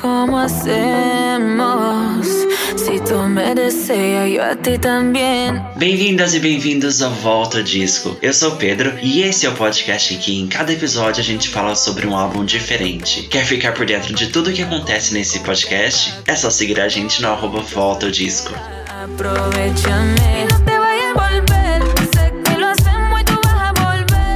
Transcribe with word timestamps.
cómo 0.00 0.38
hacemos. 0.38 2.26
Si 2.76 3.00
tú 3.00 3.18
me 3.28 3.54
deseas, 3.54 4.30
yo 4.30 4.42
a 4.42 4.54
ti 4.54 4.78
también. 4.78 5.62
Bem-vindas 5.76 6.34
e 6.34 6.40
bem-vindos 6.40 7.02
ao 7.02 7.10
Volta 7.10 7.62
Disco. 7.62 8.16
Eu 8.20 8.32
sou 8.32 8.52
o 8.52 8.56
Pedro 8.56 8.92
e 9.02 9.22
esse 9.22 9.46
é 9.46 9.48
o 9.48 9.54
podcast 9.54 10.14
em 10.14 10.18
que 10.18 10.38
em 10.38 10.46
cada 10.46 10.72
episódio 10.72 11.20
a 11.20 11.24
gente 11.24 11.48
fala 11.48 11.74
sobre 11.74 12.06
um 12.06 12.16
álbum 12.16 12.44
diferente. 12.44 13.22
Quer 13.28 13.44
ficar 13.44 13.72
por 13.72 13.86
dentro 13.86 14.14
de 14.14 14.28
tudo 14.28 14.50
o 14.50 14.52
que 14.52 14.62
acontece 14.62 15.14
nesse 15.14 15.40
podcast? 15.40 16.14
É 16.26 16.36
só 16.36 16.50
seguir 16.50 16.80
a 16.80 16.88
gente 16.88 17.22
no 17.22 17.28
arroba 17.28 17.60
Volta 17.60 18.10
Disco. 18.10 18.52
Aprovechame. 18.88 20.16
A 23.58 23.72
volver. 23.72 24.26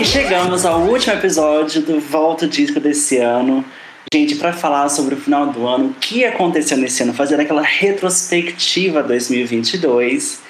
E 0.00 0.04
chegamos 0.04 0.64
ao 0.64 0.82
último 0.82 1.14
episódio 1.14 1.82
do 1.82 1.98
Volta 1.98 2.46
Disco 2.46 2.78
desse 2.78 3.18
ano. 3.18 3.64
Gente, 4.12 4.36
para 4.36 4.54
falar 4.54 4.88
sobre 4.88 5.14
o 5.14 5.20
final 5.20 5.52
do 5.52 5.66
ano, 5.66 5.90
o 5.90 5.94
que 5.94 6.24
aconteceu 6.24 6.78
nesse 6.78 7.02
ano, 7.02 7.12
fazer 7.12 7.38
aquela 7.38 7.60
retrospectiva 7.60 9.02
2022. 9.02 10.42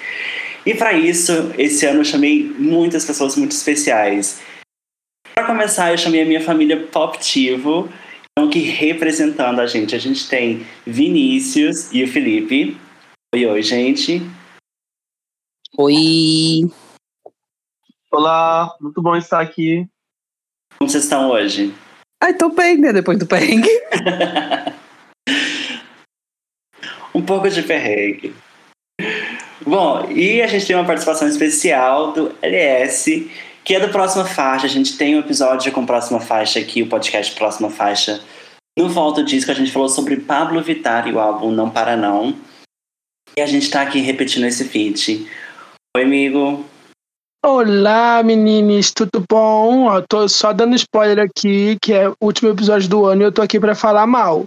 E 0.65 0.73
para 0.73 0.93
isso, 0.93 1.33
esse 1.57 1.85
ano 1.85 1.99
eu 1.99 2.05
chamei 2.05 2.43
muitas 2.57 3.05
pessoas 3.05 3.35
muito 3.35 3.51
especiais. 3.51 4.41
Para 5.35 5.45
começar, 5.45 5.91
eu 5.91 5.97
chamei 5.97 6.21
a 6.21 6.25
minha 6.25 6.41
família 6.41 6.87
Poptivo, 6.87 7.89
então 8.31 8.47
aqui 8.47 8.59
representando 8.59 9.59
a 9.59 9.67
gente. 9.67 9.93
A 9.93 9.99
gente 9.99 10.29
tem 10.29 10.65
Vinícius 10.85 11.91
e 11.91 12.03
o 12.03 12.07
Felipe. 12.07 12.77
Oi, 13.35 13.45
oi, 13.45 13.61
gente. 13.61 14.21
Oi. 15.77 16.71
Olá, 18.09 18.73
muito 18.79 19.01
bom 19.01 19.17
estar 19.17 19.41
aqui. 19.41 19.85
Como 20.77 20.89
vocês 20.89 21.03
estão 21.03 21.29
hoje? 21.29 21.73
Ai, 22.21 22.33
tô 22.33 22.49
bem, 22.49 22.77
né? 22.77 22.91
Depois 22.91 23.17
do 23.17 23.25
perrengue. 23.25 23.69
um 27.15 27.21
pouco 27.21 27.49
de 27.49 27.63
perrengue. 27.63 28.35
Bom, 29.65 30.09
e 30.11 30.41
a 30.41 30.47
gente 30.47 30.65
tem 30.65 30.75
uma 30.75 30.85
participação 30.85 31.27
especial 31.27 32.11
do 32.11 32.35
LS, 32.41 33.29
que 33.63 33.75
é 33.75 33.79
do 33.79 33.89
Próxima 33.89 34.25
Faixa. 34.25 34.65
A 34.65 34.69
gente 34.69 34.97
tem 34.97 35.15
um 35.15 35.19
episódio 35.19 35.71
com 35.71 35.85
Próxima 35.85 36.19
Faixa 36.19 36.59
aqui, 36.59 36.81
o 36.81 36.87
podcast 36.87 37.33
Próxima 37.35 37.69
Faixa. 37.69 38.21
No 38.77 38.89
Volta 38.89 39.23
Disco, 39.23 39.51
a 39.51 39.53
gente 39.53 39.71
falou 39.71 39.89
sobre 39.89 40.17
Pablo 40.17 40.61
Vittar 40.61 41.07
e 41.07 41.13
o 41.13 41.19
álbum 41.19 41.51
Não 41.51 41.69
Para 41.69 41.95
Não. 41.95 42.35
E 43.37 43.41
a 43.41 43.45
gente 43.45 43.69
tá 43.69 43.81
aqui 43.81 43.99
repetindo 43.99 44.45
esse 44.45 44.65
feat. 44.65 45.27
Oi, 45.95 46.03
amigo. 46.03 46.65
Olá, 47.45 48.21
meninas, 48.21 48.91
tudo 48.91 49.23
bom? 49.29 49.85
Ó, 49.85 50.01
tô 50.01 50.27
só 50.27 50.51
dando 50.51 50.75
spoiler 50.75 51.19
aqui, 51.25 51.77
que 51.81 51.93
é 51.93 52.09
o 52.09 52.15
último 52.21 52.49
episódio 52.49 52.89
do 52.89 53.05
ano 53.05 53.21
e 53.21 53.25
eu 53.25 53.31
tô 53.31 53.41
aqui 53.41 53.59
pra 53.59 53.73
falar 53.73 54.05
mal. 54.05 54.43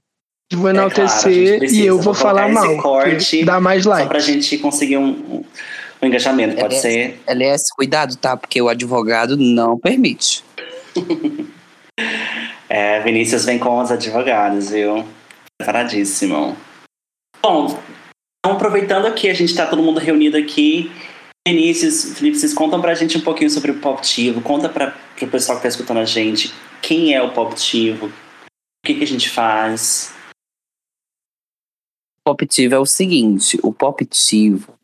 Vou 0.53 0.69
É 0.69 0.73
claro, 0.75 0.77
enaltecer 0.93 1.33
gente 1.33 1.59
precisa. 1.61 1.83
e 1.83 1.87
eu 1.87 1.99
vou 1.99 2.13
falar 2.13 2.49
mal. 2.51 2.77
corte 2.83 3.45
Dá 3.45 3.59
mais 3.59 3.85
Só 3.85 3.91
like. 3.91 4.09
pra 4.11 4.19
gente 4.19 4.59
conseguir 4.59 4.99
um, 4.99 5.09
um- 5.09 5.45
um 6.03 6.07
engajamento, 6.07 6.57
pode 6.57 6.75
É. 6.75 6.79
ser? 6.79 7.21
LS, 7.27 7.65
cuidado, 7.75 8.15
tá? 8.17 8.37
Porque 8.37 8.61
o 8.61 8.69
advogado 8.69 9.37
não 9.37 9.79
permite. 9.79 10.45
É, 12.75 13.01
Vinícius 13.01 13.45
vem 13.45 13.59
com 13.59 13.79
os 13.83 13.91
advogados, 13.91 14.71
viu? 14.71 15.05
Preparadíssimo. 15.59 16.57
Bom, 17.43 17.67
então, 18.41 18.57
aproveitando 18.57 19.13
que 19.13 19.29
a 19.29 19.35
gente 19.35 19.55
tá 19.55 19.67
todo 19.67 19.83
mundo 19.83 20.01
reunido 20.01 20.39
aqui, 20.39 20.91
Vinícius, 21.47 22.17
Felipe, 22.19 22.39
vocês 22.39 22.55
contam 22.55 22.81
pra 22.81 22.95
gente 22.95 23.19
um 23.19 23.21
pouquinho 23.21 23.51
sobre 23.51 23.73
o 23.73 23.81
Poptivo. 23.81 24.41
Conta 24.41 24.69
pra, 24.69 24.93
pro 25.17 25.29
pessoal 25.29 25.59
que 25.59 25.63
tá 25.63 25.69
escutando 25.69 25.99
a 25.99 26.05
gente 26.05 26.53
quem 26.83 27.15
é 27.15 27.23
o 27.23 27.33
Poptivo, 27.33 28.07
o 28.07 28.13
que, 28.85 28.95
que 28.95 29.05
a 29.05 29.07
gente 29.07 29.31
faz. 29.31 30.13
O 32.27 32.35
Poptivo 32.35 32.75
é 32.75 32.79
o 32.79 32.85
seguinte, 32.85 33.59
o 33.63 33.73
Poptivo, 33.73 34.75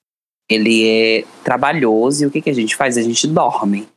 ele 0.49 0.89
é 0.89 1.25
trabalhoso 1.45 2.23
e 2.23 2.27
o 2.27 2.31
que, 2.31 2.41
que 2.41 2.51
a 2.51 2.55
gente 2.55 2.77
faz? 2.77 2.97
A 2.97 3.03
gente 3.03 3.27
dorme. 3.27 3.89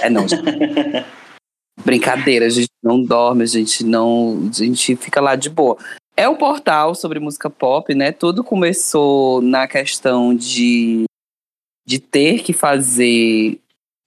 É 0.00 0.10
não, 0.10 0.28
gente. 0.28 0.42
Brincadeira, 1.84 2.46
a 2.46 2.50
gente 2.50 2.70
não 2.82 3.02
dorme, 3.02 3.42
a 3.42 3.46
gente 3.46 3.84
não. 3.84 4.48
A 4.50 4.52
gente 4.52 4.96
fica 4.96 5.20
lá 5.20 5.36
de 5.36 5.50
boa. 5.50 5.76
É 6.16 6.28
um 6.28 6.36
portal 6.36 6.94
sobre 6.94 7.18
música 7.18 7.50
pop, 7.50 7.92
né? 7.94 8.12
Tudo 8.12 8.44
começou 8.44 9.42
na 9.42 9.66
questão 9.66 10.34
de, 10.34 11.04
de 11.86 11.98
ter 11.98 12.42
que 12.42 12.52
fazer 12.52 13.58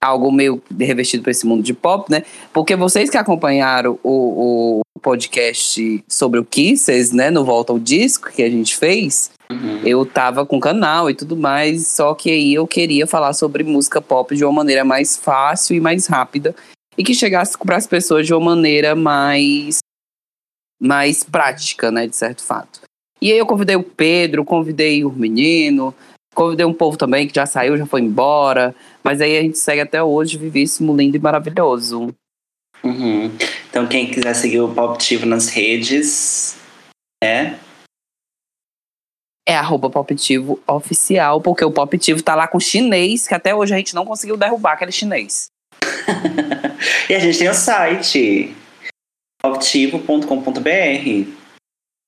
algo 0.02 0.30
meio 0.30 0.62
revestido 0.78 1.22
para 1.22 1.32
esse 1.32 1.46
mundo 1.46 1.62
de 1.62 1.74
pop, 1.74 2.10
né? 2.10 2.22
Porque 2.52 2.76
vocês 2.76 3.10
que 3.10 3.16
acompanharam 3.16 3.98
o, 4.02 4.80
o 4.80 5.00
podcast 5.00 6.04
sobre 6.08 6.38
o 6.38 6.44
Kisses, 6.44 7.10
né? 7.12 7.30
No 7.30 7.44
Volta 7.44 7.72
ao 7.72 7.78
Disco 7.78 8.30
que 8.30 8.42
a 8.42 8.50
gente 8.50 8.76
fez, 8.76 9.30
Uhum. 9.50 9.80
eu 9.82 10.04
tava 10.04 10.44
com 10.44 10.60
canal 10.60 11.08
e 11.08 11.14
tudo 11.14 11.34
mais, 11.34 11.88
só 11.88 12.14
que 12.14 12.30
aí 12.30 12.52
eu 12.52 12.66
queria 12.66 13.06
falar 13.06 13.32
sobre 13.32 13.64
música 13.64 13.98
pop 13.98 14.36
de 14.36 14.44
uma 14.44 14.52
maneira 14.52 14.84
mais 14.84 15.16
fácil 15.16 15.74
e 15.74 15.80
mais 15.80 16.06
rápida 16.06 16.54
e 16.98 17.02
que 17.02 17.14
chegasse 17.14 17.56
para 17.56 17.76
as 17.76 17.86
pessoas 17.86 18.26
de 18.26 18.34
uma 18.34 18.54
maneira 18.54 18.94
mais 18.94 19.78
mais 20.80 21.24
prática, 21.24 21.90
né, 21.90 22.06
de 22.06 22.14
certo 22.14 22.42
fato. 22.42 22.82
E 23.22 23.32
aí 23.32 23.38
eu 23.38 23.46
convidei 23.46 23.74
o 23.74 23.82
Pedro, 23.82 24.44
convidei 24.44 25.02
o 25.04 25.10
menino, 25.10 25.94
convidei 26.38 26.64
um 26.64 26.72
povo 26.72 26.96
também 26.96 27.26
que 27.26 27.34
já 27.34 27.44
saiu, 27.44 27.76
já 27.76 27.84
foi 27.84 28.00
embora, 28.00 28.72
mas 29.02 29.20
aí 29.20 29.36
a 29.36 29.42
gente 29.42 29.58
segue 29.58 29.80
até 29.80 30.00
hoje 30.00 30.38
vivíssimo, 30.38 30.96
lindo 30.96 31.16
e 31.16 31.20
maravilhoso. 31.20 32.14
Uhum. 32.84 33.36
Então, 33.68 33.88
quem 33.88 34.08
quiser 34.08 34.34
seguir 34.34 34.60
o 34.60 34.72
Poptivo 34.72 35.26
nas 35.26 35.48
redes, 35.48 36.56
é. 37.22 37.54
É 39.48 39.56
arroba 39.56 39.90
Poptivo 39.90 40.60
oficial, 40.64 41.40
porque 41.40 41.64
o 41.64 41.72
Poptivo 41.72 42.22
tá 42.22 42.36
lá 42.36 42.46
com 42.46 42.60
chinês, 42.60 43.26
que 43.26 43.34
até 43.34 43.52
hoje 43.52 43.74
a 43.74 43.76
gente 43.76 43.96
não 43.96 44.06
conseguiu 44.06 44.36
derrubar 44.36 44.74
aquele 44.74 44.92
chinês. 44.92 45.48
e 47.10 47.14
a 47.14 47.18
gente 47.18 47.36
tem 47.36 47.48
o 47.48 47.54
site 47.54 48.54
poptivo.com.br. 49.42 51.30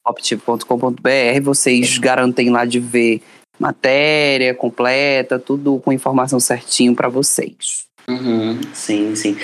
optivo.com.br, 0.07 1.43
vocês 1.43 1.99
garantem 1.99 2.51
lá 2.51 2.65
de 2.65 2.79
ver 2.79 3.21
matéria 3.61 4.55
completa, 4.55 5.39
tudo 5.39 5.79
com 5.85 5.93
informação 5.93 6.41
certinho 6.41 6.95
para 6.95 7.09
vocês. 7.09 7.85
Uhum, 8.09 8.59
sim, 8.73 9.15
sim. 9.15 9.37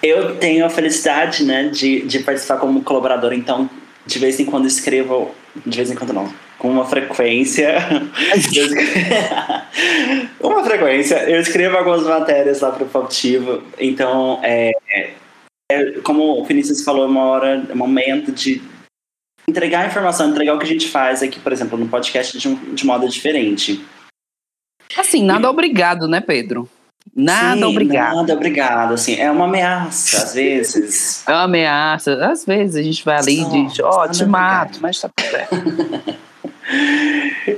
Eu 0.00 0.36
tenho 0.36 0.64
a 0.64 0.70
felicidade, 0.70 1.44
né, 1.44 1.68
de, 1.68 2.02
de 2.02 2.20
participar 2.20 2.56
como 2.58 2.82
colaborador, 2.82 3.32
então 3.32 3.68
de 4.06 4.18
vez 4.18 4.40
em 4.40 4.46
quando 4.46 4.66
escrevo, 4.66 5.34
de 5.66 5.76
vez 5.76 5.90
em 5.90 5.94
quando 5.94 6.12
não, 6.12 6.32
com 6.58 6.70
uma 6.70 6.86
frequência. 6.86 7.74
uma 10.40 10.64
frequência, 10.64 11.16
eu 11.28 11.40
escrevo 11.40 11.76
algumas 11.76 12.04
matérias 12.04 12.60
lá 12.60 12.70
para 12.70 12.84
o 12.84 12.88
Poptivo, 12.88 13.62
então 13.78 14.38
é, 14.42 14.72
é, 15.70 15.92
como 16.02 16.40
o 16.40 16.44
Vinícius 16.44 16.82
falou, 16.82 17.04
é 17.04 17.08
uma 17.08 17.24
hora, 17.24 17.66
é 17.68 17.72
um 17.72 17.76
momento 17.76 18.32
de 18.32 18.62
entregar 19.50 19.84
a 19.84 19.86
informação, 19.86 20.30
entregar 20.30 20.54
o 20.54 20.58
que 20.58 20.64
a 20.64 20.68
gente 20.68 20.88
faz 20.88 21.22
aqui, 21.22 21.38
por 21.38 21.52
exemplo, 21.52 21.78
no 21.78 21.88
podcast 21.88 22.38
de, 22.38 22.48
um, 22.48 22.74
de 22.74 22.86
modo 22.86 23.08
diferente. 23.08 23.84
Assim, 24.96 25.22
nada 25.22 25.48
obrigado, 25.50 26.08
né, 26.08 26.20
Pedro? 26.20 26.68
Nada 27.14 27.56
Sim, 27.56 27.64
obrigado. 27.64 28.16
Nada 28.16 28.32
obrigado, 28.34 28.94
assim, 28.94 29.16
é 29.16 29.30
uma 29.30 29.46
ameaça, 29.46 30.22
às 30.22 30.34
vezes. 30.34 31.24
É 31.28 31.32
uma 31.32 31.44
ameaça. 31.44 32.24
Às 32.24 32.44
vezes 32.44 32.76
a 32.76 32.82
gente 32.82 33.04
vai 33.04 33.18
ali 33.18 33.36
Só, 33.42 33.56
e 33.56 33.66
diz, 33.66 33.80
ó, 33.80 33.90
nada 33.90 34.12
te 34.12 34.22
obrigado. 34.22 34.30
mato, 34.30 34.78
mas 34.80 35.00
tá 35.00 35.10
certo. 35.20 36.20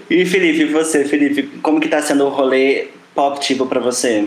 E 0.08 0.24
Felipe, 0.24 0.64
você, 0.72 1.04
Felipe, 1.04 1.42
como 1.60 1.78
que 1.78 1.88
tá 1.88 2.00
sendo 2.00 2.24
o 2.24 2.30
rolê 2.30 2.88
Poptivo 3.14 3.66
pra 3.66 3.78
você? 3.78 4.26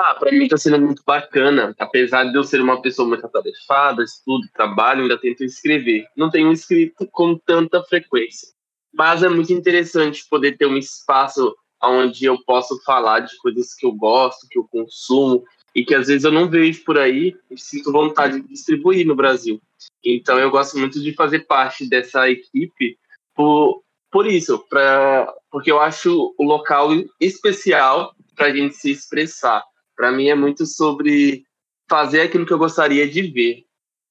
Ah, 0.00 0.14
pra 0.14 0.30
mim 0.30 0.46
tá 0.46 0.56
sendo 0.56 0.80
muito 0.80 1.02
bacana. 1.04 1.74
Apesar 1.76 2.22
de 2.22 2.36
eu 2.36 2.44
ser 2.44 2.60
uma 2.60 2.80
pessoa 2.80 3.08
muito 3.08 3.26
atarefada, 3.26 4.04
estudo, 4.04 4.46
trabalho, 4.54 5.02
ainda 5.02 5.18
tento 5.18 5.42
escrever. 5.42 6.06
Não 6.16 6.30
tenho 6.30 6.52
escrito 6.52 7.04
com 7.10 7.36
tanta 7.36 7.82
frequência. 7.82 8.48
Mas 8.94 9.24
é 9.24 9.28
muito 9.28 9.52
interessante 9.52 10.24
poder 10.30 10.56
ter 10.56 10.66
um 10.66 10.76
espaço 10.76 11.52
onde 11.82 12.26
eu 12.26 12.38
posso 12.44 12.80
falar 12.84 13.20
de 13.20 13.36
coisas 13.38 13.74
que 13.74 13.84
eu 13.84 13.92
gosto, 13.92 14.46
que 14.48 14.56
eu 14.58 14.68
consumo, 14.70 15.42
e 15.74 15.84
que 15.84 15.96
às 15.96 16.06
vezes 16.06 16.22
eu 16.22 16.30
não 16.30 16.48
vejo 16.48 16.84
por 16.84 16.96
aí 16.96 17.34
e 17.50 17.58
sinto 17.58 17.90
vontade 17.90 18.40
de 18.40 18.48
distribuir 18.48 19.04
no 19.04 19.16
Brasil. 19.16 19.60
Então 20.04 20.38
eu 20.38 20.50
gosto 20.50 20.78
muito 20.78 21.02
de 21.02 21.12
fazer 21.12 21.40
parte 21.40 21.88
dessa 21.88 22.30
equipe 22.30 22.96
por, 23.34 23.82
por 24.12 24.28
isso, 24.28 24.64
pra, 24.68 25.32
porque 25.50 25.72
eu 25.72 25.80
acho 25.80 26.34
o 26.38 26.44
local 26.44 26.90
especial 27.20 28.14
para 28.36 28.46
a 28.46 28.54
gente 28.54 28.76
se 28.76 28.92
expressar. 28.92 29.64
Para 29.98 30.12
mim 30.12 30.28
é 30.28 30.34
muito 30.36 30.64
sobre 30.64 31.44
fazer 31.90 32.20
aquilo 32.20 32.46
que 32.46 32.52
eu 32.52 32.58
gostaria 32.58 33.08
de 33.08 33.20
ver. 33.22 33.64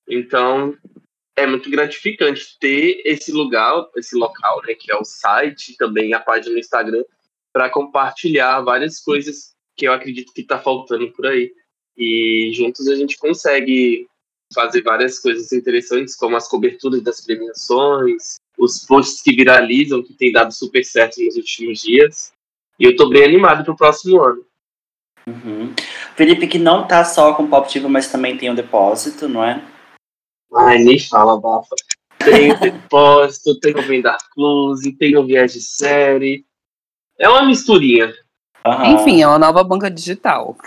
Então 0.05 0.77
é 1.33 1.47
muito 1.47 1.69
gratificante 1.69 2.57
ter 2.59 3.01
esse 3.05 3.31
lugar, 3.31 3.87
esse 3.95 4.13
local, 4.13 4.61
né, 4.67 4.73
que 4.73 4.91
é 4.91 4.97
o 4.97 5.05
site, 5.05 5.77
também 5.77 6.13
a 6.13 6.19
página 6.19 6.53
no 6.53 6.59
Instagram, 6.59 7.05
para 7.53 7.69
compartilhar 7.69 8.59
várias 8.61 8.99
coisas 8.99 9.55
que 9.77 9.87
eu 9.87 9.93
acredito 9.93 10.33
que 10.33 10.41
está 10.41 10.59
faltando 10.59 11.09
por 11.13 11.25
aí. 11.25 11.53
E 11.95 12.51
juntos 12.53 12.85
a 12.89 12.95
gente 12.95 13.17
consegue 13.17 14.07
fazer 14.53 14.81
várias 14.81 15.19
coisas 15.19 15.53
interessantes, 15.53 16.15
como 16.15 16.35
as 16.35 16.49
coberturas 16.49 17.01
das 17.01 17.21
premiações, 17.21 18.35
os 18.57 18.85
posts 18.85 19.21
que 19.21 19.33
viralizam, 19.33 20.03
que 20.03 20.13
tem 20.13 20.33
dado 20.33 20.53
super 20.53 20.83
certo 20.83 21.23
nos 21.23 21.37
últimos 21.37 21.79
dias. 21.79 22.33
E 22.77 22.83
eu 22.83 22.95
tô 22.95 23.07
bem 23.09 23.23
animado 23.23 23.63
pro 23.63 23.75
próximo 23.75 24.21
ano. 24.21 24.45
Uhum. 25.27 25.73
Felipe, 26.15 26.47
que 26.47 26.57
não 26.57 26.87
tá 26.87 27.03
só 27.03 27.33
com 27.33 27.47
Pop 27.47 27.69
Diva, 27.69 27.89
mas 27.89 28.09
também 28.09 28.37
tem 28.37 28.49
o 28.49 28.55
Depósito, 28.55 29.27
não 29.27 29.43
é? 29.43 29.61
Ai, 30.55 30.79
nem 30.79 30.97
fala, 30.97 31.39
Bafa. 31.39 31.75
Tem 32.17 32.53
o 32.53 32.59
Depósito, 32.59 33.59
tem 33.59 33.75
o 33.75 33.81
Vendar 33.81 34.17
Close, 34.33 34.93
tem 34.93 35.17
o 35.17 35.25
Viés 35.25 35.53
de 35.53 35.61
Série. 35.61 36.45
É 37.19 37.27
uma 37.27 37.43
misturinha. 37.45 38.13
Uhum. 38.65 38.95
Enfim, 38.95 39.21
é 39.21 39.27
uma 39.27 39.37
nova 39.39 39.63
banca 39.63 39.91
digital. 39.91 40.57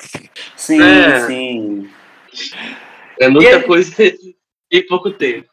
Sim, 0.56 0.80
É. 0.82 1.26
sim. 1.26 1.90
É 3.18 3.28
muita 3.28 3.56
E 3.56 3.62
coisa 3.62 3.92
em 4.70 4.86
pouco 4.86 5.10
tempo. 5.10 5.48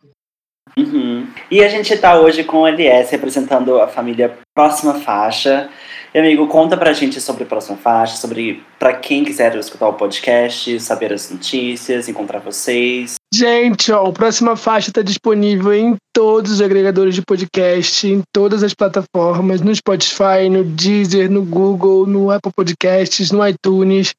Uhum. 0.77 1.27
E 1.49 1.63
a 1.63 1.67
gente 1.67 1.97
tá 1.97 2.19
hoje 2.19 2.43
com 2.43 2.61
o 2.61 2.67
LS 2.67 3.11
representando 3.11 3.81
a 3.81 3.87
família 3.87 4.37
Próxima 4.53 4.93
Faixa. 4.93 5.69
E, 6.13 6.19
amigo, 6.19 6.47
conta 6.47 6.77
pra 6.77 6.93
gente 6.93 7.19
sobre 7.19 7.45
Próxima 7.45 7.77
Faixa, 7.77 8.15
sobre 8.15 8.63
pra 8.79 8.93
quem 8.93 9.23
quiser 9.23 9.55
escutar 9.55 9.87
o 9.87 9.93
podcast, 9.93 10.79
saber 10.79 11.11
as 11.11 11.29
notícias, 11.29 12.07
encontrar 12.07 12.39
vocês. 12.39 13.15
Gente, 13.33 13.91
ó, 13.91 14.05
o 14.05 14.13
Próxima 14.13 14.55
Faixa 14.55 14.89
está 14.89 15.01
disponível 15.01 15.73
em 15.73 15.95
todos 16.13 16.51
os 16.51 16.61
agregadores 16.61 17.13
de 17.13 17.21
podcast, 17.21 18.07
em 18.07 18.21
todas 18.31 18.63
as 18.63 18.73
plataformas, 18.73 19.61
no 19.61 19.75
Spotify, 19.75 20.49
no 20.49 20.63
Deezer, 20.63 21.29
no 21.29 21.43
Google, 21.43 22.05
no 22.05 22.31
Apple 22.31 22.53
Podcasts, 22.55 23.31
no 23.31 23.45
iTunes, 23.45 24.13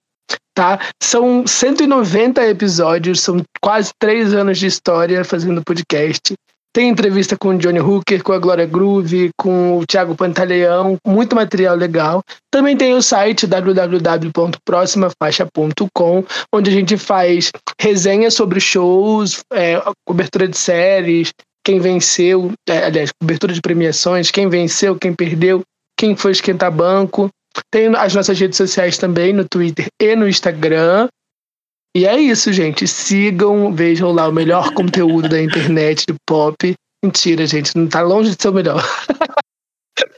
tá? 0.54 0.78
São 1.02 1.46
190 1.46 2.46
episódios, 2.48 3.20
são 3.20 3.42
quase 3.60 3.90
três 3.98 4.34
anos 4.34 4.58
de 4.58 4.66
história 4.66 5.24
fazendo 5.24 5.62
podcast. 5.64 6.34
Tem 6.78 6.90
entrevista 6.90 7.36
com 7.36 7.48
o 7.48 7.58
Johnny 7.58 7.80
Hooker, 7.80 8.22
com 8.22 8.32
a 8.32 8.38
Glória 8.38 8.64
Groove, 8.64 9.30
com 9.36 9.78
o 9.78 9.84
Thiago 9.84 10.14
Pantaleão, 10.14 10.96
muito 11.04 11.34
material 11.34 11.74
legal. 11.74 12.22
Também 12.52 12.76
tem 12.76 12.94
o 12.94 13.02
site 13.02 13.48
www.proximafaixa.com, 13.48 16.24
onde 16.54 16.70
a 16.70 16.72
gente 16.72 16.96
faz 16.96 17.50
resenha 17.80 18.30
sobre 18.30 18.60
shows, 18.60 19.40
é, 19.52 19.82
cobertura 20.06 20.46
de 20.46 20.56
séries, 20.56 21.32
quem 21.66 21.80
venceu, 21.80 22.52
é, 22.68 22.84
aliás, 22.84 23.10
cobertura 23.20 23.52
de 23.52 23.60
premiações, 23.60 24.30
quem 24.30 24.48
venceu, 24.48 24.94
quem 24.94 25.12
perdeu, 25.12 25.62
quem 25.98 26.14
foi 26.14 26.30
esquentar 26.30 26.70
banco. 26.70 27.28
Tem 27.72 27.88
as 27.96 28.14
nossas 28.14 28.38
redes 28.38 28.56
sociais 28.56 28.96
também, 28.96 29.32
no 29.32 29.44
Twitter 29.44 29.88
e 30.00 30.14
no 30.14 30.28
Instagram. 30.28 31.08
E 31.98 32.06
é 32.06 32.16
isso, 32.16 32.52
gente. 32.52 32.86
Sigam, 32.86 33.74
vejam 33.74 34.12
lá 34.12 34.28
o 34.28 34.32
melhor 34.32 34.70
conteúdo 34.74 35.28
da 35.28 35.42
internet 35.42 36.06
de 36.06 36.14
pop. 36.24 36.74
Mentira, 37.04 37.44
gente, 37.44 37.76
não 37.76 37.88
tá 37.88 38.00
longe 38.02 38.36
de 38.36 38.40
ser 38.40 38.50
o 38.50 38.52
melhor. 38.52 38.80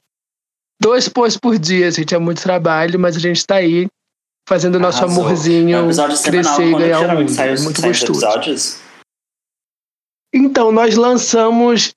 Dois 0.79 1.09
posts 1.09 1.41
por 1.41 1.59
dia, 1.59 1.91
gente, 1.91 2.15
é 2.15 2.19
muito 2.19 2.43
trabalho, 2.43 3.01
mas 3.01 3.17
a 3.17 3.19
gente 3.19 3.47
tá 3.47 3.55
aí 3.57 3.87
fazendo 4.47 4.75
o 4.75 4.79
nosso 4.79 5.05
Arrasou. 5.05 5.25
amorzinho 5.25 5.75
É 5.75 5.83
um 5.83 5.89
crescer 6.23 6.67
e 6.67 6.73
ganhar 6.73 6.99
geralmente 6.99 7.29
mundo. 7.29 7.37
sai 7.37 7.57
muito 7.57 7.81
gostoso. 7.81 8.25
episódios. 8.25 8.81
Então, 10.35 10.71
nós 10.71 10.97
lançamos 10.97 11.93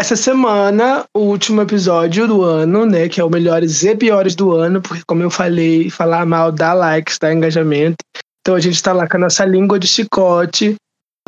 essa 0.00 0.16
semana 0.16 1.04
o 1.16 1.20
último 1.20 1.62
episódio 1.62 2.26
do 2.26 2.42
ano, 2.42 2.84
né? 2.86 3.08
Que 3.08 3.20
é 3.20 3.24
o 3.24 3.30
Melhores 3.30 3.84
e 3.84 3.94
Piores 3.94 4.34
do 4.34 4.52
Ano, 4.52 4.82
porque, 4.82 5.02
como 5.06 5.22
eu 5.22 5.30
falei, 5.30 5.90
falar 5.90 6.26
mal 6.26 6.50
dá 6.50 6.72
likes, 6.72 7.18
dá 7.18 7.32
engajamento. 7.32 8.04
Então, 8.48 8.56
a 8.56 8.60
gente 8.60 8.82
tá 8.82 8.94
lá 8.94 9.06
com 9.06 9.18
a 9.18 9.20
nossa 9.20 9.44
língua 9.44 9.78
de 9.78 9.86
chicote, 9.86 10.74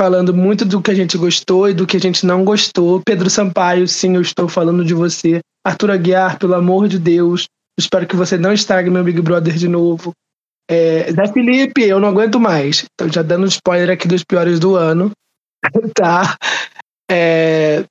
falando 0.00 0.32
muito 0.32 0.64
do 0.64 0.80
que 0.80 0.90
a 0.90 0.94
gente 0.94 1.18
gostou 1.18 1.68
e 1.68 1.74
do 1.74 1.86
que 1.86 1.98
a 1.98 2.00
gente 2.00 2.24
não 2.24 2.46
gostou. 2.46 3.02
Pedro 3.04 3.28
Sampaio, 3.28 3.86
sim, 3.86 4.14
eu 4.14 4.22
estou 4.22 4.48
falando 4.48 4.82
de 4.82 4.94
você. 4.94 5.40
Arthur 5.62 5.90
Aguiar, 5.90 6.38
pelo 6.38 6.54
amor 6.54 6.88
de 6.88 6.98
Deus, 6.98 7.44
espero 7.78 8.06
que 8.06 8.16
você 8.16 8.38
não 8.38 8.54
estrague 8.54 8.88
meu 8.88 9.04
Big 9.04 9.20
Brother 9.20 9.52
de 9.52 9.68
novo. 9.68 10.12
É, 10.70 11.12
Zé 11.12 11.30
Felipe, 11.30 11.82
eu 11.82 12.00
não 12.00 12.08
aguento 12.08 12.40
mais. 12.40 12.86
Então, 12.94 13.12
já 13.12 13.20
dando 13.20 13.46
spoiler 13.48 13.90
aqui 13.90 14.08
dos 14.08 14.24
piores 14.24 14.58
do 14.58 14.74
ano. 14.74 15.10
tá? 15.94 16.38
É, 17.10 17.84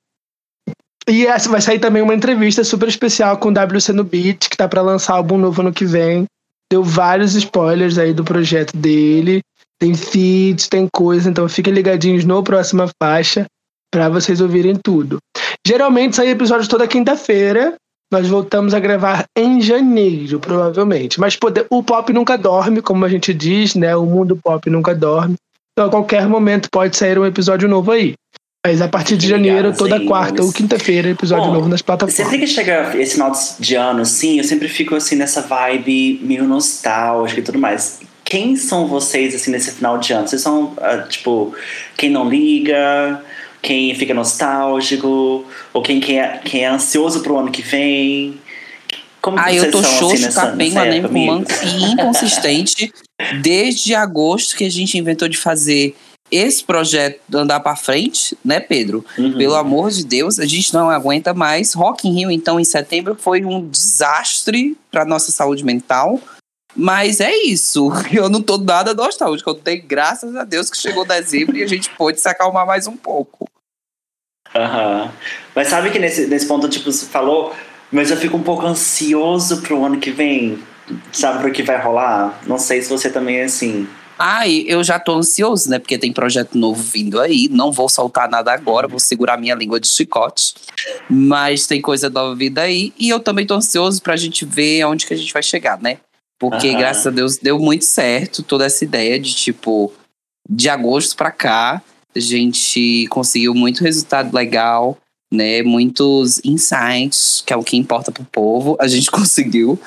E 1.08 1.24
essa 1.24 1.48
vai 1.48 1.60
sair 1.60 1.78
também 1.78 2.02
uma 2.02 2.16
entrevista 2.16 2.64
super 2.64 2.88
especial 2.88 3.38
com 3.38 3.50
o 3.50 3.52
WC 3.52 3.92
no 3.92 4.02
Beat, 4.02 4.48
que 4.48 4.56
tá 4.56 4.66
para 4.66 4.82
lançar 4.82 5.14
álbum 5.14 5.38
novo 5.38 5.60
ano 5.60 5.72
que 5.72 5.84
vem. 5.84 6.26
Deu 6.70 6.82
vários 6.84 7.34
spoilers 7.34 7.98
aí 7.98 8.12
do 8.12 8.24
projeto 8.24 8.76
dele. 8.76 9.40
Tem 9.78 9.94
feats, 9.94 10.68
tem 10.68 10.86
coisa, 10.92 11.28
então 11.30 11.48
fiquem 11.48 11.72
ligadinhos 11.72 12.24
no 12.24 12.42
próxima 12.42 12.88
faixa 13.02 13.46
para 13.92 14.08
vocês 14.08 14.40
ouvirem 14.40 14.76
tudo. 14.76 15.18
Geralmente 15.66 16.16
sai 16.16 16.28
episódio 16.28 16.68
toda 16.68 16.86
quinta-feira. 16.86 17.74
Nós 18.12 18.26
voltamos 18.28 18.74
a 18.74 18.80
gravar 18.80 19.24
em 19.38 19.60
janeiro, 19.60 20.40
provavelmente. 20.40 21.18
Mas 21.20 21.36
poder- 21.36 21.66
o 21.70 21.82
pop 21.82 22.12
nunca 22.12 22.36
dorme, 22.36 22.82
como 22.82 23.04
a 23.04 23.08
gente 23.08 23.32
diz, 23.32 23.74
né? 23.74 23.94
O 23.96 24.04
mundo 24.04 24.36
pop 24.36 24.68
nunca 24.68 24.94
dorme. 24.94 25.36
Então 25.72 25.88
a 25.88 25.90
qualquer 25.90 26.28
momento 26.28 26.68
pode 26.70 26.96
sair 26.96 27.18
um 27.18 27.24
episódio 27.24 27.68
novo 27.68 27.92
aí. 27.92 28.14
Mas 28.66 28.82
a 28.82 28.88
partir 28.88 29.16
de 29.16 29.26
janeiro, 29.26 29.74
toda 29.74 29.96
aí, 29.96 30.06
quarta 30.06 30.34
mas- 30.38 30.46
ou 30.46 30.52
quinta-feira, 30.52 31.08
episódio 31.08 31.46
Bom, 31.46 31.54
novo 31.54 31.68
nas 31.68 31.80
plataformas. 31.80 32.14
Sempre 32.14 32.38
que 32.40 32.46
chega 32.46 32.94
esse 32.98 33.12
final 33.14 33.32
de 33.58 33.74
ano, 33.74 34.02
assim, 34.02 34.36
eu 34.36 34.44
sempre 34.44 34.68
fico 34.68 34.94
assim 34.94 35.16
nessa 35.16 35.40
vibe 35.40 36.20
meio 36.22 36.44
nostálgica 36.44 37.40
e 37.40 37.42
tudo 37.42 37.58
mais. 37.58 38.00
Quem 38.22 38.56
são 38.56 38.86
vocês, 38.86 39.34
assim, 39.34 39.50
nesse 39.50 39.72
final 39.72 39.96
de 39.96 40.12
ano? 40.12 40.28
Vocês 40.28 40.42
são, 40.42 40.74
ah, 40.76 40.98
tipo, 41.08 41.54
quem 41.96 42.10
não 42.10 42.28
liga, 42.28 43.24
quem 43.62 43.94
fica 43.94 44.12
nostálgico, 44.12 45.44
ou 45.72 45.82
quem, 45.82 45.98
quem, 45.98 46.20
é, 46.20 46.38
quem 46.44 46.62
é 46.64 46.68
ansioso 46.68 47.22
pro 47.22 47.38
ano 47.38 47.50
que 47.50 47.62
vem? 47.62 48.38
Como 49.22 49.38
que 49.38 49.42
Ah, 49.42 49.46
vocês 49.48 49.62
eu 49.64 49.70
tô 49.70 49.82
são, 49.82 49.90
assim, 49.90 49.98
xoxo, 50.00 50.22
nessa, 50.22 50.40
capenga, 50.42 50.84
nessa 50.84 50.96
época, 50.96 51.64
e 51.64 51.82
inconsistente 51.92 52.92
desde 53.40 53.94
agosto 53.94 54.54
que 54.54 54.64
a 54.64 54.70
gente 54.70 54.98
inventou 54.98 55.28
de 55.28 55.38
fazer 55.38 55.94
esse 56.30 56.64
projeto 56.64 57.20
andar 57.34 57.60
pra 57.60 57.76
frente, 57.76 58.36
né, 58.44 58.60
Pedro? 58.60 59.04
Uhum. 59.18 59.36
Pelo 59.36 59.54
amor 59.54 59.90
de 59.90 60.04
Deus, 60.04 60.38
a 60.38 60.46
gente 60.46 60.72
não 60.72 60.88
aguenta 60.88 61.34
mais. 61.34 61.74
Rock 61.74 62.08
in 62.08 62.12
Rio, 62.12 62.30
então, 62.30 62.60
em 62.60 62.64
setembro 62.64 63.14
foi 63.14 63.44
um 63.44 63.68
desastre 63.68 64.76
para 64.90 65.04
nossa 65.04 65.32
saúde 65.32 65.64
mental. 65.64 66.20
Mas 66.74 67.20
é 67.20 67.34
isso. 67.44 67.90
Eu 68.12 68.28
não 68.28 68.42
tô 68.42 68.58
nada 68.58 68.94
nostálgico. 68.94 69.50
Eu 69.50 69.54
tenho 69.54 69.82
graças 69.84 70.36
a 70.36 70.44
Deus 70.44 70.70
que 70.70 70.78
chegou 70.78 71.04
dezembro 71.04 71.56
e 71.56 71.62
a 71.62 71.66
gente 71.66 71.90
pôde 71.90 72.20
se 72.20 72.28
acalmar 72.28 72.66
mais 72.66 72.86
um 72.86 72.96
pouco. 72.96 73.48
Aham. 74.54 75.12
Mas 75.54 75.68
sabe 75.68 75.90
que 75.90 75.98
nesse, 75.98 76.26
nesse 76.26 76.46
ponto, 76.46 76.68
tipo, 76.68 76.90
você 76.90 77.06
falou, 77.06 77.54
mas 77.90 78.10
eu 78.10 78.16
fico 78.16 78.36
um 78.36 78.42
pouco 78.42 78.66
ansioso 78.66 79.62
pro 79.62 79.84
ano 79.84 79.98
que 79.98 80.10
vem, 80.10 80.58
sabe, 81.12 81.40
pro 81.40 81.52
que 81.52 81.62
vai 81.62 81.80
rolar? 81.80 82.40
Não 82.46 82.58
sei 82.58 82.82
se 82.82 82.88
você 82.88 83.10
também 83.10 83.38
é 83.38 83.44
assim. 83.44 83.88
Ai, 84.22 84.64
eu 84.66 84.84
já 84.84 84.98
tô 84.98 85.14
ansioso, 85.14 85.70
né? 85.70 85.78
Porque 85.78 85.96
tem 85.96 86.12
projeto 86.12 86.58
novo 86.58 86.82
vindo 86.82 87.18
aí. 87.18 87.48
Não 87.50 87.72
vou 87.72 87.88
soltar 87.88 88.28
nada 88.28 88.52
agora, 88.52 88.86
vou 88.86 89.00
segurar 89.00 89.38
minha 89.38 89.54
língua 89.54 89.80
de 89.80 89.88
chicote. 89.88 90.52
Mas 91.08 91.66
tem 91.66 91.80
coisa 91.80 92.10
nova 92.10 92.34
vindo 92.34 92.58
aí. 92.58 92.92
E 92.98 93.08
eu 93.08 93.18
também 93.18 93.46
tô 93.46 93.54
ansioso 93.54 94.02
pra 94.02 94.16
gente 94.16 94.44
ver 94.44 94.82
aonde 94.82 95.06
que 95.06 95.14
a 95.14 95.16
gente 95.16 95.32
vai 95.32 95.42
chegar, 95.42 95.80
né? 95.80 95.96
Porque, 96.38 96.68
Aham. 96.68 96.78
graças 96.78 97.06
a 97.06 97.10
Deus, 97.10 97.38
deu 97.38 97.58
muito 97.58 97.86
certo 97.86 98.42
toda 98.42 98.66
essa 98.66 98.84
ideia 98.84 99.18
de, 99.18 99.34
tipo, 99.34 99.90
de 100.46 100.68
agosto 100.68 101.16
pra 101.16 101.30
cá, 101.30 101.82
a 102.14 102.20
gente 102.20 103.06
conseguiu 103.08 103.54
muito 103.54 103.82
resultado 103.82 104.34
legal, 104.34 104.98
né? 105.32 105.62
Muitos 105.62 106.42
insights, 106.44 107.42
que 107.46 107.54
é 107.54 107.56
o 107.56 107.64
que 107.64 107.78
importa 107.78 108.12
pro 108.12 108.24
povo, 108.24 108.76
a 108.78 108.86
gente 108.86 109.08
conseguiu. 109.12 109.80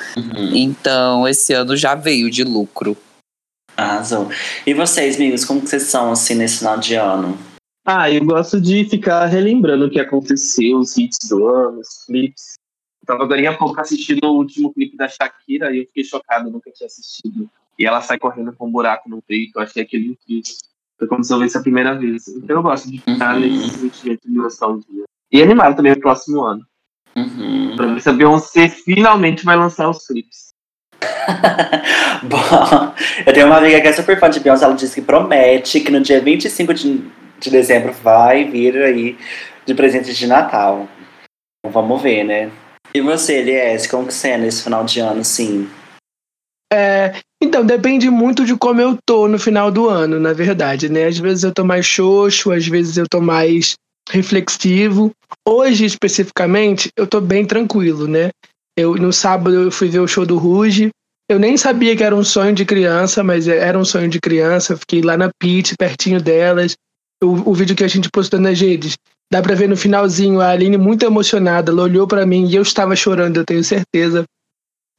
Então, 0.55 1.27
esse 1.27 1.53
ano 1.53 1.77
já 1.77 1.93
veio 1.93 2.31
de 2.31 2.43
lucro. 2.43 2.97
Arrasou. 3.75 4.29
E 4.65 4.73
vocês, 4.73 5.15
amigos, 5.15 5.45
como 5.45 5.61
vocês 5.61 5.83
são, 5.83 6.11
assim, 6.11 6.35
nesse 6.35 6.59
final 6.59 6.77
de 6.77 6.95
ano? 6.95 7.37
Ah, 7.85 8.09
eu 8.09 8.23
gosto 8.23 8.61
de 8.61 8.85
ficar 8.85 9.25
relembrando 9.25 9.85
o 9.85 9.89
que 9.89 9.99
aconteceu, 9.99 10.77
os 10.77 10.97
hits 10.97 11.27
do 11.29 11.47
ano, 11.47 11.79
os 11.79 12.05
clipes. 12.05 12.53
Tava 13.05 13.23
agora 13.23 13.49
há 13.49 13.57
pouco 13.57 13.79
assistindo 13.81 14.23
o 14.25 14.37
último 14.37 14.73
clipe 14.73 14.95
da 14.95 15.09
Shakira 15.09 15.73
e 15.75 15.79
eu 15.79 15.85
fiquei 15.87 16.05
chocado, 16.05 16.49
nunca 16.49 16.71
tinha 16.71 16.87
assistido. 16.87 17.49
E 17.77 17.85
ela 17.85 18.01
sai 18.01 18.17
correndo 18.17 18.53
com 18.53 18.67
um 18.67 18.71
buraco 18.71 19.09
no 19.09 19.21
peito, 19.21 19.57
eu 19.57 19.61
achei 19.63 19.83
aquele 19.83 20.07
incrível. 20.07 20.53
Foi 20.97 21.07
como 21.07 21.23
se 21.23 21.33
eu 21.33 21.39
visse 21.39 21.57
a 21.57 21.61
primeira 21.61 21.97
vez. 21.97 22.27
Então 22.29 22.57
eu 22.57 22.63
gosto 22.63 22.89
de 22.89 22.99
ficar 22.99 23.35
Uhum. 23.35 23.41
nesse 23.41 23.79
sentimento 23.79 24.21
de 24.29 24.33
nostalgia. 24.33 25.03
E 25.29 25.41
animado 25.41 25.75
também 25.75 25.91
pro 25.93 26.03
próximo 26.03 26.41
ano. 26.43 26.65
Uhum. 27.17 27.75
Pra 27.75 27.87
ver 27.93 28.01
se 28.01 28.09
a 28.09 28.13
Beyoncé 28.13 28.69
finalmente 28.69 29.43
vai 29.43 29.57
lançar 29.57 29.89
os 29.89 30.07
clipes. 30.07 30.52
Bom, 32.23 32.93
eu 33.25 33.33
tenho 33.33 33.47
uma 33.47 33.57
amiga 33.57 33.81
que 33.81 33.87
é 33.87 33.93
super 33.93 34.19
fã 34.19 34.29
de 34.29 34.39
Beyoncé, 34.39 34.65
ela 34.65 34.75
disse 34.75 34.95
que 34.95 35.05
promete 35.05 35.79
que 35.79 35.91
no 35.91 36.01
dia 36.01 36.21
25 36.21 36.73
de, 36.73 37.01
de 37.39 37.49
dezembro 37.49 37.93
vai 37.93 38.45
vir 38.45 38.77
aí 38.81 39.17
de 39.65 39.73
presente 39.73 40.13
de 40.13 40.27
Natal. 40.27 40.87
Então, 41.59 41.71
vamos 41.71 42.01
ver, 42.01 42.23
né? 42.23 42.51
E 42.93 43.01
você, 43.01 43.39
Elias, 43.39 43.87
como 43.87 44.07
que 44.07 44.13
você 44.13 44.29
é 44.29 44.37
nesse 44.37 44.63
final 44.63 44.83
de 44.83 44.99
ano, 44.99 45.21
assim? 45.21 45.67
Então, 47.43 47.65
depende 47.65 48.09
muito 48.09 48.45
de 48.45 48.55
como 48.55 48.79
eu 48.79 48.97
tô 49.05 49.27
no 49.27 49.37
final 49.37 49.69
do 49.69 49.89
ano, 49.89 50.17
na 50.17 50.31
verdade, 50.31 50.89
né? 50.89 51.05
Às 51.05 51.17
vezes 51.17 51.43
eu 51.43 51.53
tô 51.53 51.63
mais 51.65 51.85
xoxo, 51.85 52.51
às 52.51 52.65
vezes 52.65 52.97
eu 52.97 53.05
tô 53.07 53.19
mais 53.19 53.75
reflexivo. 54.09 55.11
Hoje, 55.47 55.85
especificamente, 55.85 56.89
eu 56.97 57.05
tô 57.05 57.19
bem 57.19 57.45
tranquilo, 57.45 58.07
né? 58.07 58.31
Eu, 58.77 58.95
no 58.95 59.13
sábado 59.13 59.55
eu 59.55 59.71
fui 59.71 59.89
ver 59.89 59.99
o 59.99 60.07
show 60.07 60.25
do 60.25 60.37
Ruge. 60.37 60.89
Eu 61.29 61.39
nem 61.39 61.55
sabia 61.57 61.95
que 61.95 62.03
era 62.03 62.15
um 62.15 62.23
sonho 62.23 62.53
de 62.53 62.65
criança, 62.65 63.23
mas 63.23 63.47
era 63.47 63.77
um 63.77 63.85
sonho 63.85 64.09
de 64.09 64.19
criança. 64.19 64.73
Eu 64.73 64.77
fiquei 64.77 65.01
lá 65.01 65.15
na 65.15 65.29
Pit, 65.39 65.75
pertinho 65.77 66.21
delas. 66.21 66.75
O, 67.23 67.51
o 67.51 67.53
vídeo 67.53 67.75
que 67.75 67.83
a 67.83 67.87
gente 67.87 68.09
postou 68.09 68.39
nas 68.39 68.59
redes. 68.59 68.95
Dá 69.31 69.41
pra 69.41 69.55
ver 69.55 69.69
no 69.69 69.77
finalzinho 69.77 70.41
a 70.41 70.49
Aline 70.49 70.77
muito 70.77 71.05
emocionada. 71.05 71.71
Ela 71.71 71.83
olhou 71.83 72.07
para 72.07 72.25
mim 72.25 72.47
e 72.47 72.55
eu 72.55 72.61
estava 72.61 72.95
chorando, 72.95 73.37
eu 73.37 73.45
tenho 73.45 73.63
certeza. 73.63 74.25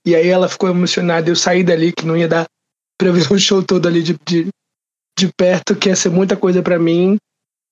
E 0.06 0.14
aí 0.14 0.28
ela 0.28 0.48
ficou 0.48 0.68
emocionada. 0.68 1.28
Eu 1.28 1.36
saí 1.36 1.62
dali, 1.62 1.92
que 1.92 2.06
não 2.06 2.16
ia 2.16 2.28
dar 2.28 2.46
pra 2.98 3.10
ver 3.10 3.26
o 3.30 3.38
show 3.38 3.62
todo 3.62 3.86
ali 3.86 4.02
de, 4.02 4.16
de, 4.26 4.48
de 5.18 5.30
perto, 5.36 5.76
que 5.76 5.88
ia 5.88 5.96
ser 5.96 6.10
muita 6.10 6.36
coisa 6.36 6.62
para 6.62 6.78
mim. 6.78 7.16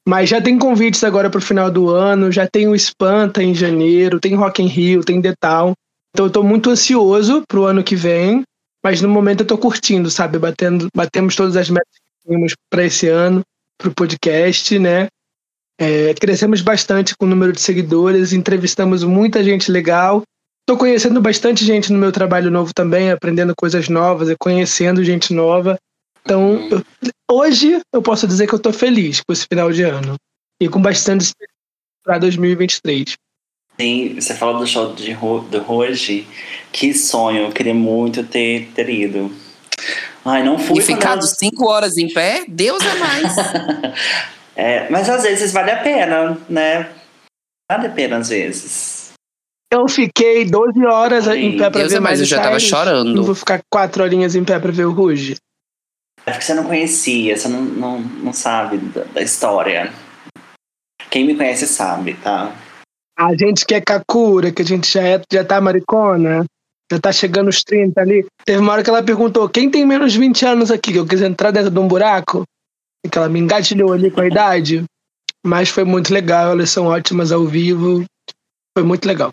Mas 0.06 0.28
já 0.28 0.42
tem 0.42 0.58
convites 0.58 1.04
agora 1.04 1.30
pro 1.30 1.40
final 1.40 1.70
do 1.70 1.88
ano, 1.88 2.32
já 2.32 2.46
tem 2.46 2.66
o 2.66 2.74
Espanta 2.74 3.42
em 3.42 3.54
janeiro, 3.54 4.18
tem 4.18 4.34
Rock 4.34 4.60
in 4.60 4.66
Rio, 4.66 5.04
tem 5.04 5.22
Town. 5.40 5.74
Então 6.12 6.26
eu 6.26 6.30
tô 6.30 6.42
muito 6.42 6.70
ansioso 6.70 7.42
pro 7.48 7.64
ano 7.64 7.82
que 7.82 7.96
vem, 7.96 8.42
mas 8.84 9.00
no 9.00 9.08
momento 9.08 9.40
eu 9.40 9.46
tô 9.46 9.56
curtindo, 9.56 10.10
sabe? 10.10 10.38
Batendo, 10.38 10.88
batemos 10.94 11.34
todas 11.34 11.56
as 11.56 11.70
metas 11.70 11.92
que 11.92 12.28
tínhamos 12.28 12.54
para 12.70 12.84
esse 12.84 13.08
ano, 13.08 13.42
pro 13.78 13.94
podcast, 13.94 14.78
né? 14.78 15.08
É, 15.80 16.14
crescemos 16.14 16.60
bastante 16.60 17.16
com 17.16 17.24
o 17.24 17.28
número 17.28 17.52
de 17.52 17.60
seguidores, 17.60 18.32
entrevistamos 18.32 19.02
muita 19.04 19.42
gente 19.42 19.70
legal. 19.70 20.22
Tô 20.66 20.76
conhecendo 20.76 21.20
bastante 21.20 21.64
gente 21.64 21.92
no 21.92 21.98
meu 21.98 22.12
trabalho 22.12 22.50
novo 22.50 22.72
também, 22.74 23.10
aprendendo 23.10 23.54
coisas 23.56 23.88
novas 23.88 24.28
e 24.28 24.36
conhecendo 24.36 25.02
gente 25.02 25.32
nova. 25.32 25.76
Então, 26.24 26.68
eu, 26.70 26.82
hoje 27.30 27.80
eu 27.92 28.02
posso 28.02 28.28
dizer 28.28 28.46
que 28.46 28.54
eu 28.54 28.60
tô 28.60 28.72
feliz 28.72 29.20
com 29.20 29.32
esse 29.32 29.46
final 29.50 29.72
de 29.72 29.82
ano 29.82 30.14
e 30.60 30.68
com 30.68 30.80
bastante 30.80 31.32
para 32.04 32.18
2023. 32.18 33.16
Sim, 33.80 34.14
você 34.20 34.34
falou 34.34 34.58
do 34.58 34.66
show 34.66 34.94
de, 34.94 35.14
do 35.14 35.64
hoje. 35.72 36.26
Que 36.70 36.94
sonho, 36.94 37.46
eu 37.46 37.52
queria 37.52 37.74
muito 37.74 38.22
ter, 38.24 38.70
ter 38.74 38.88
ido. 38.88 39.32
Ai, 40.24 40.42
não 40.44 40.58
fui. 40.58 40.78
E 40.78 40.82
ficado 40.82 41.22
cinco 41.26 41.66
horas 41.66 41.96
em 41.96 42.12
pé, 42.12 42.44
Deus 42.48 42.82
é 42.84 42.94
mais. 42.94 43.36
É, 44.54 44.86
mas 44.90 45.08
às 45.08 45.22
vezes 45.22 45.50
vale 45.50 45.70
a 45.70 45.78
pena, 45.78 46.38
né? 46.46 46.90
Vale 47.70 47.86
a 47.86 47.90
pena 47.90 48.18
às 48.18 48.28
vezes. 48.28 49.12
Eu 49.72 49.88
fiquei 49.88 50.44
12 50.44 50.84
horas 50.84 51.26
Ai, 51.26 51.38
em 51.38 51.52
pé 51.52 51.70
pra 51.70 51.80
Deus 51.80 51.90
ver 51.90 51.96
é 51.96 52.00
mais, 52.00 52.18
mais 52.18 52.20
eu 52.20 52.26
já 52.26 52.42
tava 52.42 52.60
chorando. 52.60 53.14
Não 53.14 53.22
vou 53.22 53.34
ficar 53.34 53.62
quatro 53.72 54.02
horinhas 54.02 54.34
em 54.34 54.44
pé 54.44 54.58
pra 54.58 54.70
ver 54.70 54.84
o 54.84 54.92
Ruge. 54.92 55.36
É 56.26 56.30
porque 56.30 56.44
você 56.44 56.52
não 56.52 56.64
conhecia, 56.64 57.34
você 57.34 57.48
não, 57.48 57.62
não, 57.62 57.98
não 57.98 58.32
sabe 58.34 58.76
da, 58.76 59.04
da 59.04 59.22
história. 59.22 59.90
Quem 61.08 61.24
me 61.24 61.34
conhece 61.34 61.66
sabe, 61.66 62.14
tá? 62.14 62.54
A 63.22 63.36
gente 63.36 63.64
que 63.64 63.72
é 63.72 63.80
Kakura, 63.80 64.50
que 64.50 64.62
a 64.62 64.64
gente 64.64 64.92
já, 64.92 65.00
é, 65.00 65.22
já 65.32 65.44
tá 65.44 65.60
maricona, 65.60 66.44
já 66.90 66.98
tá 66.98 67.12
chegando 67.12 67.48
os 67.48 67.62
30 67.62 68.00
ali. 68.00 68.26
Teve 68.44 68.58
uma 68.58 68.72
hora 68.72 68.82
que 68.82 68.90
ela 68.90 69.02
perguntou: 69.02 69.48
quem 69.48 69.70
tem 69.70 69.86
menos 69.86 70.12
de 70.12 70.18
20 70.18 70.44
anos 70.44 70.70
aqui? 70.72 70.92
Que 70.92 70.98
eu 70.98 71.06
quis 71.06 71.22
entrar 71.22 71.52
dentro 71.52 71.70
de 71.70 71.78
um 71.78 71.86
buraco. 71.86 72.42
E 73.06 73.08
que 73.08 73.16
ela 73.16 73.28
me 73.28 73.38
engatilhou 73.38 73.92
ali 73.92 74.10
com 74.10 74.20
a 74.20 74.26
idade. 74.26 74.84
Mas 75.46 75.68
foi 75.68 75.84
muito 75.84 76.12
legal, 76.12 76.50
elas 76.50 76.70
são 76.70 76.86
ótimas 76.86 77.30
ao 77.30 77.46
vivo. 77.46 78.04
Foi 78.76 78.84
muito 78.84 79.06
legal. 79.06 79.30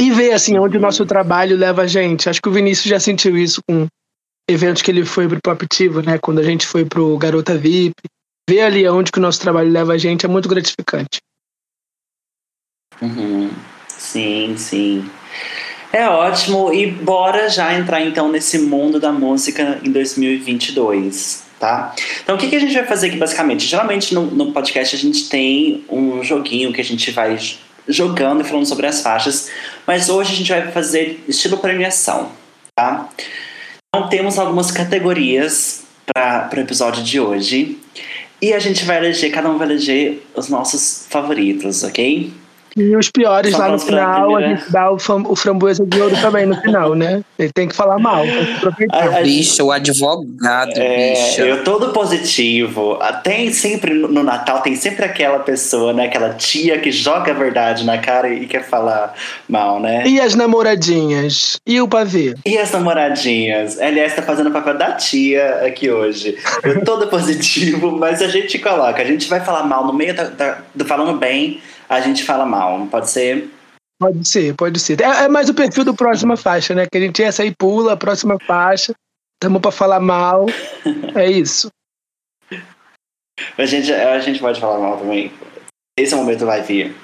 E 0.00 0.10
ver 0.10 0.32
assim 0.32 0.58
onde 0.58 0.78
o 0.78 0.80
nosso 0.80 1.04
trabalho 1.04 1.56
leva 1.56 1.82
a 1.82 1.86
gente. 1.86 2.30
Acho 2.30 2.40
que 2.40 2.48
o 2.48 2.52
Vinícius 2.52 2.86
já 2.86 2.98
sentiu 2.98 3.36
isso 3.36 3.60
com 3.68 3.86
eventos 4.48 4.80
que 4.80 4.90
ele 4.90 5.04
foi 5.04 5.28
pro 5.28 5.38
Poptivo, 5.42 6.00
né? 6.00 6.18
Quando 6.18 6.38
a 6.38 6.42
gente 6.42 6.66
foi 6.66 6.86
pro 6.86 7.18
Garota 7.18 7.58
VIP. 7.58 7.94
Ver 8.48 8.62
ali 8.62 8.88
onde 8.88 9.12
que 9.12 9.18
o 9.18 9.22
nosso 9.22 9.40
trabalho 9.40 9.70
leva 9.70 9.92
a 9.92 9.98
gente 9.98 10.24
é 10.24 10.28
muito 10.28 10.48
gratificante. 10.48 11.20
Uhum. 13.02 13.50
Sim, 13.88 14.54
sim. 14.56 15.10
É 15.92 16.08
ótimo. 16.08 16.72
E 16.72 16.86
bora 16.86 17.48
já 17.50 17.74
entrar 17.74 18.00
então 18.00 18.30
nesse 18.30 18.58
mundo 18.58 18.98
da 18.98 19.12
música 19.12 19.78
em 19.84 19.90
2022, 19.90 21.44
tá? 21.60 21.94
Então 22.22 22.36
o 22.36 22.38
que, 22.38 22.48
que 22.48 22.56
a 22.56 22.60
gente 22.60 22.72
vai 22.72 22.84
fazer 22.84 23.08
aqui 23.08 23.16
basicamente? 23.16 23.66
Geralmente 23.66 24.14
no, 24.14 24.22
no 24.22 24.52
podcast 24.52 24.96
a 24.96 24.98
gente 24.98 25.28
tem 25.28 25.84
um 25.90 26.24
joguinho 26.24 26.72
que 26.72 26.80
a 26.80 26.84
gente 26.84 27.10
vai 27.10 27.36
jogando 27.86 28.40
e 28.40 28.44
falando 28.44 28.64
sobre 28.64 28.86
as 28.86 29.02
faixas, 29.02 29.50
mas 29.86 30.08
hoje 30.08 30.32
a 30.32 30.36
gente 30.36 30.48
vai 30.50 30.70
fazer 30.70 31.22
estilo 31.28 31.58
premiação, 31.58 32.30
tá? 32.74 33.08
Então 33.94 34.08
temos 34.08 34.38
algumas 34.38 34.70
categorias 34.70 35.82
para 36.06 36.48
o 36.56 36.60
episódio 36.60 37.02
de 37.02 37.20
hoje. 37.20 37.78
E 38.40 38.52
a 38.52 38.58
gente 38.58 38.84
vai 38.84 38.96
eleger, 38.96 39.30
cada 39.30 39.48
um 39.48 39.56
vai 39.56 39.68
eleger 39.68 40.26
os 40.34 40.48
nossos 40.48 41.06
favoritos, 41.08 41.84
ok? 41.84 42.32
E 42.76 42.96
os 42.96 43.10
piores 43.10 43.52
Só 43.52 43.58
lá 43.58 43.68
no 43.68 43.78
final, 43.78 44.36
a 44.36 44.42
gente 44.42 44.70
dá 44.70 44.90
o, 44.90 44.98
fam- 44.98 45.24
o 45.28 45.36
framboesa 45.36 45.84
de 45.84 46.00
ouro 46.00 46.14
também 46.20 46.46
no 46.46 46.60
final, 46.60 46.94
né? 46.94 47.22
Ele 47.38 47.50
tem 47.52 47.68
que 47.68 47.74
falar 47.74 47.98
mal, 47.98 48.22
tem 48.22 48.44
que 48.46 48.52
aproveitar. 48.52 48.96
A- 49.14 49.18
a- 49.18 49.22
Bicho, 49.22 49.64
o 49.64 49.72
advogado, 49.72 50.72
É, 50.76 51.12
bicho. 51.12 51.40
eu 51.42 51.62
todo 51.64 51.92
positivo. 51.92 52.98
Ah, 53.00 53.12
Tem 53.12 53.52
sempre 53.52 53.92
no 53.94 54.08
no 54.08 54.22
Natal, 54.22 54.60
tem 54.60 54.74
sempre 54.76 55.04
aquela 55.04 55.38
pessoa, 55.38 55.92
né? 55.92 56.04
Aquela 56.06 56.30
tia 56.34 56.78
que 56.78 56.90
joga 56.92 57.30
a 57.32 57.34
verdade 57.34 57.84
na 57.84 57.98
cara 57.98 58.28
e 58.32 58.46
quer 58.46 58.62
falar 58.64 59.14
mal, 59.48 59.80
né? 59.80 60.04
E 60.06 60.20
as 60.20 60.34
namoradinhas? 60.34 61.58
E 61.66 61.80
o 61.80 61.88
pavê? 61.88 62.34
E 62.44 62.58
as 62.58 62.70
namoradinhas? 62.70 63.80
Aliás, 63.80 64.14
tá 64.14 64.22
fazendo 64.22 64.48
o 64.48 64.52
papel 64.52 64.76
da 64.78 64.92
tia 64.92 65.62
aqui 65.66 65.90
hoje. 65.90 66.36
Eu 66.62 66.84
todo 66.84 67.06
positivo, 67.08 67.92
mas 67.98 68.20
a 68.22 68.28
gente 68.28 68.58
coloca, 68.58 69.00
a 69.00 69.04
gente 69.04 69.28
vai 69.28 69.40
falar 69.40 69.64
mal 69.64 69.86
no 69.86 69.92
meio 69.92 70.14
da, 70.14 70.24
da- 70.24 70.58
do 70.74 70.84
falando 70.84 71.18
bem, 71.18 71.60
a 71.88 72.00
gente 72.00 72.24
fala 72.24 72.44
mal. 72.46 72.86
Pode 72.86 73.10
ser? 73.10 73.50
Pode 74.00 74.26
ser, 74.26 74.54
pode 74.54 74.80
ser. 74.80 75.00
É, 75.00 75.24
é 75.24 75.28
mais 75.28 75.48
o 75.48 75.54
perfil 75.54 75.84
do 75.84 75.94
próxima 75.94 76.36
faixa, 76.36 76.74
né? 76.74 76.86
Que 76.90 76.98
a 76.98 77.00
gente 77.00 77.22
essa 77.22 77.42
aí 77.42 77.54
pula, 77.54 77.92
a 77.92 77.96
próxima 77.96 78.36
faixa. 78.46 78.92
Tamo 79.40 79.60
pra 79.60 79.70
falar 79.70 80.00
mal. 80.00 80.46
É 81.14 81.30
isso. 81.30 81.68
A 83.58 83.66
gente, 83.66 83.92
a 83.92 84.18
gente 84.20 84.40
pode 84.40 84.60
falar 84.60 84.78
mal 84.78 84.96
também. 84.98 85.30
Esse 85.98 86.14
momento 86.14 86.46
vai 86.46 86.62
vir. 86.62 86.94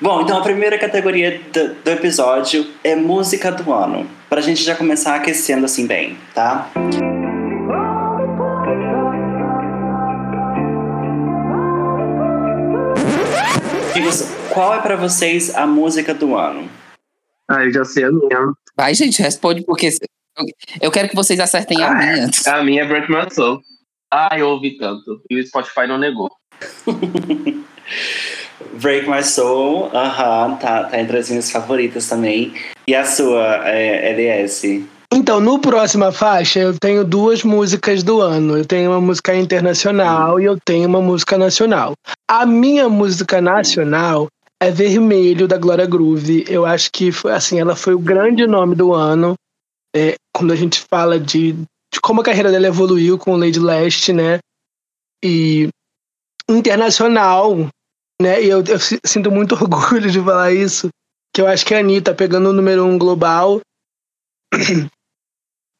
Bom, 0.00 0.20
então 0.20 0.38
a 0.38 0.42
primeira 0.42 0.78
categoria 0.78 1.40
do, 1.52 1.74
do 1.74 1.90
episódio 1.90 2.70
é 2.84 2.94
música 2.94 3.50
do 3.50 3.72
ano. 3.72 4.06
Pra 4.28 4.40
gente 4.40 4.62
já 4.62 4.76
começar 4.76 5.16
aquecendo 5.16 5.64
assim 5.64 5.86
bem, 5.86 6.18
tá? 6.34 6.70
Amigos, 14.10 14.26
qual 14.52 14.74
é 14.74 14.80
pra 14.80 14.96
vocês 14.96 15.54
a 15.54 15.64
música 15.66 16.12
do 16.12 16.36
ano? 16.36 16.68
Ah, 17.48 17.64
eu 17.64 17.72
já 17.72 17.84
sei 17.84 18.04
a 18.04 18.10
minha. 18.10 18.52
Vai, 18.76 18.92
gente, 18.92 19.22
responde, 19.22 19.62
porque 19.64 19.88
eu- 20.80 20.90
quero 20.90 21.08
que 21.08 21.14
vocês 21.14 21.38
acertem 21.38 21.80
a 21.80 21.94
minha. 21.94 22.24
antes. 22.24 22.44
A 22.48 22.62
minha 22.64 22.82
é 22.82 22.86
Break 22.86 23.08
My 23.10 23.32
Soul. 23.32 23.60
Ah, 24.12 24.36
eu 24.36 24.48
ouvi 24.48 24.76
tanto. 24.76 25.22
E 25.30 25.38
o 25.40 25.46
Spotify 25.46 25.86
não 25.86 25.96
negou. 25.96 26.28
Break 28.82 29.08
My 29.08 29.22
Soul, 29.22 29.90
aham, 29.94 30.56
tá, 30.56 30.84
tá 30.84 31.00
entre 31.00 31.16
as 31.18 31.28
minhas 31.30 31.48
favoritas 31.50 32.08
também. 32.08 32.52
E 32.88 32.94
a 32.96 33.04
sua, 33.04 33.68
é, 33.68 34.10
LS? 34.10 34.84
Então, 35.12 35.40
no 35.40 35.58
próxima 35.58 36.12
faixa, 36.12 36.60
eu 36.60 36.78
tenho 36.78 37.04
duas 37.04 37.42
músicas 37.42 38.02
do 38.02 38.20
ano. 38.20 38.56
Eu 38.58 38.64
tenho 38.64 38.90
uma 38.90 39.00
música 39.00 39.34
internacional 39.34 40.40
e 40.40 40.44
eu 40.44 40.56
tenho 40.64 40.88
uma 40.88 41.00
música 41.00 41.36
nacional. 41.36 41.94
A 42.30 42.46
minha 42.46 42.88
música 42.88 43.40
nacional 43.40 44.28
é 44.62 44.70
Vermelho, 44.70 45.48
da 45.48 45.58
Glória 45.58 45.84
Groove. 45.84 46.44
Eu 46.48 46.64
acho 46.64 46.90
que, 46.92 47.10
assim, 47.32 47.58
ela 47.58 47.74
foi 47.74 47.92
o 47.94 47.98
grande 47.98 48.46
nome 48.46 48.76
do 48.76 48.94
ano. 48.94 49.34
É, 49.94 50.14
quando 50.32 50.52
a 50.52 50.56
gente 50.56 50.80
fala 50.88 51.18
de, 51.18 51.52
de 51.54 52.00
como 52.00 52.20
a 52.20 52.24
carreira 52.24 52.52
dela 52.52 52.68
evoluiu 52.68 53.18
com 53.18 53.36
Lady 53.36 53.58
Leste, 53.58 54.12
né? 54.12 54.38
E 55.24 55.68
internacional, 56.48 57.56
né? 58.22 58.40
E 58.42 58.48
eu, 58.48 58.62
eu 58.62 58.78
si- 58.78 59.00
sinto 59.04 59.28
muito 59.30 59.54
orgulho 59.60 60.08
de 60.08 60.20
falar 60.20 60.52
isso, 60.52 60.88
que 61.34 61.40
eu 61.42 61.48
acho 61.48 61.66
que 61.66 61.74
a 61.74 61.80
Anitta, 61.80 62.14
pegando 62.14 62.50
o 62.50 62.52
número 62.52 62.84
um 62.84 62.96
global, 62.96 63.60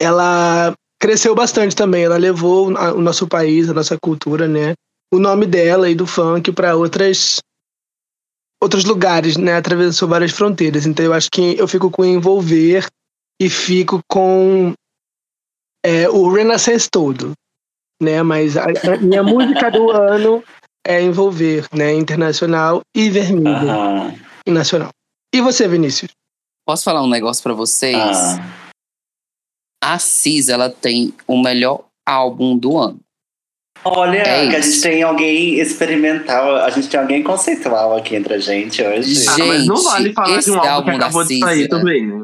ela 0.00 0.74
cresceu 0.98 1.34
bastante 1.34 1.76
também. 1.76 2.04
Ela 2.04 2.16
levou 2.16 2.68
o 2.68 3.00
nosso 3.00 3.28
país, 3.28 3.68
a 3.68 3.74
nossa 3.74 3.98
cultura, 3.98 4.48
né? 4.48 4.74
O 5.12 5.18
nome 5.18 5.46
dela 5.46 5.90
e 5.90 5.94
do 5.94 6.06
funk 6.06 6.50
para 6.52 6.74
outras 6.74 7.40
outros 8.62 8.84
lugares, 8.84 9.36
né? 9.36 9.54
Atravessou 9.54 10.08
várias 10.08 10.32
fronteiras. 10.32 10.86
Então 10.86 11.04
eu 11.04 11.12
acho 11.12 11.28
que 11.30 11.58
eu 11.58 11.68
fico 11.68 11.90
com 11.90 12.04
envolver 12.04 12.86
e 13.40 13.48
fico 13.48 14.00
com 14.08 14.72
é, 15.84 16.08
o 16.08 16.30
Renaissance 16.30 16.88
todo, 16.90 17.32
né? 18.00 18.22
Mas 18.22 18.56
a, 18.56 18.64
a 18.64 18.96
minha 18.98 19.22
música 19.22 19.70
do 19.70 19.90
ano 19.92 20.42
é 20.86 21.02
envolver, 21.02 21.66
né? 21.72 21.92
Internacional 21.94 22.80
e 22.94 23.10
vermelho 23.10 23.70
Aham. 23.70 24.14
nacional. 24.46 24.90
E 25.34 25.40
você, 25.40 25.66
Vinícius? 25.66 26.10
Posso 26.66 26.84
falar 26.84 27.02
um 27.02 27.08
negócio 27.08 27.42
pra 27.42 27.54
vocês? 27.54 27.98
Ah, 27.98 28.59
A 29.82 29.98
Cisa, 29.98 30.52
ela 30.52 30.68
tem 30.70 31.12
o 31.26 31.40
melhor 31.40 31.84
álbum 32.06 32.56
do 32.56 32.76
ano. 32.78 32.98
Olha, 33.82 34.18
É 34.18 34.48
que 34.50 34.56
a 34.56 34.60
gente 34.60 34.80
tem 34.82 35.02
alguém 35.02 35.58
experimental, 35.58 36.56
a 36.56 36.68
gente 36.68 36.88
tem 36.88 37.00
alguém 37.00 37.22
conceitual 37.22 37.96
aqui 37.96 38.14
entre 38.14 38.34
a 38.34 38.38
gente 38.38 38.82
hoje. 38.82 39.26
Ah, 39.26 39.38
mas 39.38 39.66
não 39.66 39.82
vale 39.82 40.04
Gente, 40.06 40.14
falar 40.14 40.32
de 40.32 40.38
esse 40.38 40.50
um 40.50 40.54
álbum 40.56 40.62
que 40.64 40.68
álbum 40.68 40.90
da 40.98 41.06
acabou 41.06 41.24
de 41.24 41.38
sair 41.38 41.56
Cisa- 41.62 41.68
também, 41.70 42.06
né? 42.06 42.22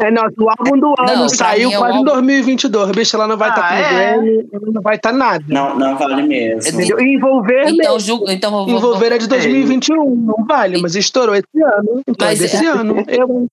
É, 0.00 0.10
nossa, 0.12 0.34
o 0.38 0.48
álbum 0.48 0.78
do 0.78 0.94
ano 0.96 1.22
Não, 1.22 1.28
saiu 1.28 1.72
é 1.72 1.76
quase 1.76 1.94
em 1.94 1.98
álbum- 1.98 2.12
2022. 2.12 2.90
Bicho, 2.92 3.16
ela 3.16 3.26
não 3.26 3.36
vai 3.36 3.48
estar 3.48 3.62
Ah, 3.64 3.68
com 3.68 3.74
é? 3.74 4.12
Grammy, 4.12 4.48
ela 4.52 4.72
não 4.72 4.82
vai 4.82 4.94
estar 4.96 5.12
nada. 5.12 5.44
Não, 5.48 5.76
não 5.76 5.96
vale 5.98 6.22
mesmo. 6.22 6.60
Entendeu? 6.70 7.00
E 7.00 7.14
Envolver, 7.14 7.62
Então, 7.68 7.94
mesmo. 7.94 8.00
ju- 8.00 8.24
então 8.28 8.50
vou- 8.52 8.66
vou- 8.66 8.76
Envolver 8.76 9.12
é 9.12 9.18
de 9.18 9.26
2021, 9.26 10.14
não 10.14 10.44
vale, 10.46 10.80
mas 10.80 10.94
estourou 10.94 11.34
esse 11.34 11.46
ano. 11.64 12.02
Então 12.06 12.28
Mas 12.28 12.38
é 12.38 12.42
desse 12.42 12.64
é- 12.64 12.68
ano. 12.68 12.94
Eu, 13.08 13.46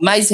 Mas 0.00 0.30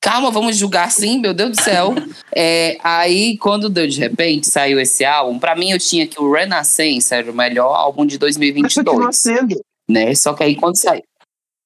calma, 0.00 0.30
vamos 0.30 0.56
julgar 0.56 0.90
sim, 0.90 1.18
meu 1.20 1.34
Deus 1.34 1.50
do 1.50 1.62
céu. 1.62 1.94
É, 2.32 2.78
aí, 2.84 3.36
quando 3.38 3.68
deu 3.68 3.88
de 3.88 3.98
repente, 3.98 4.46
saiu 4.46 4.78
esse 4.78 5.04
álbum, 5.04 5.36
pra 5.36 5.56
mim 5.56 5.72
eu 5.72 5.80
tinha 5.80 6.06
que 6.06 6.20
o 6.20 6.32
Renaissance 6.32 7.12
era 7.12 7.28
o 7.28 7.34
melhor 7.34 7.74
álbum 7.74 8.06
de 8.06 8.16
Mas 8.20 8.32
continua 8.72 9.10
2022, 9.10 9.16
sendo. 9.16 9.60
né? 9.90 10.14
Só 10.14 10.32
que 10.32 10.44
aí 10.44 10.54
quando 10.54 10.76
saiu. 10.76 11.02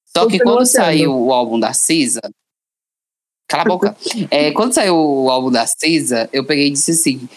Só 0.07 0.25
que 0.25 0.39
quando 0.39 0.65
saiu 0.65 1.15
o 1.15 1.31
álbum 1.31 1.59
da 1.59 1.71
Cisa. 1.71 2.21
Cala 3.47 3.61
a 3.61 3.67
boca. 3.67 3.95
É, 4.31 4.51
quando 4.51 4.73
saiu 4.73 4.95
o 4.95 5.29
álbum 5.29 5.51
da 5.51 5.67
Cisa, 5.67 6.27
eu 6.33 6.43
peguei 6.43 6.67
e 6.67 6.71
disse 6.71 6.91
assim: 6.91 7.29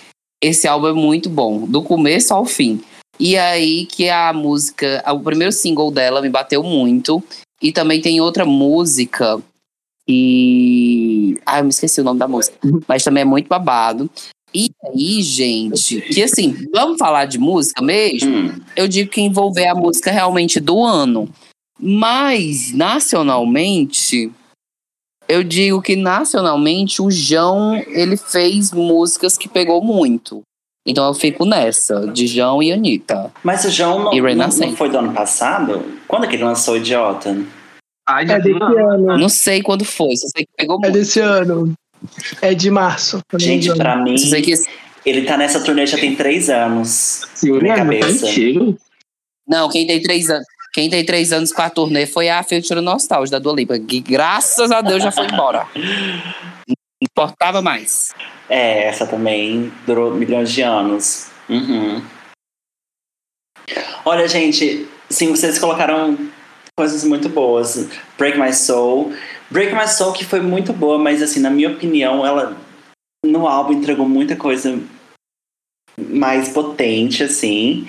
esse 0.43 0.67
álbum 0.67 0.89
é 0.89 0.93
muito 0.95 1.29
bom, 1.29 1.67
do 1.67 1.83
começo 1.83 2.33
ao 2.33 2.47
fim. 2.47 2.83
E 3.21 3.37
aí 3.37 3.85
que 3.85 4.09
a 4.09 4.33
música, 4.33 5.05
o 5.07 5.21
primeiro 5.21 5.53
single 5.53 5.91
dela 5.91 6.23
me 6.23 6.31
bateu 6.31 6.63
muito. 6.63 7.23
E 7.61 7.73
também 7.73 8.01
tem 8.01 8.21
outra 8.21 8.45
música 8.47 9.39
e. 10.09 11.39
Ah, 11.45 11.59
eu 11.59 11.65
me 11.65 11.71
esqueci 11.71 12.01
o 12.01 12.05
nome 12.05 12.19
da 12.19 12.27
música. 12.27 12.57
Mas 12.87 13.05
também 13.05 13.23
é 13.23 13.25
muito 13.25 13.49
babado. 13.49 14.11
E 14.55 14.71
aí, 14.87 15.23
gente, 15.23 16.01
que 16.01 16.23
assim, 16.23 16.57
vamos 16.73 16.97
falar 16.99 17.27
de 17.27 17.39
música 17.39 17.83
mesmo? 17.83 18.35
Hum, 18.35 18.61
Eu 18.75 18.89
digo 18.89 19.11
que 19.11 19.21
envolver 19.21 19.67
a 19.67 19.75
música 19.75 20.11
realmente 20.11 20.59
do 20.59 20.83
ano. 20.83 21.29
Mas, 21.79 22.73
nacionalmente, 22.73 24.33
eu 25.29 25.45
digo 25.45 25.83
que 25.83 25.95
nacionalmente 25.95 27.03
o 27.03 27.11
João, 27.11 27.77
ele 27.89 28.17
fez 28.17 28.73
músicas 28.73 29.37
que 29.37 29.49
pegou 29.49 29.85
muito. 29.85 30.41
Então 30.87 31.07
eu 31.07 31.13
fico 31.13 31.45
nessa, 31.45 32.07
de 32.07 32.27
João 32.27 32.63
e 32.63 32.73
Anitta. 32.73 33.31
Mas 33.45 33.65
o 33.67 33.71
João 33.71 34.05
não, 34.05 34.15
E 34.15 34.21
não, 34.35 34.49
não 34.49 34.77
foi 34.77 34.89
do 34.89 34.97
ano 34.97 35.13
passado? 35.13 35.85
Quando 36.09 36.25
é 36.25 36.27
que 36.27 36.37
ele 36.37 36.45
lançou 36.45 36.75
o 36.75 36.77
Idiota? 36.79 37.37
Ai, 38.09 38.27
já 38.27 38.35
é 38.35 38.41
desse 38.41 38.57
uma- 38.57 38.95
ano. 38.95 39.19
Não 39.19 39.29
sei 39.29 39.63
quando 39.63 39.85
foi, 39.85 40.17
só 40.17 40.27
sei 40.29 40.45
que 40.45 40.51
pegou 40.57 40.77
É 40.77 40.79
muito. 40.89 40.93
desse 40.95 41.21
ano. 41.21 41.73
É 42.41 42.55
de 42.55 42.71
março. 42.71 43.21
não 43.33 43.39
Gente, 43.41 43.75
pra 43.77 43.97
mim, 43.97 44.17
Só 44.17 44.29
sei 44.29 44.41
que 44.43 44.55
ele 45.05 45.23
tá 45.27 45.37
nessa 45.37 45.63
turnê 45.63 45.87
já 45.87 45.99
tem 45.99 46.15
três 46.17 46.49
anos. 46.49 47.27
Sim, 47.35 47.53
minha 47.61 47.75
é 47.75 47.77
cabeça. 47.79 48.27
antigo. 48.27 48.79
Não, 49.47 49.69
quem 49.69 49.87
tem 49.87 50.01
três 50.03 50.31
anos. 50.31 50.47
Quem 50.73 50.89
tem 50.91 51.05
três 51.05 51.33
anos 51.33 51.51
com 51.53 51.63
a 51.63 51.71
turnê 51.71 52.07
foi 52.07 52.29
a 52.29 52.43
Future 52.43 52.81
Nostalgia 52.81 53.33
da 53.33 53.39
Dua 53.39 53.55
Lipa, 53.55 53.79
que 53.79 54.01
graças 54.01 54.71
a 54.71 54.81
Deus 54.81 55.03
já 55.03 55.11
foi 55.11 55.27
embora. 55.27 55.67
Não 55.75 56.75
importava 57.03 57.61
mais. 57.63 58.13
É, 58.49 58.85
essa 58.87 59.07
também 59.07 59.73
durou 59.87 60.13
milhões 60.15 60.53
de 60.53 60.63
anos. 60.63 61.29
Uhum. 61.49 62.03
Olha, 64.05 64.29
gente, 64.29 64.87
sim, 65.09 65.31
vocês 65.31 65.59
colocaram 65.59 66.17
coisas 66.79 67.03
muito 67.03 67.29
boas. 67.29 67.89
Break 68.17 68.39
My 68.39 68.55
Soul. 68.55 69.13
Break 69.51 69.75
My 69.75 69.89
Soul 69.89 70.13
que 70.13 70.25
foi 70.25 70.41
muito 70.41 70.73
boa, 70.73 70.97
mas 70.97 71.21
assim, 71.21 71.41
na 71.41 71.51
minha 71.51 71.71
opinião, 71.71 72.25
ela 72.25 72.57
no 73.27 73.49
álbum 73.49 73.73
entregou 73.73 74.09
muita 74.09 74.37
coisa 74.37 74.79
mais 75.99 76.49
potente, 76.51 77.25
assim. 77.25 77.85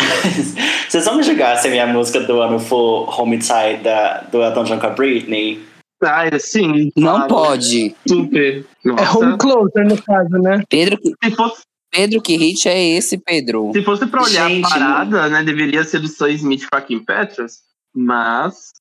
Vocês 0.88 1.04
vão 1.04 1.16
me 1.16 1.22
julgar 1.22 1.58
se 1.58 1.68
a 1.68 1.70
minha 1.70 1.86
música 1.86 2.20
do 2.20 2.40
ano 2.40 2.58
for 2.58 3.20
Homicide 3.20 3.82
da, 3.82 4.22
do 4.22 4.42
Elton 4.42 4.64
John 4.64 4.80
com 4.80 4.86
a 4.86 4.90
Britney? 4.90 5.62
Ai, 6.02 6.30
sim. 6.40 6.90
Não 6.96 7.26
claro. 7.26 7.28
pode. 7.28 7.94
Super. 8.08 8.64
É 8.86 8.88
Nossa. 8.88 9.18
home 9.18 9.36
closer, 9.36 9.86
no 9.86 10.00
caso, 10.00 10.30
né? 10.38 10.62
Pedro, 10.70 10.96
que- 10.96 11.12
Se 11.22 11.30
fosse, 11.36 11.60
Pedro, 11.92 12.22
que 12.22 12.36
hit 12.38 12.66
é 12.70 12.82
esse, 12.96 13.18
Pedro? 13.18 13.70
se 13.74 13.82
fosse 13.82 14.06
pra 14.06 14.22
olhar 14.22 14.48
Gente, 14.48 14.64
a 14.64 14.68
parada, 14.70 15.28
né? 15.28 15.42
Deveria 15.42 15.84
ser 15.84 16.00
do 16.00 16.08
Sam 16.08 16.30
Smith 16.30 16.66
com 16.70 16.78
a 16.78 16.80
Kim 16.80 17.04
Petras. 17.04 17.68
Mas. 17.94 18.72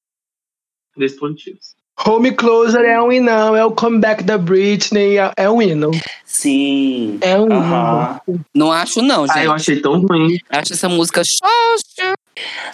Três 0.95 1.13
pontinhos. 1.17 1.75
Home 2.05 2.31
closer 2.31 2.85
é 2.85 3.01
um 3.01 3.11
hino, 3.11 3.29
é 3.55 3.65
o 3.65 3.71
comeback 3.71 4.23
da 4.23 4.37
Britney, 4.37 5.17
é- 5.35 5.49
um 5.49 5.59
hino. 5.59 5.89
Sim. 6.23 7.17
É 7.21 7.35
um 7.39 7.45
hino. 7.45 7.55
Aham. 7.55 8.21
Não 8.53 8.71
acho, 8.71 9.01
não, 9.01 9.25
gente. 9.25 9.37
Ah, 9.39 9.43
eu 9.45 9.51
achei 9.51 9.79
tão 9.81 9.99
ruim. 10.05 10.37
Acho 10.49 10.73
essa 10.73 10.87
música 10.87 11.23
xoxa. 11.23 12.13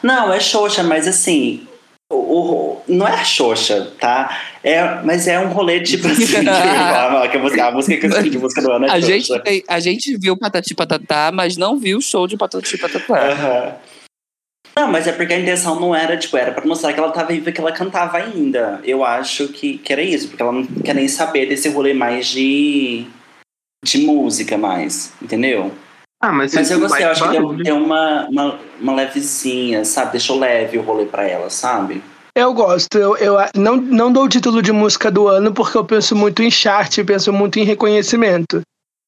Não, 0.01 0.33
é 0.33 0.39
Xoxa, 0.41 0.83
mas 0.83 1.07
assim. 1.07 1.65
O, 2.11 2.15
o- 2.17 2.81
não 2.87 3.07
é 3.07 3.13
a 3.13 3.23
Xoxa, 3.23 3.93
tá? 3.97 4.41
É, 4.61 5.01
mas 5.03 5.25
é 5.25 5.39
um 5.39 5.47
rolê 5.53 5.79
tipo 5.81 6.05
assim. 6.07 6.27
que, 6.27 6.35
a, 6.49 7.27
que 7.29 7.37
a 7.37 7.39
música, 7.39 7.67
a 7.67 7.71
música 7.71 7.97
que 7.97 8.05
eu 8.05 8.09
escolhi 8.09 8.29
de 8.29 8.37
música 8.39 8.61
do 8.61 8.71
ano 8.73 8.85
é 8.85 8.89
A 8.89 8.99
Xoxa. 9.01 9.07
gente, 9.45 9.63
a 9.69 9.79
gente 9.79 10.17
viu 10.17 10.37
Patati 10.37 10.75
Patatá, 10.75 11.31
mas 11.33 11.55
não 11.55 11.79
viu 11.79 11.99
o 11.99 12.01
show 12.01 12.27
de 12.27 12.35
Patati 12.35 12.77
Patatá. 12.77 13.17
Aham. 13.31 13.75
Não, 14.75 14.91
mas 14.91 15.05
é 15.07 15.11
porque 15.11 15.33
a 15.33 15.39
intenção 15.39 15.79
não 15.79 15.93
era, 15.95 16.17
tipo, 16.17 16.35
era 16.35 16.51
pra 16.51 16.65
mostrar 16.65 16.93
que 16.93 16.99
ela 16.99 17.11
tava 17.11 17.31
viva, 17.31 17.51
que 17.51 17.61
ela 17.61 17.71
cantava 17.71 18.17
ainda. 18.17 18.81
Eu 18.83 19.03
acho 19.05 19.47
que, 19.49 19.77
que 19.77 19.93
era 19.93 20.01
isso, 20.01 20.27
porque 20.29 20.41
ela 20.41 20.51
não 20.51 20.65
quer 20.65 20.95
nem 20.95 21.07
saber 21.07 21.45
desse 21.45 21.69
rolê 21.69 21.93
mais 21.93 22.27
de. 22.27 23.05
de 23.85 23.99
música 23.99 24.57
mais, 24.57 25.13
entendeu? 25.21 25.71
Ah, 26.21 26.31
mas, 26.31 26.53
Mas 26.53 26.71
eu 26.71 26.79
gostei, 26.79 27.05
eu 27.05 27.09
acho 27.11 27.21
que 27.23 27.29
deu, 27.31 27.41
barulho. 27.43 27.63
deu 27.63 27.75
uma, 27.77 28.27
uma, 28.29 28.59
uma 28.79 28.95
levezinha, 28.95 29.83
sabe? 29.83 30.13
Deixou 30.13 30.39
leve 30.39 30.77
o 30.77 30.81
rolê 30.81 31.05
pra 31.05 31.27
ela, 31.27 31.49
sabe? 31.49 32.01
Eu 32.35 32.51
gosto, 32.53 32.97
eu, 32.97 33.15
eu 33.17 33.35
não, 33.55 33.75
não 33.75 34.11
dou 34.11 34.23
o 34.23 34.29
título 34.29 34.61
de 34.61 34.71
música 34.71 35.11
do 35.11 35.27
ano 35.27 35.53
porque 35.53 35.77
eu 35.77 35.85
penso 35.85 36.15
muito 36.15 36.41
em 36.41 36.49
chart, 36.49 36.97
eu 36.97 37.05
penso 37.05 37.31
muito 37.31 37.59
em 37.59 37.63
reconhecimento. 37.63 38.61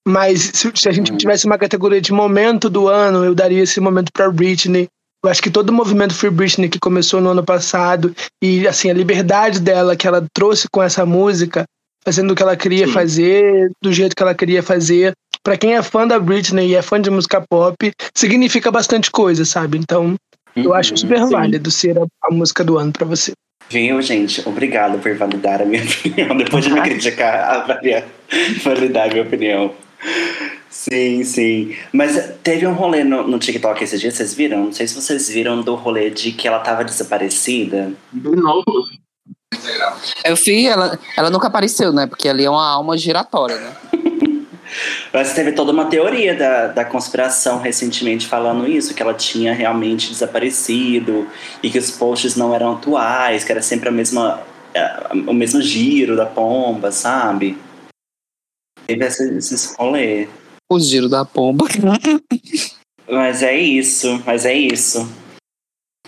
Mas 0.08 0.51
se, 0.54 0.71
se 0.75 0.88
a 0.88 0.91
gente 0.91 1.12
Hum. 1.12 1.17
tivesse 1.17 1.47
uma 1.47 1.58
categoria 1.58 1.99
de 1.99 2.13
momento 2.13 2.69
do 2.69 2.88
ano, 2.88 3.25
eu 3.25 3.34
daria 3.34 3.63
esse 3.63 3.80
momento 3.80 4.12
pra 4.13 4.30
Britney. 4.30 4.88
Eu 5.25 5.31
acho 5.31 5.41
que 5.41 5.49
todo 5.49 5.69
o 5.69 5.73
movimento 5.73 6.13
Free 6.13 6.29
Britney 6.29 6.69
que 6.69 6.79
começou 6.79 7.19
no 7.19 7.29
ano 7.31 7.43
passado 7.43 8.15
e 8.41 8.67
assim 8.67 8.91
a 8.91 8.93
liberdade 8.93 9.59
dela 9.59 9.95
que 9.95 10.07
ela 10.07 10.23
trouxe 10.31 10.67
com 10.71 10.83
essa 10.83 11.03
música, 11.03 11.65
fazendo 12.03 12.29
o 12.31 12.35
que 12.35 12.43
ela 12.43 12.55
queria 12.55 12.85
Sim. 12.85 12.93
fazer, 12.93 13.71
do 13.81 13.91
jeito 13.91 14.15
que 14.15 14.21
ela 14.21 14.35
queria 14.35 14.61
fazer. 14.61 15.13
Pra 15.43 15.57
quem 15.57 15.73
é 15.75 15.81
fã 15.81 16.07
da 16.07 16.19
Britney 16.19 16.67
e 16.69 16.75
é 16.75 16.81
fã 16.83 17.01
de 17.01 17.09
música 17.09 17.43
pop, 17.49 17.91
significa 18.15 18.69
bastante 18.69 19.09
coisa, 19.09 19.43
sabe? 19.45 19.79
Então, 19.79 20.13
eu 20.55 20.73
acho 20.75 20.91
Uhum, 20.91 20.97
super 20.97 21.19
sim. 21.23 21.29
válido 21.31 21.71
ser 21.71 21.97
a, 21.97 22.05
a 22.23 22.31
música 22.31 22.63
do 22.63 22.77
ano 22.77 22.91
pra 22.91 23.05
você. 23.05 23.31
Viu, 23.69 23.99
gente? 24.03 24.47
Obrigado 24.47 24.99
por 24.99 25.15
validar 25.15 25.59
a 25.61 25.65
minha 25.65 25.81
opinião. 25.89 26.38
Depois 26.38 26.63
de 26.65 26.71
me 26.71 26.81
criticar, 26.81 27.61
avaliar, 27.61 28.03
validar 28.63 29.07
a 29.09 29.11
minha 29.11 29.23
opinião. 29.23 29.73
Sim, 30.75 31.23
sim. 31.23 31.73
Mas 31.93 32.31
teve 32.43 32.67
um 32.67 32.73
rolê 32.73 33.03
no, 33.03 33.25
no 33.25 33.39
TikTok 33.39 33.81
esses 33.81 33.99
dias, 33.99 34.13
vocês 34.13 34.33
viram? 34.33 34.65
Não 34.65 34.73
sei 34.73 34.85
se 34.85 34.93
vocês 34.93 35.29
viram 35.29 35.61
do 35.61 35.73
rolê 35.73 36.09
de 36.09 36.33
que 36.33 36.47
ela 36.47 36.59
tava 36.59 36.83
desaparecida. 36.83 37.93
De 38.11 38.29
novo. 38.35 38.63
Eu 40.25 40.35
fui, 40.35 40.67
ela, 40.67 40.99
ela 41.17 41.29
nunca 41.29 41.47
apareceu, 41.47 41.93
né? 41.93 42.05
Porque 42.05 42.27
ali 42.27 42.43
é 42.43 42.49
uma 42.49 42.69
alma 42.69 42.97
giratória, 42.97 43.55
né? 43.57 43.75
Mas 45.13 45.33
teve 45.33 45.53
toda 45.53 45.71
uma 45.71 45.85
teoria 45.85 46.35
da, 46.35 46.67
da 46.67 46.83
conspiração 46.83 47.57
recentemente 47.61 48.27
falando 48.27 48.67
isso, 48.67 48.93
que 48.93 49.01
ela 49.01 49.13
tinha 49.13 49.53
realmente 49.53 50.09
desaparecido 50.09 51.25
e 51.63 51.69
que 51.69 51.79
os 51.79 51.89
posts 51.89 52.35
não 52.35 52.53
eram 52.53 52.73
atuais, 52.73 53.45
que 53.45 53.51
era 53.51 53.61
sempre 53.61 53.88
a 53.88 53.91
mesma, 53.93 54.41
o 55.25 55.33
mesmo 55.33 55.61
giro 55.61 56.17
da 56.17 56.25
pomba, 56.25 56.91
sabe? 56.91 57.57
Teve 58.85 59.05
esse- 59.05 59.38
esses 59.38 59.73
rolê. 59.79 60.27
O 60.71 60.80
giro 60.80 61.08
da 61.08 61.23
pomba. 61.23 61.65
Mas 63.08 63.43
é 63.43 63.56
isso, 63.56 64.19
mas 64.25 64.45
é 64.45 64.54
isso. 64.56 65.08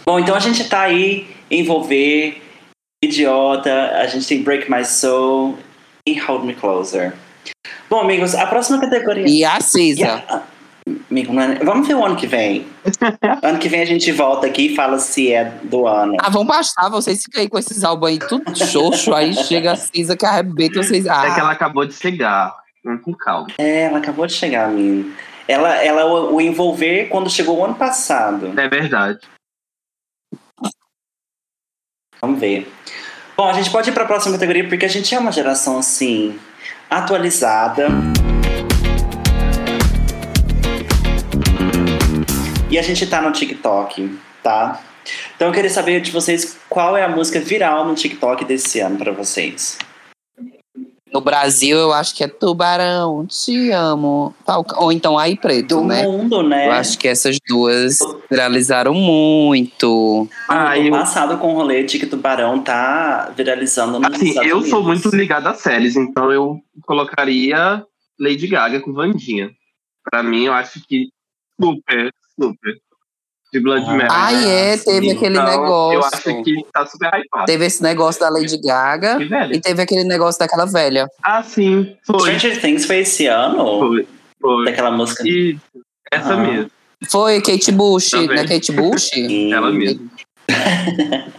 Bom, 0.04 0.20
então 0.20 0.34
a 0.34 0.40
gente 0.40 0.68
tá 0.68 0.82
aí 0.82 1.28
envolver 1.52 2.42
Idiota, 3.04 3.72
a 3.92 4.08
gente 4.08 4.26
tem 4.28 4.42
Break 4.42 4.70
My 4.72 4.84
Soul 4.84 5.60
e 6.08 6.18
Hold 6.18 6.46
Me 6.46 6.56
Closer. 6.56 7.14
Bom, 7.88 8.00
amigos, 8.02 8.34
a 8.34 8.48
próxima 8.48 8.80
categoria. 8.82 9.28
E 9.28 9.46
a 9.46 9.60
Cisa. 9.62 10.00
Yeah. 10.02 10.44
Amigo, 11.12 11.34
não 11.34 11.42
é- 11.44 11.56
Vamos 11.64 11.88
ver 11.88 11.94
o 11.94 12.04
ano 12.04 12.16
que 12.16 12.26
vem. 12.26 12.66
ano 13.44 13.60
que 13.60 13.70
vem 13.70 13.82
a 13.82 13.86
gente 13.86 14.12
volta 14.12 14.48
aqui 14.48 14.72
e 14.72 14.76
fala 14.76 14.98
se 14.98 15.32
é 15.32 15.46
do 15.66 15.86
ano. 15.86 16.16
Ah, 16.20 16.32
vão 16.32 16.44
bastar, 16.46 16.90
vocês 16.90 17.22
ficam 17.22 17.42
aí 17.44 17.48
com 17.48 17.60
esses 17.60 17.84
álbuns 17.84 18.10
aí 18.10 18.18
tudo 18.20 18.56
xoxo, 18.58 19.14
aí 19.14 19.36
chega 19.36 19.74
a 19.74 19.76
Cisa 19.76 20.18
que 20.18 20.26
arrebenta 20.26 20.82
vocês. 20.82 21.06
Ah, 21.06 21.28
É 21.28 21.34
que 21.36 21.40
ela 21.40 21.52
acabou 21.52 21.86
de 21.86 21.94
chegar. 21.94 22.56
Vamos 22.88 23.04
com 23.04 23.14
calma. 23.14 23.48
É, 23.58 23.82
ela 23.82 23.98
acabou 23.98 24.26
de 24.26 24.32
chegar, 24.32 24.70
menino. 24.70 25.14
Ela, 25.46 25.76
ela 25.84 26.06
o, 26.06 26.36
o 26.36 26.42
envolver 26.42 27.10
quando 27.10 27.30
chegou 27.30 27.58
o 27.58 27.66
ano 27.66 27.76
passado. 27.76 28.58
É 28.58 28.70
verdade. 28.70 29.20
Vamos 32.22 32.40
ver. 32.40 32.72
Bom, 33.36 33.50
a 33.50 33.52
gente 33.52 33.70
pode 33.70 33.90
ir 33.90 33.94
para 33.94 34.04
a 34.04 34.08
próxima 34.08 34.36
categoria 34.36 34.66
porque 34.70 34.86
a 34.86 34.90
gente 34.90 35.14
é 35.14 35.20
uma 35.20 35.34
geração 35.34 35.78
assim 35.78 36.40
atualizada. 36.90 37.90
E 42.72 42.80
a 42.80 42.82
gente 42.82 43.06
tá 43.06 43.22
no 43.22 43.34
TikTok, 43.34 44.18
tá? 44.42 44.82
Então 45.36 45.50
eu 45.50 45.54
queria 45.54 45.70
saber 45.70 46.00
de 46.00 46.10
vocês 46.10 46.58
qual 46.70 46.96
é 46.96 47.04
a 47.04 47.10
música 47.10 47.42
viral 47.42 47.86
no 47.86 47.96
TikTok 47.96 48.46
desse 48.46 48.80
ano 48.80 48.98
pra 48.98 49.12
vocês. 49.12 49.78
No 51.18 51.22
Brasil, 51.22 51.76
eu 51.80 51.92
acho 51.94 52.14
que 52.16 52.24
é 52.24 52.28
Tubarão, 52.28 53.26
te 53.26 53.72
amo. 53.72 54.36
Ou 54.76 54.92
então 54.92 55.18
Aí 55.18 55.36
Preto, 55.36 55.78
Do 55.78 55.84
né? 55.84 56.04
mundo, 56.04 56.44
né? 56.44 56.68
Eu 56.68 56.72
acho 56.74 56.96
que 57.00 57.08
essas 57.08 57.40
duas 57.48 57.98
viralizaram 58.30 58.94
muito. 58.94 60.30
Ah, 60.48 60.76
ano 60.76 60.86
eu- 60.86 60.92
passado 60.92 61.36
com 61.40 61.54
o 61.54 61.56
rolê 61.56 61.84
de 61.84 61.98
que 61.98 62.06
Tubarão 62.06 62.62
tá 62.62 63.34
viralizando 63.36 64.00
nos 64.00 64.14
Assim, 64.14 64.38
eu 64.48 64.62
sou 64.62 64.84
muito 64.84 65.10
ligado 65.10 65.48
a 65.48 65.56
séries, 65.56 65.96
então 65.96 66.32
eu 66.32 66.60
colocaria 66.86 67.84
Lady 68.20 68.46
Gaga 68.46 68.80
com 68.80 68.94
Vandinha. 68.94 69.50
Pra 70.12 70.22
mim, 70.22 70.44
eu 70.46 70.54
acho 70.54 70.80
que 70.88 71.08
super, 71.60 72.14
super. 72.40 72.76
De 73.54 73.60
Blood 73.62 73.86
Ah. 73.88 73.94
Mary. 73.94 74.08
Ai, 74.12 74.50
é, 74.52 74.78
teve 74.78 75.10
sim. 75.10 75.16
aquele 75.16 75.38
Então, 75.40 75.46
negócio. 75.62 75.94
Eu 76.00 76.06
acho 76.06 76.44
que 76.44 76.54
tá 76.74 76.86
super 76.86 77.08
hypado. 77.14 77.46
Teve 77.46 77.66
esse 77.66 77.82
negócio 77.82 78.20
da 78.20 78.30
Lady 78.30 78.58
Gaga 78.62 79.18
Que 79.18 79.26
velho. 79.26 79.56
e 79.56 79.62
teve 79.62 79.82
aquele 79.82 80.04
negócio 80.04 80.38
daquela 80.40 80.66
velha. 80.66 81.08
Ah, 81.24 81.42
sim. 81.44 81.96
Foi. 82.06 82.20
Stranger 82.20 82.60
Things 82.62 82.86
foi 82.86 82.98
esse 83.00 83.26
ano? 83.28 83.80
Foi. 83.80 84.08
Foi. 84.42 84.66
Daquela 84.66 84.92
música. 84.92 85.24
E 85.26 85.58
essa 86.12 86.34
Ah. 86.34 86.38
mesmo. 86.38 86.70
Foi 87.10 87.42
Kate 87.42 87.72
Bush, 87.72 88.10
Também. 88.10 88.36
né? 88.36 88.48
Kate 88.48 88.72
Bush? 88.72 89.10
Ela 89.54 89.72
mesma. 89.72 90.02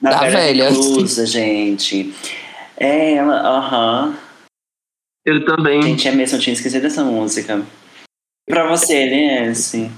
Na 0.00 0.10
Da 0.10 0.20
velha 0.28 0.70
reclusa, 0.70 1.24
gente. 1.26 2.12
É, 2.76 3.14
ela, 3.14 3.36
aham. 3.40 4.14
Eu 5.24 5.44
também. 5.44 5.82
Gente, 5.82 6.08
é 6.08 6.12
mesmo, 6.12 6.36
eu 6.36 6.40
tinha 6.40 6.52
esquecido 6.54 6.82
dessa 6.82 7.02
música. 7.04 7.62
E 8.48 8.52
pra 8.52 8.68
você, 8.68 9.06
né, 9.06 9.46
esse? 9.50 9.90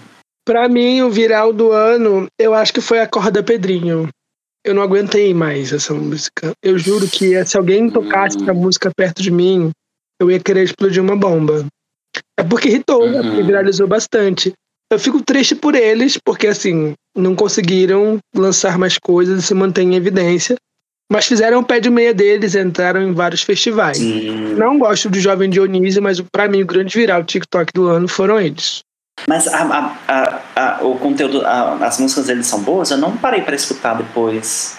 Pra 0.48 0.66
mim, 0.66 1.02
o 1.02 1.10
viral 1.10 1.52
do 1.52 1.72
ano, 1.72 2.26
eu 2.40 2.54
acho 2.54 2.72
que 2.72 2.80
foi 2.80 3.00
a 3.00 3.06
Corda 3.06 3.42
Pedrinho. 3.42 4.08
Eu 4.64 4.74
não 4.74 4.80
aguentei 4.80 5.34
mais 5.34 5.74
essa 5.74 5.92
música. 5.92 6.52
Eu 6.64 6.78
juro 6.78 7.06
que 7.06 7.44
se 7.44 7.54
alguém 7.58 7.90
tocasse 7.90 8.38
essa 8.40 8.54
música 8.54 8.90
perto 8.96 9.22
de 9.22 9.30
mim, 9.30 9.70
eu 10.18 10.30
ia 10.30 10.40
querer 10.40 10.62
explodir 10.64 11.02
uma 11.02 11.14
bomba. 11.14 11.66
É 12.40 12.42
porque 12.42 12.68
irritou, 12.70 13.06
é 13.06 13.20
porque 13.20 13.40
Uhum. 13.40 13.46
viralizou 13.46 13.86
bastante. 13.86 14.54
Eu 14.90 14.98
fico 14.98 15.22
triste 15.22 15.54
por 15.54 15.74
eles, 15.74 16.16
porque 16.24 16.46
assim, 16.46 16.94
não 17.14 17.36
conseguiram 17.36 18.16
lançar 18.34 18.78
mais 18.78 18.96
coisas 18.96 19.44
e 19.44 19.46
se 19.46 19.52
mantêm 19.52 19.92
em 19.92 19.96
evidência. 19.96 20.56
Mas 21.12 21.26
fizeram 21.26 21.60
o 21.60 21.64
pé 21.64 21.78
de 21.78 21.90
meia 21.90 22.14
deles, 22.14 22.54
entraram 22.54 23.02
em 23.02 23.12
vários 23.12 23.42
festivais. 23.42 23.98
Sim. 23.98 24.54
Não 24.54 24.78
gosto 24.78 25.10
do 25.10 25.20
Jovem 25.20 25.50
Dionísio, 25.50 26.02
mas 26.02 26.22
pra 26.32 26.48
mim 26.48 26.62
o 26.62 26.66
grande 26.66 26.96
viral 26.96 27.22
TikTok 27.22 27.70
do 27.74 27.86
ano 27.86 28.08
foram 28.08 28.40
eles. 28.40 28.80
Mas 29.26 29.46
a, 29.48 29.62
a- 29.62 29.98
a- 30.06 30.42
a- 30.78 30.84
o 30.84 30.98
conteúdo, 30.98 31.44
a- 31.44 31.74
as 31.86 31.98
músicas 31.98 32.26
deles 32.26 32.46
são 32.46 32.62
boas? 32.62 32.90
Eu 32.90 32.98
não 32.98 33.16
parei 33.16 33.42
pra 33.42 33.54
escutar 33.56 33.94
depois. 33.94 34.76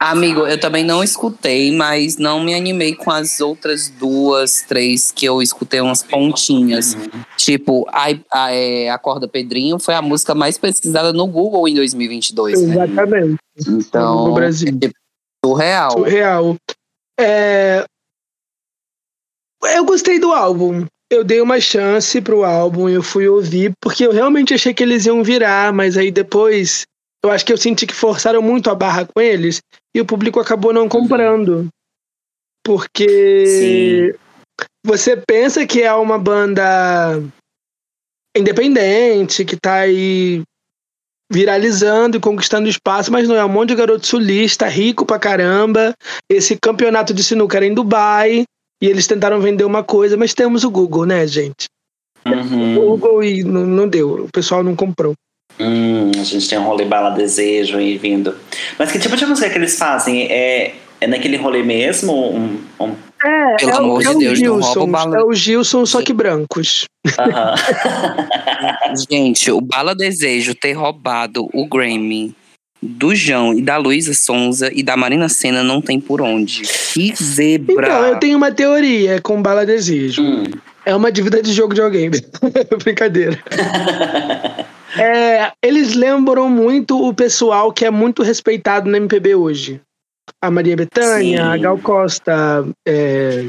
Amigo, 0.00 0.46
eu 0.46 0.60
também 0.60 0.84
não 0.84 1.02
escutei, 1.02 1.72
mas 1.76 2.16
não 2.18 2.38
me 2.38 2.54
animei 2.54 2.94
com 2.94 3.10
as 3.10 3.40
outras 3.40 3.88
duas, 3.88 4.62
três 4.62 5.10
que 5.10 5.26
eu 5.26 5.42
escutei 5.42 5.80
umas 5.80 6.04
pontinhas. 6.04 6.96
Tipo, 7.36 7.84
a, 7.88 8.04
a, 8.32 8.52
é, 8.52 8.88
a 8.90 8.96
Corda 8.98 9.26
Pedrinho 9.26 9.76
foi 9.80 9.94
a 9.94 10.02
música 10.02 10.36
mais 10.36 10.56
pesquisada 10.56 11.12
no 11.12 11.26
Google 11.26 11.66
em 11.66 11.74
2022, 11.74 12.62
né? 12.62 12.74
Exatamente. 12.84 13.38
Então, 13.66 14.28
No 14.28 14.34
Brasil. 14.34 14.68
é 14.68 14.78
tipo, 14.78 14.94
surreal. 15.44 15.90
Surreal. 15.90 16.56
É... 17.18 17.84
Eu 19.74 19.84
gostei 19.84 20.20
do 20.20 20.32
álbum. 20.32 20.86
Eu 21.10 21.24
dei 21.24 21.40
uma 21.40 21.58
chance 21.58 22.20
pro 22.20 22.44
álbum, 22.44 22.88
eu 22.88 23.02
fui 23.02 23.26
ouvir, 23.26 23.72
porque 23.80 24.06
eu 24.06 24.12
realmente 24.12 24.52
achei 24.52 24.74
que 24.74 24.82
eles 24.82 25.06
iam 25.06 25.22
virar, 25.22 25.72
mas 25.72 25.96
aí 25.96 26.10
depois 26.10 26.84
eu 27.24 27.30
acho 27.30 27.44
que 27.44 27.52
eu 27.52 27.56
senti 27.56 27.86
que 27.86 27.94
forçaram 27.94 28.42
muito 28.42 28.70
a 28.70 28.74
barra 28.74 29.06
com 29.06 29.20
eles 29.20 29.60
e 29.94 30.00
o 30.00 30.06
público 30.06 30.38
acabou 30.38 30.72
não 30.72 30.88
comprando. 30.88 31.68
Porque 32.64 33.46
Sim. 33.46 34.18
você 34.84 35.16
pensa 35.16 35.66
que 35.66 35.82
é 35.82 35.92
uma 35.94 36.18
banda 36.18 37.22
independente, 38.36 39.44
que 39.44 39.56
tá 39.56 39.76
aí 39.76 40.42
viralizando 41.30 42.16
e 42.16 42.20
conquistando 42.20 42.68
espaço, 42.68 43.10
mas 43.10 43.28
não 43.28 43.36
é 43.36 43.44
um 43.44 43.48
monte 43.48 43.70
de 43.70 43.76
garoto 43.76 44.06
sulista, 44.06 44.66
rico 44.66 45.04
pra 45.04 45.18
caramba. 45.18 45.94
Esse 46.30 46.56
campeonato 46.56 47.12
de 47.14 47.24
sinuca 47.24 47.56
era 47.56 47.66
em 47.66 47.74
Dubai 47.74 48.44
e 48.80 48.86
eles 48.86 49.06
tentaram 49.06 49.40
vender 49.40 49.64
uma 49.64 49.82
coisa, 49.82 50.16
mas 50.16 50.34
temos 50.34 50.64
o 50.64 50.70
Google, 50.70 51.04
né, 51.06 51.26
gente? 51.26 51.66
O 52.26 52.30
Uhum. 52.30 52.74
Google 52.74 53.22
e 53.24 53.42
não, 53.44 53.64
não 53.66 53.88
deu, 53.88 54.24
o 54.24 54.28
pessoal 54.32 54.62
não 54.62 54.76
comprou. 54.76 55.14
Hum, 55.58 56.10
a 56.20 56.22
gente 56.24 56.48
tem 56.48 56.58
um 56.58 56.64
rolê 56.64 56.84
bala 56.84 57.10
desejo 57.10 57.78
aí 57.78 57.96
vindo. 57.98 58.34
Mas 58.78 58.92
que 58.92 58.98
tipo 58.98 59.16
de 59.16 59.26
música 59.26 59.50
que 59.50 59.56
eles 59.58 59.76
fazem? 59.78 60.30
É, 60.30 60.74
é 61.00 61.06
naquele 61.06 61.36
rolê 61.36 61.62
mesmo? 61.62 62.12
Um, 62.32 62.60
um- 62.80 62.94
É, 63.24 63.56
Pelo 63.56 63.70
é, 63.70 63.74
o- 63.74 63.78
amor 63.78 64.00
é 64.00 64.04
de 64.04 64.08
o 64.14 64.18
Deus, 64.18 64.40
não 64.40 64.60
rouba 64.60 64.60
o 64.60 64.62
Gilson, 64.62 64.90
bala- 64.92 65.16
é 65.18 65.22
o 65.24 65.32
Gilson, 65.32 65.86
só 65.86 66.00
que 66.02 66.12
brancos. 66.12 66.84
Aham. 67.18 67.54
Gente, 69.10 69.50
o 69.50 69.60
Bala 69.60 69.94
Desejo 69.94 70.54
ter 70.54 70.72
roubado 70.74 71.48
o 71.52 71.66
Grammy 71.66 72.34
do 72.80 73.14
João 73.14 73.54
e 73.54 73.62
da 73.62 73.76
Luísa 73.76 74.14
Sonza 74.14 74.70
e 74.72 74.82
da 74.82 74.96
Marina 74.96 75.28
Senna 75.28 75.62
não 75.62 75.80
tem 75.80 76.00
por 76.00 76.20
onde. 76.22 76.62
Que 76.92 77.14
zebra! 77.14 77.86
Então, 77.86 78.06
eu 78.06 78.16
tenho 78.18 78.36
uma 78.36 78.52
teoria 78.52 79.20
com 79.20 79.42
bala 79.42 79.66
desejo. 79.66 80.22
Hum. 80.22 80.44
É 80.84 80.94
uma 80.94 81.12
dívida 81.12 81.42
de 81.42 81.52
jogo 81.52 81.74
de 81.74 81.82
alguém. 81.82 82.10
Brincadeira. 82.82 83.38
É, 84.96 85.52
eles 85.62 85.94
lembram 85.94 86.48
muito 86.48 86.98
o 87.06 87.12
pessoal 87.12 87.70
que 87.70 87.84
é 87.84 87.90
muito 87.90 88.22
respeitado 88.22 88.88
no 88.88 88.96
MPB 88.96 89.34
hoje. 89.34 89.80
A 90.42 90.50
Maria 90.50 90.76
Bethânia, 90.76 91.42
Sim. 91.42 91.48
a 91.48 91.56
Gal 91.56 91.78
Costa, 91.78 92.66
é, 92.86 93.44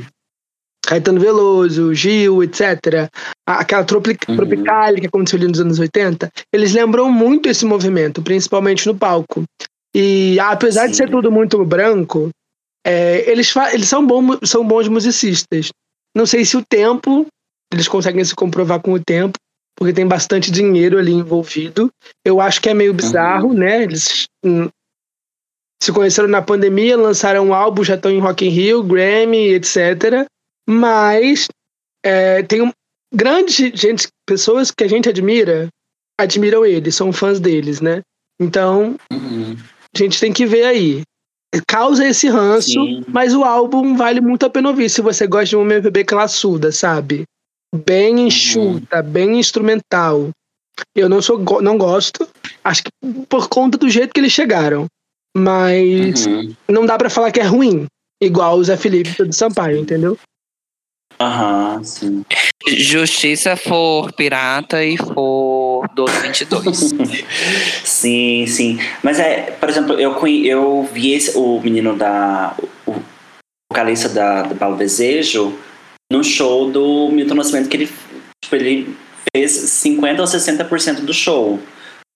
Caetano 0.86 1.20
Veloso, 1.20 1.94
Gil, 1.94 2.44
etc. 2.44 3.10
Aquela 3.48 3.84
tropi 3.84 4.18
Uhum. 4.28 4.36
Tropicália 4.36 5.00
que 5.00 5.08
aconteceu 5.08 5.38
ali 5.38 5.48
nos 5.48 5.60
anos 5.60 5.80
80. 5.80 6.32
Eles 6.54 6.74
lembram 6.74 7.12
muito 7.12 7.48
esse 7.48 7.66
movimento, 7.66 8.22
principalmente 8.22 8.88
no 8.88 8.96
palco. 8.96 9.44
E 9.96 10.40
apesar 10.40 10.88
de 10.88 10.94
Sim. 10.96 11.04
ser 11.04 11.12
tudo 11.12 11.32
muito 11.32 11.64
branco, 11.66 12.30
é, 12.86 13.30
eles, 13.30 13.54
eles 13.74 13.88
são, 13.88 14.06
bom, 14.06 14.38
são 14.44 14.66
bons 14.66 14.88
musicistas. 14.88 15.70
Não 16.16 16.26
sei 16.26 16.46
se 16.46 16.58
o 16.58 16.64
tempo, 16.68 17.28
eles 17.72 17.88
conseguem 17.88 18.24
se 18.24 18.36
comprovar 18.36 18.82
com 18.82 18.94
o 18.94 19.00
tempo, 19.00 19.38
porque 19.78 19.94
tem 19.94 20.08
bastante 20.08 20.52
dinheiro 20.52 20.98
ali 20.98 21.12
envolvido. 21.12 21.90
Eu 22.26 22.42
acho 22.42 22.62
que 22.62 22.70
é 22.70 22.74
meio 22.74 22.94
bizarro, 22.94 23.54
né? 23.54 23.84
Eles 23.84 24.26
hum, 24.44 24.68
se 25.82 25.92
conheceram 25.92 26.28
na 26.28 26.42
pandemia, 26.42 26.98
lançaram 26.98 27.48
um 27.48 27.54
álbum, 27.54 27.84
já 27.84 27.96
estão 27.96 28.12
em 28.12 28.20
Rock 28.20 28.46
in 28.46 28.50
Rio, 28.50 28.84
Grammy, 28.84 29.54
etc. 29.54 30.28
Mas 30.70 31.48
é, 32.06 32.44
tem 32.44 32.62
um, 32.62 32.72
grande 33.14 33.72
gente, 33.76 34.08
pessoas 34.28 34.70
que 34.72 34.84
a 34.84 34.88
gente 34.88 35.10
admira, 35.10 35.68
admiram 36.20 36.66
eles, 36.66 36.96
são 36.96 37.12
fãs 37.12 37.40
deles, 37.40 37.82
né? 37.82 38.02
Então, 38.40 38.96
Uhum. 39.12 39.58
a 39.94 39.98
gente 39.98 40.20
tem 40.20 40.32
que 40.32 40.46
ver 40.46 40.64
aí. 40.66 41.02
Causa 41.68 42.08
esse 42.08 42.30
ranço, 42.30 42.70
Sim. 42.70 43.04
mas 43.08 43.34
o 43.34 43.44
álbum 43.44 43.96
vale 43.98 44.22
muito 44.22 44.46
a 44.46 44.50
pena 44.50 44.70
ouvir 44.70 44.88
se 44.90 45.02
você 45.02 45.26
gosta 45.26 45.48
de 45.48 45.56
uma 45.56 45.64
MPB 45.74 46.04
classuda, 46.06 46.72
sabe? 46.72 47.24
Bem 47.76 48.28
enxuta, 48.28 49.02
bem 49.02 49.40
instrumental. 49.40 50.30
Eu 50.96 51.10
não 51.10 51.22
sou 51.22 51.40
não 51.62 51.78
gosto, 51.78 52.28
acho 52.64 52.84
que 52.84 52.92
por 53.28 53.50
conta 53.50 53.78
do 53.78 53.90
jeito 53.90 54.14
que 54.14 54.20
eles 54.20 54.32
chegaram. 54.32 54.86
Mas 55.36 56.28
Uhum. 56.28 56.54
não 56.70 56.86
dá 56.86 56.98
pra 56.98 57.10
falar 57.10 57.32
que 57.32 57.40
é 57.40 57.44
ruim, 57.44 57.88
igual 58.22 58.58
o 58.58 58.64
Zé 58.64 58.78
Felipe 58.78 59.24
do 59.24 59.34
Sampaio, 59.34 59.78
entendeu? 59.78 60.18
Aham, 61.22 61.84
sim. 61.84 62.24
Justiça 62.68 63.56
for 63.58 64.12
pirata 64.14 64.84
e 64.84 64.96
for 64.98 65.86
1222. 65.96 66.94
sim, 67.84 68.46
sim. 68.48 68.80
Mas 69.04 69.20
é, 69.20 69.52
por 69.60 69.70
exemplo, 69.70 70.00
eu, 70.00 70.16
eu 70.46 70.90
vi 70.94 71.14
esse, 71.14 71.38
o 71.38 71.60
menino 71.62 71.96
da. 71.96 72.56
O 72.86 72.96
vocalista 73.72 74.10
da, 74.10 74.44
do 74.44 74.56
Paulo 74.56 74.78
Desejo 74.78 75.54
no 76.12 76.24
show 76.24 76.72
do 76.72 77.10
Milton 77.12 77.36
Nascimento, 77.36 77.70
que 77.70 77.78
ele, 77.78 77.90
tipo, 78.44 78.56
ele 78.56 78.96
fez 79.36 79.52
50% 79.52 80.20
ou 80.20 80.26
60% 80.26 81.02
do 81.02 81.14
show 81.14 81.60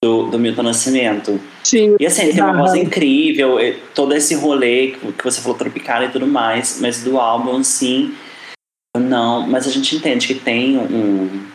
do, 0.04 0.28
do 0.28 0.40
Milton 0.40 0.64
Nascimento. 0.64 1.40
Sim, 1.64 1.96
E 2.00 2.06
assim, 2.06 2.24
ele 2.24 2.34
tem 2.34 2.44
uma 2.44 2.54
Ah. 2.54 2.58
voz 2.58 2.74
incrível, 2.74 3.58
todo 3.94 4.16
esse 4.16 4.34
rolê 4.34 4.96
que 5.18 5.24
você 5.24 5.40
falou 5.42 5.56
tropical 5.58 6.04
e 6.04 6.10
tudo 6.10 6.26
mais, 6.26 6.80
mas 6.82 7.04
do 7.04 7.20
álbum, 7.20 7.64
sim, 7.64 8.16
não. 9.00 9.48
Mas 9.48 9.68
a 9.68 9.72
gente 9.72 9.96
entende 9.96 10.28
que 10.28 10.36
tem 10.36 10.78
um, 10.78 11.48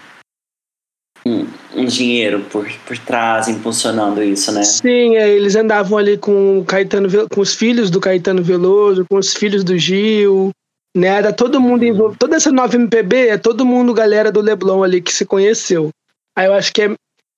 um, 1.26 1.46
um 1.74 1.84
dinheiro 1.84 2.40
por, 2.50 2.70
por 2.86 2.98
trás 2.98 3.48
impulsionando 3.48 4.22
isso, 4.22 4.50
né? 4.52 4.62
Sim, 4.62 5.16
é, 5.16 5.28
eles 5.28 5.54
andavam 5.56 5.98
ali 5.98 6.16
com 6.16 6.64
Caetano, 6.64 7.08
com 7.28 7.40
os 7.40 7.54
filhos 7.54 7.90
do 7.90 8.00
Caetano 8.00 8.42
Veloso, 8.42 9.04
com 9.10 9.18
os 9.18 9.34
filhos 9.34 9.62
do 9.62 9.76
Gil, 9.78 10.50
Né? 10.96 11.22
Tá 11.22 11.32
todo 11.32 11.60
mundo 11.60 11.84
envolvido. 11.84 12.18
Toda 12.18 12.36
essa 12.36 12.50
nova 12.50 12.74
MPB 12.74 13.28
é 13.28 13.38
todo 13.38 13.66
mundo, 13.66 13.94
galera 13.94 14.32
do 14.32 14.40
Leblon 14.40 14.82
ali 14.82 15.00
que 15.00 15.12
se 15.12 15.24
conheceu. 15.24 15.90
Aí 16.36 16.46
eu 16.46 16.54
acho 16.54 16.72
que 16.72 16.82
é 16.82 16.94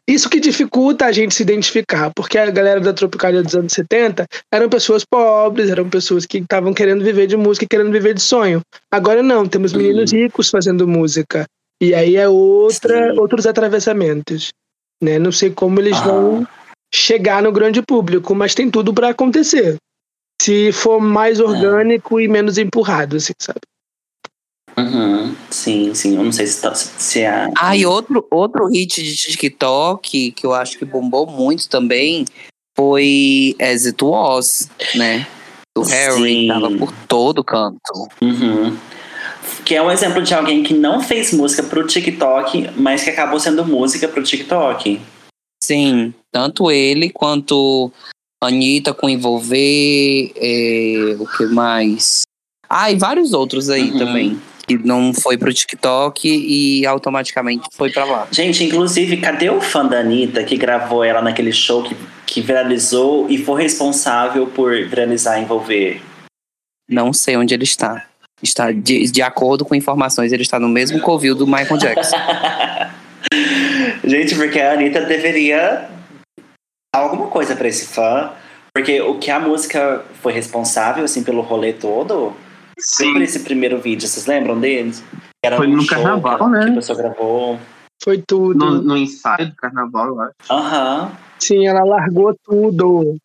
isso 0.09 0.29
que 0.29 0.41
dificulta 0.41 1.07
a 1.07 1.13
gente 1.13 1.35
se 1.35 1.43
identificar, 1.43 2.11
porque 2.15 2.37
a 2.37 2.51
galera 2.51 2.81
da 2.81 2.93
Tropicália 2.93 3.43
dos 3.43 3.55
anos 3.55 3.73
70 3.73 4.27
eram 4.53 4.69
pessoas 4.69 5.05
pobres, 5.05 5.71
eram 5.71 5.89
pessoas 5.89 6.27
que 6.27 6.39
estavam 6.39 6.75
querendo 6.75 7.05
viver 7.05 7.27
de 7.27 7.37
música, 7.37 7.67
querendo 7.69 7.93
viver 7.93 8.15
de 8.15 8.21
sonho. 8.21 8.61
Agora 8.91 9.23
não, 9.23 9.47
temos 9.47 9.73
meninos 9.73 10.13
ricos 10.13 10.51
fazendo 10.51 10.87
música. 10.89 11.47
E 11.81 11.95
aí 11.95 12.17
é 12.17 12.29
outra, 12.29 13.15
outros 13.15 13.47
atravessamentos. 13.47 14.51
Né? 15.03 15.19
Não 15.19 15.33
sei 15.33 15.51
como 15.51 15.81
eles 15.81 15.97
Ah. 15.99 16.05
vão 16.05 16.47
chegar 16.93 17.43
no 17.43 17.53
grande 17.53 17.81
público, 17.81 18.35
mas 18.35 18.55
tem 18.55 18.69
tudo 18.71 18.93
para 18.93 19.11
acontecer. 19.11 19.77
Se 20.43 20.73
for 20.73 21.01
mais 21.01 21.39
orgânico 21.39 22.21
e 22.21 22.27
menos 22.27 22.59
empurrado, 22.59 23.17
assim, 23.17 23.33
sabe? 23.41 23.61
Uhum. 24.81 25.35
Sim, 25.51 25.95
sim. 25.95 26.17
Eu 26.17 26.25
não 26.25 26.33
sei 26.33 26.47
se, 26.47 26.61
tá, 26.61 26.75
se 26.75 27.21
é. 27.21 27.49
Ah, 27.59 27.77
e 27.77 27.85
outro, 27.87 28.27
outro 28.31 28.67
hit 28.69 29.03
de 29.03 29.15
TikTok 29.17 30.33
que 30.33 30.47
eu 30.47 30.53
acho 30.55 30.79
que 30.79 30.85
bombou 30.85 31.27
muito 31.27 31.69
também 31.69 32.25
foi 32.77 33.55
As 33.61 33.87
It 33.87 34.03
Was, 34.05 34.71
né? 34.95 35.27
Do 35.77 35.83
Harry, 35.85 36.23
Sim. 36.23 36.49
tava 36.49 36.71
por 36.73 36.93
todo 37.07 37.45
canto. 37.45 38.09
Uhum. 38.21 38.77
Que 39.65 39.75
é 39.77 39.83
um 39.83 39.91
exemplo 39.91 40.23
de 40.23 40.35
alguém 40.35 40.63
que 40.63 40.75
não 40.75 41.01
fez 41.03 41.33
música 41.33 41.63
pro 41.63 41.87
TikTok, 41.87 42.71
mas 42.77 43.05
que 43.05 43.11
acabou 43.11 43.39
sendo 43.39 43.65
música 43.65 44.09
pro 44.09 44.23
TikTok. 44.23 45.01
Sim, 45.63 46.13
tanto 46.33 46.71
ele 46.71 47.11
quanto 47.11 47.93
Anitta 48.43 48.95
com 48.95 49.09
Envolver, 49.09 50.33
é, 50.35 51.17
o 51.19 51.27
que 51.27 51.45
mais? 51.47 52.23
Ah, 52.69 52.91
e 52.91 52.97
vários 52.97 53.33
outros 53.33 53.69
aí 53.69 53.91
Uhum. 53.91 53.99
também. 53.99 54.41
Que 54.71 54.79
não 54.87 55.13
foi 55.13 55.37
pro 55.37 55.53
TikTok 55.53 56.29
e 56.29 56.87
automaticamente 56.87 57.67
foi 57.73 57.91
pra 57.91 58.05
lá. 58.05 58.29
Gente, 58.31 58.63
inclusive, 58.63 59.17
cadê 59.17 59.51
o 59.51 59.61
fã 59.61 59.85
da 59.85 59.99
Anitta 59.99 60.45
que 60.45 60.57
gravou 60.57 61.03
ela 61.03 61.21
naquele 61.21 61.53
show 61.53 61.83
que, 61.83 61.97
que 62.25 62.41
viralizou 62.41 63.29
e 63.29 63.37
foi 63.37 63.63
responsável 63.63 64.47
por 64.47 64.71
viralizar 64.87 65.41
e 65.41 65.43
envolver? 65.43 66.01
Não 66.89 67.13
sei 67.13 67.37
onde 67.37 67.53
ele 67.53 67.65
está. 67.65 68.07
Está 68.41 68.71
de, 68.71 69.11
de 69.11 69.23
acordo 69.23 69.65
com 69.65 69.75
informações, 69.75 70.33
ele 70.33 70.43
está 70.43 70.61
no 70.61 70.69
mesmo 70.69 71.01
covil 71.01 71.35
do 71.35 71.49
Michael 71.49 71.77
Jackson. 71.77 72.17
Gente, 74.07 74.37
porque 74.37 74.61
a 74.61 74.75
Anitta 74.75 75.01
deveria 75.01 75.91
dar 76.95 77.03
alguma 77.03 77.27
coisa 77.27 77.57
pra 77.57 77.67
esse 77.67 77.87
fã. 77.87 78.31
Porque 78.73 79.01
o 79.01 79.19
que 79.19 79.33
a 79.33 79.41
música 79.41 80.05
foi 80.23 80.33
responsável, 80.33 81.03
assim, 81.03 81.25
pelo 81.25 81.41
rolê 81.41 81.73
todo, 81.73 82.37
por 82.81 83.05
Sim. 83.05 83.23
esse 83.23 83.41
primeiro 83.41 83.79
vídeo. 83.81 84.09
Vocês 84.09 84.27
lembram 84.27 84.59
deles? 84.59 85.03
Era 85.45 85.57
Foi 85.57 85.67
um 85.67 85.77
no 85.77 85.83
show 85.83 85.91
carnaval, 85.91 86.39
que, 86.39 86.45
né? 86.51 86.65
que 86.65 86.71
a 86.71 86.75
pessoa 86.75 86.99
gravou. 86.99 87.59
Foi 88.03 88.23
tudo. 88.27 88.59
No, 88.59 88.83
no 88.83 88.97
ensaio 88.97 89.51
do 89.51 89.57
carnaval, 89.57 90.07
eu 90.09 90.21
acho. 90.21 90.35
Aham. 90.51 91.13
Sim, 91.39 91.67
ela 91.67 91.85
largou 91.85 92.35
tudo. 92.45 93.17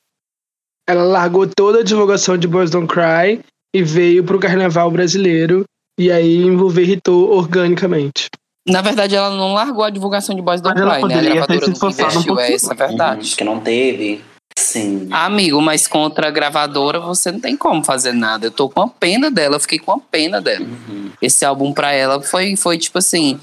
Ela 0.88 1.04
largou 1.04 1.48
toda 1.48 1.80
a 1.80 1.84
divulgação 1.84 2.38
de 2.38 2.48
Boys 2.48 2.70
Don't 2.70 2.88
Cry 2.88 3.42
e 3.74 3.84
veio 3.84 4.24
pro 4.24 4.40
carnaval 4.40 4.90
brasileiro. 4.92 5.64
E 6.00 6.12
aí 6.12 6.44
envolver 6.44 6.84
irritou 6.84 7.32
organicamente. 7.32 8.28
Na 8.68 8.82
verdade, 8.82 9.16
ela 9.16 9.30
não 9.30 9.54
largou 9.54 9.84
a 9.84 9.90
divulgação 9.90 10.36
de 10.36 10.42
Boys 10.42 10.60
Don't 10.60 10.80
Mas 10.80 10.84
ela 10.84 11.08
Cry, 11.08 11.08
né? 11.08 11.20
A 11.20 11.34
gravadora 11.34 11.60
se 11.62 11.82
não 11.82 11.90
um 11.90 11.92
investiu, 11.92 12.40
é 12.40 12.54
essa 12.54 12.74
a 12.74 12.76
verdade. 12.76 13.30
Uhum, 13.30 13.36
que 13.38 13.44
não 13.44 13.60
teve. 13.60 14.24
Sim. 14.58 15.08
Amigo, 15.12 15.62
mas 15.62 15.86
contra 15.88 16.28
a 16.28 16.32
gravadora 16.32 17.00
você 17.00 17.32
não 17.32 17.40
tem 17.40 17.58
como 17.58 17.84
fazer 17.84 18.14
nada. 18.14 18.48
Eu 18.48 18.52
tô 18.52 18.70
com 18.70 18.82
a 18.82 18.88
pena 18.88 19.30
dela, 19.30 19.56
eu 19.56 19.60
fiquei 19.60 19.80
com 19.80 19.92
a 19.92 20.00
pena 20.00 20.42
dela. 20.42 20.66
Uhum. 20.66 21.12
Esse 21.22 21.44
álbum 21.46 21.74
pra 21.74 21.92
ela 21.92 22.22
foi, 22.22 22.56
foi 22.56 22.78
tipo 22.78 22.98
assim. 22.98 23.40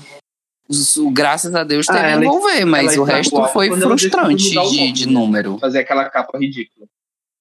o- 0.98 1.10
Graças 1.10 1.54
a 1.54 1.64
Deus 1.64 1.86
Ah, 1.88 1.92
teve 1.94 2.08
ela- 2.08 2.24
envolver, 2.24 2.64
mas 2.64 2.96
o 2.96 3.02
resto 3.04 3.38
o 3.38 3.46
foi 3.48 3.70
frustrante 3.78 4.34
o 4.34 4.48
de, 4.48 4.54
nome, 4.54 4.92
de 4.92 5.06
né? 5.06 5.12
número. 5.12 5.58
Fazer 5.58 5.80
aquela 5.80 6.08
capa 6.08 6.38
ridícula. 6.38 6.86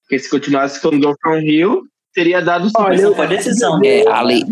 Porque 0.03 0.19
se 0.19 0.29
continuasse 0.29 0.81
com 0.81 0.89
Girl 0.91 1.13
From 1.21 1.39
Rio, 1.39 1.83
teria 2.13 2.41
dado 2.41 2.67
super 2.67 2.81
Olha, 2.81 3.01
eu- 3.01 3.15
foi 3.15 3.25
a 3.25 3.29
decisão 3.29 3.77
É, 3.77 4.03
dela. 4.03 4.19
ali- 4.19 4.43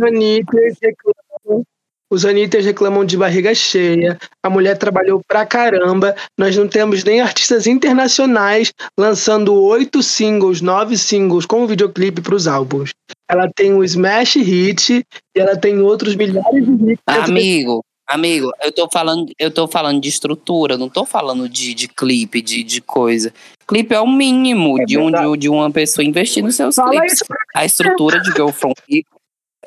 Os 2.11 2.25
Anitters 2.25 2.65
reclamam, 2.65 3.05
de 3.05 3.15
barriga 3.15 3.53
cheia. 3.53 4.17
A 4.43 4.49
mulher 4.49 4.77
trabalhou 4.77 5.21
pra 5.27 5.45
caramba. 5.45 6.15
Nós 6.37 6.57
não 6.57 6.67
temos 6.67 7.03
nem 7.03 7.21
artistas 7.21 7.67
internacionais 7.67 8.73
lançando 8.97 9.53
oito 9.53 10.01
singles, 10.01 10.59
nove 10.59 10.97
singles 10.97 11.45
com 11.45 11.67
videoclipe 11.67 12.21
pros 12.21 12.47
álbuns. 12.47 12.91
Ela 13.29 13.47
tem 13.55 13.73
o 13.73 13.83
Smash 13.83 14.35
Hit 14.37 15.05
e 15.35 15.39
ela 15.39 15.55
tem 15.55 15.79
outros 15.81 16.15
milhares 16.15 16.65
de 16.65 16.93
hits. 16.93 17.03
Amigo, 17.05 17.85
amigo, 18.07 18.51
eu 18.63 18.71
tô 18.71 18.89
falando, 18.91 19.31
eu 19.37 19.51
tô 19.51 19.67
falando 19.67 20.01
de 20.01 20.09
estrutura, 20.09 20.77
não 20.77 20.89
tô 20.89 21.05
falando 21.05 21.47
de, 21.47 21.75
de 21.75 21.87
clipe, 21.87 22.41
de, 22.41 22.63
de 22.63 22.81
coisa. 22.81 23.31
Clipe 23.67 23.93
é 23.93 24.01
o 24.01 24.07
mínimo 24.07 24.81
É 24.81 24.85
de, 24.85 24.97
um, 24.97 25.11
de, 25.11 25.37
de 25.37 25.47
uma 25.47 25.69
pessoa 25.69 26.03
investir 26.03 26.43
nos 26.43 26.55
seus 26.55 26.73
Fala 26.75 26.89
clipes. 26.89 27.13
isso 27.13 27.25
A 27.55 27.63
estrutura 27.65 28.19
de 28.19 28.31
Girl 28.31 28.49
From 28.49 28.73
Rio, 28.89 29.03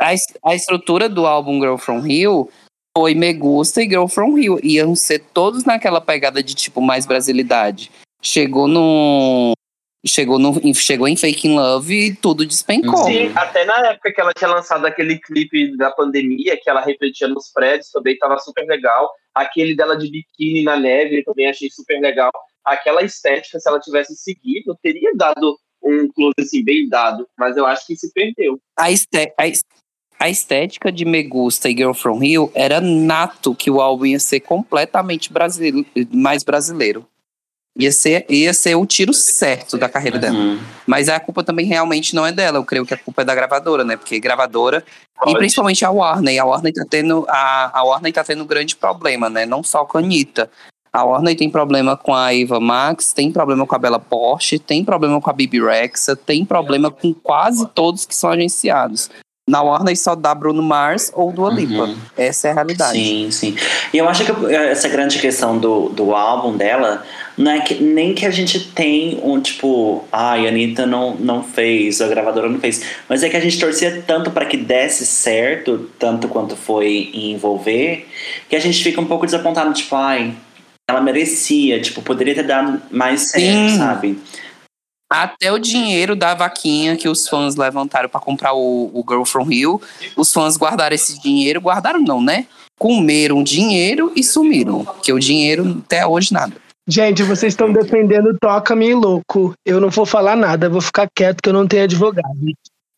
a, 0.03 0.51
a 0.51 0.55
estrutura 0.55 1.09
do 1.09 1.27
álbum 1.27 1.61
Girl 1.61 1.77
From 1.77 2.01
Rio 2.01 2.49
foi 2.97 3.15
Me 3.15 3.33
Gusta 3.33 3.83
e 3.83 3.89
Girl 3.89 4.07
From 4.07 4.35
Rio. 4.35 4.59
Iam 4.63 4.95
ser 4.95 5.21
todos 5.33 5.65
naquela 5.65 6.01
pegada 6.01 6.43
de 6.43 6.55
tipo 6.55 6.81
mais 6.81 7.07
brasilidade. 7.07 7.91
Chegou 8.23 8.69
no. 8.69 9.53
Chegou, 10.05 10.37
no, 10.37 10.53
chegou 10.75 11.07
em 11.07 11.17
Fake 11.17 11.47
in 11.47 11.55
Love 11.55 11.95
e 11.95 12.15
tudo 12.17 12.45
despencou. 12.45 13.05
Sim. 13.05 13.31
Até 13.37 13.65
na 13.65 13.91
época 13.91 14.13
que 14.13 14.21
ela 14.21 14.33
tinha 14.37 14.51
lançado 14.51 14.85
aquele 14.85 15.17
clipe 15.21 15.77
da 15.77 15.93
pandemia, 15.93 16.59
que 16.61 16.69
ela 16.69 16.81
refletia 16.81 17.29
nos 17.29 17.53
prédios, 17.53 17.89
também 17.93 18.19
tava 18.19 18.37
super 18.41 18.67
legal. 18.67 19.09
Aquele 19.33 19.77
dela 19.77 19.97
de 19.97 20.11
biquíni 20.11 20.65
na 20.65 20.77
neve, 20.77 21.21
eu 21.21 21.25
também 21.25 21.49
achei 21.49 21.71
super 21.71 22.01
legal. 22.01 22.33
Aquela 22.65 23.05
estética, 23.05 23.61
se 23.61 23.69
ela 23.69 23.79
tivesse 23.79 24.17
seguido, 24.17 24.77
teria 24.83 25.13
dado 25.15 25.57
um 25.81 26.09
close 26.13 26.35
assim, 26.41 26.65
bem 26.65 26.89
dado. 26.89 27.25
Mas 27.39 27.57
eu 27.57 27.65
acho 27.65 27.87
que 27.87 27.95
se 27.95 28.13
perdeu. 28.13 28.59
a, 28.77 28.91
esté- 28.91 29.33
a 29.39 29.47
a 30.23 30.31
estética 30.31 30.93
de 30.93 31.05
Me 31.05 31.21
Gusta 31.25 31.69
e 31.69 31.77
Girl 31.77 31.93
From 31.93 32.19
Rio 32.19 32.49
era 32.55 32.81
nato 32.81 33.57
que 33.57 33.69
o 33.69 33.81
álbum 33.81 34.07
ia 34.07 34.21
ser 34.21 34.39
completamente 34.39 35.33
brasile- 35.33 35.85
mais 36.13 36.45
brasileiro. 36.45 37.05
Ia 37.77 37.91
ser, 37.91 38.25
ia 38.29 38.55
ser 38.55 38.77
o 38.77 38.87
tiro 38.87 39.13
certo 39.13 39.77
da 39.77 39.89
carreira 39.89 40.21
dela. 40.21 40.39
Uhum. 40.39 40.61
Mas 40.87 41.09
a 41.09 41.19
culpa 41.19 41.43
também 41.43 41.67
realmente 41.67 42.15
não 42.15 42.25
é 42.25 42.31
dela. 42.31 42.59
Eu 42.59 42.65
creio 42.65 42.87
que 42.87 42.95
a 42.95 42.99
culpa 42.99 43.23
é 43.23 43.25
da 43.25 43.35
gravadora, 43.35 43.83
né? 43.83 43.97
Porque 43.97 44.21
gravadora, 44.21 44.85
e 45.23 45.25
Pode. 45.25 45.39
principalmente 45.39 45.85
a 45.85 45.91
Warner. 45.91 46.41
A 46.41 46.45
Warner 46.45 46.73
tá 46.73 46.85
tendo, 46.89 47.27
a, 47.29 47.81
a 47.81 47.83
Warner 47.83 48.13
tá 48.13 48.23
tendo 48.23 48.45
um 48.45 48.47
grande 48.47 48.77
problema, 48.77 49.29
né? 49.29 49.45
Não 49.45 49.65
só 49.65 49.85
com 49.85 49.99
a 49.99 50.01
Anitta. 50.01 50.49
A 50.93 51.03
Warner 51.03 51.37
tem 51.37 51.51
problema 51.51 51.97
com 51.97 52.15
a 52.15 52.33
Eva 52.33 52.61
Max, 52.61 53.13
tem 53.13 53.33
problema 53.33 53.67
com 53.67 53.75
a 53.75 53.79
Bella 53.79 53.99
Porsche, 53.99 54.59
tem 54.61 54.85
problema 54.85 55.21
com 55.21 55.31
a 55.31 55.33
Bibi 55.33 55.61
Rexa, 55.61 56.15
tem 56.15 56.45
problema 56.45 56.93
com 56.93 57.13
quase 57.13 57.67
todos 57.71 58.07
que 58.07 58.15
são 58.15 58.31
agenciados. 58.31 59.11
Na 59.49 59.61
Warner 59.61 59.97
só 59.97 60.15
dá 60.15 60.33
Bruno 60.35 60.63
Mars 60.63 61.11
ou 61.15 61.33
Dua 61.33 61.51
Lipa. 61.53 61.85
Uhum. 61.85 61.97
Essa 62.17 62.49
é 62.49 62.51
a 62.53 62.55
realidade. 62.55 62.97
Sim, 62.97 63.29
sim. 63.33 63.57
E 63.93 63.99
eu 63.99 64.09
acho 64.09 64.25
que 64.25 64.55
essa 64.55 64.89
grande 64.89 65.19
questão 65.19 65.59
do, 65.59 65.89
do 65.89 66.15
álbum 66.15 66.57
dela 66.57 67.05
não 67.37 67.51
é 67.51 67.61
que 67.61 67.83
nem 67.83 68.15
que 68.15 68.25
a 68.25 68.31
gente 68.31 68.61
tem 68.71 69.19
um 69.23 69.41
tipo, 69.41 70.05
ai, 70.13 70.47
a 70.47 70.49
Anitta 70.49 70.87
não, 70.87 71.17
não 71.17 71.43
fez, 71.43 72.01
a 72.01 72.07
gravadora 72.07 72.49
não 72.49 72.61
fez, 72.61 72.85
mas 73.09 73.25
é 73.25 73.29
que 73.29 73.37
a 73.37 73.41
gente 73.41 73.59
torcia 73.59 74.05
tanto 74.07 74.31
para 74.31 74.47
que 74.47 74.57
desse 74.57 75.05
certo, 75.05 75.91
tanto 75.99 76.29
quanto 76.29 76.55
foi 76.55 77.11
em 77.13 77.33
envolver, 77.33 78.07
que 78.49 78.55
a 78.55 78.61
gente 78.61 78.83
fica 78.83 79.01
um 79.01 79.07
pouco 79.07 79.27
desapontado, 79.27 79.73
tipo, 79.73 79.97
ai, 79.97 80.35
ela 80.89 81.01
merecia, 81.01 81.81
tipo, 81.81 82.03
poderia 82.03 82.35
ter 82.35 82.45
dado 82.45 82.81
mais 82.91 83.31
certo, 83.31 83.71
Sim. 83.71 83.79
sabe? 83.79 84.19
Até 85.13 85.53
o 85.53 85.59
dinheiro 85.59 86.17
da 86.17 86.35
vaquinha 86.35 86.97
que 86.97 87.09
os 87.09 87.29
fãs 87.29 87.55
levantaram 87.55 88.09
pra 88.09 88.19
comprar 88.21 88.55
o, 88.55 88.91
o 88.95 89.05
Girl 89.07 89.25
From 89.25 89.45
Rio, 89.45 89.81
os 90.17 90.33
fãs 90.33 90.57
guardaram 90.57 90.95
esse 90.95 91.21
dinheiro, 91.21 91.61
guardaram 91.61 92.01
não, 92.01 92.23
né? 92.23 92.47
Comeram 92.79 93.43
dinheiro 93.45 94.11
e 94.17 94.25
sumiram. 94.25 94.85
Porque 94.85 95.13
o 95.13 95.19
dinheiro 95.19 95.83
até 95.85 96.07
hoje 96.07 96.33
nada. 96.33 96.55
Gente, 96.89 97.23
vocês 97.23 97.53
estão 97.53 97.73
defendendo 97.73 98.37
Toca-me 98.41 98.93
Louco. 98.95 99.53
Eu 99.65 99.81
não 99.81 99.91
vou 99.91 100.05
falar 100.07 100.35
nada, 100.35 100.69
vou 100.69 100.81
ficar 100.81 101.07
quieto 101.15 101.41
que 101.43 101.49
eu 101.49 101.53
não 101.53 101.67
tenho 101.69 101.85
advogado. 101.85 102.27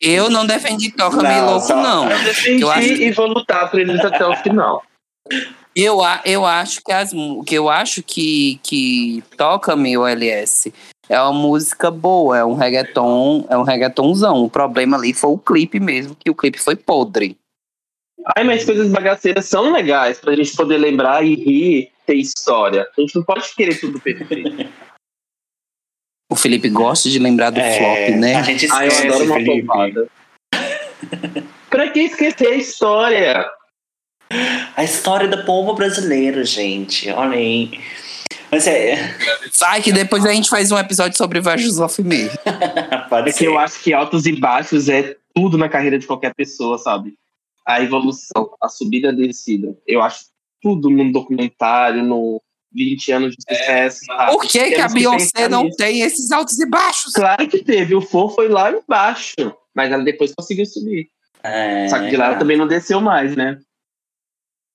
Eu 0.01 0.31
não 0.31 0.47
defendi 0.47 0.91
Toca 0.93 1.17
Me 1.17 1.23
Não, 1.23 1.47
Louco, 1.51 1.67
só- 1.67 1.77
não. 1.83 2.11
Eu 2.11 2.25
defendi 2.25 2.63
Eu 2.63 2.71
acho- 2.71 2.87
e 2.93 3.11
vou 3.11 3.27
lutar 3.27 3.71
por 3.71 3.81
eles 3.81 4.03
até 4.05 4.25
o 4.27 4.37
final. 4.37 4.83
Eu, 5.77 5.99
eu 6.25 6.47
acho 6.47 6.81
que 6.85 6.93
as 6.93 7.11
que 7.47 7.55
eu 7.55 7.69
acho 7.69 8.03
que, 8.03 8.61
que 8.63 9.23
Toca 9.37 9.75
Me 9.75 9.99
o 9.99 10.07
LS 10.07 10.73
é 11.09 11.21
uma 11.21 11.33
música 11.33 11.91
boa, 11.91 12.39
é 12.39 12.45
um 12.45 12.55
reggaeton, 12.55 13.47
é 13.49 13.57
um 13.57 13.63
reggaetonzão. 13.63 14.45
O 14.45 14.51
problema 14.51 14.97
ali 14.97 15.13
foi 15.13 15.31
o 15.31 15.39
clipe 15.39 15.79
mesmo, 15.79 16.17
que 16.17 16.31
o 16.31 16.35
clipe 16.35 16.59
foi 16.59 16.77
podre. 16.77 17.37
Ai, 18.37 18.45
mas 18.45 18.65
coisas 18.65 18.91
bagaceiras 18.91 19.45
são 19.47 19.73
legais 19.73 20.19
pra 20.19 20.35
gente 20.35 20.57
poder 20.57 20.79
lembrar 20.79 21.25
e 21.25 21.35
rir, 21.35 21.93
ter 22.07 22.15
história. 22.15 22.89
A 22.97 23.01
gente 23.01 23.17
não 23.17 23.23
pode 23.23 23.55
querer 23.55 23.79
tudo 23.79 24.01
perfeito. 24.01 24.51
O 26.33 26.37
Felipe 26.37 26.69
gosta 26.71 27.09
de 27.09 27.19
lembrar 27.19 27.51
do 27.51 27.61
É, 27.61 27.79
flop, 27.79 28.19
né? 28.19 28.35
A 28.35 28.43
gente 28.43 28.67
Ai, 28.73 28.87
eu 28.87 28.89
esquece, 28.89 29.07
adoro 29.09 29.25
uma 29.27 29.37
Felipe. 29.37 30.11
Pra 31.71 31.91
que 31.91 32.01
esquecer 32.01 32.49
a 32.49 32.57
história? 32.57 33.51
A 34.75 34.83
história 34.83 35.29
do 35.29 35.45
povo 35.45 35.75
brasileiro, 35.75 36.43
gente. 36.43 37.11
Olha 37.11 37.37
aí. 37.37 37.79
Mas 38.55 38.67
é. 38.69 38.97
Vai 39.59 39.83
que 39.83 39.91
depois 39.93 40.25
a 40.25 40.33
gente 40.33 40.49
faz 40.49 40.71
um 40.71 40.79
episódio 40.79 41.19
sobre 41.19 41.41
Versus 41.41 41.81
of 41.81 42.01
Me. 42.03 42.29
Pode 43.11 43.31
É 43.31 43.33
que 43.33 43.39
ser. 43.41 43.47
eu 43.49 43.59
acho 43.59 43.83
que 43.83 43.93
altos 43.93 44.27
e 44.27 44.33
baixos 44.39 44.89
é 44.89 45.17
tudo 45.35 45.59
na 45.59 45.69
carreira 45.69 45.99
de 45.99 46.07
qualquer 46.07 46.33
pessoa, 46.35 46.79
sabe? 46.79 47.15
A 47.67 47.83
evolução, 47.83 48.51
a 48.63 48.69
subida 48.69 49.09
e 49.09 49.11
a 49.11 49.27
descida. 49.27 49.77
Eu 49.87 50.03
acho 50.03 50.27
tudo 50.63 50.89
num 50.89 51.11
documentário, 51.11 52.03
no 52.05 52.41
20 52.73 53.11
anos 53.13 53.35
de 53.35 53.43
sucesso. 53.57 54.05
sabe? 54.05 54.33
Por 54.33 54.43
que, 54.47 54.71
que 54.71 54.81
a 54.81 54.89
Beyoncé 54.89 55.49
não 55.49 55.65
nisso. 55.65 55.77
tem 55.77 56.03
esses 56.03 56.31
altos 56.31 56.57
e 56.61 56.67
baixos? 56.69 57.13
Claro 57.13 57.49
que 57.49 57.63
teve. 57.65 57.95
O 57.97 58.01
For 58.01 58.33
foi 58.33 58.49
lá 58.49 58.71
embaixo. 58.71 59.35
Mas 59.75 59.91
ela 59.91 60.05
depois 60.05 60.33
conseguiu 60.33 60.65
subir. 60.67 61.09
É, 61.43 61.89
Só 61.89 61.99
que 61.99 62.09
de 62.11 62.17
lá 62.17 62.27
ela 62.27 62.37
também 62.37 62.57
não 62.57 62.69
desceu 62.69 63.01
mais, 63.01 63.35
né? 63.35 63.59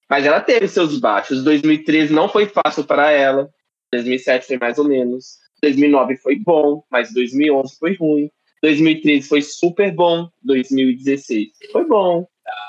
Mas 0.10 0.26
ela 0.26 0.42
teve 0.42 0.68
seus 0.68 1.00
baixos. 1.00 1.44
2013 1.44 2.12
não 2.12 2.28
foi 2.28 2.46
fácil 2.48 2.84
para 2.84 3.10
ela. 3.12 3.50
2007 3.92 4.48
foi 4.48 4.58
mais 4.58 4.78
ou 4.78 4.86
menos. 4.88 5.38
2009 5.62 6.18
foi 6.18 6.36
bom, 6.38 6.84
mas 6.92 7.14
2011 7.14 7.76
foi 7.80 7.96
ruim. 7.96 8.30
2013 8.64 9.28
foi 9.28 9.42
super 9.42 9.94
bom. 9.94 10.30
2016 10.44 11.48
foi 11.72 11.86
bom. 11.86 12.28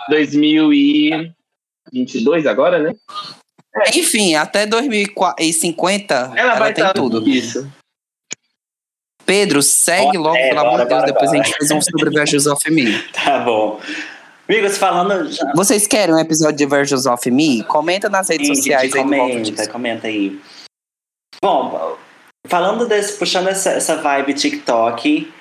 2022 0.08 2.46
agora, 2.46 2.78
né? 2.78 2.92
Enfim, 3.94 4.34
até 4.34 4.66
2050 4.66 6.14
Ela, 6.14 6.38
ela, 6.38 6.54
vai 6.58 6.74
tem 6.74 6.82
estar 6.84 6.94
tudo. 6.94 7.26
Isso. 7.28 7.70
Pedro, 9.24 9.62
segue 9.62 10.18
logo, 10.18 10.36
É, 10.36 10.48
pelo 10.48 10.60
amor 10.60 10.72
de 10.72 10.76
Deus. 10.78 10.88
bora, 10.88 11.06
Depois 11.06 11.30
bora. 11.30 11.40
a 11.40 11.44
gente 11.44 11.56
faz 11.56 11.70
um 11.70 11.80
sobre 11.80 12.10
Versus 12.10 12.46
of 12.46 12.70
Me. 12.70 13.00
Tá 13.12 13.38
bom. 13.38 13.80
Amigos, 14.48 14.76
falando. 14.78 15.30
Já, 15.30 15.52
Vocês 15.54 15.86
querem 15.86 16.12
um 16.14 16.18
episódio 16.18 16.56
de 16.56 16.66
Versus 16.66 17.06
of 17.06 17.30
Me? 17.30 17.62
Comenta 17.64 18.08
nas 18.08 18.28
redes 18.28 18.48
Gente, 18.48 18.56
sociais 18.56 18.92
aí 18.92 19.04
do 19.04 19.08
Volta 19.08 19.34
comenta, 19.38 19.68
comenta 19.68 20.06
aí. 20.08 20.40
Bom, 21.42 21.96
falando 22.46 22.86
desse, 22.86 23.18
puxando 23.18 23.48
essa, 23.48 23.70
essa 23.70 23.96
vibe 23.96 24.34
TikTok, 24.34 25.32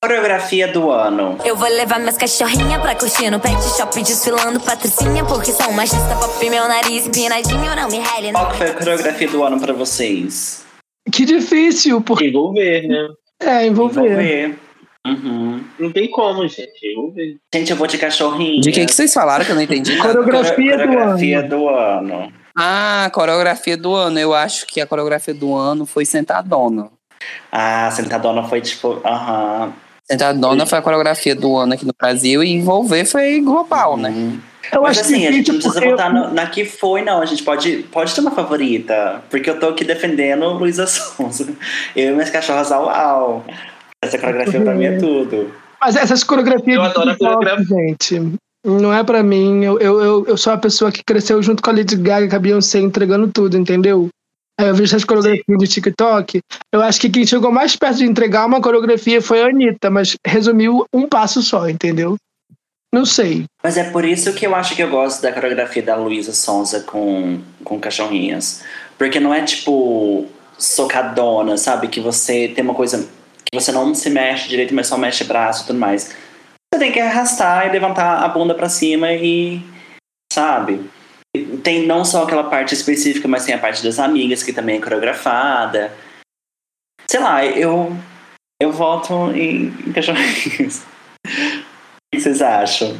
coreografia 0.00 0.68
do 0.68 0.92
ano. 0.92 1.38
Eu 1.44 1.56
vou 1.56 1.68
levar 1.68 1.98
minhas 1.98 2.16
cachorrinhas 2.16 2.80
pra 2.80 2.94
curtir 2.94 3.30
no 3.30 3.40
pet 3.40 3.60
shop 3.76 4.00
desfilando 4.00 4.60
patricinha 4.60 5.24
Porque 5.24 5.50
são 5.50 5.72
machista 5.72 6.14
pop, 6.14 6.48
meu 6.48 6.68
nariz 6.68 7.08
empinadinho 7.08 7.74
Não 7.74 7.88
me 7.88 7.98
rele, 7.98 8.32
Qual 8.32 8.54
foi 8.54 8.68
a 8.68 8.74
coreografia 8.74 9.28
do 9.28 9.42
ano 9.42 9.60
pra 9.60 9.72
vocês? 9.72 10.64
Que 11.10 11.24
difícil, 11.24 12.00
porque 12.00 12.26
Envolver, 12.26 12.86
né? 12.86 13.08
é 13.42 13.66
envolver. 13.66 14.02
Envolver. 14.04 14.58
Uhum. 15.04 15.64
Não 15.78 15.90
tem 15.90 16.08
como, 16.10 16.46
gente. 16.46 16.70
Envolver. 16.84 17.38
Gente, 17.52 17.70
eu 17.72 17.76
vou 17.76 17.88
de 17.88 17.98
cachorrinho. 17.98 18.60
De 18.60 18.70
que, 18.70 18.86
que 18.86 18.92
vocês 18.94 19.12
falaram 19.12 19.44
que 19.44 19.50
eu 19.50 19.56
não 19.56 19.62
entendi? 19.62 19.96
Coreografia 19.96 20.76
do 20.76 20.84
coreografia 20.84 21.38
ano. 21.40 21.48
do 21.48 21.68
ano. 21.68 22.39
Ah, 22.62 23.10
coreografia 23.12 23.76
do 23.76 23.94
ano. 23.94 24.18
Eu 24.18 24.34
acho 24.34 24.66
que 24.66 24.80
a 24.80 24.86
coreografia 24.86 25.32
do 25.32 25.54
ano 25.56 25.86
foi 25.86 26.04
Sentadona. 26.04 26.88
Ah, 27.50 27.90
Sentadona 27.90 28.42
foi 28.44 28.60
tipo. 28.60 29.00
Aham. 29.04 29.72
Sentadona 30.10 30.66
foi 30.66 30.78
a 30.78 30.82
coreografia 30.82 31.34
do 31.34 31.56
ano 31.56 31.72
aqui 31.74 31.86
no 31.86 31.94
Brasil 31.98 32.42
e 32.42 32.50
envolver 32.50 33.04
foi 33.04 33.40
global, 33.40 33.96
né? 33.96 34.10
Uhum. 34.10 34.40
Eu 34.72 34.82
Mas 34.82 34.98
acho 34.98 35.06
assim, 35.06 35.26
a 35.26 35.32
gente 35.32 35.48
não 35.52 35.54
precisa 35.58 35.74
porque 35.80 35.90
votar 35.90 36.12
no- 36.12 36.32
na 36.34 36.46
que 36.46 36.64
foi, 36.64 37.02
não. 37.02 37.22
A 37.22 37.26
gente 37.26 37.42
pode, 37.42 37.78
pode 37.90 38.14
ter 38.14 38.20
uma 38.20 38.30
favorita. 38.30 39.22
Porque 39.30 39.48
eu 39.48 39.58
tô 39.58 39.68
aqui 39.68 39.84
defendendo 39.84 40.48
Luísa 40.50 40.86
Sonza. 40.88 41.48
Eu 41.96 42.10
e 42.10 42.12
minhas 42.12 42.30
cachorras 42.30 42.70
au 42.70 42.88
au. 42.90 43.44
Essa 44.02 44.18
coreografia 44.18 44.60
pra 44.60 44.74
mim 44.74 44.84
é 44.84 44.96
tudo. 44.98 45.52
Mas 45.80 45.96
essas 45.96 46.22
coreografias 46.22 46.76
Eu 46.76 46.82
adoro 46.82 47.08
a 47.10 47.12
TikTok, 47.12 47.34
coreografia. 47.36 47.76
gente, 47.88 48.38
não 48.64 48.92
é 48.92 49.02
pra 49.02 49.22
mim. 49.22 49.64
Eu, 49.64 49.78
eu, 49.80 50.26
eu, 50.26 50.36
sou 50.36 50.52
a 50.52 50.58
pessoa 50.58 50.92
que 50.92 51.02
cresceu 51.02 51.42
junto 51.42 51.62
com 51.62 51.70
a 51.70 51.72
Lady 51.72 51.96
Gaga, 51.96 52.28
com 52.28 52.36
a 52.36 52.38
Beyoncé, 52.38 52.78
entregando 52.78 53.28
tudo, 53.28 53.56
entendeu? 53.56 54.08
Aí 54.58 54.68
eu 54.68 54.74
vejo 54.74 54.94
essas 54.94 55.04
coreografias 55.04 55.58
de 55.58 55.66
TikTok. 55.66 56.40
Eu 56.72 56.82
acho 56.82 57.00
que 57.00 57.08
quem 57.08 57.26
chegou 57.26 57.50
mais 57.50 57.74
perto 57.76 57.98
de 57.98 58.04
entregar 58.04 58.44
uma 58.44 58.60
coreografia 58.60 59.22
foi 59.22 59.42
a 59.42 59.46
Anitta, 59.46 59.88
mas 59.88 60.16
resumiu 60.26 60.84
um 60.92 61.08
passo 61.08 61.40
só, 61.42 61.68
entendeu? 61.68 62.16
Não 62.92 63.06
sei. 63.06 63.46
Mas 63.62 63.78
é 63.78 63.84
por 63.84 64.04
isso 64.04 64.34
que 64.34 64.46
eu 64.46 64.54
acho 64.54 64.74
que 64.74 64.82
eu 64.82 64.90
gosto 64.90 65.22
da 65.22 65.32
coreografia 65.32 65.82
da 65.82 65.96
Luísa 65.96 66.32
Sonza 66.32 66.80
com, 66.80 67.40
com 67.64 67.80
cachorrinhas. 67.80 68.62
Porque 68.98 69.18
não 69.18 69.32
é 69.32 69.42
tipo 69.42 70.26
socadona, 70.58 71.56
sabe? 71.56 71.88
Que 71.88 72.00
você 72.00 72.48
tem 72.48 72.62
uma 72.62 72.74
coisa 72.74 73.08
que 73.44 73.58
você 73.58 73.72
não 73.72 73.94
se 73.94 74.10
mexe 74.10 74.48
direito, 74.48 74.74
mas 74.74 74.88
só 74.88 74.98
mexe 74.98 75.24
braço 75.24 75.64
e 75.64 75.66
tudo 75.68 75.78
mais. 75.78 76.14
Você 76.72 76.78
tem 76.78 76.92
que 76.92 77.00
arrastar 77.00 77.66
e 77.66 77.72
levantar 77.72 78.22
a 78.22 78.28
bunda 78.28 78.54
pra 78.54 78.68
cima 78.68 79.12
e. 79.12 79.60
Sabe? 80.32 80.88
Tem 81.64 81.86
não 81.86 82.04
só 82.04 82.22
aquela 82.22 82.44
parte 82.44 82.74
específica, 82.74 83.26
mas 83.26 83.44
tem 83.44 83.54
a 83.54 83.58
parte 83.58 83.82
das 83.82 83.98
amigas 83.98 84.42
que 84.42 84.52
também 84.52 84.76
é 84.76 84.80
coreografada. 84.80 85.92
Sei 87.10 87.20
lá, 87.20 87.44
eu. 87.44 87.96
Eu 88.62 88.70
voto 88.70 89.32
em, 89.32 89.72
cachorrinhos. 89.92 90.84
O 92.12 92.16
que 92.16 92.20
vocês 92.20 92.42
acham? 92.42 92.96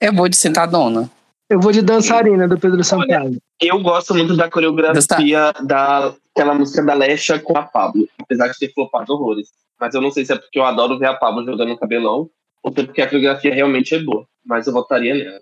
Eu 0.00 0.14
vou 0.14 0.28
de 0.28 0.36
Sentadona. 0.36 1.10
Eu 1.50 1.60
vou 1.60 1.72
de 1.72 1.82
dançarina 1.82 2.46
do 2.46 2.58
Pedro 2.58 2.84
Sampaio. 2.84 3.36
Eu 3.60 3.82
gosto 3.82 4.14
muito 4.14 4.36
da 4.36 4.48
coreografia 4.48 5.52
daquela 5.64 6.54
música 6.54 6.84
da 6.84 6.94
Lesha 6.94 7.38
com 7.38 7.58
a 7.58 7.62
Pablo, 7.62 8.08
apesar 8.22 8.46
de 8.48 8.58
ter 8.58 8.72
flopado 8.72 9.12
horrores. 9.12 9.48
Mas 9.80 9.92
eu 9.92 10.00
não 10.00 10.12
sei 10.12 10.24
se 10.24 10.32
é 10.32 10.36
porque 10.36 10.58
eu 10.58 10.64
adoro 10.64 10.98
ver 10.98 11.06
a 11.06 11.14
Pablo 11.14 11.44
jogando 11.44 11.70
no 11.70 11.78
cabelão, 11.78 12.30
ou 12.64 12.72
se 12.72 12.80
é 12.80 12.84
porque 12.84 13.02
a 13.02 13.06
coreografia 13.06 13.54
realmente 13.54 13.94
é 13.94 13.98
boa. 13.98 14.24
Mas 14.44 14.66
eu 14.66 14.72
votaria 14.72 15.14
nela. 15.14 15.40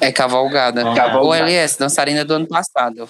É 0.00 0.10
Cavalgada. 0.10 0.82
Cavalgada. 0.82 1.22
O 1.22 1.34
LS, 1.34 1.78
dançarina 1.78 2.24
do 2.24 2.34
ano 2.34 2.46
passado. 2.48 3.08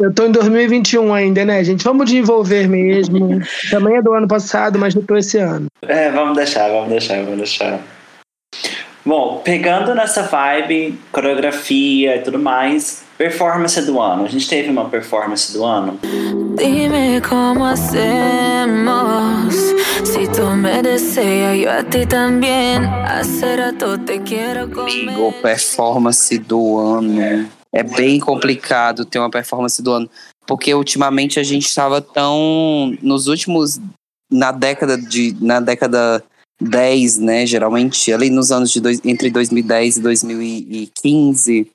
Eu 0.00 0.12
tô 0.12 0.26
em 0.26 0.32
2021 0.32 1.14
ainda, 1.14 1.44
né, 1.44 1.62
gente? 1.62 1.84
Vamos 1.84 2.10
de 2.10 2.16
envolver 2.16 2.66
mesmo. 2.66 3.40
Também 3.70 3.96
é 3.96 4.02
do 4.02 4.12
ano 4.12 4.26
passado, 4.26 4.78
mas 4.78 4.94
eu 4.94 5.06
tô 5.06 5.16
esse 5.16 5.38
ano. 5.38 5.66
É, 5.82 6.10
vamos 6.10 6.36
deixar, 6.36 6.68
vamos 6.68 6.88
deixar, 6.88 7.22
vamos 7.22 7.36
deixar. 7.36 7.78
Bom, 9.04 9.42
pegando 9.44 9.94
nessa 9.94 10.22
vibe, 10.22 10.98
coreografia 11.12 12.16
e 12.16 12.22
tudo 12.22 12.38
mais, 12.38 13.04
performance 13.18 13.80
do 13.82 14.00
ano. 14.00 14.24
A 14.24 14.28
gente 14.28 14.48
teve 14.48 14.70
uma 14.70 14.88
performance 14.88 15.52
do 15.52 15.62
ano. 15.64 16.00
Dime 16.56 17.20
cómo 17.20 17.64
hacemos 17.64 19.14
Amigo, 25.08 25.32
performance 25.42 26.38
do 26.38 26.78
ano. 26.78 27.50
É 27.72 27.82
bem 27.82 28.20
complicado 28.20 29.04
ter 29.04 29.18
uma 29.18 29.28
performance 29.28 29.82
do 29.82 29.90
ano. 29.90 30.08
Porque 30.46 30.72
ultimamente 30.72 31.40
a 31.40 31.42
gente 31.42 31.66
estava 31.66 32.00
tão. 32.00 32.96
Nos 33.02 33.26
últimos. 33.26 33.80
Na 34.30 34.52
década 34.52 34.96
de. 34.96 35.36
Na 35.40 35.58
década 35.58 36.22
10, 36.62 37.18
né? 37.18 37.44
Geralmente, 37.44 38.12
ali 38.12 38.30
nos 38.30 38.52
anos 38.52 38.70
de 38.70 38.80
dois, 38.80 39.00
entre 39.04 39.30
2010 39.30 39.96
e 39.96 40.00
2015, 40.00 41.70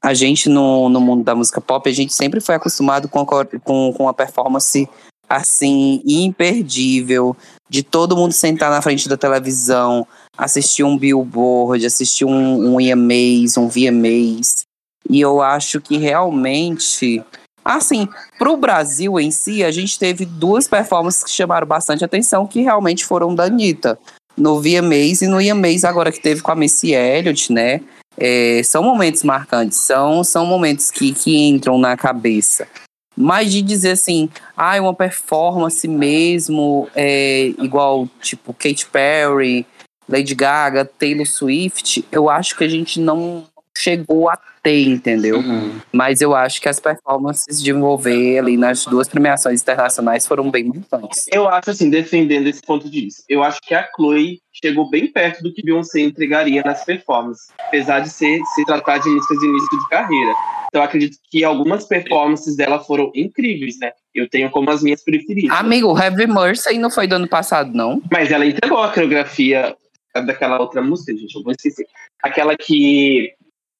a 0.00 0.14
gente 0.14 0.48
no, 0.48 0.88
no 0.88 1.00
mundo 1.00 1.24
da 1.24 1.34
música 1.34 1.60
pop, 1.60 1.90
a 1.90 1.92
gente 1.92 2.14
sempre 2.14 2.40
foi 2.40 2.54
acostumado 2.54 3.08
com 3.08 3.18
a, 3.18 3.44
com, 3.44 3.92
com 3.92 4.08
a 4.08 4.14
performance 4.14 4.88
assim, 5.36 6.02
imperdível, 6.04 7.34
de 7.68 7.82
todo 7.82 8.16
mundo 8.16 8.32
sentar 8.32 8.70
na 8.70 8.82
frente 8.82 9.08
da 9.08 9.16
televisão, 9.16 10.06
assistir 10.36 10.84
um 10.84 10.98
Billboard, 10.98 11.86
assistir 11.86 12.26
um, 12.26 12.74
um 12.74 12.80
EMAs, 12.80 13.56
um 13.56 13.66
VMAs. 13.66 14.64
E 15.08 15.20
eu 15.20 15.40
acho 15.40 15.80
que 15.80 15.96
realmente, 15.96 17.22
assim, 17.64 18.06
pro 18.38 18.58
Brasil 18.58 19.18
em 19.18 19.30
si, 19.30 19.64
a 19.64 19.70
gente 19.70 19.98
teve 19.98 20.26
duas 20.26 20.68
performances 20.68 21.24
que 21.24 21.30
chamaram 21.30 21.66
bastante 21.66 22.04
atenção, 22.04 22.46
que 22.46 22.60
realmente 22.60 23.04
foram 23.04 23.34
da 23.34 23.44
Anitta. 23.44 23.98
No 24.36 24.60
VMAs 24.60 25.22
e 25.22 25.26
no 25.26 25.40
EMAs 25.40 25.84
agora 25.84 26.12
que 26.12 26.20
teve 26.20 26.42
com 26.42 26.52
a 26.52 26.56
Missy 26.56 26.92
Elliott, 26.92 27.50
né? 27.52 27.80
É, 28.18 28.62
são 28.62 28.82
momentos 28.82 29.22
marcantes, 29.22 29.78
são, 29.78 30.22
são 30.22 30.44
momentos 30.44 30.90
que, 30.90 31.12
que 31.12 31.48
entram 31.48 31.78
na 31.78 31.96
cabeça. 31.96 32.68
Mas 33.16 33.52
de 33.52 33.60
dizer 33.62 33.90
assim, 33.90 34.28
ah, 34.56 34.80
uma 34.80 34.94
performance 34.94 35.86
mesmo, 35.86 36.88
é, 36.94 37.52
igual 37.58 38.08
tipo 38.20 38.54
Katy 38.54 38.86
Perry, 38.86 39.66
Lady 40.08 40.34
Gaga, 40.34 40.84
Taylor 40.84 41.26
Swift, 41.26 42.04
eu 42.10 42.28
acho 42.28 42.56
que 42.56 42.64
a 42.64 42.68
gente 42.68 43.00
não 43.00 43.44
chegou 43.76 44.28
a 44.28 44.38
ter, 44.62 44.86
entendeu? 44.86 45.38
Uhum. 45.38 45.80
Mas 45.92 46.20
eu 46.20 46.34
acho 46.34 46.60
que 46.60 46.68
as 46.68 46.78
performances 46.78 47.62
de 47.62 47.70
envolver 47.70 48.38
ali 48.38 48.56
nas 48.56 48.84
duas 48.84 49.08
premiações 49.08 49.62
internacionais 49.62 50.26
foram 50.26 50.50
bem 50.50 50.64
marcantes. 50.64 51.26
Eu 51.32 51.48
acho 51.48 51.70
assim, 51.70 51.90
defendendo 51.90 52.46
esse 52.46 52.62
ponto 52.62 52.88
de 52.88 53.00
vista, 53.00 53.22
eu 53.28 53.42
acho 53.42 53.60
que 53.62 53.74
a 53.74 53.88
Chloe 53.94 54.40
chegou 54.52 54.88
bem 54.88 55.08
perto 55.08 55.42
do 55.42 55.52
que 55.52 55.62
Beyoncé 55.62 56.00
entregaria 56.00 56.62
nas 56.62 56.84
performances, 56.84 57.48
apesar 57.58 58.00
de 58.00 58.10
ser, 58.10 58.40
se 58.54 58.64
tratar 58.64 58.98
de 58.98 59.08
músicas 59.08 59.38
de 59.38 59.46
início 59.46 59.78
de 59.78 59.88
carreira. 59.88 60.32
Então 60.68 60.80
eu 60.80 60.82
acredito 60.82 61.18
que 61.30 61.44
algumas 61.44 61.84
performances 61.84 62.56
dela 62.56 62.78
foram 62.78 63.10
incríveis, 63.14 63.78
né? 63.78 63.92
Eu 64.14 64.28
tenho 64.28 64.50
como 64.50 64.70
as 64.70 64.82
minhas 64.82 65.02
preferidas. 65.02 65.56
Amigo, 65.58 65.98
Heavy 65.98 66.26
Mercy 66.26 66.78
não 66.78 66.90
foi 66.90 67.06
do 67.06 67.16
ano 67.16 67.28
passado, 67.28 67.72
não? 67.74 68.00
Mas 68.10 68.30
ela 68.30 68.46
entregou 68.46 68.78
a 68.78 68.90
coreografia 68.90 69.76
daquela 70.20 70.60
outra 70.60 70.82
música, 70.82 71.16
gente, 71.16 71.34
eu 71.34 71.42
vou 71.42 71.52
esquecer. 71.52 71.86
Aquela 72.22 72.56
que, 72.56 73.32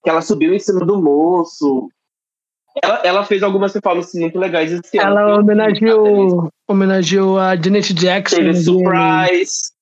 que 0.03 0.11
ela 0.11 0.21
subiu 0.21 0.55
em 0.55 0.59
cima 0.59 0.85
do 0.85 1.01
moço. 1.01 1.89
Ela, 2.83 3.03
ela 3.05 3.25
fez 3.25 3.43
algumas 3.43 3.73
performances 3.73 4.19
muito 4.19 4.39
legais 4.39 4.73
esse 4.73 4.99
ela 4.99 5.21
ano. 5.21 5.31
Ela 5.31 5.41
homenageou, 5.41 6.49
homenageou 6.67 7.39
a 7.39 7.55
Janet 7.55 7.93
Jackson. 7.93 8.37
Teve 8.37 8.55
Surprise. 8.55 9.73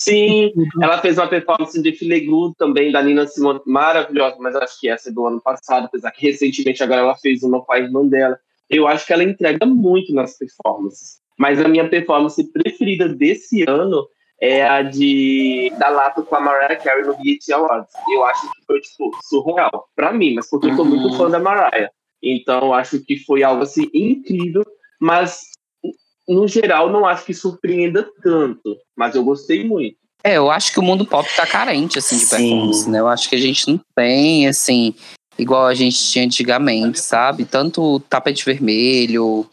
Sim, 0.00 0.52
ela 0.80 0.98
fez 0.98 1.18
uma 1.18 1.26
performance 1.26 1.80
de 1.82 1.92
Filegudo 1.92 2.54
também, 2.56 2.92
da 2.92 3.02
Nina 3.02 3.26
Simone, 3.26 3.60
maravilhosa, 3.66 4.36
mas 4.38 4.54
acho 4.54 4.80
que 4.80 4.88
essa 4.88 5.08
é 5.10 5.12
do 5.12 5.26
ano 5.26 5.40
passado, 5.40 5.86
apesar 5.86 6.12
que 6.12 6.24
recentemente 6.24 6.82
agora 6.82 7.00
ela 7.00 7.16
fez 7.16 7.42
uma 7.42 7.60
com 7.60 7.72
a 7.72 7.80
irmã 7.80 8.06
dela. 8.06 8.38
Eu 8.70 8.86
acho 8.86 9.04
que 9.04 9.12
ela 9.12 9.24
entrega 9.24 9.66
muito 9.66 10.14
nas 10.14 10.38
performances. 10.38 11.18
Mas 11.36 11.60
a 11.60 11.68
minha 11.68 11.88
performance 11.88 12.42
preferida 12.52 13.08
desse 13.08 13.64
ano 13.68 14.06
é 14.40 14.66
a 14.66 14.82
de 14.82 15.72
da 15.78 15.88
Lata 15.88 16.22
com 16.22 16.36
a 16.36 16.40
Mariah 16.40 16.76
Carey 16.76 17.04
no 17.04 17.16
BET 17.16 17.52
Awards. 17.52 17.92
Eu 18.10 18.24
acho 18.24 18.42
que 18.42 18.64
foi, 18.66 18.80
tipo, 18.80 19.10
surreal. 19.24 19.88
Pra 19.96 20.12
mim, 20.12 20.34
mas 20.34 20.48
porque 20.48 20.68
eu 20.68 20.76
sou 20.76 20.84
muito 20.84 21.16
fã 21.16 21.28
da 21.28 21.38
Mariah. 21.38 21.90
Então, 22.22 22.66
eu 22.66 22.74
acho 22.74 23.00
que 23.00 23.18
foi 23.24 23.42
algo, 23.42 23.62
assim, 23.62 23.88
incrível. 23.92 24.64
Mas 25.00 25.40
no 26.28 26.46
geral, 26.46 26.90
não 26.90 27.06
acho 27.06 27.24
que 27.24 27.32
surpreenda 27.32 28.06
tanto, 28.22 28.76
mas 28.94 29.14
eu 29.14 29.24
gostei 29.24 29.64
muito. 29.64 29.96
É, 30.22 30.36
eu 30.36 30.50
acho 30.50 30.72
que 30.72 30.78
o 30.78 30.82
mundo 30.82 31.06
pop 31.06 31.26
tá 31.34 31.46
carente, 31.46 31.98
assim, 31.98 32.18
de 32.18 32.26
Sim. 32.26 32.36
performance, 32.36 32.90
né? 32.90 33.00
Eu 33.00 33.08
acho 33.08 33.28
que 33.28 33.36
a 33.36 33.40
gente 33.40 33.70
não 33.70 33.80
tem, 33.96 34.46
assim, 34.46 34.94
igual 35.38 35.66
a 35.66 35.74
gente 35.74 35.96
tinha 35.96 36.24
antigamente, 36.24 37.00
sabe? 37.00 37.44
Tanto 37.44 37.80
o 37.80 38.00
tapete 38.00 38.44
vermelho, 38.44 39.48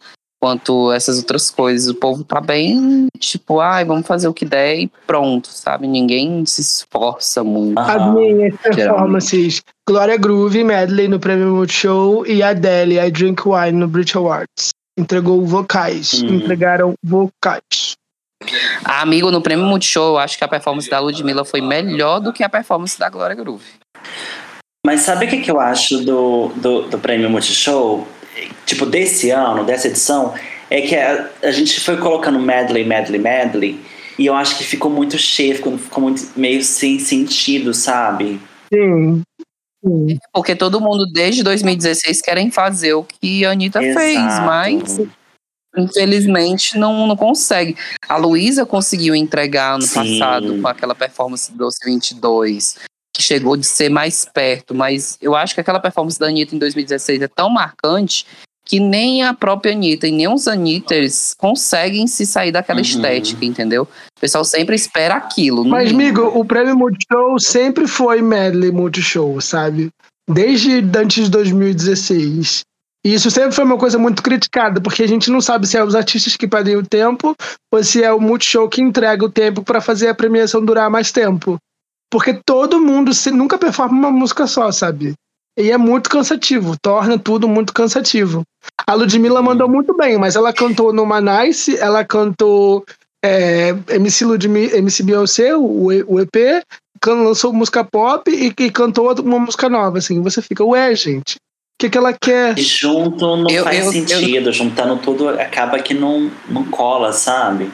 quanto 0.45 0.91
essas 0.91 1.17
outras 1.17 1.49
coisas. 1.49 1.89
O 1.89 1.95
povo 1.95 2.23
tá 2.23 2.39
bem, 2.39 3.07
tipo, 3.17 3.59
ai, 3.59 3.83
vamos 3.83 4.05
fazer 4.05 4.27
o 4.27 4.33
que 4.33 4.45
der 4.45 4.77
e 4.77 4.91
pronto, 5.07 5.47
sabe? 5.47 5.87
Ninguém 5.87 6.45
se 6.45 6.61
esforça 6.61 7.43
muito. 7.43 7.79
As 7.79 8.13
minhas 8.13 8.55
performances, 8.57 9.63
Glória 9.89 10.15
Groove, 10.17 10.63
Medley 10.63 11.07
no 11.07 11.19
Prêmio 11.19 11.55
Multishow 11.55 12.27
e 12.27 12.43
Adele, 12.43 12.99
I 12.99 13.09
Drink 13.09 13.41
Wine 13.43 13.71
no 13.71 13.87
Brit 13.87 14.15
Awards 14.15 14.69
entregou 14.95 15.43
vocais. 15.43 16.21
Uhum. 16.21 16.35
Entregaram 16.35 16.93
vocais. 17.03 17.95
Ah, 18.83 19.01
amigo, 19.01 19.31
no 19.31 19.41
prêmio 19.41 19.65
Multishow, 19.65 20.09
eu 20.09 20.17
acho 20.19 20.37
que 20.37 20.43
a 20.43 20.47
performance 20.47 20.87
da 20.87 20.99
Ludmilla 20.99 21.43
foi 21.43 21.59
melhor 21.59 22.19
do 22.19 22.31
que 22.31 22.43
a 22.43 22.49
performance 22.49 22.99
da 22.99 23.09
Glória 23.09 23.35
Groove. 23.35 23.65
Mas 24.85 25.01
sabe 25.01 25.25
o 25.25 25.27
que, 25.27 25.41
que 25.41 25.49
eu 25.49 25.59
acho 25.59 26.05
do, 26.05 26.49
do, 26.49 26.81
do 26.83 26.99
prêmio 26.99 27.27
Multishow? 27.31 28.07
Tipo, 28.65 28.85
desse 28.85 29.29
ano, 29.29 29.63
dessa 29.63 29.87
edição, 29.87 30.33
é 30.69 30.81
que 30.81 30.95
a, 30.95 31.29
a 31.43 31.51
gente 31.51 31.79
foi 31.79 31.97
colocando 31.97 32.39
medley, 32.39 32.83
medley, 32.83 33.19
medley, 33.19 33.79
e 34.17 34.25
eu 34.25 34.33
acho 34.33 34.57
que 34.57 34.63
ficou 34.63 34.89
muito 34.89 35.17
cheio, 35.17 35.55
ficou, 35.55 35.77
ficou 35.77 36.03
muito 36.03 36.31
meio 36.35 36.63
sem 36.63 36.99
sentido, 36.99 37.73
sabe? 37.73 38.39
Sim, 38.73 39.23
porque 40.33 40.55
todo 40.55 40.81
mundo 40.81 41.05
desde 41.11 41.43
2016 41.43 42.21
querem 42.21 42.49
fazer 42.49 42.93
o 42.93 43.03
que 43.03 43.45
a 43.45 43.51
Anitta 43.51 43.83
Exato. 43.83 43.99
fez, 43.99 44.19
mas 44.39 45.01
infelizmente 45.77 46.77
não, 46.77 47.05
não 47.05 47.15
consegue. 47.15 47.75
A 48.07 48.17
Luísa 48.17 48.65
conseguiu 48.65 49.13
entregar 49.13 49.77
no 49.77 49.83
Sim. 49.83 50.19
passado 50.19 50.61
com 50.61 50.67
aquela 50.67 50.95
performance 50.95 51.51
do 51.51 51.57
Doce 51.59 51.85
22, 51.85 52.77
que 53.15 53.23
chegou 53.23 53.55
de 53.55 53.65
ser 53.65 53.87
mais 53.89 54.25
perto, 54.25 54.75
mas 54.75 55.17
eu 55.21 55.33
acho 55.33 55.55
que 55.55 55.61
aquela 55.61 55.79
performance 55.79 56.19
da 56.19 56.27
Anitta 56.27 56.53
em 56.53 56.59
2016 56.59 57.21
é 57.21 57.27
tão 57.29 57.49
marcante 57.49 58.25
que 58.65 58.77
nem 58.77 59.23
a 59.23 59.33
própria 59.33 59.71
Anitta 59.71 60.05
e 60.05 60.11
nem 60.11 60.27
os 60.27 60.49
Anitters 60.49 61.33
conseguem 61.37 62.07
se 62.07 62.25
sair 62.25 62.51
daquela 62.51 62.79
uhum. 62.79 62.85
estética, 62.85 63.45
entendeu? 63.45 63.83
O 63.83 64.19
pessoal 64.19 64.43
sempre 64.43 64.75
espera 64.75 65.15
aquilo. 65.15 65.63
Mas, 65.63 65.91
amigo, 65.91 66.23
o 66.23 66.43
prêmio 66.43 66.75
Multishow 66.75 67.39
sempre 67.39 67.87
foi 67.87 68.21
medley 68.21 68.71
Multishow, 68.71 69.39
sabe? 69.39 69.89
Desde 70.29 70.83
antes 70.97 71.25
de 71.25 71.31
2016. 71.31 72.65
E 73.05 73.13
isso 73.13 73.31
sempre 73.31 73.51
foi 73.51 73.63
uma 73.63 73.77
coisa 73.77 73.97
muito 73.97 74.21
criticada, 74.21 74.81
porque 74.81 75.03
a 75.03 75.07
gente 75.07 75.29
não 75.29 75.39
sabe 75.39 75.67
se 75.67 75.77
é 75.77 75.83
os 75.83 75.95
artistas 75.95 76.35
que 76.35 76.47
pedem 76.47 76.75
o 76.75 76.85
tempo 76.85 77.33
ou 77.71 77.83
se 77.83 78.03
é 78.03 78.11
o 78.11 78.19
Multishow 78.19 78.67
que 78.67 78.81
entrega 78.81 79.23
o 79.23 79.29
tempo 79.29 79.63
para 79.63 79.79
fazer 79.79 80.09
a 80.09 80.15
premiação 80.15 80.65
durar 80.65 80.89
mais 80.89 81.11
tempo. 81.13 81.57
Porque 82.09 82.33
todo 82.45 82.79
mundo 82.79 83.11
nunca 83.33 83.57
performa 83.57 83.97
uma 83.97 84.11
música 84.11 84.47
só, 84.47 84.71
sabe? 84.71 85.13
E 85.57 85.71
é 85.71 85.77
muito 85.77 86.09
cansativo, 86.09 86.75
torna 86.81 87.17
tudo 87.17 87.47
muito 87.47 87.73
cansativo. 87.73 88.43
A 88.85 88.93
Ludmilla 88.93 89.41
mandou 89.41 89.69
muito 89.69 89.95
bem, 89.95 90.17
mas 90.17 90.35
ela 90.35 90.51
cantou 90.51 90.91
no 90.91 91.05
Manice, 91.05 91.77
ela 91.77 92.03
cantou 92.03 92.83
é, 93.23 93.73
MC, 93.89 94.25
Ludmilla, 94.25 94.77
MC 94.77 95.03
Beyoncé, 95.03 95.55
o, 95.55 95.87
o 96.07 96.19
EP, 96.19 96.63
lançou 97.07 97.53
música 97.53 97.83
pop 97.83 98.29
e, 98.29 98.47
e, 98.47 98.71
cantou 98.71 99.13
uma 99.21 99.39
música 99.39 99.69
nova, 99.69 99.97
assim. 99.97 100.21
Você 100.21 100.41
fica, 100.41 100.63
ué, 100.63 100.93
gente, 100.93 101.35
o 101.35 101.39
que, 101.79 101.89
que 101.89 101.97
ela 101.97 102.13
quer? 102.13 102.57
Junto 102.57 103.37
não 103.37 103.49
eu, 103.49 103.63
faz 103.63 103.85
eu, 103.85 103.91
sentido, 103.91 104.49
eu... 104.49 104.53
juntando 104.53 104.97
tudo 104.97 105.29
acaba 105.29 105.79
que 105.79 105.93
não, 105.93 106.29
não 106.49 106.65
cola, 106.65 107.11
sabe? 107.13 107.71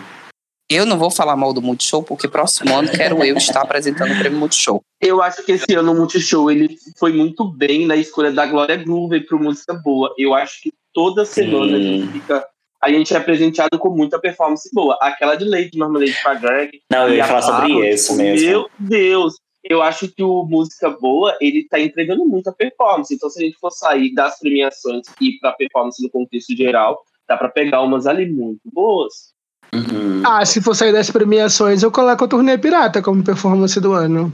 Eu 0.74 0.86
não 0.86 0.98
vou 0.98 1.12
falar 1.12 1.36
mal 1.36 1.52
do 1.52 1.62
Multishow, 1.62 2.02
porque 2.02 2.30
próximo 2.30 2.74
ano 2.74 2.90
quero 2.90 3.22
eu 3.26 3.36
estar 3.36 3.62
apresentando 3.62 4.14
o 4.14 4.18
prêmio 4.18 4.40
Multishow. 4.40 4.82
Eu 5.02 5.22
acho 5.22 5.44
que 5.44 5.52
esse 5.52 5.76
ano 5.76 5.92
o 5.92 5.96
Multishow 5.96 6.50
ele 6.50 6.78
foi 6.98 7.12
muito 7.12 7.44
bem 7.44 7.86
na 7.86 7.98
escolha 7.98 8.32
da 8.32 8.46
Glória 8.46 8.78
Groove 8.78 9.20
para 9.20 9.38
música 9.38 9.74
boa. 9.74 10.16
Eu 10.18 10.34
acho 10.34 10.62
que 10.62 10.72
toda 10.94 11.26
semana 11.26 11.76
a 11.76 11.82
gente 11.82 12.08
fica 12.14 12.48
a 12.82 12.90
gente 12.90 13.14
é 13.14 13.20
presenteado 13.20 13.78
com 13.78 13.90
muita 13.90 14.18
performance 14.18 14.70
boa. 14.74 14.98
Aquela 15.02 15.36
de 15.36 15.44
Lady 15.44 15.78
Marmalade 15.78 16.16
para 16.24 16.36
Drag. 16.36 16.72
Não, 16.90 17.08
eu 17.10 17.16
ia 17.16 17.26
falar 17.26 17.42
sobre 17.42 17.90
isso 17.90 18.16
mesmo. 18.16 18.48
Meu 18.48 18.70
Deus! 18.80 19.36
Eu 19.64 19.84
acho 19.84 20.08
que 20.08 20.24
o 20.24 20.44
Música 20.44 20.90
Boa, 20.90 21.38
ele 21.40 21.68
tá 21.68 21.80
entregando 21.80 22.26
muita 22.26 22.52
performance. 22.52 23.14
Então, 23.14 23.30
se 23.30 23.40
a 23.40 23.46
gente 23.46 23.60
for 23.60 23.70
sair 23.70 24.12
das 24.14 24.40
premiações 24.40 25.06
e 25.20 25.36
ir 25.36 25.40
pra 25.40 25.52
performance 25.52 26.02
no 26.02 26.10
contexto 26.10 26.56
geral, 26.56 27.00
dá 27.28 27.38
para 27.38 27.50
pegar 27.50 27.82
umas 27.82 28.08
ali 28.08 28.28
muito 28.28 28.62
boas. 28.74 29.31
Uhum. 29.74 30.22
Ah, 30.26 30.46
se 30.46 30.62
for 30.62 30.76
sair 30.76 30.92
das 30.92 31.10
premiações, 31.10 31.82
eu 31.82 31.92
coloco 31.92 32.26
a 32.26 32.28
turnê 32.28 32.58
pirata 32.58 33.02
como 33.02 33.24
performance 33.24 33.80
do 33.80 33.94
ano. 33.94 34.32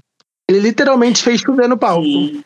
Ele 0.49 0.59
literalmente 0.59 1.23
fez 1.23 1.41
chover 1.41 1.67
no 1.67 1.77
palco. 1.77 2.03
Sim. 2.03 2.43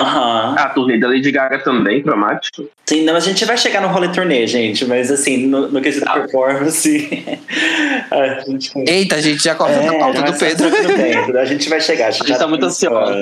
Uhum. 0.00 0.58
A 0.58 0.68
turnê 0.70 0.98
da 0.98 1.08
Lady 1.08 1.30
Gaga 1.30 1.58
também, 1.58 2.02
dramático. 2.02 2.68
Sim, 2.86 3.04
não, 3.04 3.14
a 3.14 3.20
gente 3.20 3.44
vai 3.44 3.56
chegar 3.56 3.80
no 3.80 3.88
rolê 3.88 4.08
turnê, 4.08 4.46
gente, 4.46 4.84
mas 4.84 5.10
assim, 5.10 5.46
no, 5.46 5.68
no 5.68 5.80
quesito 5.80 6.06
ah. 6.08 6.20
performance. 6.20 7.38
a 8.10 8.40
gente... 8.40 8.72
Eita, 8.88 9.16
a 9.16 9.20
gente 9.20 9.44
já 9.44 9.54
corta 9.54 9.74
é, 9.74 9.88
a 9.88 9.98
pauta 9.98 10.22
do 10.22 10.38
Pedro. 10.38 10.70
Pedro. 10.70 11.38
A 11.38 11.44
gente 11.44 11.68
vai 11.68 11.80
chegar. 11.80 12.08
A 12.08 12.10
gente, 12.10 12.24
a 12.24 12.26
gente 12.26 12.38
tá 12.38 12.48
muito 12.48 12.64
ansioso. 12.64 13.12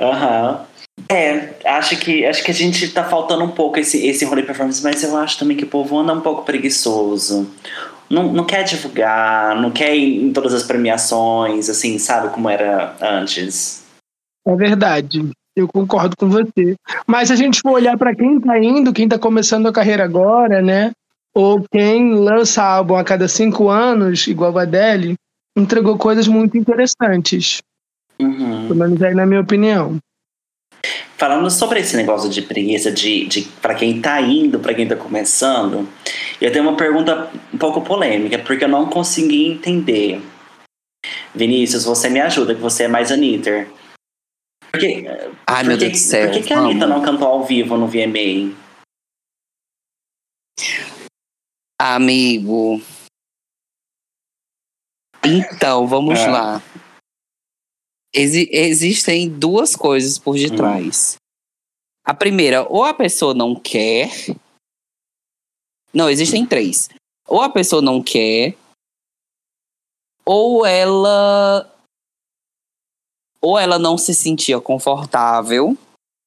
Aham. 0.00 0.50
Uhum. 0.50 0.73
É, 1.10 1.54
acho 1.64 1.96
que, 1.98 2.24
acho 2.24 2.42
que 2.42 2.50
a 2.50 2.54
gente 2.54 2.88
tá 2.88 3.04
faltando 3.04 3.44
um 3.44 3.50
pouco 3.50 3.78
esse, 3.78 4.06
esse 4.06 4.24
rolê 4.24 4.42
performance, 4.42 4.82
mas 4.82 5.02
eu 5.02 5.16
acho 5.16 5.38
também 5.38 5.56
que 5.56 5.64
o 5.64 5.68
povo 5.68 5.98
anda 5.98 6.12
um 6.12 6.20
pouco 6.20 6.44
preguiçoso. 6.44 7.50
Não, 8.08 8.32
não 8.32 8.44
quer 8.44 8.64
divulgar, 8.64 9.60
não 9.60 9.70
quer 9.70 9.96
ir 9.96 10.22
em 10.22 10.32
todas 10.32 10.54
as 10.54 10.62
premiações, 10.62 11.68
assim, 11.68 11.98
sabe 11.98 12.28
como 12.30 12.48
era 12.48 12.94
antes. 13.00 13.82
É 14.46 14.54
verdade. 14.54 15.30
Eu 15.56 15.68
concordo 15.68 16.16
com 16.16 16.28
você. 16.28 16.74
Mas 17.06 17.28
se 17.28 17.34
a 17.34 17.36
gente 17.36 17.60
for 17.60 17.72
olhar 17.72 17.96
para 17.96 18.14
quem 18.14 18.40
tá 18.40 18.58
indo, 18.58 18.92
quem 18.92 19.08
tá 19.08 19.18
começando 19.18 19.66
a 19.66 19.72
carreira 19.72 20.04
agora, 20.04 20.60
né? 20.60 20.90
Ou 21.34 21.64
quem 21.70 22.14
lança 22.14 22.62
álbum 22.62 22.96
a 22.96 23.04
cada 23.04 23.28
cinco 23.28 23.68
anos, 23.68 24.26
igual 24.26 24.56
a 24.58 24.62
Adele, 24.62 25.14
entregou 25.56 25.96
coisas 25.96 26.26
muito 26.26 26.58
interessantes. 26.58 27.62
Uhum. 28.18 28.68
Pelo 28.68 28.74
menos 28.74 29.02
aí 29.02 29.14
na 29.14 29.26
minha 29.26 29.40
opinião. 29.40 29.98
Falando 31.16 31.50
sobre 31.50 31.80
esse 31.80 31.96
negócio 31.96 32.28
de 32.28 32.42
preguiça 32.42 32.90
de, 32.90 33.26
de 33.26 33.42
para 33.62 33.74
quem 33.74 34.00
tá 34.00 34.20
indo, 34.20 34.58
para 34.58 34.74
quem 34.74 34.86
tá 34.86 34.96
começando, 34.96 35.88
eu 36.40 36.52
tenho 36.52 36.64
uma 36.64 36.76
pergunta 36.76 37.30
um 37.52 37.58
pouco 37.58 37.80
polêmica, 37.80 38.38
porque 38.38 38.64
eu 38.64 38.68
não 38.68 38.86
consegui 38.86 39.46
entender. 39.46 40.20
Vinícius, 41.34 41.84
você 41.84 42.08
me 42.08 42.20
ajuda, 42.20 42.54
que 42.54 42.60
você 42.60 42.84
é 42.84 42.88
mais 42.88 43.10
Anitta. 43.10 43.66
Por 44.70 44.80
que, 44.80 45.06
Ai, 45.46 45.62
por 45.62 45.68
meu 45.68 45.76
Deus 45.76 45.92
do 45.92 45.98
céu. 45.98 46.28
Por 46.28 46.34
que, 46.34 46.42
que 46.42 46.52
a 46.52 46.58
Anitta 46.58 46.86
não 46.86 47.02
cantou 47.02 47.28
ao 47.28 47.44
vivo 47.44 47.76
no 47.76 47.86
VMA? 47.86 48.54
Amigo. 51.80 52.80
Então, 55.24 55.86
vamos 55.86 56.18
é. 56.20 56.28
lá. 56.28 56.62
Exi 58.14 58.48
existem 58.52 59.28
duas 59.28 59.74
coisas 59.74 60.18
por 60.18 60.36
detrás. 60.36 61.16
Hum. 61.16 61.24
A 62.06 62.14
primeira, 62.14 62.66
ou 62.70 62.84
a 62.84 62.94
pessoa 62.94 63.34
não 63.34 63.56
quer. 63.56 64.10
Não, 65.92 66.08
existem 66.08 66.46
três. 66.46 66.88
Ou 67.26 67.40
a 67.40 67.48
pessoa 67.48 67.80
não 67.80 68.02
quer, 68.02 68.56
ou 70.24 70.64
ela. 70.64 71.70
Ou 73.40 73.58
ela 73.58 73.78
não 73.78 73.98
se 73.98 74.14
sentia 74.14 74.60
confortável 74.60 75.76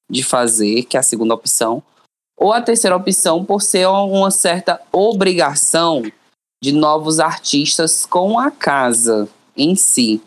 de 0.08 0.22
fazer, 0.22 0.84
que 0.84 0.96
é 0.96 1.00
a 1.00 1.02
segunda 1.02 1.34
opção. 1.34 1.82
Ou 2.36 2.52
a 2.52 2.62
terceira 2.62 2.96
opção, 2.96 3.44
por 3.44 3.60
ser 3.60 3.88
uma 3.88 4.30
certa 4.30 4.80
obrigação 4.92 6.02
de 6.62 6.70
novos 6.70 7.18
artistas 7.18 8.06
com 8.06 8.38
a 8.38 8.50
casa 8.50 9.28
em 9.56 9.74
si. 9.74 10.22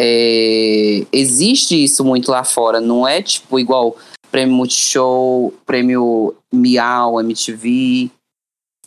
É, 0.00 1.04
existe 1.12 1.82
isso 1.82 2.04
muito 2.04 2.30
lá 2.30 2.44
fora, 2.44 2.80
não 2.80 3.06
é 3.06 3.20
tipo 3.20 3.58
igual 3.58 3.96
prêmio 4.30 4.54
Multishow, 4.54 5.52
prêmio 5.66 6.36
Miau, 6.52 7.20
MTV. 7.20 8.08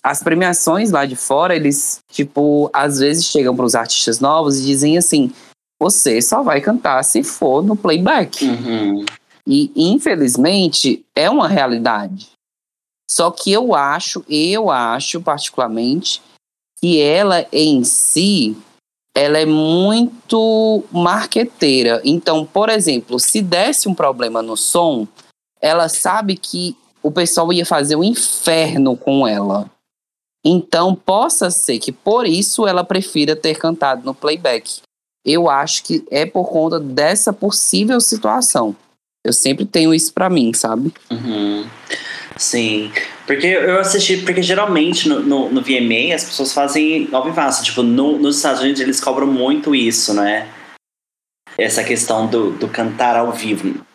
As 0.01 0.24
premiações 0.24 0.89
lá 0.89 1.05
de 1.05 1.18
fora, 1.18 1.53
eles, 1.53 1.99
tipo, 2.09 2.70
às 2.72 2.99
vezes 2.99 3.26
chegam 3.26 3.55
para 3.55 3.66
os 3.66 3.76
artistas 3.76 4.22
novos 4.22 4.59
e 4.59 4.66
dizem 4.66 4.97
assim: 4.97 5.32
você 5.80 6.22
só 6.22 6.41
vai 6.41 6.62
cantar 6.62 7.03
se 7.03 7.24
for 7.24 7.62
no 7.62 7.76
playback. 7.76 8.45
Uhum. 8.45 9.05
E, 9.45 9.72
infelizmente, 9.76 11.03
é 11.14 11.30
uma 11.30 11.47
realidade. 11.47 12.30
Só 13.09 13.30
que 13.30 13.51
eu 13.51 13.76
acho, 13.76 14.24
eu 14.30 14.72
acho 14.72 15.20
particularmente, 15.22 16.22
que 16.80 17.01
ela 17.01 17.45
em 17.51 17.84
si, 17.84 18.55
ela 19.16 19.38
é 19.38 19.45
muito 19.45 20.84
marqueteira. 20.91 22.01
Então, 22.03 22.45
por 22.45 22.70
exemplo, 22.70 23.20
se 23.20 23.41
desse 23.41 23.89
um 23.89 23.93
problema 23.93 24.41
no 24.41 24.55
som, 24.55 25.07
ela 25.62 25.89
sabe 25.89 26.36
que 26.36 26.76
o 27.03 27.12
pessoal 27.12 27.51
ia 27.51 27.66
fazer 27.66 27.95
um 27.95 28.03
inferno 28.03 28.95
com 28.95 29.28
ela. 29.28 29.70
Então, 30.43 30.95
possa 30.95 31.51
ser 31.51 31.78
que 31.80 31.91
por 31.91 32.26
isso 32.26 32.66
ela 32.66 32.84
prefira 32.84 33.36
ter 33.36 33.57
cantado 33.57 34.03
no 34.05 34.14
playback. 34.14 34.82
Eu 35.24 35.49
acho 35.49 35.84
que 35.84 36.03
é 36.09 36.26
por 36.26 36.49
conta 36.49 36.80
dessa 36.80 37.32
possível 37.32 38.01
situação. 38.01 38.76
Eu 39.24 39.34
sempre 39.34 39.66
tenho 39.66 39.93
isso 39.93 40.12
para 40.12 40.32
mim, 40.32 40.51
sabe? 40.51 40.91
Uhum. 41.12 41.68
Sim, 42.38 42.91
porque 43.26 43.47
eu 43.47 43.80
assisti, 43.80 44.17
porque 44.17 44.41
geralmente 44.41 45.07
no, 45.07 45.19
no, 45.19 45.49
no 45.49 45.61
VMA 45.61 46.13
as 46.13 46.24
pessoas 46.24 46.53
fazem 46.53 47.07
ao 47.11 47.24
vivaço, 47.24 47.63
tipo, 47.63 47.84
no, 47.84 48.17
nos 48.17 48.38
Estados 48.38 48.61
Unidos 48.61 48.82
eles 48.82 48.99
cobram 48.99 49.28
muito 49.28 49.76
isso, 49.76 50.13
né? 50.13 50.47
Essa 51.57 51.84
questão 51.84 52.28
do, 52.28 52.51
do 52.51 52.67
cantar 52.67 53.15
ao 53.15 53.32
vivo. 53.32 53.86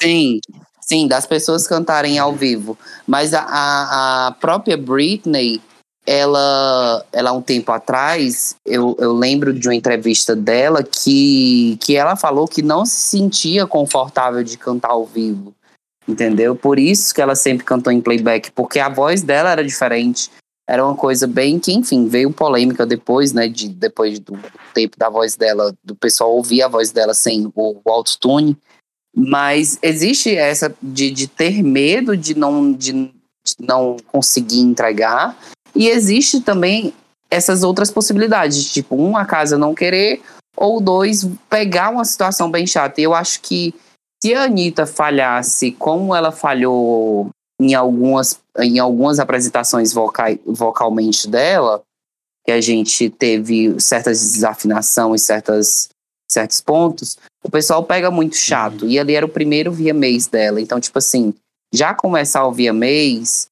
Sim, 0.00 0.40
sim, 0.80 1.06
das 1.06 1.26
pessoas 1.26 1.66
cantarem 1.66 2.18
ao 2.18 2.32
vivo. 2.32 2.78
Mas 3.06 3.34
a, 3.34 3.42
a, 3.42 4.26
a 4.28 4.30
própria 4.32 4.76
Britney, 4.76 5.60
ela, 6.06 7.04
ela 7.12 7.32
um 7.32 7.42
tempo 7.42 7.70
atrás, 7.72 8.56
eu, 8.64 8.96
eu 8.98 9.12
lembro 9.12 9.52
de 9.52 9.68
uma 9.68 9.74
entrevista 9.74 10.34
dela 10.34 10.82
que, 10.82 11.76
que 11.80 11.96
ela 11.96 12.16
falou 12.16 12.48
que 12.48 12.62
não 12.62 12.86
se 12.86 13.00
sentia 13.18 13.66
confortável 13.66 14.42
de 14.42 14.56
cantar 14.56 14.90
ao 14.90 15.04
vivo 15.04 15.54
entendeu? 16.06 16.54
Por 16.54 16.78
isso 16.78 17.14
que 17.14 17.20
ela 17.20 17.34
sempre 17.34 17.64
cantou 17.64 17.92
em 17.92 18.00
playback, 18.00 18.50
porque 18.52 18.78
a 18.78 18.88
voz 18.88 19.22
dela 19.22 19.50
era 19.50 19.64
diferente. 19.64 20.30
Era 20.68 20.84
uma 20.84 20.94
coisa 20.94 21.26
bem 21.26 21.58
que, 21.58 21.72
enfim, 21.72 22.06
veio 22.06 22.32
polêmica 22.32 22.86
depois, 22.86 23.32
né? 23.32 23.48
De, 23.48 23.68
depois 23.68 24.18
do 24.18 24.38
tempo 24.72 24.96
da 24.96 25.08
voz 25.08 25.36
dela, 25.36 25.74
do 25.82 25.94
pessoal 25.94 26.34
ouvir 26.34 26.62
a 26.62 26.68
voz 26.68 26.92
dela 26.92 27.14
sem 27.14 27.46
o, 27.54 27.80
o 27.84 27.90
autotune. 27.90 28.56
Mas 29.14 29.78
existe 29.82 30.34
essa 30.34 30.74
de, 30.80 31.10
de 31.10 31.26
ter 31.26 31.62
medo 31.62 32.16
de 32.16 32.34
não, 32.34 32.72
de, 32.72 32.92
de 32.92 33.54
não 33.60 33.96
conseguir 34.06 34.60
entregar. 34.60 35.36
E 35.74 35.88
existe 35.88 36.40
também 36.40 36.94
essas 37.30 37.62
outras 37.62 37.90
possibilidades, 37.90 38.72
tipo, 38.72 38.94
um, 38.94 39.16
a 39.16 39.24
casa 39.24 39.56
não 39.56 39.74
querer, 39.74 40.20
ou 40.56 40.80
dois, 40.80 41.26
pegar 41.48 41.90
uma 41.90 42.04
situação 42.04 42.50
bem 42.50 42.66
chata. 42.66 43.00
E 43.00 43.04
eu 43.04 43.14
acho 43.14 43.40
que 43.40 43.74
se 44.22 44.32
a 44.34 44.44
Anitta 44.44 44.86
falhasse 44.86 45.72
como 45.72 46.14
ela 46.14 46.30
falhou 46.30 47.28
em 47.60 47.74
algumas, 47.74 48.38
em 48.60 48.78
algumas 48.78 49.18
apresentações 49.18 49.92
vocais, 49.92 50.38
vocalmente 50.46 51.26
dela, 51.26 51.82
que 52.44 52.52
a 52.52 52.60
gente 52.60 53.10
teve 53.10 53.74
certas 53.80 54.20
desafinação 54.20 55.12
e 55.12 55.18
certas, 55.18 55.88
certos 56.30 56.60
pontos, 56.60 57.18
o 57.42 57.50
pessoal 57.50 57.82
pega 57.82 58.12
muito 58.12 58.36
chato. 58.36 58.86
E 58.86 58.96
ali 58.96 59.16
era 59.16 59.26
o 59.26 59.28
primeiro 59.28 59.72
via 59.72 59.92
mês 59.92 60.28
dela. 60.28 60.60
Então, 60.60 60.78
tipo 60.78 60.98
assim, 60.98 61.34
já 61.74 61.92
começar 61.92 62.46
o 62.46 62.52
via 62.52 62.72
mês 62.72 63.48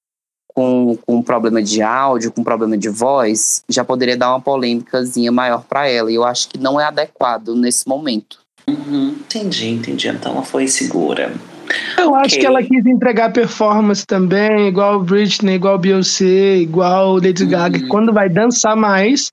com, 0.55 0.97
com 1.05 1.21
problema 1.21 1.61
de 1.61 1.83
áudio, 1.83 2.31
com 2.31 2.45
problema 2.45 2.79
de 2.79 2.89
voz, 2.89 3.65
já 3.69 3.85
poderia 3.85 4.17
dar 4.17 4.31
uma 4.31 4.41
polêmicazinha 4.41 5.33
maior 5.33 5.65
para 5.65 5.89
ela. 5.89 6.13
E 6.13 6.15
eu 6.15 6.25
acho 6.25 6.49
que 6.49 6.59
não 6.59 6.81
é 6.81 6.85
adequado 6.85 7.57
nesse 7.57 7.89
momento. 7.89 8.40
Uhum, 8.87 9.17
entendi, 9.21 9.69
entendi. 9.69 10.09
Então 10.09 10.33
ela 10.33 10.43
foi 10.43 10.67
segura. 10.69 11.33
Eu 11.99 12.11
okay. 12.11 12.21
acho 12.25 12.39
que 12.41 12.47
ela 12.47 12.63
quis 12.63 12.85
entregar 12.85 13.33
performance 13.33 14.05
também, 14.07 14.69
igual 14.69 15.01
Britney, 15.01 15.55
igual 15.55 15.79
Beyoncé, 15.79 16.57
igual 16.57 17.15
Lady 17.15 17.45
uhum. 17.45 17.51
Gaga. 17.51 17.87
Quando 17.89 18.13
vai 18.13 18.29
dançar 18.29 18.77
mais, 18.77 19.29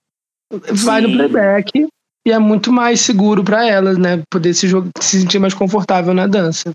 vai 0.52 1.02
Sim. 1.02 1.08
no 1.08 1.18
playback 1.18 1.88
e 2.28 2.32
é 2.32 2.40
muito 2.40 2.72
mais 2.72 3.02
seguro 3.02 3.44
para 3.44 3.66
elas, 3.66 3.98
né? 3.98 4.22
Poder 4.30 4.54
se, 4.54 4.68
se 5.00 5.22
sentir 5.22 5.40
mais 5.40 5.54
confortável 5.54 6.14
na 6.14 6.28
dança. 6.28 6.72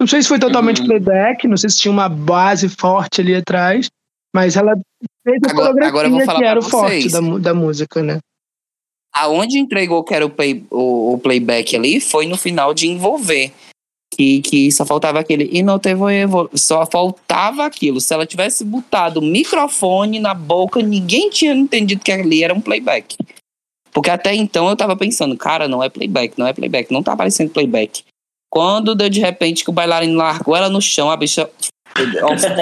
Não 0.00 0.06
sei 0.06 0.22
se 0.22 0.28
foi 0.28 0.38
totalmente 0.38 0.80
uhum. 0.80 0.86
playback, 0.86 1.46
não 1.46 1.56
sei 1.56 1.70
se 1.70 1.78
tinha 1.78 1.92
uma 1.92 2.08
base 2.08 2.68
forte 2.68 3.20
ali 3.20 3.34
atrás, 3.34 3.88
mas 4.34 4.56
ela 4.56 4.74
fez 5.24 5.40
a 5.44 5.50
agora, 5.50 5.72
coreografia 5.72 5.88
agora 5.88 6.08
eu 6.08 6.12
vou 6.12 6.24
falar 6.24 6.38
que 6.38 6.44
era 6.44 6.58
o 6.58 6.62
forte 6.62 7.10
da, 7.10 7.20
da 7.38 7.54
música, 7.54 8.02
né? 8.02 8.18
Aonde 9.14 9.58
entregou 9.58 10.04
que 10.04 10.14
era 10.14 10.24
o, 10.24 10.30
play, 10.30 10.64
o, 10.70 11.14
o, 11.14 11.18
playback 11.18 11.74
ali 11.74 12.00
foi 12.00 12.26
no 12.26 12.36
final 12.36 12.72
de 12.72 12.88
envolver. 12.88 13.52
Que, 14.12 14.40
que 14.40 14.72
só 14.72 14.84
faltava 14.84 15.20
aquele. 15.20 15.48
E 15.52 15.62
não 15.62 15.78
teve 15.78 16.00
Só 16.54 16.84
faltava 16.84 17.64
aquilo. 17.64 18.00
Se 18.00 18.12
ela 18.12 18.26
tivesse 18.26 18.64
botado 18.64 19.20
o 19.20 19.22
microfone 19.22 20.18
na 20.18 20.34
boca, 20.34 20.82
ninguém 20.82 21.30
tinha 21.30 21.54
entendido 21.54 22.02
que 22.02 22.10
ali 22.10 22.42
era 22.42 22.52
um 22.52 22.60
playback. 22.60 23.16
Porque 23.92 24.10
até 24.10 24.34
então 24.34 24.68
eu 24.68 24.76
tava 24.76 24.96
pensando, 24.96 25.36
cara, 25.36 25.68
não 25.68 25.82
é 25.82 25.88
playback, 25.88 26.38
não 26.38 26.46
é 26.46 26.52
playback, 26.52 26.92
não 26.92 27.02
tá 27.02 27.12
aparecendo 27.12 27.50
playback. 27.50 28.04
Quando 28.50 28.94
deu 28.94 29.08
de 29.08 29.20
repente 29.20 29.62
que 29.62 29.70
o 29.70 29.72
bailarino 29.72 30.16
largou 30.16 30.56
ela 30.56 30.68
no 30.68 30.82
chão, 30.82 31.10
a 31.10 31.16
bicha 31.16 31.48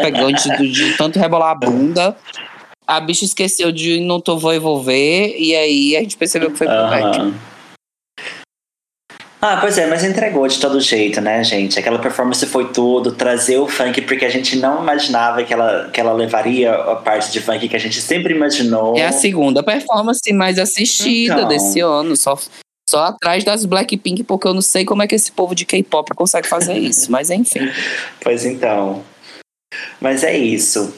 pegante 0.03 0.49
de, 0.57 0.71
de 0.71 0.97
tanto 0.97 1.19
rebolar 1.19 1.51
a 1.51 1.55
bunda, 1.55 2.17
a 2.89 2.99
bicha 3.01 3.27
esqueceu 3.27 3.71
de 3.71 4.01
não 4.01 4.19
tô 4.19 4.39
vou 4.39 4.55
envolver, 4.55 5.37
e 5.39 5.55
aí 5.55 5.95
a 5.95 6.01
gente 6.01 6.17
percebeu 6.17 6.51
que 6.51 6.57
foi 6.57 6.67
pro 6.67 6.89
back. 6.89 7.35
Ah, 9.41 9.59
pois 9.61 9.79
é, 9.79 9.87
mas 9.87 10.03
entregou 10.03 10.49
de 10.49 10.59
todo 10.59 10.81
jeito, 10.81 11.21
né, 11.21 11.45
gente? 11.45 11.79
Aquela 11.79 11.99
performance 12.01 12.45
foi 12.47 12.73
tudo, 12.73 13.13
trazer 13.13 13.59
o 13.59 13.69
funk, 13.69 14.01
porque 14.03 14.25
a 14.25 14.29
gente 14.29 14.57
não 14.57 14.83
imaginava 14.83 15.45
que 15.45 15.53
ela, 15.53 15.91
que 15.93 16.01
ela 16.01 16.13
levaria 16.13 16.73
a 16.75 16.97
parte 16.97 17.31
de 17.31 17.41
funk 17.41 17.69
que 17.69 17.77
a 17.77 17.79
gente 17.79 18.01
sempre 18.01 18.35
imaginou. 18.35 18.97
É 18.97 19.07
a 19.07 19.13
segunda 19.13 19.63
performance 19.63 20.33
mais 20.33 20.59
assistida 20.59 21.35
então. 21.35 21.49
desse 21.49 21.79
ano, 21.79 22.17
só, 22.17 22.37
só 22.89 23.05
atrás 23.05 23.45
das 23.45 23.65
Blackpink, 23.65 24.25
porque 24.25 24.49
eu 24.49 24.55
não 24.55 24.63
sei 24.63 24.85
como 24.85 25.03
é 25.03 25.07
que 25.07 25.15
esse 25.15 25.31
povo 25.31 25.55
de 25.55 25.65
K-pop 25.65 26.13
consegue 26.17 26.49
fazer 26.49 26.77
isso, 26.77 27.13
mas 27.13 27.31
enfim. 27.31 27.71
Pois 28.21 28.45
então. 28.45 29.05
Mas 30.01 30.25
é 30.25 30.37
isso. 30.37 30.93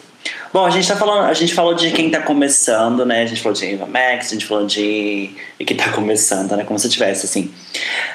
Bom, 0.52 0.66
a 0.66 0.70
gente 0.70 0.88
tá 0.88 0.96
falando, 0.96 1.26
a 1.26 1.34
gente 1.34 1.54
falou 1.54 1.74
de 1.74 1.92
quem 1.92 2.10
tá 2.10 2.20
começando, 2.22 3.06
né? 3.06 3.22
A 3.22 3.26
gente 3.26 3.40
falou 3.40 3.56
de 3.56 3.66
Eva 3.66 3.86
Max, 3.86 4.26
a 4.26 4.30
gente 4.30 4.46
falou 4.46 4.66
de, 4.66 5.28
de 5.58 5.64
quem 5.64 5.76
tá 5.76 5.92
começando, 5.92 6.56
né? 6.56 6.64
Como 6.64 6.78
se 6.78 6.88
tivesse, 6.88 7.24
assim. 7.26 7.54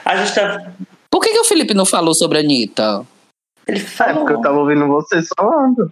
A 0.03 0.17
gente 0.17 0.36
tá. 0.36 0.73
Por 1.09 1.21
que, 1.21 1.31
que 1.31 1.39
o 1.39 1.45
Felipe 1.45 1.73
não 1.73 1.86
falou 1.86 2.13
sobre 2.13 2.38
a 2.38 2.41
Anitta? 2.41 3.05
Ele 3.65 3.79
falou. 3.79 4.11
É 4.11 4.19
porque 4.19 4.33
eu 4.33 4.41
tava 4.41 4.59
ouvindo 4.59 4.86
vocês 4.88 5.27
falando. 5.38 5.91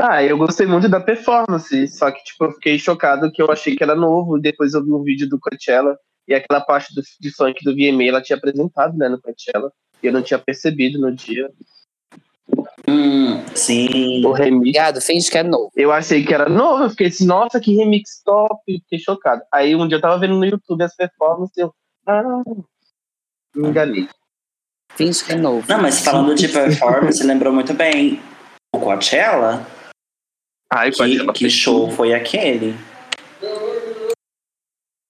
Ah, 0.00 0.22
eu 0.24 0.38
gostei 0.38 0.66
muito 0.66 0.88
da 0.88 0.98
performance, 0.98 1.88
só 1.88 2.10
que, 2.10 2.24
tipo, 2.24 2.44
eu 2.44 2.52
fiquei 2.52 2.78
chocado 2.78 3.30
que 3.30 3.40
eu 3.40 3.50
achei 3.50 3.76
que 3.76 3.82
era 3.82 3.94
novo, 3.94 4.40
depois 4.40 4.74
eu 4.74 4.84
vi 4.84 4.92
um 4.92 5.02
vídeo 5.02 5.28
do 5.28 5.38
Coachella, 5.38 5.96
e 6.26 6.34
aquela 6.34 6.60
parte 6.60 6.92
do, 6.94 7.02
de 7.20 7.30
funk 7.30 7.62
do 7.62 7.74
VMA 7.74 8.04
ela 8.04 8.22
tinha 8.22 8.36
apresentado, 8.36 8.96
né, 8.96 9.08
no 9.08 9.20
Coachella, 9.20 9.70
e 10.02 10.06
eu 10.06 10.12
não 10.12 10.22
tinha 10.22 10.38
percebido 10.38 10.98
no 10.98 11.14
dia. 11.14 11.48
Hum, 12.88 13.42
sim. 13.54 14.24
O 14.24 14.32
remix. 14.32 14.56
Obrigado, 14.56 15.00
finge 15.00 15.30
que 15.30 15.38
é 15.38 15.42
novo. 15.42 15.70
Eu 15.74 15.90
achei 15.90 16.24
que 16.24 16.34
era 16.34 16.48
novo, 16.48 16.84
eu 16.84 16.90
fiquei 16.90 17.06
assim, 17.06 17.26
nossa, 17.26 17.60
que 17.60 17.74
remix 17.74 18.22
top, 18.24 18.60
fiquei 18.66 18.98
chocado. 18.98 19.42
Aí 19.52 19.74
um 19.74 19.88
dia 19.88 19.96
eu 19.96 20.02
tava 20.02 20.18
vendo 20.18 20.34
no 20.34 20.44
YouTube 20.44 20.82
as 20.82 20.94
performances, 20.94 21.56
eu. 21.56 21.74
Ah, 22.06 22.22
me 23.54 23.68
enganei. 23.68 24.08
Finge 24.94 25.24
que 25.24 25.32
é 25.32 25.36
novo. 25.36 25.66
Não, 25.68 25.80
mas 25.80 26.00
falando 26.00 26.34
de 26.34 26.48
performance, 26.48 27.22
lembrou 27.24 27.52
muito 27.52 27.72
bem 27.74 28.20
o 28.74 28.78
Coachella. 28.78 29.66
Ai, 30.72 30.90
que, 30.90 31.32
que 31.32 31.50
show 31.50 31.90
foi 31.90 32.12
aquele? 32.12 32.74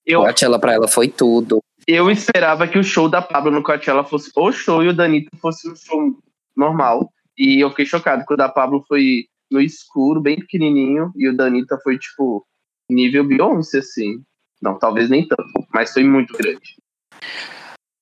Eu, 0.06 0.20
Coachella 0.20 0.58
pra 0.58 0.74
ela 0.74 0.86
foi 0.86 1.08
tudo. 1.08 1.60
Eu 1.86 2.10
esperava 2.10 2.68
que 2.68 2.78
o 2.78 2.84
show 2.84 3.08
da 3.08 3.20
Pablo 3.20 3.50
no 3.50 3.62
Coachella 3.62 4.04
fosse 4.04 4.30
o 4.34 4.52
show 4.52 4.82
e 4.82 4.88
o 4.88 4.94
Danito 4.94 5.30
fosse 5.38 5.68
o 5.68 5.76
show 5.76 6.16
normal. 6.56 7.10
E 7.36 7.60
eu 7.60 7.70
fiquei 7.70 7.86
chocado 7.86 8.24
que 8.26 8.34
o 8.34 8.36
da 8.36 8.48
Pablo 8.48 8.84
foi 8.86 9.24
no 9.50 9.60
escuro, 9.60 10.20
bem 10.20 10.38
pequenininho, 10.38 11.12
e 11.16 11.28
o 11.28 11.36
da 11.36 11.46
Anitta 11.46 11.78
foi, 11.82 11.98
tipo, 11.98 12.46
nível 12.90 13.24
Beyoncé, 13.24 13.78
assim. 13.78 14.22
Não, 14.62 14.78
talvez 14.78 15.10
nem 15.10 15.26
tanto, 15.26 15.44
mas 15.72 15.92
foi 15.92 16.04
muito 16.04 16.36
grande. 16.36 16.76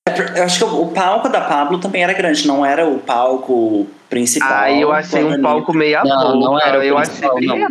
É, 0.07 0.39
eu 0.39 0.43
acho 0.43 0.59
que 0.59 0.63
o 0.65 0.87
palco 0.91 1.29
da 1.29 1.41
Pablo 1.41 1.79
também 1.79 2.03
era 2.03 2.13
grande, 2.13 2.47
não 2.47 2.65
era 2.65 2.87
o 2.87 2.99
palco 2.99 3.87
principal. 4.09 4.49
Ah, 4.51 4.71
eu 4.71 4.91
achei 4.91 5.23
um 5.23 5.41
palco 5.41 5.73
meia 5.73 6.03
não, 6.03 6.39
boca. 6.39 6.45
Não 6.45 6.61
era 6.61 6.85
eu 6.85 6.97
achei 6.97 7.27
não. 7.41 7.67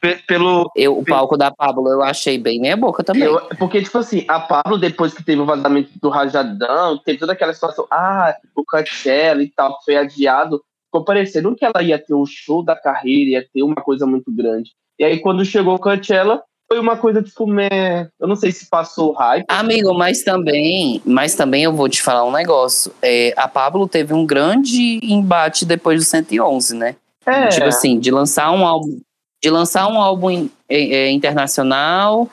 Pe- 0.00 0.16
Pelo, 0.26 0.70
Eu, 0.74 0.98
o 0.98 1.04
palco 1.04 1.36
da 1.36 1.50
Pablo 1.50 1.88
eu 1.88 2.02
achei 2.02 2.38
bem 2.38 2.60
meia 2.60 2.76
boca 2.76 3.02
também. 3.04 3.22
Eu- 3.24 3.40
porque, 3.58 3.82
tipo 3.82 3.98
assim, 3.98 4.24
a 4.28 4.40
Pablo, 4.40 4.78
depois 4.78 5.12
que 5.12 5.22
teve 5.24 5.40
o 5.40 5.46
vazamento 5.46 5.90
do 6.00 6.08
Rajadão, 6.08 6.98
teve 6.98 7.18
toda 7.18 7.32
aquela 7.32 7.52
situação, 7.52 7.86
ah, 7.90 8.34
o 8.56 8.64
Coachella 8.64 9.42
e 9.42 9.50
tal, 9.50 9.78
foi 9.84 9.96
adiado, 9.96 10.62
ficou 10.86 11.04
parecendo 11.04 11.54
que 11.54 11.64
ela 11.64 11.82
ia 11.82 11.98
ter 11.98 12.14
o 12.14 12.24
show 12.26 12.64
da 12.64 12.74
carreira, 12.76 13.30
ia 13.30 13.46
ter 13.52 13.62
uma 13.62 13.76
coisa 13.76 14.06
muito 14.06 14.30
grande. 14.32 14.70
E 14.98 15.04
aí, 15.04 15.18
quando 15.20 15.44
chegou 15.44 15.74
o 15.74 15.78
Coachella, 15.78 16.42
foi 16.72 16.78
uma 16.78 16.96
coisa, 16.96 17.20
tipo, 17.22 17.46
meh, 17.46 18.08
eu 18.20 18.28
não 18.28 18.36
sei 18.36 18.52
se 18.52 18.68
passou 18.70 19.10
o 19.10 19.14
hype. 19.14 19.44
Amigo, 19.48 19.92
mas 19.92 20.22
também, 20.22 21.02
mas 21.04 21.34
também 21.34 21.64
eu 21.64 21.72
vou 21.72 21.88
te 21.88 22.00
falar 22.00 22.24
um 22.24 22.30
negócio. 22.30 22.92
É, 23.02 23.34
a 23.36 23.48
Pablo 23.48 23.88
teve 23.88 24.14
um 24.14 24.24
grande 24.24 25.00
embate 25.02 25.64
depois 25.64 25.98
do 26.00 26.04
111, 26.06 26.76
né? 26.76 26.94
É, 27.26 27.48
Tipo 27.48 27.66
assim, 27.66 27.98
de 27.98 28.10
lançar 28.10 28.50
um 28.52 28.64
álbum, 28.66 29.00
de 29.42 29.50
lançar 29.50 29.88
um 29.88 30.00
álbum 30.00 30.48
é, 30.68 30.76
é, 30.78 31.10
internacional, 31.10 32.28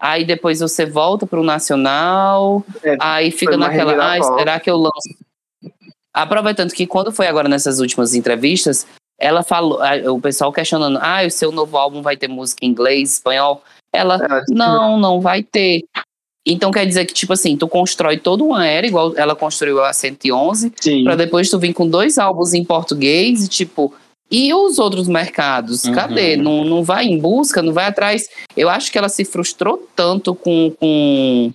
aí 0.00 0.24
depois 0.24 0.60
você 0.60 0.84
volta 0.84 1.26
pro 1.26 1.42
nacional, 1.42 2.64
É, 2.82 2.96
aí 3.00 3.30
fica 3.30 3.56
naquela, 3.56 4.16
ah, 4.16 4.22
será 4.22 4.60
que 4.60 4.70
eu 4.70 4.76
lanço? 4.76 5.14
Aproveitando 6.12 6.72
que 6.72 6.86
quando 6.86 7.12
foi 7.12 7.26
agora 7.26 7.48
nessas 7.48 7.78
últimas 7.78 8.14
entrevistas, 8.14 8.86
ela 9.20 9.42
falou, 9.42 9.80
o 10.12 10.20
pessoal 10.20 10.52
questionando, 10.52 10.98
ah, 11.00 11.24
o 11.26 11.30
seu 11.30 11.50
novo 11.52 11.76
álbum 11.76 12.02
vai 12.02 12.16
ter 12.16 12.28
música 12.28 12.64
em 12.64 12.70
inglês, 12.70 13.14
espanhol? 13.14 13.62
Ela, 13.92 14.18
disse, 14.18 14.54
não, 14.54 14.98
não 14.98 15.20
vai 15.20 15.42
ter. 15.42 15.82
Então 16.46 16.70
quer 16.70 16.86
dizer 16.86 17.04
que, 17.04 17.12
tipo 17.12 17.32
assim, 17.32 17.56
tu 17.56 17.68
constrói 17.68 18.16
toda 18.16 18.42
uma 18.42 18.66
era, 18.66 18.86
igual 18.86 19.12
ela 19.16 19.34
construiu 19.34 19.82
a 19.84 19.92
111, 19.92 20.72
Sim. 20.80 21.04
Pra 21.04 21.16
depois 21.16 21.50
tu 21.50 21.58
vir 21.58 21.74
com 21.74 21.86
dois 21.86 22.16
álbuns 22.16 22.54
em 22.54 22.64
português 22.64 23.44
e 23.44 23.48
tipo. 23.48 23.94
E 24.30 24.52
os 24.52 24.78
outros 24.78 25.08
mercados? 25.08 25.84
Uhum. 25.84 25.94
Cadê? 25.94 26.36
Não, 26.36 26.64
não 26.64 26.82
vai 26.84 27.06
em 27.06 27.18
busca, 27.18 27.62
não 27.62 27.72
vai 27.72 27.86
atrás. 27.86 28.28
Eu 28.56 28.68
acho 28.68 28.92
que 28.92 28.98
ela 28.98 29.08
se 29.08 29.24
frustrou 29.24 29.88
tanto 29.96 30.34
com, 30.34 30.70
com, 30.78 31.52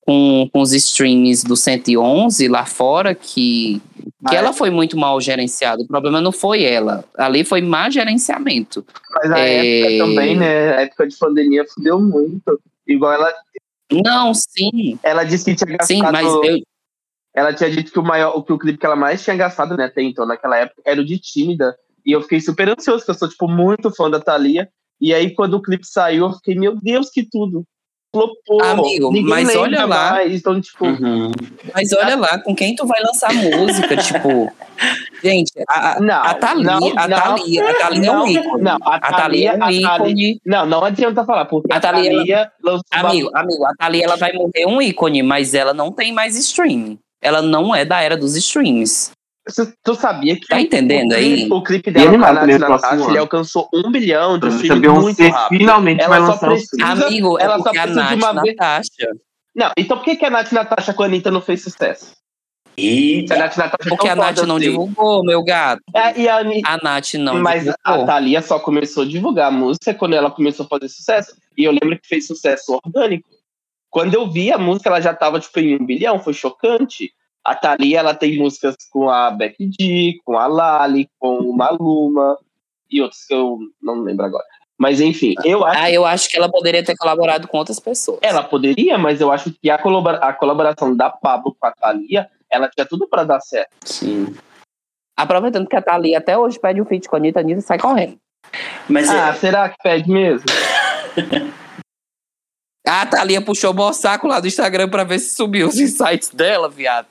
com, 0.00 0.48
com 0.52 0.60
os 0.60 0.72
streams 0.72 1.44
do 1.44 1.56
111 1.56 2.48
lá 2.48 2.66
fora 2.66 3.14
que, 3.14 3.80
que 4.28 4.34
ela 4.34 4.52
foi 4.52 4.70
muito 4.70 4.96
mal 4.96 5.20
gerenciada. 5.20 5.82
O 5.82 5.86
problema 5.86 6.20
não 6.20 6.32
foi 6.32 6.64
ela. 6.64 7.04
Ali 7.16 7.44
foi 7.44 7.60
má 7.62 7.88
gerenciamento. 7.90 8.84
Mas 9.14 9.30
a 9.30 9.38
É. 9.38 9.80
época 9.80 10.04
também, 10.06 10.36
né? 10.36 10.76
A 10.76 10.80
época 10.82 11.06
de 11.06 11.16
pandemia 11.16 11.64
fudeu 11.72 12.00
muito. 12.00 12.60
Igual 12.88 13.12
ela, 13.12 13.32
Não, 14.04 14.32
sim. 14.34 14.98
ela 15.02 15.22
disse 15.22 15.44
que 15.44 15.54
tinha 15.54 15.76
gastado. 15.76 15.86
Sim, 15.86 16.02
mas 16.02 16.26
eu, 16.26 16.42
Ela 17.34 17.52
tinha 17.52 17.70
dito 17.70 17.92
que 17.92 17.98
o 17.98 18.02
maior, 18.02 18.42
que 18.42 18.52
o 18.52 18.58
clipe 18.58 18.78
que 18.78 18.86
ela 18.86 18.96
mais 18.96 19.22
tinha 19.22 19.36
gastado, 19.36 19.76
né, 19.76 19.84
até 19.84 20.02
então, 20.02 20.24
naquela 20.26 20.56
época, 20.56 20.82
era 20.84 21.00
o 21.00 21.04
de 21.04 21.18
Tímida. 21.18 21.76
E 22.06 22.12
eu 22.12 22.22
fiquei 22.22 22.40
super 22.40 22.68
ansioso, 22.68 23.00
porque 23.00 23.10
eu 23.10 23.14
sou, 23.18 23.28
tipo, 23.28 23.48
muito 23.48 23.90
fã 23.94 24.08
da 24.08 24.20
Thalia. 24.20 24.68
E 25.00 25.12
aí, 25.12 25.34
quando 25.34 25.54
o 25.54 25.62
clipe 25.62 25.86
saiu, 25.86 26.26
eu 26.26 26.32
fiquei, 26.34 26.54
meu 26.54 26.76
Deus, 26.80 27.10
que 27.10 27.26
tudo. 27.28 27.64
Flopou. 28.14 28.62
Amigo, 28.64 29.12
mas 29.24 29.54
olha 29.56 29.84
lá. 29.84 30.12
mais. 30.12 30.32
Então, 30.32 30.58
tipo, 30.58 30.86
Uhum. 30.86 31.30
Mas 31.74 31.92
olha 31.92 32.16
lá, 32.16 32.38
com 32.38 32.54
quem 32.54 32.74
tu 32.74 32.86
vai 32.86 33.02
lançar 33.02 33.34
música, 33.34 33.94
tipo. 33.98 34.50
Gente, 35.22 35.50
a, 35.68 35.96
a, 35.96 36.00
não. 36.00 36.14
a 36.22 36.34
Thalia, 36.34 36.64
não, 36.64 36.76
a 36.96 37.08
não, 37.08 37.18
Thalia, 37.18 37.68
a 37.70 37.74
Thalia 37.74 38.06
é 38.08 38.12
um 38.12 38.26
ícone. 38.26 38.62
Não, 38.62 38.76
a 38.82 38.94
A 38.96 39.12
Thalia 39.12 39.50
é 39.50 39.52
um 39.52 39.56
a 39.56 39.58
Thalia- 39.66 39.80
ícone. 39.96 40.40
Não, 40.46 40.66
não 40.66 40.84
adianta 40.84 41.24
falar, 41.24 41.44
porque 41.46 41.70
A 41.72 41.76
a 41.76 41.80
Thalia, 41.80 42.50
lançou 42.62 42.82
uma- 42.94 43.08
Amigo, 43.10 43.30
amigo, 43.34 43.64
a 43.66 43.74
Thalia 43.74 44.04
ela 44.04 44.16
vai 44.16 44.32
morrer 44.32 44.66
um 44.66 44.80
ícone, 44.80 45.22
mas 45.22 45.52
ela 45.52 45.74
não 45.74 45.90
tem 45.92 46.12
mais 46.12 46.36
stream. 46.36 46.98
Ela 47.20 47.42
não 47.42 47.74
é 47.74 47.84
da 47.84 48.00
era 48.00 48.16
dos 48.16 48.36
streams. 48.36 49.10
Tu- 49.54 49.72
Tu 49.84 49.94
sabia 49.94 50.34
que 50.38 50.46
Tá 50.48 50.60
entendendo 50.60 51.12
o 51.12 51.14
aí? 51.14 51.36
clipe, 51.36 51.52
o 51.52 51.62
clipe 51.62 51.90
dela 51.92 52.10
com 52.18 52.24
a 52.24 52.32
Nath 52.32 52.58
Natasha, 52.58 53.08
ele 53.08 53.18
alcançou 53.18 53.68
um 53.72 53.90
bilhão 53.92 54.38
de 54.38 54.46
a 54.46 54.50
streams 54.50 54.88
muito 55.00 55.22
rápido. 55.28 55.58
finalmente 55.58 56.00
Ela 56.02 56.08
vai 56.08 56.20
só 56.20 56.32
lançar 56.32 56.48
precisa-. 56.48 57.06
Amigo, 57.06 57.38
ela 57.38 57.54
é 57.54 57.58
só 57.58 57.68
a 57.68 57.72
precisa 57.72 57.88
de 57.88 57.94
Nath 58.16 58.18
uma 58.32 58.42
vez- 58.42 58.56
Natasha. 58.56 59.08
Não, 59.54 59.70
então 59.76 59.96
por 59.96 60.04
que, 60.04 60.16
que 60.16 60.24
a 60.24 60.30
Nath 60.30 60.50
Natasha 60.52 60.92
com 60.92 61.02
a 61.02 61.06
Anitta 61.06 61.30
não 61.30 61.40
fez 61.40 61.62
sucesso? 61.62 62.12
E 62.76 63.24
a 63.30 63.36
Nath 63.36 63.56
Natasha 63.56 63.86
é 63.86 63.88
Porque 63.88 64.08
a 64.08 64.16
Nath 64.16 64.38
não 64.42 64.56
assim. 64.56 64.66
divulgou, 64.68 65.24
meu 65.24 65.42
gato. 65.42 65.80
É, 65.94 66.20
e 66.20 66.28
a 66.28 66.38
Anitta- 66.38 66.68
A 66.68 66.76
Nath 66.78 67.14
não 67.14 67.40
mas 67.40 67.66
a 67.68 67.72
divulgou. 67.72 68.06
Thalia 68.06 68.42
só 68.42 68.58
começou 68.58 69.04
a 69.04 69.06
divulgar 69.06 69.48
a 69.48 69.50
música 69.50 69.94
quando 69.94 70.14
ela 70.14 70.30
começou 70.30 70.66
a 70.66 70.68
fazer 70.68 70.88
sucesso. 70.90 71.34
E 71.56 71.64
eu 71.64 71.70
lembro 71.72 71.98
que 71.98 72.06
fez 72.06 72.26
sucesso 72.26 72.78
orgânico. 72.84 73.28
Quando 73.88 74.12
eu 74.14 74.28
vi 74.30 74.52
a 74.52 74.58
música, 74.58 74.90
ela 74.90 75.00
já 75.00 75.14
tava 75.14 75.40
tipo, 75.40 75.58
em 75.58 75.76
um 75.80 75.86
bilhão, 75.86 76.18
foi 76.18 76.34
chocante. 76.34 77.12
A 77.46 77.54
Thalia, 77.54 78.00
ela 78.00 78.12
tem 78.14 78.36
músicas 78.38 78.74
com 78.90 79.08
a 79.08 79.30
Becky 79.30 79.70
G, 79.80 80.14
com 80.24 80.36
a 80.36 80.46
Lali, 80.48 81.08
com 81.18 81.38
o 81.38 81.56
Maluma 81.56 82.36
e 82.90 83.00
outros 83.00 83.24
que 83.24 83.32
eu 83.34 83.58
não 83.80 84.00
lembro 84.00 84.26
agora. 84.26 84.44
Mas 84.78 85.00
enfim, 85.00 85.34
eu 85.44 85.64
acho 85.64 85.80
Ah, 85.80 85.90
eu 85.90 86.04
acho 86.04 86.28
que 86.28 86.36
ela 86.36 86.50
poderia 86.50 86.84
ter 86.84 86.96
colaborado 86.96 87.46
com 87.48 87.56
outras 87.56 87.78
pessoas. 87.80 88.18
ela 88.20 88.42
poderia, 88.42 88.98
mas 88.98 89.20
eu 89.20 89.30
acho 89.30 89.50
que 89.62 89.70
a, 89.70 89.78
colabora- 89.78 90.18
a 90.18 90.32
colaboração 90.32 90.94
da 90.94 91.08
Pablo 91.08 91.56
com 91.58 91.66
a 91.66 91.72
Thalia, 91.72 92.28
ela 92.50 92.68
tinha 92.68 92.84
tudo 92.84 93.08
pra 93.08 93.22
dar 93.24 93.40
certo. 93.40 93.70
Sim. 93.84 94.34
Aproveitando 95.16 95.68
que 95.68 95.76
a 95.76 95.80
Thalia 95.80 96.18
até 96.18 96.36
hoje 96.36 96.58
pede 96.60 96.80
um 96.80 96.84
feat 96.84 97.08
com 97.08 97.16
a 97.16 97.18
Anitta, 97.18 97.38
a 97.40 97.42
Anitta 97.42 97.60
sai 97.62 97.78
correndo. 97.78 98.18
Mas 98.88 99.08
Ah, 99.08 99.28
é, 99.28 99.32
será 99.34 99.68
que 99.70 99.76
pede 99.82 100.10
mesmo? 100.10 100.44
A 102.88 103.04
Thalia 103.04 103.40
puxou 103.42 103.72
o 103.72 103.74
mossaco 103.74 104.28
lá 104.28 104.38
do 104.38 104.46
Instagram 104.46 104.88
pra 104.88 105.02
ver 105.02 105.18
se 105.18 105.34
subiu 105.34 105.66
os 105.66 105.78
insights 105.78 106.28
dela, 106.30 106.68
viado. 106.68 107.08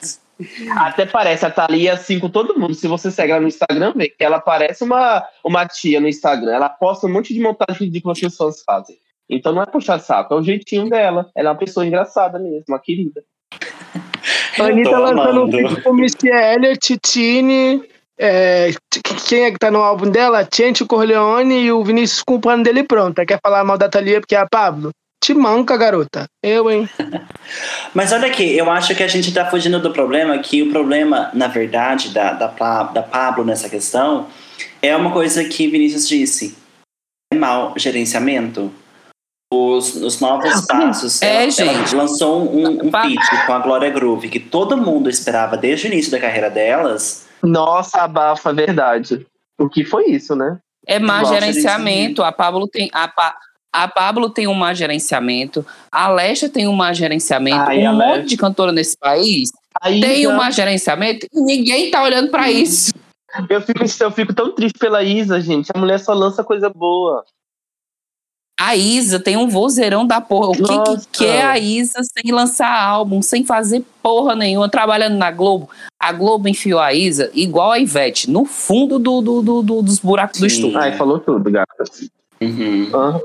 Até 0.76 1.06
parece 1.06 1.46
a 1.46 1.52
Thalia 1.52 1.94
assim 1.94 2.20
com 2.20 2.30
todo 2.30 2.60
mundo. 2.60 2.74
Se 2.74 2.88
você 2.88 3.10
segue 3.10 3.32
ela 3.32 3.42
no 3.42 3.48
Instagram, 3.48 3.94
vê 3.96 4.10
que 4.10 4.24
ela 4.24 4.40
parece 4.40 4.84
uma, 4.84 5.24
uma 5.44 5.66
tia 5.66 6.00
no 6.00 6.08
Instagram. 6.08 6.52
Ela 6.52 6.70
posta 6.70 7.08
um 7.08 7.12
monte 7.12 7.34
de 7.34 7.40
montagem 7.40 7.90
de 7.90 8.02
que 8.02 8.10
as 8.10 8.20
pessoas 8.20 8.62
fazem. 8.64 8.98
Então 9.30 9.54
não 9.54 9.62
é 9.62 9.66
puxar 9.66 10.00
saco, 10.00 10.34
é 10.34 10.38
o 10.38 10.44
jeitinho 10.44 10.90
dela. 10.90 11.30
Ela 11.36 11.50
é 11.50 11.52
uma 11.52 11.58
pessoa 11.58 11.86
engraçada 11.86 12.38
mesmo, 12.38 12.66
uma 12.68 12.80
querida. 12.80 13.24
A 14.60 14.68
Anitta 14.68 14.98
lançando 14.98 15.44
um 15.44 15.48
vídeo 15.48 15.84
com 15.84 15.94
Missy 15.94 16.30
Elliott, 16.30 16.98
Tini. 17.00 17.84
É, 18.18 18.72
quem 19.28 19.44
é 19.44 19.52
que 19.52 19.60
tá 19.60 19.70
no 19.70 19.82
álbum 19.82 20.10
dela? 20.10 20.48
Chente 20.50 20.86
Corleone 20.86 21.64
e 21.64 21.72
o 21.72 21.84
Vinícius 21.84 22.24
com 22.24 22.36
o 22.36 22.40
plano 22.40 22.64
dele 22.64 22.84
pronto. 22.84 23.26
Quer 23.26 23.40
falar 23.44 23.66
mal 23.66 23.78
da 23.78 23.90
Thalia 23.90 24.22
porque 24.22 24.36
é 24.36 24.40
a 24.40 24.48
Pablo? 24.48 24.92
Te 25.26 25.34
manca, 25.34 25.76
garota. 25.76 26.28
Eu, 26.43 26.69
hein? 26.69 26.88
Mas 27.95 28.11
olha 28.11 28.28
aqui, 28.28 28.55
eu 28.55 28.69
acho 28.69 28.93
que 28.93 29.01
a 29.01 29.07
gente 29.07 29.34
tá 29.34 29.49
fugindo 29.49 29.80
do 29.80 29.89
problema, 29.91 30.38
que 30.38 30.61
o 30.61 30.69
problema, 30.69 31.32
na 31.34 31.47
verdade, 31.47 32.09
da, 32.09 32.32
da, 32.34 32.45
da 32.84 33.01
Pablo 33.01 33.43
nessa 33.43 33.67
questão 33.67 34.28
é 34.84 34.95
uma 34.95 35.11
coisa 35.11 35.43
que 35.43 35.67
Vinícius 35.67 36.07
disse. 36.07 36.55
É 37.34 37.36
mau 37.36 37.73
gerenciamento. 37.76 38.71
Os, 39.51 39.95
os 39.95 40.19
novos 40.19 40.63
passos. 40.67 41.19
É, 41.23 41.45
ela, 41.45 41.53
ela 41.57 41.73
gente. 41.73 41.95
lançou 41.95 42.47
um, 42.47 42.86
um 42.86 42.91
feat 42.91 43.47
com 43.47 43.53
a 43.53 43.57
Glória 43.57 43.89
Groove, 43.89 44.30
que 44.30 44.39
todo 44.39 44.78
mundo 44.78 45.09
esperava 45.09 45.57
desde 45.57 45.88
o 45.88 45.91
início 45.91 46.11
da 46.11 46.19
carreira 46.19 46.51
delas. 46.51 47.26
Nossa, 47.41 48.03
abafa, 48.03 48.53
verdade. 48.53 49.26
O 49.59 49.67
que 49.67 49.84
foi 49.84 50.05
isso, 50.05 50.36
né? 50.36 50.59
É 50.86 50.99
má 50.99 51.21
Igual 51.21 51.34
gerenciamento. 51.34 52.21
A 52.21 52.32
Pablo 52.32 52.67
tem. 52.67 52.91
A, 52.93 53.07
Pa- 53.07 53.36
a 53.84 53.88
Pablo 53.88 54.30
tem 54.30 54.47
um 54.47 54.53
má 54.53 54.73
gerenciamento. 54.73 55.65
A 55.91 56.07
Lesha 56.09 56.49
tem 56.49 56.67
um 56.67 56.73
má 56.73 56.93
gerenciamento. 56.93 57.69
Ai, 57.69 57.88
um 57.88 57.93
monte 57.93 58.26
de 58.28 58.38
cantora 58.38 58.71
nesse 58.71 58.97
país 58.97 59.51
Aí 59.82 59.99
tem 59.99 60.28
um 60.28 60.36
má 60.36 60.49
gerenciamento 60.49 61.28
e 61.34 61.41
ninguém 61.41 61.91
tá 61.91 62.01
olhando 62.03 62.30
pra 62.32 62.49
isso. 62.49 62.93
eu, 63.49 63.61
fico, 63.61 63.84
eu 63.99 64.11
fico 64.11 64.34
tão 64.34 64.53
triste 64.55 64.80
pela 64.80 65.03
Isa, 65.03 65.41
gente. 65.41 65.69
A 65.76 65.78
mulher 65.80 65.99
só 65.99 66.13
lança 66.13 66.43
coisa 66.43 66.69
boa. 66.69 67.23
A 68.57 68.73
Isa 68.73 69.19
tem 69.19 69.36
um 69.36 69.49
vozeirão 69.49 70.07
da 70.07 70.21
porra. 70.21 70.51
O 70.51 70.53
que, 70.53 70.61
Nossa. 70.61 71.05
que 71.11 71.26
quer 71.26 71.43
a 71.45 71.59
Isa 71.59 71.99
sem 72.03 72.32
lançar 72.32 72.71
álbum, 72.73 73.21
sem 73.21 73.43
fazer 73.43 73.84
porra 74.01 74.34
nenhuma, 74.34 74.69
trabalhando 74.69 75.17
na 75.17 75.30
Globo? 75.30 75.69
A 75.99 76.13
Globo 76.13 76.47
enfiou 76.47 76.80
a 76.80 76.93
Isa 76.93 77.30
igual 77.34 77.71
a 77.73 77.80
Ivete, 77.80 78.30
no 78.32 78.45
fundo 78.45 78.97
do, 78.97 79.21
do- 79.21 79.41
do- 79.41 79.61
do- 79.61 79.82
dos 79.82 79.99
buracos 79.99 80.39
do 80.39 80.49
Sim. 80.49 80.55
estúdio. 80.55 80.78
Ai, 80.80 80.93
falou 80.93 81.19
tudo, 81.19 81.51
gata. 81.51 81.84
Uhum. 82.41 82.84
Ent- 82.84 83.21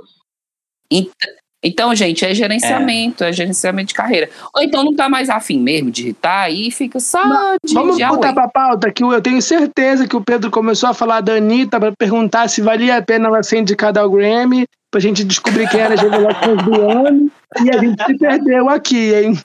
Então, 1.62 1.95
gente, 1.95 2.24
é 2.24 2.34
gerenciamento, 2.34 3.22
é. 3.22 3.32
gerenciamento 3.32 3.88
de 3.88 3.95
carreira. 3.95 4.30
Ou 4.55 4.62
então 4.62 4.82
não 4.82 4.95
tá 4.95 5.11
mais 5.11 5.28
afim 5.28 5.61
mesmo 5.61 5.91
de 5.91 6.03
irritar 6.05 6.45
aí 6.45 6.70
fica 6.70 6.99
só 6.99 7.22
de, 7.62 7.74
Vamos 7.74 7.99
de 7.99 8.07
botar 8.07 8.32
pra 8.32 8.49
pauta 8.49 8.91
que 8.91 9.05
eu 9.05 9.20
tenho 9.20 9.43
certeza 9.43 10.09
que 10.09 10.16
o 10.16 10.24
Pedro 10.24 10.51
começou 10.51 10.88
a 10.88 10.95
falar 10.95 11.20
da 11.20 11.34
Anitta 11.34 11.78
pra 11.78 11.93
perguntar 11.93 12.49
se 12.49 12.62
valia 12.62 12.97
a 12.97 13.03
pena 13.03 13.28
ela 13.28 13.43
ser 13.43 13.59
indicada 13.59 14.01
ao 14.01 14.11
Grammy, 14.11 14.66
pra 14.91 15.01
gente 15.01 15.22
descobrir 15.22 15.68
quem 15.68 15.80
era 15.80 15.95
as 15.95 16.01
revelações 16.01 16.62
do 16.62 16.80
ano. 16.80 17.30
E 17.62 17.70
a 17.70 17.78
gente 17.78 18.03
se 18.05 18.18
perdeu 18.18 18.68
aqui, 18.70 19.14
hein? 19.14 19.38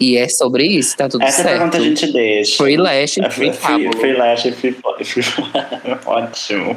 E 0.00 0.16
é 0.16 0.28
sobre 0.28 0.64
isso, 0.64 0.96
tá 0.96 1.08
tudo 1.08 1.24
Essa 1.24 1.42
certo. 1.42 1.56
pergunta 1.56 1.78
a 1.78 1.80
gente 1.80 2.12
deixa. 2.12 2.56
Free 2.56 2.76
Lash, 2.76 3.18
É, 3.18 3.30
Free 3.30 3.52
Free, 3.52 3.90
free, 3.96 4.12
Lash, 4.12 4.42
free, 4.42 4.72
free, 4.72 5.24
Ótimo. 6.06 6.76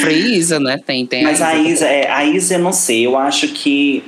Free 0.00 0.36
Isa, 0.36 0.58
né? 0.58 0.78
Tem, 0.84 1.06
tem 1.06 1.22
Mas 1.22 1.40
a 1.40 1.54
Isa, 1.54 1.86
é, 1.86 2.10
a 2.10 2.24
Isa, 2.24 2.54
eu 2.54 2.58
não 2.60 2.72
sei, 2.72 3.06
eu 3.06 3.16
acho 3.16 3.48
que 3.48 4.04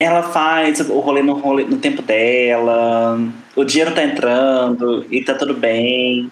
ela 0.00 0.22
faz 0.22 0.80
o 0.80 0.98
rolê 1.00 1.22
no, 1.22 1.34
rolê 1.34 1.64
no 1.64 1.76
tempo 1.78 2.02
dela, 2.02 3.18
o 3.54 3.64
dinheiro 3.64 3.94
tá 3.94 4.02
entrando 4.02 5.06
e 5.10 5.22
tá 5.22 5.34
tudo 5.34 5.54
bem. 5.54 6.30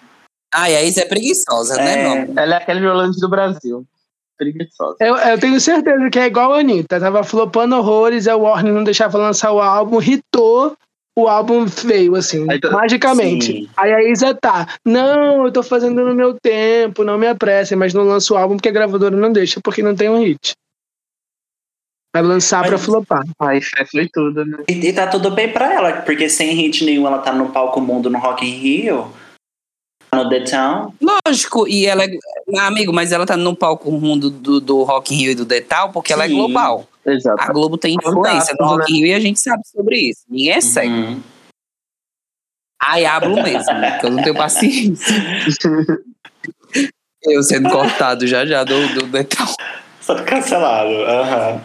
Ah, 0.52 0.70
e 0.70 0.76
a 0.76 0.82
Isa 0.82 1.02
é 1.02 1.04
preguiçosa, 1.04 1.76
né, 1.76 1.92
É. 1.92 2.02
meu 2.02 2.12
amor? 2.22 2.38
Ela 2.38 2.54
é 2.54 2.58
aquele 2.58 2.80
violante 2.80 3.20
do 3.20 3.28
Brasil. 3.28 3.84
Preguiçosa. 4.38 4.96
Eu, 5.00 5.16
eu 5.16 5.38
tenho 5.38 5.60
certeza 5.60 6.08
que 6.10 6.18
é 6.18 6.26
igual 6.26 6.54
a 6.54 6.60
Anitta. 6.60 6.98
Tava 7.00 7.22
flopando 7.24 7.76
horrores, 7.76 8.26
a 8.28 8.36
Warner 8.36 8.72
não 8.72 8.84
deixava 8.84 9.18
lançar 9.18 9.52
o 9.52 9.60
álbum, 9.60 10.00
hitou, 10.00 10.76
o 11.22 11.28
álbum 11.28 11.64
veio, 11.66 12.14
assim, 12.14 12.46
Aí 12.50 12.60
tá- 12.60 12.70
magicamente. 12.70 13.46
Sim. 13.46 13.68
Aí 13.76 13.92
a 13.92 14.02
Isa 14.08 14.34
tá, 14.34 14.66
não, 14.84 15.44
eu 15.46 15.52
tô 15.52 15.62
fazendo 15.62 16.04
no 16.04 16.14
meu 16.14 16.34
tempo, 16.40 17.02
não 17.04 17.18
me 17.18 17.26
apressem, 17.26 17.76
mas 17.76 17.92
não 17.94 18.04
lança 18.04 18.32
o 18.32 18.36
álbum 18.36 18.56
porque 18.56 18.68
a 18.68 18.72
gravadora 18.72 19.16
não 19.16 19.32
deixa, 19.32 19.60
porque 19.62 19.82
não 19.82 19.94
tem 19.96 20.08
um 20.08 20.18
hit. 20.22 20.52
Vai 22.14 22.22
lançar 22.22 22.62
pra 22.62 22.72
Mas- 22.72 22.84
flopar. 22.84 23.22
Ai, 23.38 23.60
fé 23.60 23.84
foi 23.84 24.08
tudo, 24.12 24.44
né? 24.44 24.64
E, 24.68 24.72
e 24.72 24.92
tá 24.92 25.06
tudo 25.06 25.30
bem 25.30 25.52
pra 25.52 25.72
ela, 25.72 25.92
porque 26.02 26.28
sem 26.28 26.54
hit 26.54 26.84
nenhum 26.84 27.06
ela 27.06 27.18
tá 27.18 27.32
no 27.32 27.50
palco 27.50 27.80
mundo 27.80 28.08
no 28.08 28.18
Rock 28.18 28.46
in 28.46 28.52
Rio, 28.58 29.12
no 30.14 30.28
The 30.28 30.40
Town. 30.40 30.94
Lógico, 31.26 31.68
e 31.68 31.84
ela 31.86 32.04
é. 32.04 32.08
Amigo, 32.60 32.92
mas 32.94 33.12
ela 33.12 33.26
tá 33.26 33.36
no 33.36 33.54
palco 33.54 33.90
mundo 33.92 34.30
do, 34.30 34.58
do 34.58 34.82
Rock 34.84 35.14
in 35.14 35.18
Rio 35.18 35.32
e 35.32 35.34
do 35.34 35.44
Detal 35.44 35.92
porque 35.92 36.12
ela 36.12 36.24
é 36.24 36.28
Sim. 36.28 36.34
global. 36.34 36.88
Exato. 37.12 37.42
A 37.42 37.52
Globo 37.52 37.76
tem 37.78 37.94
influência 37.94 38.54
no 38.58 38.66
Rock 38.66 38.92
né? 38.92 38.98
Rio 38.98 39.06
e 39.06 39.14
a 39.14 39.20
gente 39.20 39.40
sabe 39.40 39.62
sobre 39.66 39.96
isso. 40.10 40.20
Ninguém 40.28 40.50
é 40.52 40.60
cego. 40.60 40.92
Uhum. 40.94 41.22
Ai, 42.80 43.04
hablo 43.04 43.34
mesmo, 43.42 43.72
que 44.00 44.06
eu 44.06 44.10
não 44.10 44.22
tenho 44.22 44.34
paciência. 44.36 45.14
Eu 47.24 47.42
sendo 47.42 47.68
cortado 47.68 48.26
já 48.26 48.46
já 48.46 48.62
do, 48.62 48.88
do 48.94 49.06
Detal. 49.06 49.48
Só 50.00 50.14
cancelado. 50.22 50.88
aham. 51.04 51.60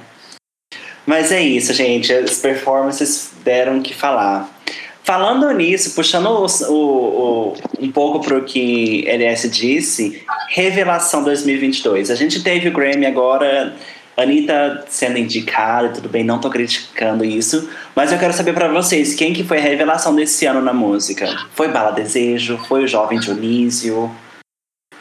Mas 1.05 1.31
é 1.31 1.41
isso, 1.41 1.73
gente. 1.73 2.11
As 2.11 2.39
performances 2.39 3.31
deram 3.43 3.77
o 3.79 3.81
que 3.83 3.93
falar. 3.93 4.49
Falando 5.03 5.51
nisso, 5.51 5.93
puxando 5.95 6.27
o, 6.27 6.45
o- 6.71 7.51
o- 7.51 7.53
um 7.79 7.91
pouco 7.91 8.19
pro 8.21 8.43
que 8.45 9.05
LS 9.07 9.47
disse, 9.49 10.23
Revelação 10.49 11.23
2022. 11.23 12.09
A 12.09 12.15
gente 12.15 12.41
teve 12.41 12.69
o 12.69 12.73
Grammy 12.73 13.05
agora, 13.05 13.75
Anitta 14.15 14.85
sendo 14.89 15.17
indicada, 15.17 15.89
tudo 15.89 16.07
bem, 16.07 16.23
não 16.23 16.39
tô 16.39 16.49
criticando 16.49 17.25
isso, 17.25 17.69
mas 17.95 18.11
eu 18.11 18.19
quero 18.19 18.31
saber 18.33 18.53
pra 18.53 18.67
vocês, 18.67 19.15
quem 19.15 19.33
que 19.33 19.43
foi 19.43 19.57
a 19.57 19.61
revelação 19.61 20.15
desse 20.15 20.45
ano 20.45 20.61
na 20.61 20.71
música? 20.73 21.27
Foi 21.53 21.67
Bala 21.69 21.91
Desejo? 21.91 22.57
Foi 22.67 22.83
o 22.83 22.87
Jovem 22.87 23.19
Dionísio? 23.19 24.09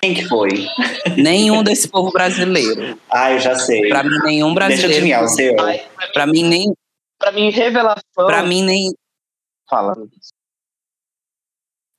Quem 0.00 0.14
que 0.14 0.24
foi? 0.28 0.66
Nenhum 1.16 1.62
desse 1.62 1.88
povo 1.88 2.10
brasileiro. 2.10 2.98
Ah, 3.10 3.32
eu 3.32 3.38
já 3.38 3.54
sei. 3.54 3.88
Pra 3.88 4.02
mim, 4.02 4.18
nenhum 4.24 4.48
Deixa 4.48 4.48
eu 4.48 4.54
brasileiro. 4.54 4.92
adivinhar 4.94 5.24
o 5.24 5.28
seu. 5.28 5.60
Ai, 5.60 5.82
Pra 6.12 6.26
mim, 6.26 6.42
nem. 6.48 6.72
pra 7.18 7.30
mim, 7.32 7.50
revelação. 7.50 8.02
Pra 8.26 8.42
mim, 8.42 8.62
nem. 8.64 8.90
Fala. 9.70 9.94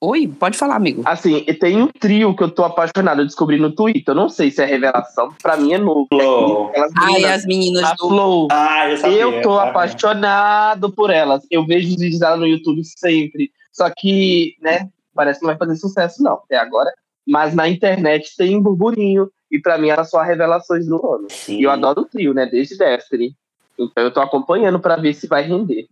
Oi, 0.05 0.27
pode 0.27 0.57
falar, 0.57 0.75
amigo. 0.75 1.01
Assim, 1.05 1.45
tem 1.61 1.81
um 1.81 1.87
trio 1.87 2.35
que 2.35 2.43
eu 2.43 2.51
tô 2.51 2.65
apaixonado. 2.65 3.21
Eu 3.21 3.25
descobri 3.25 3.57
no 3.57 3.71
Twitter. 3.71 4.03
Eu 4.09 4.15
não 4.15 4.27
sei 4.27 4.51
se 4.51 4.61
é 4.61 4.65
revelação. 4.65 5.33
Pra 5.41 5.55
mim 5.55 5.71
é 5.71 5.77
novo. 5.77 6.07
Flow. 6.11 6.73
Ai, 6.97 7.23
as 7.23 7.45
meninas 7.45 7.89
do. 7.97 8.09
Flow. 8.09 8.49
Ah, 8.51 8.89
eu 8.89 8.97
sabia. 8.97 9.21
Eu 9.21 9.41
tô 9.41 9.57
apaixonado 9.57 10.91
por 10.91 11.09
elas. 11.09 11.47
Eu 11.49 11.65
vejo 11.65 11.87
os 11.87 11.95
vídeos 11.95 12.19
dela 12.19 12.35
no 12.35 12.45
YouTube 12.45 12.81
sempre. 12.83 13.49
Só 13.71 13.89
que, 13.95 14.57
né, 14.61 14.89
parece 15.15 15.39
que 15.39 15.45
não 15.45 15.55
vai 15.55 15.57
fazer 15.57 15.79
sucesso, 15.79 16.21
não, 16.21 16.33
até 16.33 16.57
agora. 16.57 16.91
Mas 17.25 17.55
na 17.55 17.69
internet 17.69 18.35
tem 18.35 18.57
um 18.57 18.61
burburinho. 18.61 19.29
E 19.49 19.57
pra 19.57 19.77
mim 19.77 19.87
elas 19.87 20.09
são 20.09 20.19
as 20.19 20.27
revelações 20.27 20.85
do 20.85 20.95
ano. 20.95 21.27
Sim. 21.29 21.59
E 21.59 21.63
eu 21.63 21.71
adoro 21.71 22.01
o 22.01 22.05
trio, 22.05 22.33
né? 22.33 22.45
Desde 22.45 22.77
Destiny. 22.77 23.33
Então 23.79 24.03
eu 24.03 24.11
tô 24.11 24.19
acompanhando 24.19 24.81
pra 24.81 24.97
ver 24.97 25.13
se 25.13 25.27
vai 25.27 25.43
render. 25.43 25.87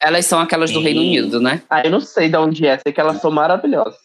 Elas 0.00 0.26
são 0.26 0.40
aquelas 0.40 0.70
do 0.70 0.78
Sim. 0.78 0.84
Reino 0.84 1.00
Unido, 1.00 1.40
né? 1.40 1.62
Ah, 1.68 1.82
eu 1.84 1.90
não 1.90 2.00
sei 2.00 2.28
de 2.28 2.36
onde 2.36 2.66
é, 2.66 2.78
sei 2.78 2.92
que 2.92 3.00
elas 3.00 3.20
são 3.20 3.30
maravilhosas. 3.30 3.96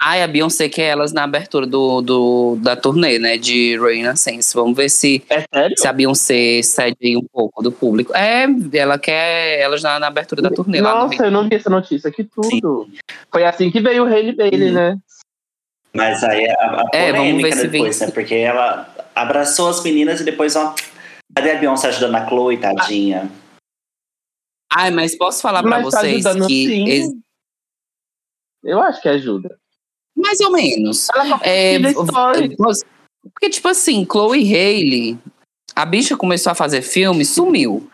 Ai, 0.00 0.22
a 0.22 0.28
Beyoncé 0.28 0.68
quer 0.68 0.84
elas 0.90 1.12
na 1.12 1.24
abertura 1.24 1.66
do, 1.66 2.00
do, 2.00 2.56
da 2.62 2.76
turnê, 2.76 3.18
né? 3.18 3.36
De 3.36 3.76
Renaissance. 3.80 4.54
Vamos 4.54 4.76
ver 4.76 4.88
se, 4.88 5.24
É 5.28 5.42
sério? 5.52 5.74
se 5.76 5.88
a 5.88 5.92
Beyoncé 5.92 6.62
cede 6.62 6.96
aí 7.02 7.16
um 7.16 7.24
pouco 7.32 7.60
do 7.62 7.72
público. 7.72 8.14
É, 8.14 8.46
ela 8.74 8.96
quer 8.96 9.58
elas 9.58 9.82
na, 9.82 9.98
na 9.98 10.06
abertura 10.06 10.40
da 10.40 10.50
turnê 10.50 10.80
lá 10.80 10.94
no 10.94 11.00
Nossa, 11.08 11.24
eu 11.26 11.30
não 11.32 11.48
vi 11.48 11.56
essa 11.56 11.68
notícia, 11.68 12.12
que 12.12 12.22
tudo. 12.22 12.88
Foi 13.32 13.44
assim 13.44 13.72
que 13.72 13.80
veio 13.80 14.04
o 14.04 14.06
Hailey 14.06 14.36
Bailey, 14.36 14.68
Sim. 14.68 14.74
né? 14.74 14.96
Mas 15.92 16.22
aí 16.22 16.48
a, 16.48 16.54
a 16.54 16.84
É, 16.92 17.12
vamos 17.12 17.42
ver 17.42 17.52
se 17.54 17.66
vem- 17.66 17.70
depois, 17.82 18.00
né? 18.00 18.10
Porque 18.12 18.34
ela 18.36 18.88
abraçou 19.16 19.68
as 19.68 19.82
meninas 19.82 20.20
e 20.20 20.24
depois, 20.24 20.54
ó. 20.54 20.74
Cadê 21.34 21.50
a 21.52 21.56
Beyoncé 21.58 21.88
ajudando 21.88 22.14
a 22.14 22.26
Chloe, 22.28 22.56
tadinha? 22.58 23.28
Ai, 24.74 24.90
mas 24.90 25.16
posso 25.16 25.40
falar 25.42 25.62
pra 25.62 25.80
Mas 25.80 25.90
tá 25.94 26.00
vocês 26.00 26.26
ajudando 26.26 26.46
que. 26.48 26.72
ex- 26.90 27.12
Eu 28.62 28.80
acho 28.80 29.00
que 29.00 29.08
ajuda. 29.08 29.56
mais 30.16 30.40
ou 30.40 30.50
menos. 30.52 31.08
Ela 31.14 31.40
É, 31.42 31.78
porque, 33.32 33.50
tipo 33.50 33.68
assim, 33.68 34.04
Chloe 34.10 34.42
Haley, 34.54 35.18
a 35.74 35.84
bicha 35.84 36.16
começou 36.16 36.50
a 36.52 36.54
fazer 36.54 36.82
filme, 36.82 37.24
sumiu. 37.24 37.88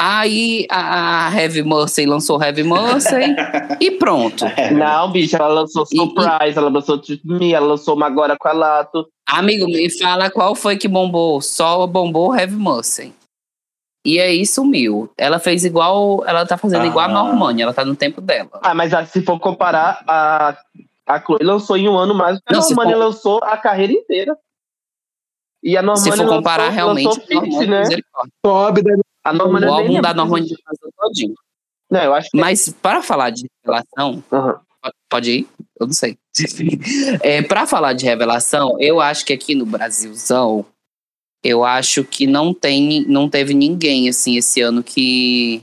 Aí 0.00 0.64
a, 0.70 1.26
a 1.26 1.34
Heavy 1.34 1.62
Mercy 1.64 2.06
lançou 2.06 2.40
Heavy 2.40 2.62
Mercy 2.62 3.16
e 3.80 3.90
pronto. 3.92 4.44
Não, 4.72 5.10
bicho, 5.10 5.34
ela 5.34 5.48
lançou 5.48 5.84
E- 5.92 5.96
Surprise, 5.96 6.56
ela 6.56 6.68
lançou 6.70 7.00
Me, 7.24 7.52
ela 7.52 7.66
lançou 7.66 7.96
uma 7.96 8.06
agora 8.06 8.36
com 8.38 8.46
a 8.48 8.52
Lato. 8.52 9.08
Amigo, 9.28 9.66
me 9.66 9.90
fala 9.98 10.30
qual 10.30 10.54
foi 10.54 10.76
que 10.76 10.86
bombou. 10.86 11.40
Só 11.40 11.84
bombou 11.86 12.32
Heavy 12.34 12.54
Mercy. 12.56 13.12
E 14.08 14.18
aí 14.18 14.46
sumiu. 14.46 15.12
Ela 15.18 15.38
fez 15.38 15.66
igual. 15.66 16.24
Ela 16.26 16.46
tá 16.46 16.56
fazendo 16.56 16.86
igual 16.86 17.04
a 17.04 17.08
Ah. 17.10 17.12
Normani, 17.12 17.60
ela 17.60 17.74
tá 17.74 17.84
no 17.84 17.94
tempo 17.94 18.22
dela. 18.22 18.48
Ah, 18.62 18.74
mas 18.74 18.94
ah, 18.94 19.04
se 19.04 19.20
for 19.20 19.38
comparar, 19.38 20.02
a, 20.08 20.56
a 21.06 21.20
Chloe 21.20 21.38
lançou 21.42 21.76
em 21.76 21.90
um 21.90 21.96
ano 21.98 22.14
mais 22.14 22.36
do 22.38 22.42
que 22.42 22.54
a 22.54 22.56
Não, 22.56 22.66
Normani 22.66 22.92
for- 22.92 22.98
lançou 22.98 23.40
a 23.44 23.56
carreira 23.58 23.92
inteira. 23.92 24.34
E 25.62 25.76
a 25.76 25.82
Normani 25.82 26.10
Se 26.10 26.16
for 26.16 26.26
comparar 26.26 26.62
lançou, 26.64 26.74
realmente, 26.76 27.06
lançou 27.06 27.22
Fit, 27.26 27.34
Normani, 27.50 27.66
né? 27.66 27.96
Pobre 28.42 28.82
da 28.82 28.94
A 29.24 29.32
Normani 29.34 29.66
o 29.66 29.72
álbum 29.72 30.00
da 30.00 30.14
Normani 30.14 30.48
todinho. 30.96 31.34
Não, 31.90 32.00
eu 32.02 32.14
acho 32.14 32.30
que 32.30 32.38
Mas 32.38 32.68
para 32.80 33.02
falar 33.02 33.28
de 33.30 33.46
revelação, 33.62 34.24
Aham. 34.32 34.60
pode 35.10 35.30
ir? 35.30 35.48
Eu 35.78 35.86
não 35.86 35.92
sei. 35.94 36.16
É, 37.22 37.42
para 37.42 37.66
falar 37.66 37.92
de 37.92 38.06
revelação, 38.06 38.76
eu 38.80 39.00
acho 39.00 39.26
que 39.26 39.32
aqui 39.34 39.54
no 39.54 39.66
Brasilzão, 39.66 40.64
eu 41.42 41.64
acho 41.64 42.04
que 42.04 42.26
não 42.26 42.52
tem, 42.52 43.04
não 43.06 43.28
teve 43.28 43.54
ninguém 43.54 44.08
assim 44.08 44.36
esse 44.36 44.60
ano 44.60 44.82
que 44.82 45.62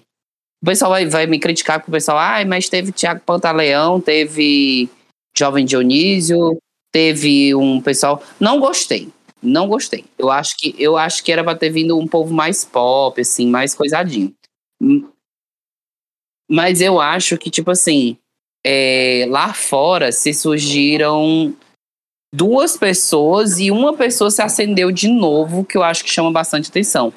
o 0.62 0.66
pessoal 0.66 0.92
vai, 0.92 1.06
vai 1.06 1.28
me 1.28 1.40
criticar 1.40 1.80
porque 1.80 1.92
o 1.92 1.94
pessoal, 1.94 2.18
ai, 2.18 2.46
mas 2.46 2.70
teve 2.70 2.92
Tiago 2.92 3.22
Pantaleão, 3.26 4.00
teve 4.00 4.90
Jovem 5.38 5.66
Dionísio, 5.66 6.58
teve 6.92 7.54
um 7.54 7.82
pessoal, 7.82 8.24
não 8.40 8.60
gostei. 8.60 9.10
Não 9.46 9.68
gostei. 9.68 10.06
Eu 10.18 10.32
acho 10.32 10.58
que 10.58 10.74
eu 10.80 10.98
acho 10.98 11.24
que 11.24 11.32
era 11.32 11.44
para 11.44 11.58
ter 11.58 11.70
vindo 11.70 11.98
um 11.98 12.08
povo 12.08 12.34
mais 12.34 12.66
pop, 12.66 13.22
assim, 13.22 13.48
mais 13.48 13.76
coisadinho. 13.76 14.34
Hum. 14.82 15.08
Mas 16.50 16.82
eu 16.82 17.00
acho 17.00 17.38
que 17.38 17.52
tipo 17.52 17.70
assim, 17.70 18.18
é, 18.66 19.28
lá 19.30 19.54
fora 19.54 20.12
se 20.12 20.34
surgiram 20.34 21.56
duas 22.36 22.78
pessoas 22.78 23.60
e 23.60 23.72
uma 23.72 23.96
pessoa 23.96 24.30
se 24.30 24.42
acendeu 24.42 24.92
de 24.92 25.08
novo, 25.08 25.64
que 25.64 25.78
eu 25.78 25.84
acho 25.84 26.04
que 26.04 26.10
chama 26.10 26.32
bastante 26.32 26.70
atenção. 26.70 27.14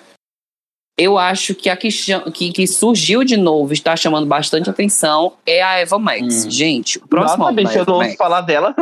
Eu 0.96 1.16
acho 1.16 1.54
que 1.54 1.70
a 1.70 1.76
que, 1.76 1.88
que, 2.32 2.52
que 2.52 2.66
surgiu 2.66 3.22
de 3.22 3.36
novo, 3.36 3.72
está 3.72 3.94
chamando 3.94 4.26
bastante 4.26 4.68
atenção, 4.68 5.34
é 5.46 5.62
a 5.62 5.78
Eva 5.78 5.98
Max. 5.98 6.46
Hum. 6.46 6.50
Gente, 6.50 6.98
o 6.98 7.06
próximo 7.06 7.44
Nossa, 7.44 7.54
bicho, 7.54 7.78
eu 7.78 7.86
não 7.86 7.94
ouço 7.94 8.16
falar 8.16 8.40
dela. 8.40 8.74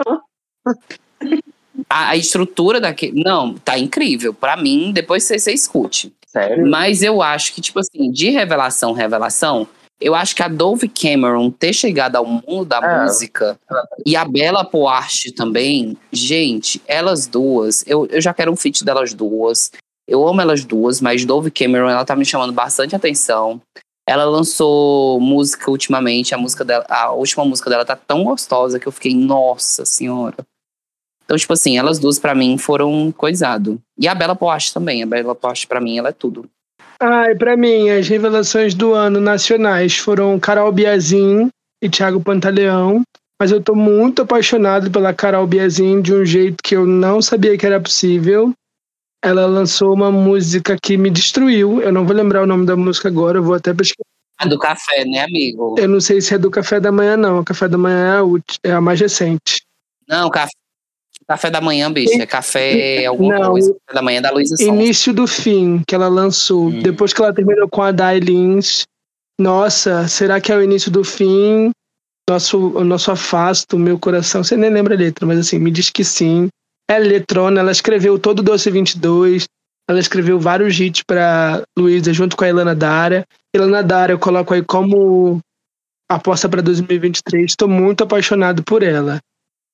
a, 1.90 2.10
a 2.10 2.16
estrutura 2.16 2.80
daquele. 2.80 3.22
Não, 3.22 3.54
tá 3.54 3.78
incrível. 3.78 4.32
Pra 4.32 4.56
mim, 4.56 4.92
depois 4.92 5.24
você, 5.24 5.38
você 5.38 5.52
escute. 5.52 6.12
Sério? 6.26 6.66
Mas 6.66 7.02
eu 7.02 7.20
acho 7.20 7.52
que, 7.52 7.60
tipo 7.60 7.78
assim, 7.78 8.10
de 8.10 8.30
revelação, 8.30 8.92
revelação, 8.92 9.68
eu 10.00 10.14
acho 10.14 10.34
que 10.36 10.42
a 10.42 10.48
Dove 10.48 10.88
Cameron 10.88 11.50
ter 11.50 11.72
chegado 11.72 12.16
ao 12.16 12.26
mundo 12.26 12.64
da 12.64 12.78
É. 12.78 13.02
música 13.04 13.58
e 14.04 14.14
a 14.16 14.24
Bella 14.24 14.64
Poarte 14.64 15.32
também, 15.32 15.96
gente, 16.12 16.80
elas 16.86 17.26
duas, 17.26 17.84
eu, 17.86 18.06
eu 18.06 18.20
já 18.20 18.32
quero 18.34 18.52
um 18.52 18.56
feat 18.56 18.84
delas 18.84 19.12
duas. 19.14 19.70
Eu 20.08 20.26
amo 20.28 20.40
elas 20.40 20.64
duas, 20.64 21.00
mas 21.00 21.24
Dove 21.24 21.50
Cameron, 21.50 21.88
ela 21.88 22.04
tá 22.04 22.14
me 22.14 22.24
chamando 22.24 22.52
bastante 22.52 22.94
atenção. 22.94 23.60
Ela 24.08 24.24
lançou 24.24 25.18
música 25.20 25.68
ultimamente, 25.68 26.32
a 26.32 26.38
música 26.38 26.64
dela, 26.64 26.86
a 26.88 27.10
última 27.10 27.44
música 27.44 27.68
dela 27.68 27.84
tá 27.84 27.96
tão 27.96 28.22
gostosa 28.22 28.78
que 28.78 28.86
eu 28.86 28.92
fiquei, 28.92 29.12
nossa 29.16 29.84
senhora. 29.84 30.36
Então, 31.24 31.36
tipo 31.36 31.52
assim, 31.52 31.76
elas 31.76 31.98
duas 31.98 32.20
pra 32.20 32.36
mim 32.36 32.56
foram 32.56 33.10
coisado. 33.10 33.82
E 33.98 34.06
a 34.06 34.14
Bella 34.14 34.36
Poarte 34.36 34.72
também, 34.72 35.02
a 35.02 35.06
Bella 35.06 35.34
Poarte 35.34 35.66
pra 35.66 35.80
mim 35.80 35.98
ela 35.98 36.10
é 36.10 36.12
tudo. 36.12 36.48
Ai, 37.00 37.34
pra 37.34 37.56
mim, 37.56 37.90
as 37.90 38.08
revelações 38.08 38.74
do 38.74 38.94
ano 38.94 39.20
nacionais 39.20 39.96
foram 39.98 40.38
Carol 40.40 40.72
Biazin 40.72 41.48
e 41.82 41.88
Thiago 41.88 42.20
Pantaleão. 42.22 43.02
Mas 43.40 43.50
eu 43.52 43.62
tô 43.62 43.74
muito 43.74 44.22
apaixonado 44.22 44.90
pela 44.90 45.12
Carol 45.12 45.46
Biazin 45.46 46.00
de 46.00 46.14
um 46.14 46.24
jeito 46.24 46.56
que 46.64 46.74
eu 46.74 46.86
não 46.86 47.20
sabia 47.20 47.56
que 47.58 47.66
era 47.66 47.78
possível. 47.78 48.50
Ela 49.22 49.44
lançou 49.44 49.92
uma 49.92 50.10
música 50.10 50.76
que 50.82 50.96
me 50.96 51.10
destruiu. 51.10 51.82
Eu 51.82 51.92
não 51.92 52.06
vou 52.06 52.16
lembrar 52.16 52.42
o 52.42 52.46
nome 52.46 52.64
da 52.64 52.74
música 52.76 53.08
agora, 53.08 53.38
eu 53.38 53.42
vou 53.42 53.54
até 53.54 53.74
pesquisar. 53.74 54.04
A 54.38 54.46
do 54.46 54.58
café, 54.58 55.04
né, 55.04 55.20
amigo? 55.20 55.74
Eu 55.78 55.88
não 55.88 56.00
sei 56.00 56.20
se 56.20 56.34
é 56.34 56.38
do 56.38 56.50
café 56.50 56.78
da 56.80 56.90
manhã, 56.92 57.16
não. 57.16 57.40
O 57.40 57.44
café 57.44 57.68
da 57.68 57.76
manhã 57.76 58.14
é 58.14 58.18
a, 58.18 58.22
ulti- 58.22 58.58
é 58.62 58.72
a 58.72 58.80
mais 58.80 59.00
recente. 59.00 59.62
Não, 60.08 60.30
café, 60.30 60.52
café 61.28 61.50
da 61.50 61.60
manhã, 61.60 61.92
bicho. 61.92 62.20
É 62.20 62.26
café 62.26 63.04
alguma 63.06 63.38
Não, 63.38 63.50
coisa. 63.50 63.74
Café 63.86 63.94
da 63.94 64.02
manhã 64.02 64.22
da 64.22 64.30
Luísa 64.30 64.56
Sonza. 64.56 64.70
Início 64.70 65.12
do 65.12 65.26
fim, 65.26 65.82
que 65.86 65.94
ela 65.94 66.08
lançou. 66.08 66.68
Hum. 66.68 66.80
Depois 66.80 67.12
que 67.12 67.20
ela 67.20 67.34
terminou 67.34 67.68
com 67.68 67.82
a 67.82 67.92
Dai 67.92 68.20
Lins. 68.20 68.84
Nossa, 69.38 70.08
será 70.08 70.40
que 70.40 70.50
é 70.50 70.56
o 70.56 70.62
início 70.62 70.90
do 70.90 71.04
fim? 71.04 71.70
Nosso, 72.28 72.76
o 72.76 72.84
nosso 72.84 73.10
afasto, 73.10 73.78
meu 73.78 73.98
coração. 73.98 74.42
Você 74.42 74.56
nem 74.56 74.70
lembra 74.70 74.94
a 74.94 74.98
letra, 74.98 75.26
mas 75.26 75.38
assim, 75.38 75.58
me 75.58 75.70
diz 75.70 75.90
que 75.90 76.04
sim. 76.04 76.48
É 76.90 76.96
eletrônica, 76.96 77.60
ela 77.60 77.72
escreveu 77.72 78.18
todo 78.18 78.40
o 78.40 78.42
Doce 78.42 78.70
22. 78.70 79.46
Ela 79.88 80.00
escreveu 80.00 80.38
vários 80.40 80.78
hits 80.78 81.02
pra 81.06 81.62
Luísa 81.78 82.12
junto 82.12 82.36
com 82.36 82.44
a 82.44 82.48
Ilana 82.48 82.74
Dara. 82.74 83.24
Ilana 83.54 83.82
Dara 83.82 84.12
eu 84.12 84.18
coloco 84.18 84.52
aí 84.54 84.62
como 84.62 85.40
aposta 86.10 86.48
para 86.48 86.62
2023. 86.62 87.44
Estou 87.44 87.68
muito 87.68 88.02
apaixonado 88.02 88.62
por 88.64 88.82
ela. 88.82 89.20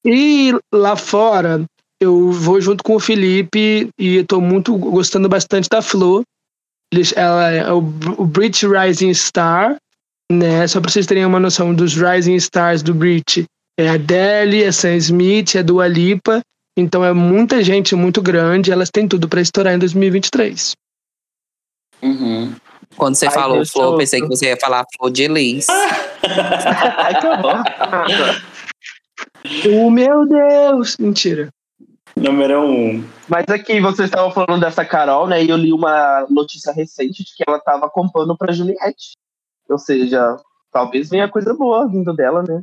E 0.05 0.53
lá 0.72 0.96
fora, 0.96 1.64
eu 2.00 2.32
vou 2.32 2.61
junto 2.61 2.82
com 2.82 2.96
o 2.96 3.00
Felipe 3.00 3.88
e 3.98 4.16
estou 4.16 4.40
muito 4.40 4.76
gostando 4.76 5.28
bastante 5.28 5.68
da 5.68 5.80
Flor. 5.80 6.22
Eles- 6.92 7.12
Ela 7.16 7.50
é 7.50 7.72
o, 7.72 7.78
o 7.78 8.24
Brit 8.24 8.66
Rising 8.66 9.14
Star, 9.14 9.76
né? 10.30 10.66
Só 10.66 10.80
para 10.80 10.90
vocês 10.90 11.07
terem 11.07 11.24
uma 11.24 11.38
noção 11.40 11.74
dos 11.74 11.94
Rising 11.94 12.34
Stars 12.36 12.82
do 12.82 12.92
Brit. 12.92 13.44
É 13.78 13.88
a 13.88 13.94
Adele, 13.94 14.64
é 14.64 14.72
Sam 14.72 14.96
Smith, 14.96 15.55
é 15.55 15.62
Dua 15.62 15.86
Lipa. 15.86 16.40
Então 16.76 17.05
é 17.05 17.12
muita 17.12 17.62
gente 17.62 17.94
muito 17.94 18.20
grande. 18.20 18.72
Elas 18.72 18.90
têm 18.90 19.07
tudo 19.07 19.28
para 19.28 19.40
estourar 19.40 19.74
em 19.74 19.78
2023. 19.78 20.72
Uhum. 22.03 22.55
Quando 22.96 23.14
você 23.14 23.26
Ai, 23.26 23.32
falou 23.32 23.64
flor, 23.64 23.96
pensei 23.96 24.20
que 24.20 24.26
você 24.26 24.46
ia 24.46 24.57
falar 24.57 24.84
flor 24.96 25.11
de 25.11 25.22
Elis. 25.22 25.66
Ai, 26.98 27.20
que 27.20 27.26
horror. 27.26 27.62
Oh, 29.74 29.90
meu 29.90 30.26
Deus! 30.26 30.97
Mentira. 30.99 31.49
Número 32.16 32.61
um. 32.62 33.05
Mas 33.28 33.47
aqui, 33.49 33.80
vocês 33.80 34.09
estavam 34.09 34.30
falando 34.30 34.61
dessa 34.61 34.84
Carol, 34.84 35.26
né? 35.26 35.43
E 35.43 35.49
eu 35.49 35.57
li 35.57 35.72
uma 35.72 36.26
notícia 36.28 36.72
recente 36.72 37.24
de 37.24 37.34
que 37.36 37.43
ela 37.47 37.59
tava 37.59 37.88
compondo 37.88 38.36
pra 38.36 38.53
Juliette. 38.53 39.12
Ou 39.68 39.78
seja, 39.78 40.36
talvez 40.70 41.09
venha 41.09 41.28
coisa 41.28 41.55
boa 41.55 41.88
vindo 41.88 42.12
dela, 42.14 42.43
né? 42.47 42.62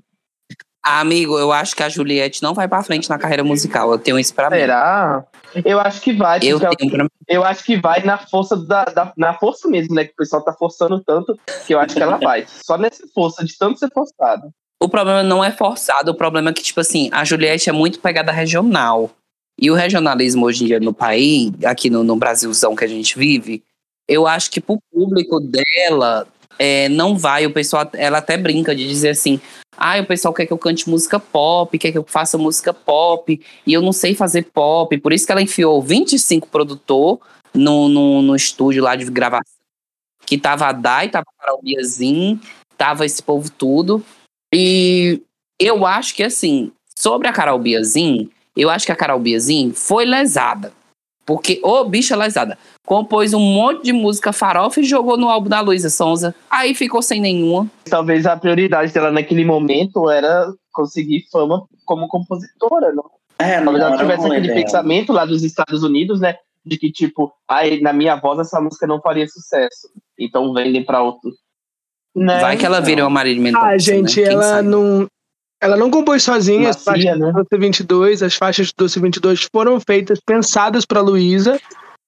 Amigo, 0.81 1.37
eu 1.37 1.51
acho 1.51 1.75
que 1.75 1.83
a 1.83 1.89
Juliette 1.89 2.41
não 2.41 2.53
vai 2.53 2.67
pra 2.67 2.81
frente 2.83 3.09
na 3.09 3.17
carreira 3.19 3.43
musical. 3.43 3.91
Eu 3.91 3.99
tenho 3.99 4.17
isso 4.17 4.33
pra 4.33 4.49
mim. 4.49 4.55
Será? 4.57 5.25
Eu 5.65 5.79
acho 5.79 5.99
que 6.01 6.13
vai, 6.13 6.39
Eu 6.41 6.57
ela- 6.59 6.69
tenho 6.75 6.91
pra 6.91 7.03
mim. 7.03 7.09
eu 7.27 7.43
acho 7.43 7.63
que 7.65 7.75
vai 7.75 8.01
na 8.03 8.17
força 8.17 8.55
da, 8.55 8.85
da- 8.85 9.13
na 9.17 9.33
força 9.33 9.67
mesmo, 9.67 9.93
né? 9.95 10.05
Que 10.05 10.11
o 10.13 10.15
pessoal 10.15 10.43
tá 10.43 10.53
forçando 10.53 11.03
tanto 11.03 11.37
que 11.67 11.73
eu 11.73 11.79
acho 11.79 11.95
que 11.95 12.01
ela 12.01 12.17
vai. 12.17 12.45
Só 12.47 12.77
nessa 12.77 13.05
força, 13.13 13.43
de 13.43 13.57
tanto 13.57 13.77
ser 13.79 13.89
forçado. 13.91 14.51
O 14.81 14.87
problema 14.87 15.21
não 15.21 15.43
é 15.43 15.51
forçado, 15.51 16.11
o 16.11 16.15
problema 16.15 16.51
é 16.51 16.53
que, 16.53 16.63
tipo 16.63 16.79
assim, 16.79 17.09
a 17.11 17.25
Juliette 17.25 17.69
é 17.69 17.73
muito 17.73 17.99
pegada 17.99 18.31
regional. 18.31 19.11
E 19.61 19.69
o 19.69 19.75
regionalismo 19.75 20.45
hoje 20.45 20.63
em 20.63 20.67
dia 20.67 20.79
no 20.79 20.93
país, 20.93 21.51
aqui 21.65 21.89
no, 21.89 22.01
no 22.01 22.15
Brasilzão 22.15 22.75
que 22.75 22.85
a 22.85 22.87
gente 22.87 23.19
vive, 23.19 23.61
eu 24.07 24.25
acho 24.25 24.49
que 24.49 24.61
pro 24.61 24.79
público 24.91 25.39
dela 25.41 26.25
é, 26.57 26.87
não 26.87 27.17
vai. 27.17 27.45
O 27.45 27.53
pessoal, 27.53 27.89
ela 27.93 28.19
até 28.19 28.37
brinca 28.37 28.73
de 28.73 28.87
dizer 28.87 29.09
assim: 29.09 29.39
ah, 29.77 29.99
o 29.99 30.05
pessoal 30.05 30.33
quer 30.33 30.45
que 30.45 30.53
eu 30.53 30.57
cante 30.57 30.89
música 30.89 31.19
pop, 31.19 31.77
quer 31.77 31.91
que 31.91 31.97
eu 31.97 32.05
faça 32.07 32.37
música 32.37 32.73
pop, 32.73 33.39
e 33.67 33.73
eu 33.73 33.81
não 33.81 33.91
sei 33.91 34.15
fazer 34.15 34.43
pop. 34.43 34.97
Por 34.97 35.11
isso 35.11 35.25
que 35.25 35.31
ela 35.31 35.41
enfiou 35.41 35.81
25 35.81 36.47
produtor 36.47 37.19
no, 37.53 37.89
no, 37.89 38.21
no 38.21 38.35
estúdio 38.35 38.81
lá 38.81 38.95
de 38.95 39.05
gravação. 39.05 39.59
Que 40.25 40.37
tava 40.37 40.67
a 40.67 40.71
Dai, 40.71 41.09
tava 41.09 41.25
a 41.27 41.41
Carol 41.41 41.61
Biazin, 41.61 42.39
tava 42.77 43.05
esse 43.05 43.21
povo 43.21 43.49
tudo. 43.49 44.03
E 44.53 45.21
eu 45.59 45.85
acho 45.85 46.15
que, 46.15 46.23
assim, 46.23 46.71
sobre 46.95 47.27
a 47.27 47.33
Carol 47.33 47.59
Biazin, 47.59 48.29
eu 48.55 48.69
acho 48.69 48.85
que 48.85 48.91
a 48.91 48.95
Carol 48.95 49.19
Biazin 49.19 49.71
foi 49.73 50.05
lesada. 50.05 50.73
Porque, 51.25 51.59
ô 51.63 51.85
bicha 51.85 52.15
lesada, 52.15 52.57
compôs 52.83 53.35
um 53.35 53.39
monte 53.39 53.83
de 53.83 53.93
música 53.93 54.33
farofa 54.33 54.79
e 54.79 54.83
jogou 54.83 55.15
no 55.15 55.29
álbum 55.29 55.47
da 55.47 55.61
Luísa 55.61 55.89
Sonza. 55.89 56.33
Aí 56.49 56.73
ficou 56.73 57.03
sem 57.03 57.21
nenhuma. 57.21 57.69
Talvez 57.87 58.25
a 58.25 58.35
prioridade 58.35 58.91
dela 58.91 59.11
naquele 59.11 59.45
momento 59.45 60.09
era 60.09 60.51
conseguir 60.71 61.27
fama 61.31 61.67
como 61.85 62.07
compositora, 62.07 62.91
não? 62.93 63.05
É, 63.37 63.61
não, 63.61 63.65
Talvez 63.73 63.85
ela 63.85 63.97
tivesse 63.97 64.25
aquele 64.25 64.47
ideia. 64.47 64.63
pensamento 64.63 65.13
lá 65.13 65.23
dos 65.23 65.43
Estados 65.43 65.83
Unidos, 65.83 66.19
né? 66.19 66.35
De 66.65 66.77
que, 66.77 66.91
tipo, 66.91 67.31
ai, 67.47 67.79
na 67.79 67.93
minha 67.93 68.15
voz 68.15 68.39
essa 68.39 68.59
música 68.59 68.87
não 68.87 68.99
faria 68.99 69.27
sucesso. 69.27 69.87
Então 70.19 70.51
vendem 70.51 70.83
pra 70.83 71.03
outro. 71.03 71.31
Né? 72.15 72.39
Vai 72.39 72.57
que 72.57 72.65
ela 72.65 72.79
vira 72.79 73.03
uma 73.03 73.09
Marília 73.09 73.41
Mendonça. 73.41 73.65
Ah, 73.65 73.77
gente, 73.77 74.21
né? 74.21 74.27
Ela 74.27 74.43
sabe? 74.43 74.67
não. 74.67 75.07
Ela 75.61 75.75
não 75.75 75.91
compôs 75.91 76.23
sozinha 76.23 76.69
as 76.69 76.77
Macia, 76.77 76.93
faixas 76.93 77.19
né? 77.19 77.31
do 77.31 77.43
Doce 77.43 77.57
22. 77.57 78.23
As 78.23 78.35
faixas 78.35 78.67
do 78.67 78.85
Doce 78.85 78.99
22 78.99 79.47
foram 79.53 79.79
feitas, 79.79 80.19
pensadas 80.25 80.85
para 80.85 81.01
Luísa. 81.01 81.59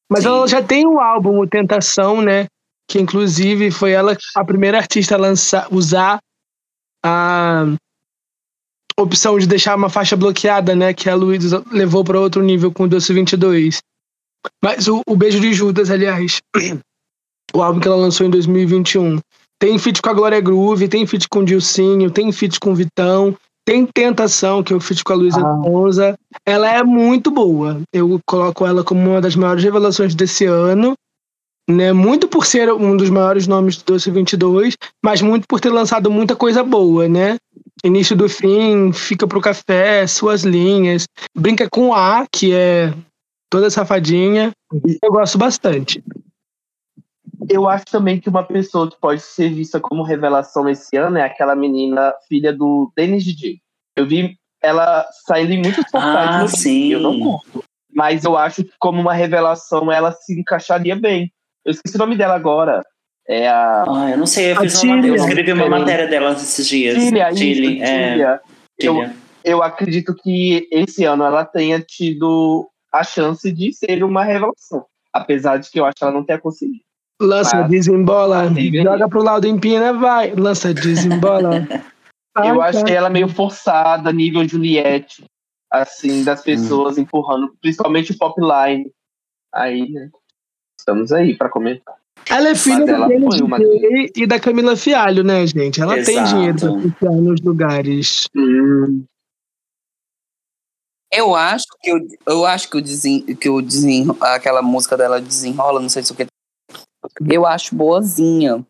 Mas 0.09 0.23
Sim. 0.23 0.29
ela 0.29 0.47
já 0.47 0.63
tem 0.63 0.87
um 0.87 0.99
álbum, 0.99 1.39
o 1.39 1.47
Tentação, 1.47 2.21
né? 2.21 2.47
Que 2.89 2.99
inclusive 2.99 3.69
foi 3.71 3.91
ela 3.91 4.17
a 4.35 4.45
primeira 4.45 4.77
artista 4.77 5.15
a 5.15 5.17
lançar, 5.17 5.67
usar 5.71 6.19
a 7.05 7.65
opção 8.97 9.37
de 9.37 9.47
deixar 9.47 9.75
uma 9.75 9.89
faixa 9.89 10.15
bloqueada, 10.15 10.75
né? 10.75 10.93
Que 10.93 11.09
a 11.09 11.15
Luísa 11.15 11.63
levou 11.71 12.03
para 12.03 12.19
outro 12.19 12.41
nível 12.41 12.71
com 12.71 12.83
o 12.83 12.87
Doce 12.87 13.13
22. 13.13 13.79
Mas 14.63 14.87
o, 14.87 15.01
o 15.07 15.15
Beijo 15.15 15.39
de 15.39 15.53
Judas, 15.53 15.89
aliás, 15.89 16.41
o 17.53 17.61
álbum 17.61 17.79
que 17.79 17.87
ela 17.87 17.97
lançou 17.97 18.25
em 18.25 18.29
2021. 18.29 19.19
Tem 19.61 19.77
feat 19.77 20.01
com 20.01 20.09
a 20.09 20.13
Glória 20.13 20.41
Groove, 20.41 20.87
tem 20.87 21.05
feat 21.05 21.29
com 21.29 21.41
o 21.41 21.45
Dilcinho, 21.45 22.09
tem 22.09 22.31
feat 22.31 22.59
com 22.59 22.71
o 22.71 22.75
Vitão, 22.75 23.37
tem 23.63 23.85
Tentação, 23.85 24.63
que 24.63 24.73
é 24.73 24.75
o 24.75 24.79
feat 24.79 25.03
com 25.03 25.13
a 25.13 25.15
Luísa 25.15 25.39
Ah. 25.39 26.15
Ela 26.43 26.67
é 26.67 26.83
muito 26.83 27.29
boa. 27.29 27.79
Eu 27.93 28.19
coloco 28.25 28.65
ela 28.65 28.83
como 28.83 29.07
uma 29.07 29.21
das 29.21 29.35
maiores 29.35 29.63
revelações 29.63 30.15
desse 30.15 30.45
ano. 30.45 30.95
Né? 31.69 31.93
Muito 31.93 32.27
por 32.27 32.43
ser 32.43 32.73
um 32.73 32.97
dos 32.97 33.11
maiores 33.11 33.45
nomes 33.45 33.77
do 33.77 33.85
Doce 33.85 34.09
22, 34.09 34.75
mas 35.05 35.21
muito 35.21 35.45
por 35.47 35.59
ter 35.59 35.69
lançado 35.69 36.09
muita 36.09 36.35
coisa 36.35 36.63
boa, 36.63 37.07
né? 37.07 37.37
Início 37.85 38.15
do 38.15 38.27
fim, 38.27 38.91
Fica 38.91 39.27
pro 39.27 39.39
Café, 39.39 40.07
Suas 40.07 40.43
Linhas, 40.43 41.05
Brinca 41.37 41.69
com 41.71 41.93
A, 41.93 42.25
que 42.31 42.51
é 42.51 42.91
toda 43.47 43.69
safadinha. 43.69 44.51
Eu 45.03 45.11
gosto 45.11 45.37
bastante. 45.37 46.03
Eu 47.51 47.67
acho 47.67 47.85
também 47.85 48.17
que 48.17 48.29
uma 48.29 48.43
pessoa 48.43 48.89
que 48.89 48.97
pode 48.97 49.21
ser 49.21 49.49
vista 49.53 49.77
como 49.77 50.03
revelação 50.03 50.69
esse 50.69 50.95
ano 50.95 51.17
é 51.17 51.23
aquela 51.23 51.53
menina 51.53 52.13
filha 52.27 52.53
do 52.53 52.91
Dennis 52.95 53.25
DJ. 53.25 53.59
Eu 53.95 54.07
vi 54.07 54.37
ela 54.63 55.05
saindo 55.27 55.51
em 55.51 55.61
muitos 55.61 55.83
portais 55.91 56.43
Ah, 56.43 56.47
sim. 56.47 56.93
Eu 56.93 57.01
não 57.01 57.19
curto. 57.19 57.63
Mas 57.93 58.23
eu 58.23 58.37
acho 58.37 58.63
que 58.63 58.71
como 58.79 59.01
uma 59.01 59.13
revelação 59.13 59.91
ela 59.91 60.13
se 60.13 60.39
encaixaria 60.39 60.95
bem. 60.95 61.29
Eu 61.65 61.71
esqueci 61.71 61.97
o 61.97 61.99
nome 61.99 62.15
dela 62.15 62.35
agora. 62.35 62.81
É 63.27 63.49
a 63.49 63.83
Ah, 63.85 64.11
eu 64.11 64.17
não 64.17 64.25
sei, 64.25 64.53
eu, 64.53 64.55
fiz 64.61 64.81
uma, 64.81 65.05
eu 65.05 65.15
escrevi 65.15 65.51
uma 65.51 65.67
matéria 65.67 66.07
dela 66.07 66.31
esses 66.31 66.65
dias. 66.65 66.95
Tília, 66.95 67.29
isso, 67.29 67.37
Tilly, 67.37 67.81
é, 67.81 68.11
Tília. 68.11 68.41
Eu, 68.79 69.09
eu 69.43 69.61
acredito 69.61 70.15
que 70.15 70.69
esse 70.71 71.03
ano 71.03 71.25
ela 71.25 71.43
tenha 71.43 71.81
tido 71.81 72.69
a 72.93 73.03
chance 73.03 73.51
de 73.51 73.73
ser 73.73 74.03
uma 74.03 74.23
revelação. 74.23 74.85
Apesar 75.13 75.57
de 75.57 75.69
que 75.69 75.79
eu 75.79 75.85
acho 75.85 75.97
que 75.97 76.03
ela 76.03 76.13
não 76.13 76.23
tenha 76.23 76.39
conseguido. 76.39 76.79
Lança, 77.21 77.57
Mas- 77.61 77.69
desembola, 77.69 78.47
Sim, 78.47 78.53
beleza. 78.55 78.83
joga 78.91 79.09
pro 79.09 79.23
lado, 79.23 79.47
empina, 79.47 79.93
vai. 79.93 80.33
Lança, 80.33 80.73
desembola. 80.73 81.51
Eu 82.43 82.61
Ah, 82.61 82.67
acho 82.67 82.79
tá. 82.79 82.85
que 82.85 82.93
ela 82.93 83.07
é 83.07 83.11
meio 83.11 83.27
forçada, 83.27 84.11
nível 84.11 84.47
Juliette, 84.47 85.25
assim, 85.69 86.23
das 86.23 86.41
pessoas 86.41 86.97
empurrando, 86.97 87.53
principalmente 87.61 88.11
o 88.13 88.17
pop 88.17 88.39
line. 88.39 88.89
Aí, 89.53 89.89
né? 89.91 90.09
Estamos 90.79 91.11
aí 91.11 91.37
pra 91.37 91.49
comentar. 91.49 91.93
Ela 92.29 92.49
é 92.49 92.55
filha 92.55 92.79
do 92.85 93.07
Dennis 93.07 93.35
foi 93.35 93.45
uma- 93.45 93.57
e 94.15 94.25
da 94.25 94.39
Camila 94.39 94.75
Fialho, 94.77 95.23
né, 95.23 95.45
gente? 95.45 95.81
Ela 95.81 95.95
tem 95.95 96.17
Exato. 96.19 96.29
dinheiro 96.29 96.57
pra 96.59 96.81
ficar 96.81 97.11
nos 97.11 97.41
lugares. 97.41 98.27
Hum, 98.35 99.03
Eu 101.13 101.35
acho 101.35 101.65
que, 101.81 101.93
o, 101.93 102.07
eu 102.27 102.45
acho 102.45 102.69
que, 102.69 102.77
o 102.77 102.81
desen, 102.81 103.35
que 103.35 103.49
o 103.49 103.61
desen, 103.61 104.07
aquela 104.21 104.61
música 104.61 104.95
dela 104.95 105.19
desenrola, 105.19 105.81
não 105.81 105.89
sei 105.89 106.01
se 106.03 106.13
o 106.13 106.15
que. 106.15 106.25
Eu 107.29 107.45
acho 107.45 107.75
boazinha. 107.75 108.65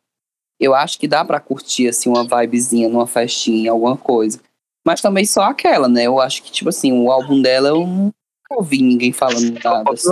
Eu 0.59 0.75
acho 0.75 0.99
que 0.99 1.07
dá 1.07 1.25
pra 1.25 1.39
curtir 1.39 1.87
assim 1.87 2.09
uma 2.09 2.23
vibezinha 2.23 2.87
numa 2.87 3.07
festinha, 3.07 3.71
alguma 3.71 3.97
coisa. 3.97 4.39
Mas 4.85 5.01
também 5.01 5.25
só 5.25 5.43
aquela, 5.43 5.87
né? 5.87 6.03
Eu 6.03 6.19
acho 6.19 6.41
que, 6.43 6.51
tipo 6.51 6.69
assim, 6.69 6.91
o 6.91 7.11
álbum 7.11 7.41
dela 7.41 7.69
eu 7.69 7.85
nunca 7.85 8.13
ouvi 8.51 8.81
ninguém 8.81 9.11
falando 9.11 9.59
nada. 9.63 9.91
assim. 9.91 10.09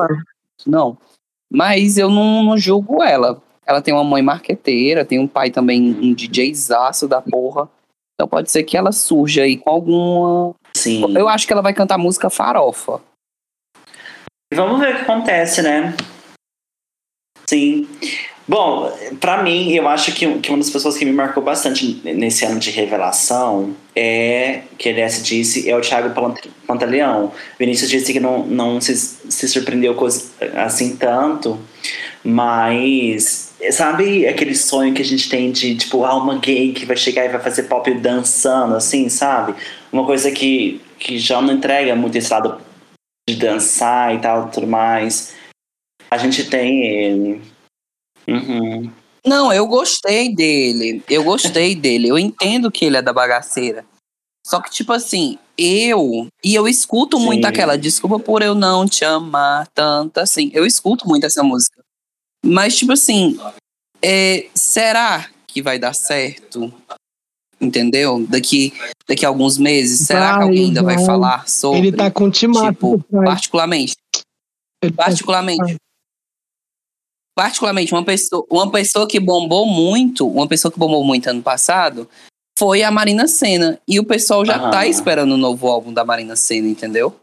Não. 0.65 0.97
Mas 1.51 1.97
eu 1.97 2.09
não, 2.09 2.43
não 2.43 2.57
julgo 2.57 3.01
ela. 3.01 3.41
Ela 3.65 3.81
tem 3.81 3.93
uma 3.93 4.03
mãe 4.03 4.21
marqueteira, 4.21 5.05
tem 5.05 5.19
um 5.19 5.27
pai 5.27 5.51
também, 5.51 5.91
um 6.01 6.13
DJzaço 6.13 7.07
da 7.07 7.21
porra. 7.21 7.69
Então 8.15 8.27
pode 8.27 8.51
ser 8.51 8.63
que 8.63 8.75
ela 8.75 8.91
surja 8.91 9.43
aí 9.43 9.57
com 9.57 9.69
alguma. 9.69 10.55
Sim. 10.75 11.15
Eu 11.15 11.27
acho 11.27 11.47
que 11.47 11.53
ela 11.53 11.61
vai 11.61 11.73
cantar 11.73 11.97
música 11.97 12.29
farofa. 12.29 13.01
Vamos 14.53 14.79
ver 14.79 14.93
o 14.93 14.97
que 14.97 15.01
acontece, 15.03 15.61
né? 15.61 15.95
Sim. 17.49 17.87
Bom, 18.47 18.91
pra 19.19 19.41
mim, 19.41 19.71
eu 19.73 19.87
acho 19.87 20.11
que, 20.11 20.37
que 20.37 20.49
uma 20.49 20.59
das 20.59 20.69
pessoas 20.69 20.95
que 20.95 21.03
me 21.03 21.11
marcou 21.11 21.41
bastante 21.41 21.99
nesse 22.03 22.45
ano 22.45 22.59
de 22.59 22.69
revelação 22.69 23.75
é, 23.95 24.61
que 24.77 24.89
aliás 24.89 25.23
disse, 25.23 25.67
é 25.67 25.75
o 25.75 25.81
Thiago 25.81 26.13
Pantaleão. 26.67 27.31
Vinícius 27.57 27.89
disse 27.89 28.13
que 28.13 28.19
não, 28.19 28.45
não 28.45 28.79
se, 28.79 28.95
se 28.95 29.47
surpreendeu 29.47 29.97
assim 30.55 30.95
tanto, 30.95 31.59
mas 32.23 33.51
sabe 33.71 34.27
aquele 34.27 34.55
sonho 34.55 34.93
que 34.93 35.01
a 35.01 35.05
gente 35.05 35.27
tem 35.27 35.51
de, 35.51 35.75
tipo, 35.75 36.05
alma 36.05 36.37
gay 36.37 36.71
que 36.71 36.85
vai 36.85 36.97
chegar 36.97 37.25
e 37.25 37.29
vai 37.29 37.41
fazer 37.41 37.63
pop 37.63 37.91
dançando, 37.95 38.75
assim, 38.75 39.09
sabe? 39.09 39.55
Uma 39.91 40.05
coisa 40.05 40.29
que, 40.29 40.79
que 40.99 41.17
já 41.17 41.41
não 41.41 41.55
entrega 41.55 41.95
muito 41.95 42.15
esse 42.15 42.31
lado 42.31 42.61
de 43.27 43.35
dançar 43.35 44.13
e 44.13 44.19
tal, 44.19 44.49
tudo 44.49 44.67
mais. 44.67 45.38
A 46.09 46.17
gente 46.17 46.49
tem 46.49 46.83
ele. 46.83 47.41
Uhum. 48.27 48.91
Não, 49.25 49.51
eu 49.51 49.67
gostei 49.67 50.33
dele. 50.33 51.03
Eu 51.09 51.23
gostei 51.23 51.75
dele. 51.75 52.07
Eu 52.07 52.17
entendo 52.17 52.71
que 52.71 52.85
ele 52.85 52.97
é 52.97 53.01
da 53.01 53.13
bagaceira. 53.13 53.85
Só 54.45 54.59
que, 54.61 54.71
tipo 54.71 54.91
assim, 54.91 55.37
eu. 55.57 56.27
E 56.43 56.55
eu 56.55 56.67
escuto 56.67 57.17
Sim. 57.17 57.25
muito 57.25 57.45
aquela 57.45 57.77
desculpa 57.77 58.19
por 58.19 58.41
eu 58.41 58.55
não 58.55 58.87
te 58.87 59.05
amar 59.05 59.67
tanto 59.67 60.19
assim. 60.19 60.49
Eu 60.53 60.65
escuto 60.65 61.07
muito 61.07 61.25
essa 61.25 61.43
música. 61.43 61.81
Mas, 62.43 62.77
tipo 62.77 62.93
assim, 62.93 63.37
é, 64.01 64.47
será 64.55 65.29
que 65.45 65.61
vai 65.61 65.77
dar 65.77 65.93
certo? 65.93 66.73
Entendeu? 67.61 68.25
Daqui, 68.27 68.73
daqui 69.05 69.25
a 69.25 69.27
alguns 69.27 69.57
meses, 69.57 70.07
será 70.07 70.37
que 70.37 70.43
alguém 70.43 70.65
ainda 70.65 70.81
vai, 70.81 70.95
vai 70.95 71.05
falar 71.05 71.47
sobre? 71.49 71.79
Ele 71.79 71.91
tá 71.91 72.09
com 72.09 72.31
tipo, 72.31 72.57
particularmente. 73.11 73.95
Tá 74.81 74.91
particularmente. 74.95 75.75
Tá 77.39 77.43
particularmente, 77.43 77.93
uma 77.93 78.03
pessoa, 78.03 78.45
uma 78.51 78.69
pessoa 78.69 79.07
que 79.07 79.17
bombou 79.17 79.65
muito, 79.65 80.27
uma 80.27 80.45
pessoa 80.45 80.69
que 80.69 80.77
bombou 80.77 81.05
muito 81.05 81.29
ano 81.29 81.41
passado, 81.41 82.05
foi 82.57 82.83
a 82.83 82.91
Marina 82.91 83.29
Senna. 83.29 83.79
E 83.87 83.97
o 83.97 84.03
pessoal 84.03 84.45
já 84.45 84.67
ah. 84.67 84.69
tá 84.69 84.85
esperando 84.85 85.31
o 85.31 85.37
novo 85.37 85.69
álbum 85.69 85.93
da 85.93 86.03
Marina 86.03 86.35
Senna, 86.35 86.67
entendeu? 86.67 87.15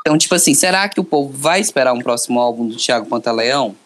Então, 0.00 0.18
tipo 0.18 0.34
assim, 0.34 0.52
será 0.52 0.88
que 0.88 0.98
o 0.98 1.04
povo 1.04 1.32
vai 1.32 1.60
esperar 1.60 1.92
um 1.92 2.00
próximo 2.00 2.40
álbum 2.40 2.66
do 2.66 2.76
Thiago 2.76 3.06
Pantaleão? 3.06 3.76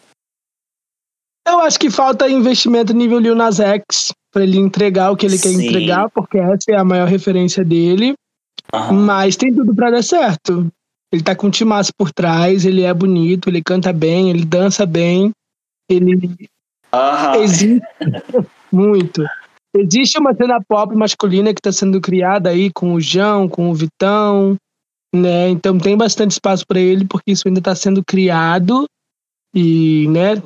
Eu 1.47 1.59
acho 1.59 1.79
que 1.79 1.91
falta 1.91 2.27
investimento 2.27 2.91
nível 2.91 3.19
Lil 3.19 3.35
Nas 3.35 3.59
X 3.59 4.11
para 4.31 4.41
ele 4.41 4.57
entregar 4.57 5.11
o 5.11 5.15
que 5.15 5.27
ele 5.27 5.37
Sim. 5.37 5.59
quer 5.59 5.65
entregar, 5.65 6.09
porque 6.09 6.39
essa 6.39 6.71
é 6.71 6.75
a 6.75 6.83
maior 6.83 7.07
referência 7.07 7.63
dele. 7.63 8.15
Mas 8.91 9.35
tem 9.35 9.53
tudo 9.53 9.75
para 9.75 9.91
dar 9.91 10.03
certo. 10.03 10.71
Ele 11.11 11.23
tá 11.23 11.35
com 11.35 11.47
um 11.47 11.51
timaço 11.51 11.91
por 11.97 12.11
trás, 12.11 12.65
ele 12.65 12.83
é 12.83 12.93
bonito, 12.93 13.49
ele 13.49 13.63
canta 13.63 13.91
bem, 13.91 14.29
ele 14.29 14.45
dança 14.45 14.85
bem, 14.85 15.31
ele 15.89 16.35
existe 17.41 17.81
muito. 18.71 19.23
Existe 19.75 20.19
uma 20.19 20.33
cena 20.33 20.59
pop 20.67 20.95
masculina 20.95 21.53
que 21.53 21.59
está 21.59 21.71
sendo 21.71 22.01
criada 22.01 22.49
aí 22.49 22.71
com 22.71 22.93
o 22.93 23.01
João, 23.01 23.47
com 23.47 23.69
o 23.69 23.73
Vitão, 23.73 24.55
né? 25.13 25.49
Então 25.49 25.77
tem 25.77 25.97
bastante 25.97 26.31
espaço 26.31 26.65
para 26.67 26.79
ele 26.79 27.05
porque 27.05 27.31
isso 27.31 27.47
ainda 27.47 27.59
está 27.59 27.75
sendo 27.75 28.03
criado 28.03 28.85
e, 29.53 30.07
né, 30.09 30.41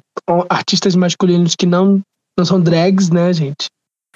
artistas 0.49 0.95
masculinos 0.95 1.55
que 1.55 1.65
não 1.65 2.01
não 2.37 2.45
são 2.45 2.59
drags, 2.59 3.09
né, 3.09 3.31
gente? 3.31 3.67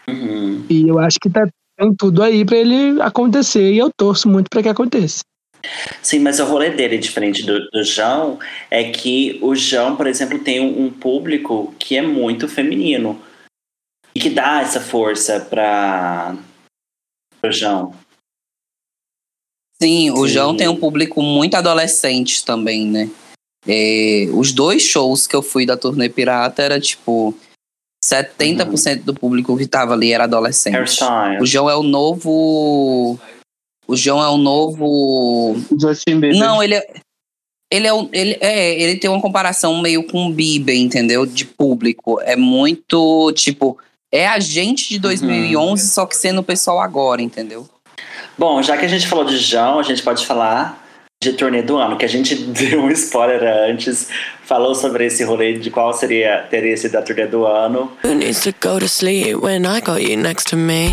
Uhum. 0.08 0.66
E 0.70 0.88
eu 0.88 0.98
acho 1.00 1.20
que 1.20 1.30
tá 1.30 1.48
tem 1.78 1.94
tudo 1.94 2.24
aí 2.24 2.44
para 2.44 2.58
ele 2.58 3.00
acontecer 3.02 3.72
e 3.72 3.78
eu 3.78 3.92
torço 3.96 4.28
muito 4.28 4.48
para 4.50 4.64
que 4.64 4.70
aconteça. 4.70 5.22
Sim, 6.02 6.20
mas 6.20 6.40
o 6.40 6.46
rolê 6.46 6.70
dele, 6.70 6.98
diferente 6.98 7.44
do, 7.44 7.70
do 7.70 7.84
João, 7.84 8.40
é 8.70 8.92
que 8.92 9.40
o 9.42 9.56
João, 9.56 9.96
por 9.96 10.08
exemplo, 10.08 10.40
tem 10.40 10.60
um, 10.60 10.86
um 10.86 10.92
público 10.92 11.74
que 11.80 11.98
é 11.98 12.02
muito 12.02 12.48
feminino. 12.48 13.22
E 14.16 14.20
que 14.20 14.30
dá 14.30 14.62
essa 14.62 14.82
força 14.82 15.40
para 15.40 16.36
o 17.44 17.52
João. 17.52 17.94
Sim, 19.82 20.10
o 20.12 20.28
Sim. 20.28 20.34
João 20.34 20.58
tem 20.58 20.68
um 20.68 20.76
público 20.76 21.22
muito 21.22 21.56
adolescente 21.56 22.44
também, 22.44 22.88
né? 22.88 23.10
É, 23.68 24.28
os 24.34 24.52
dois 24.52 24.82
shows 24.82 25.28
que 25.28 25.36
eu 25.36 25.42
fui 25.42 25.66
da 25.66 25.78
turnê 25.78 26.10
pirata 26.10 26.64
era 26.64 26.80
tipo 26.80 27.36
70% 28.04 28.98
uhum. 28.98 29.02
do 29.04 29.14
público 29.14 29.58
que 29.58 29.68
tava 29.68 29.94
ali 29.94 30.14
era 30.14 30.24
adolescente. 30.24 31.00
O 31.42 31.46
João 31.46 31.70
é 31.70 31.76
o 31.76 31.84
novo 31.84 33.20
o 33.88 33.96
João 33.96 34.24
é 34.24 34.30
o 34.30 34.38
novo. 34.38 35.56
Justin 35.80 36.20
Bieber. 36.20 36.40
Não, 36.40 36.62
ele 36.62 36.76
é. 36.76 36.88
Ele 37.70 37.86
é, 37.86 37.92
ele, 38.14 38.38
é, 38.40 38.82
ele 38.82 38.96
tem 38.98 39.10
uma 39.10 39.22
comparação 39.22 39.82
meio 39.82 40.02
com 40.04 40.28
o 40.28 40.32
Bieber, 40.32 40.76
entendeu? 40.76 41.26
De 41.26 41.44
público. 41.44 42.18
É 42.22 42.34
muito, 42.36 43.32
tipo, 43.34 43.78
é 44.10 44.26
a 44.26 44.40
gente 44.40 44.88
de 44.88 45.00
2011, 45.00 45.60
uhum. 45.84 45.90
só 45.90 46.06
que 46.06 46.16
sendo 46.16 46.40
o 46.40 46.44
pessoal 46.44 46.80
agora, 46.80 47.22
entendeu? 47.22 47.68
Bom, 48.38 48.62
já 48.62 48.78
que 48.78 48.86
a 48.86 48.88
gente 48.88 49.06
falou 49.06 49.26
de 49.26 49.38
João, 49.38 49.80
a 49.80 49.84
gente 49.84 50.02
pode 50.02 50.26
falar 50.26 50.82
de 51.22 51.34
turnê 51.34 51.62
do 51.62 51.78
ano, 51.78 51.98
que 51.98 52.06
a 52.06 52.10
gente 52.10 52.36
deu 52.54 52.84
um 52.84 52.92
spoiler 52.92 53.44
antes, 53.70 54.08
falou 54.44 54.74
sobre 54.74 55.06
esse 55.06 55.24
rolê 55.24 55.54
de 55.54 55.70
qual 55.70 55.92
seria 55.92 56.46
teria 56.50 56.78
sido 56.78 56.96
a 56.96 57.02
turnê 57.02 57.28
do 57.28 57.46
ano. 57.46 57.92
Who 58.04 58.16
needs 58.16 58.42
to 58.44 58.54
go 58.62 58.80
to 58.80 58.88
sleep 58.88 59.36
when 59.36 59.66
I 59.66 59.82
got 59.82 60.02
you 60.02 60.18
next 60.18 60.50
to 60.52 60.58
me? 60.58 60.92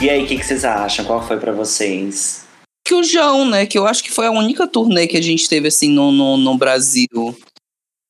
E 0.00 0.08
aí, 0.08 0.22
o 0.22 0.26
que, 0.28 0.36
que, 0.36 0.46
vocês 0.46 0.64
acham? 0.64 1.04
Qual 1.04 1.20
foi 1.26 1.38
para 1.38 1.50
vocês? 1.50 2.46
Que 2.86 2.94
o 2.94 3.02
João, 3.02 3.44
né? 3.44 3.66
Que 3.66 3.76
eu 3.76 3.84
acho 3.84 4.04
que 4.04 4.12
foi 4.12 4.26
a 4.26 4.30
única 4.30 4.64
turnê 4.64 5.08
que 5.08 5.16
a 5.16 5.20
gente 5.20 5.48
teve 5.48 5.66
assim 5.66 5.88
no, 5.88 6.12
no, 6.12 6.36
no 6.36 6.56
Brasil. 6.56 7.08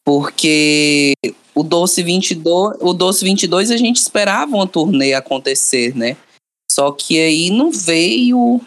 Porque 0.04 1.14
o 1.54 1.62
Doce 1.62 2.02
22, 2.02 2.76
o 2.80 2.92
Doce 2.92 3.24
22 3.24 3.70
a 3.70 3.78
gente 3.78 3.96
esperava 3.96 4.54
uma 4.54 4.66
turnê 4.66 5.14
acontecer, 5.14 5.96
né? 5.96 6.18
Só 6.70 6.92
que 6.92 7.18
aí 7.18 7.48
não 7.48 7.70
veio. 7.70 8.60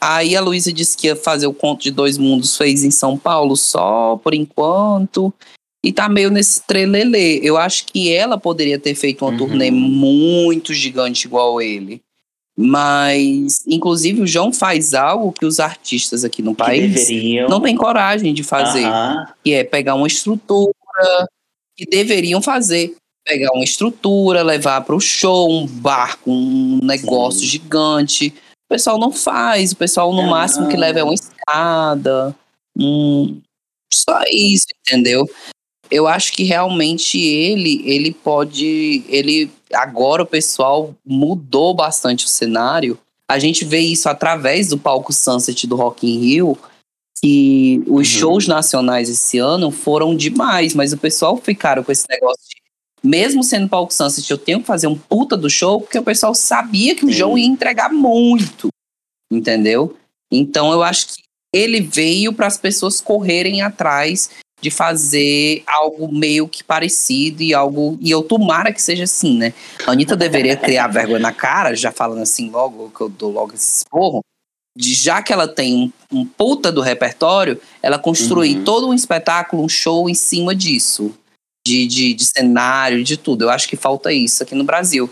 Aí 0.00 0.36
a 0.36 0.40
Luísa 0.40 0.72
disse 0.72 0.96
que 0.96 1.08
ia 1.08 1.16
fazer 1.16 1.48
o 1.48 1.52
Conto 1.52 1.82
de 1.82 1.90
Dois 1.90 2.16
Mundos, 2.16 2.56
fez 2.56 2.84
em 2.84 2.92
São 2.92 3.18
Paulo 3.18 3.56
só 3.56 4.20
por 4.22 4.34
enquanto. 4.34 5.34
E 5.84 5.92
tá 5.92 6.08
meio 6.08 6.30
nesse 6.30 6.64
trelelê. 6.64 7.40
Eu 7.42 7.56
acho 7.56 7.86
que 7.86 8.12
ela 8.12 8.38
poderia 8.38 8.78
ter 8.78 8.94
feito 8.94 9.24
uma 9.24 9.32
uhum. 9.32 9.38
turnê 9.38 9.68
muito 9.72 10.72
gigante 10.72 11.26
igual 11.26 11.60
ele. 11.60 12.00
Mas, 12.60 13.64
inclusive, 13.68 14.22
o 14.22 14.26
João 14.26 14.52
faz 14.52 14.92
algo 14.92 15.30
que 15.30 15.46
os 15.46 15.60
artistas 15.60 16.24
aqui 16.24 16.42
no 16.42 16.56
país 16.56 17.08
não 17.48 17.60
têm 17.60 17.76
coragem 17.76 18.34
de 18.34 18.42
fazer, 18.42 18.84
que 19.44 19.52
é 19.52 19.62
pegar 19.62 19.94
uma 19.94 20.08
estrutura 20.08 20.72
que 21.76 21.86
deveriam 21.86 22.42
fazer. 22.42 22.96
Pegar 23.24 23.52
uma 23.52 23.62
estrutura, 23.62 24.42
levar 24.42 24.80
para 24.80 24.96
o 24.96 25.00
show, 25.00 25.48
um 25.48 25.66
barco, 25.66 26.32
um 26.32 26.80
negócio 26.82 27.40
Sim. 27.40 27.46
gigante. 27.46 28.34
O 28.66 28.74
pessoal 28.74 28.98
não 28.98 29.12
faz, 29.12 29.70
o 29.70 29.76
pessoal 29.76 30.12
no 30.12 30.22
máximo 30.28 30.68
que 30.68 30.76
leva 30.76 30.98
é 30.98 31.04
uma 31.04 31.14
escada. 31.14 32.34
Hum, 32.76 33.40
só 33.92 34.20
isso, 34.32 34.66
entendeu? 34.80 35.28
eu 35.90 36.06
acho 36.06 36.32
que 36.32 36.44
realmente 36.44 37.18
ele 37.18 37.82
ele 37.84 38.12
pode 38.12 39.02
ele 39.08 39.50
agora 39.72 40.22
o 40.22 40.26
pessoal 40.26 40.94
mudou 41.04 41.74
bastante 41.74 42.24
o 42.24 42.28
cenário. 42.28 42.98
A 43.28 43.38
gente 43.38 43.64
vê 43.64 43.80
isso 43.80 44.08
através 44.08 44.68
do 44.68 44.78
palco 44.78 45.12
Sunset 45.12 45.66
do 45.66 45.76
Rock 45.76 46.06
in 46.06 46.18
Rio 46.18 46.58
que 47.20 47.82
os 47.86 47.90
uhum. 47.90 48.04
shows 48.04 48.46
nacionais 48.46 49.08
esse 49.08 49.38
ano 49.38 49.70
foram 49.70 50.14
demais 50.14 50.72
mas 50.72 50.92
o 50.92 50.96
pessoal 50.98 51.36
ficaram 51.36 51.82
com 51.82 51.90
esse 51.90 52.06
negócio 52.08 52.44
de, 52.48 53.08
mesmo 53.08 53.42
sendo 53.42 53.68
palco 53.68 53.92
Sunset 53.92 54.30
eu 54.30 54.38
tenho 54.38 54.60
que 54.60 54.66
fazer 54.66 54.86
um 54.86 54.96
puta 54.96 55.36
do 55.36 55.50
show 55.50 55.80
porque 55.80 55.98
o 55.98 56.02
pessoal 56.02 56.34
sabia 56.34 56.94
que 56.94 57.04
o 57.04 57.10
João 57.10 57.36
ia 57.36 57.44
entregar 57.44 57.92
muito 57.92 58.68
entendeu? 59.30 59.96
Então 60.30 60.72
eu 60.72 60.82
acho 60.82 61.08
que 61.08 61.22
ele 61.52 61.80
veio 61.80 62.32
para 62.32 62.46
as 62.46 62.56
pessoas 62.56 63.00
correrem 63.00 63.62
atrás 63.62 64.30
de 64.60 64.70
fazer 64.70 65.62
algo 65.66 66.12
meio 66.12 66.48
que 66.48 66.64
parecido 66.64 67.42
e 67.42 67.54
algo. 67.54 67.96
E 68.00 68.10
eu 68.10 68.22
tomara 68.22 68.72
que 68.72 68.82
seja 68.82 69.04
assim, 69.04 69.36
né? 69.36 69.52
A 69.86 69.92
Anitta 69.92 70.16
deveria 70.16 70.56
criar 70.56 70.88
vergonha 70.88 71.20
na 71.20 71.32
cara, 71.32 71.74
já 71.74 71.92
falando 71.92 72.22
assim 72.22 72.50
logo, 72.50 72.90
que 72.90 73.00
eu 73.00 73.08
dou 73.08 73.32
logo 73.32 73.54
esse 73.54 73.78
esporro, 73.78 74.20
de 74.76 74.94
já 74.94 75.22
que 75.22 75.32
ela 75.32 75.46
tem 75.46 75.92
um, 76.12 76.18
um 76.20 76.24
puta 76.24 76.72
do 76.72 76.80
repertório, 76.80 77.60
ela 77.82 77.98
construir 77.98 78.58
uhum. 78.58 78.64
todo 78.64 78.88
um 78.88 78.94
espetáculo, 78.94 79.62
um 79.62 79.68
show 79.68 80.08
em 80.08 80.14
cima 80.14 80.54
disso. 80.54 81.14
De, 81.66 81.86
de, 81.86 82.14
de 82.14 82.24
cenário, 82.24 83.04
de 83.04 83.18
tudo. 83.18 83.42
Eu 83.42 83.50
acho 83.50 83.68
que 83.68 83.76
falta 83.76 84.10
isso 84.10 84.42
aqui 84.42 84.54
no 84.54 84.64
Brasil. 84.64 85.10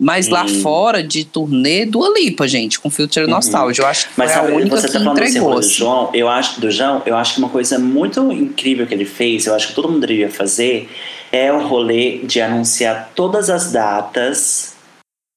Mas 0.00 0.28
lá 0.28 0.44
hum. 0.44 0.60
fora 0.60 1.02
de 1.02 1.24
turnê 1.24 1.86
do 1.86 2.04
Alipa, 2.04 2.46
gente, 2.46 2.78
com 2.78 2.90
Future 2.90 3.24
uhum. 3.24 3.30
Nostalgia. 3.30 3.82
Eu 3.82 3.88
acho 3.88 4.08
que 4.08 4.14
Mas 4.16 4.30
sabe, 4.30 4.52
a 4.52 4.56
única 4.56 4.76
você 4.76 4.88
que 4.88 4.92
tá 4.92 4.98
falando 5.00 5.18
entregou. 5.22 5.54
Do 5.54 5.62
João, 5.62 6.10
eu 6.12 6.28
acho, 6.28 6.60
do 6.60 6.70
João, 6.70 7.02
eu 7.06 7.16
acho 7.16 7.34
que 7.34 7.38
uma 7.38 7.48
coisa 7.48 7.78
muito 7.78 8.20
incrível 8.30 8.86
que 8.86 8.92
ele 8.92 9.06
fez, 9.06 9.46
eu 9.46 9.54
acho 9.54 9.68
que 9.68 9.74
todo 9.74 9.88
mundo 9.88 10.00
deveria 10.00 10.30
fazer, 10.30 10.90
é 11.32 11.50
o 11.50 11.66
rolê 11.66 12.18
de 12.18 12.42
anunciar 12.42 13.10
todas 13.14 13.48
as 13.48 13.72
datas 13.72 14.74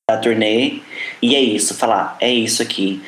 da 0.10 0.18
turnê. 0.18 0.80
E 1.22 1.36
é 1.36 1.40
isso, 1.40 1.74
falar, 1.74 2.18
é 2.20 2.32
isso 2.32 2.62
aqui. 2.62 3.02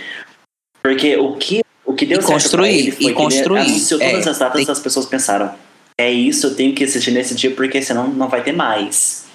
Porque 0.82 1.18
o 1.18 1.36
que 1.36 1.62
O 1.86 1.94
que 1.94 2.06
deu 2.06 2.20
E 2.20 2.22
certo 2.22 2.34
construir, 2.34 2.80
ele 2.80 2.92
foi 2.92 3.04
e 3.04 3.08
que 3.08 3.14
construir, 3.14 3.60
ele 3.60 3.70
anunciou 3.72 4.00
todas 4.00 4.26
é, 4.26 4.30
as 4.30 4.40
datas 4.40 4.66
tem- 4.66 4.72
as 4.72 4.80
pessoas 4.80 5.06
pensaram 5.06 5.54
é 6.02 6.12
isso, 6.12 6.48
eu 6.48 6.56
tenho 6.56 6.74
que 6.74 6.84
assistir 6.84 7.12
nesse 7.12 7.36
dia 7.36 7.52
porque 7.52 7.82
senão 7.82 8.08
não 8.08 8.28
vai 8.28 8.44
ter 8.44 8.54
mais. 8.54 9.26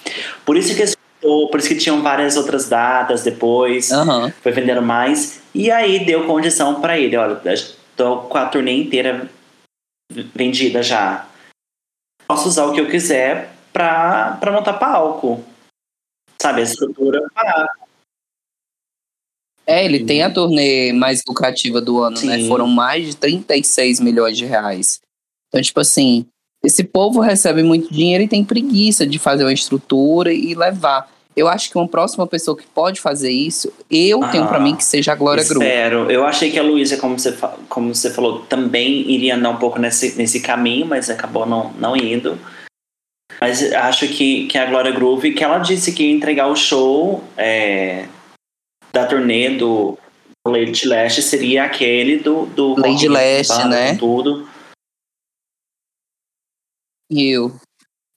Por 0.45 0.57
isso 0.57 0.75
que 0.75 0.83
por 1.51 1.61
isso 1.61 1.69
que 1.69 1.77
tinham 1.77 2.03
várias 2.03 2.37
outras 2.37 2.69
datas 2.69 3.23
depois, 3.23 3.91
Aham. 3.91 4.33
foi 4.43 4.53
vendendo 4.53 4.83
mais. 4.83 5.41
E 5.55 5.71
aí 5.71 6.05
deu 6.05 6.27
condição 6.27 6.81
pra 6.81 6.99
ele, 6.99 7.17
olha, 7.17 7.41
tô 7.97 8.23
com 8.23 8.39
a 8.39 8.47
turnê 8.47 8.73
inteira 8.73 9.31
vendida 10.35 10.83
já. 10.83 11.27
Posso 12.27 12.49
usar 12.49 12.67
o 12.67 12.73
que 12.73 12.81
eu 12.81 12.91
quiser 12.91 13.53
pra, 13.73 14.37
pra 14.41 14.53
montar 14.53 14.75
palco. 14.75 15.45
Sabe, 16.41 16.61
a 16.61 16.65
estrutura. 16.65 17.21
Ah, 17.35 17.67
É, 19.67 19.85
ele 19.85 20.05
tem 20.05 20.23
a 20.23 20.33
turnê 20.33 20.93
mais 20.93 21.23
lucrativa 21.27 21.81
do 21.81 22.01
ano, 22.03 22.21
né? 22.23 22.39
Sim. 22.39 22.49
Foram 22.49 22.69
mais 22.69 23.07
de 23.07 23.17
36 23.17 24.01
milhões 24.01 24.37
de 24.37 24.45
reais. 24.45 25.01
Então, 25.49 25.61
tipo 25.61 25.81
assim, 25.81 26.27
esse 26.65 26.85
povo 26.85 27.21
recebe 27.21 27.63
muito 27.63 27.93
dinheiro 27.93 28.25
e 28.25 28.29
tem 28.29 28.45
preguiça 28.45 29.07
de 29.07 29.19
fazer 29.19 29.45
uma 29.45 29.53
estrutura 29.53 30.33
e 30.33 30.55
levar. 30.55 31.09
Eu 31.37 31.49
acho 31.49 31.71
que 31.71 31.77
uma 31.77 31.87
próxima 31.87 32.27
pessoa 32.27 32.57
que 32.57 32.67
pode 32.67 32.99
fazer 32.99 33.31
isso, 33.31 33.71
eu 33.91 34.21
tenho 34.31 34.45
Ah, 34.45 34.49
pra 34.49 34.59
mim 34.59 34.75
que 34.75 34.83
seja 34.83 35.13
a 35.13 35.15
Glória 35.15 35.45
Groove. 35.45 35.67
Espero. 35.67 36.11
Eu 36.11 36.25
achei 36.25 36.51
que 36.51 36.59
a 36.59 36.63
Luísa, 36.63 36.97
como 36.97 37.19
você, 37.19 37.37
como 37.69 37.95
você 37.95 38.11
falou, 38.11 38.41
também 38.47 39.11
iria 39.11 39.37
andar 39.37 39.51
um 39.51 39.59
pouco 39.59 39.79
nesse, 39.79 40.17
nesse 40.17 40.41
caminho, 40.41 40.87
mas 40.87 41.11
acabou 41.11 41.45
não, 41.45 41.73
não 41.75 41.95
indo. 41.95 42.39
Mas 43.39 43.71
acho 43.71 44.09
que, 44.09 44.47
que 44.47 44.57
a 44.57 44.65
Glória 44.65 44.93
Groove, 44.93 45.35
que 45.35 45.45
ela 45.45 45.59
disse 45.59 45.93
que 45.93 46.05
ia 46.05 46.15
entregar 46.15 46.47
o 46.47 46.57
show 46.57 47.23
é, 47.37 48.09
da 48.91 49.07
turnê 49.07 49.51
do 49.51 49.99
Lady 50.47 50.89
Leste 50.89 51.21
seria 51.21 51.65
aquele 51.65 52.19
do, 52.19 52.47
do 52.47 52.81
Lady 52.81 53.09
Leste, 53.09 53.69
né? 53.69 53.95
Tudo. 53.97 54.49
E 57.11 57.29
eu. 57.29 57.55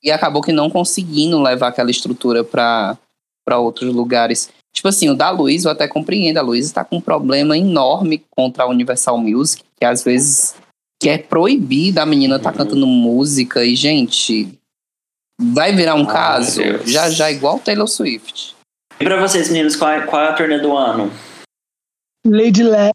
E 0.02 0.10
acabou 0.10 0.42
que 0.42 0.54
não 0.54 0.70
conseguindo 0.70 1.42
levar 1.42 1.68
aquela 1.68 1.92
estrutura 1.92 2.46
pra 2.46 2.98
pra 3.46 3.58
outros 3.60 3.94
lugares. 3.94 4.50
Tipo 4.74 4.88
assim, 4.88 5.10
o 5.10 5.16
da 5.16 5.30
Luiz 5.32 5.66
eu 5.66 5.72
até 5.72 5.88
compreendo. 5.88 6.38
A 6.38 6.42
Luiz 6.42 6.72
tá 6.72 6.84
com 6.86 6.98
um 6.98 7.02
problema 7.02 7.58
enorme 7.58 8.24
contra 8.36 8.64
a 8.64 8.68
Universal 8.68 9.18
Music, 9.18 9.64
que 9.80 9.86
às 9.86 10.04
vezes 10.04 10.56
quer 11.02 11.28
proibir 11.28 11.94
da 11.94 12.06
menina 12.06 12.40
tá 12.40 12.52
Uhum. 12.52 12.58
cantando 12.58 12.88
música. 12.88 13.66
E, 13.66 13.76
gente, 13.76 14.54
vai 15.42 15.74
virar 15.74 15.96
um 15.96 16.08
Ai, 16.08 16.14
caso 16.14 16.62
já 16.86 17.10
já 17.10 17.32
igual 17.32 17.60
Taylor 17.60 17.88
Swift. 17.88 18.56
E 19.00 19.04
pra 19.06 19.20
vocês, 19.20 19.50
meninos, 19.50 19.76
qual 19.76 19.92
é, 19.92 20.06
qual 20.06 20.22
é 20.22 20.28
a 20.30 20.34
turnê 20.34 20.60
do 20.60 20.76
ano? 20.76 21.10
Lady 22.28 22.64
Leste, 22.64 22.94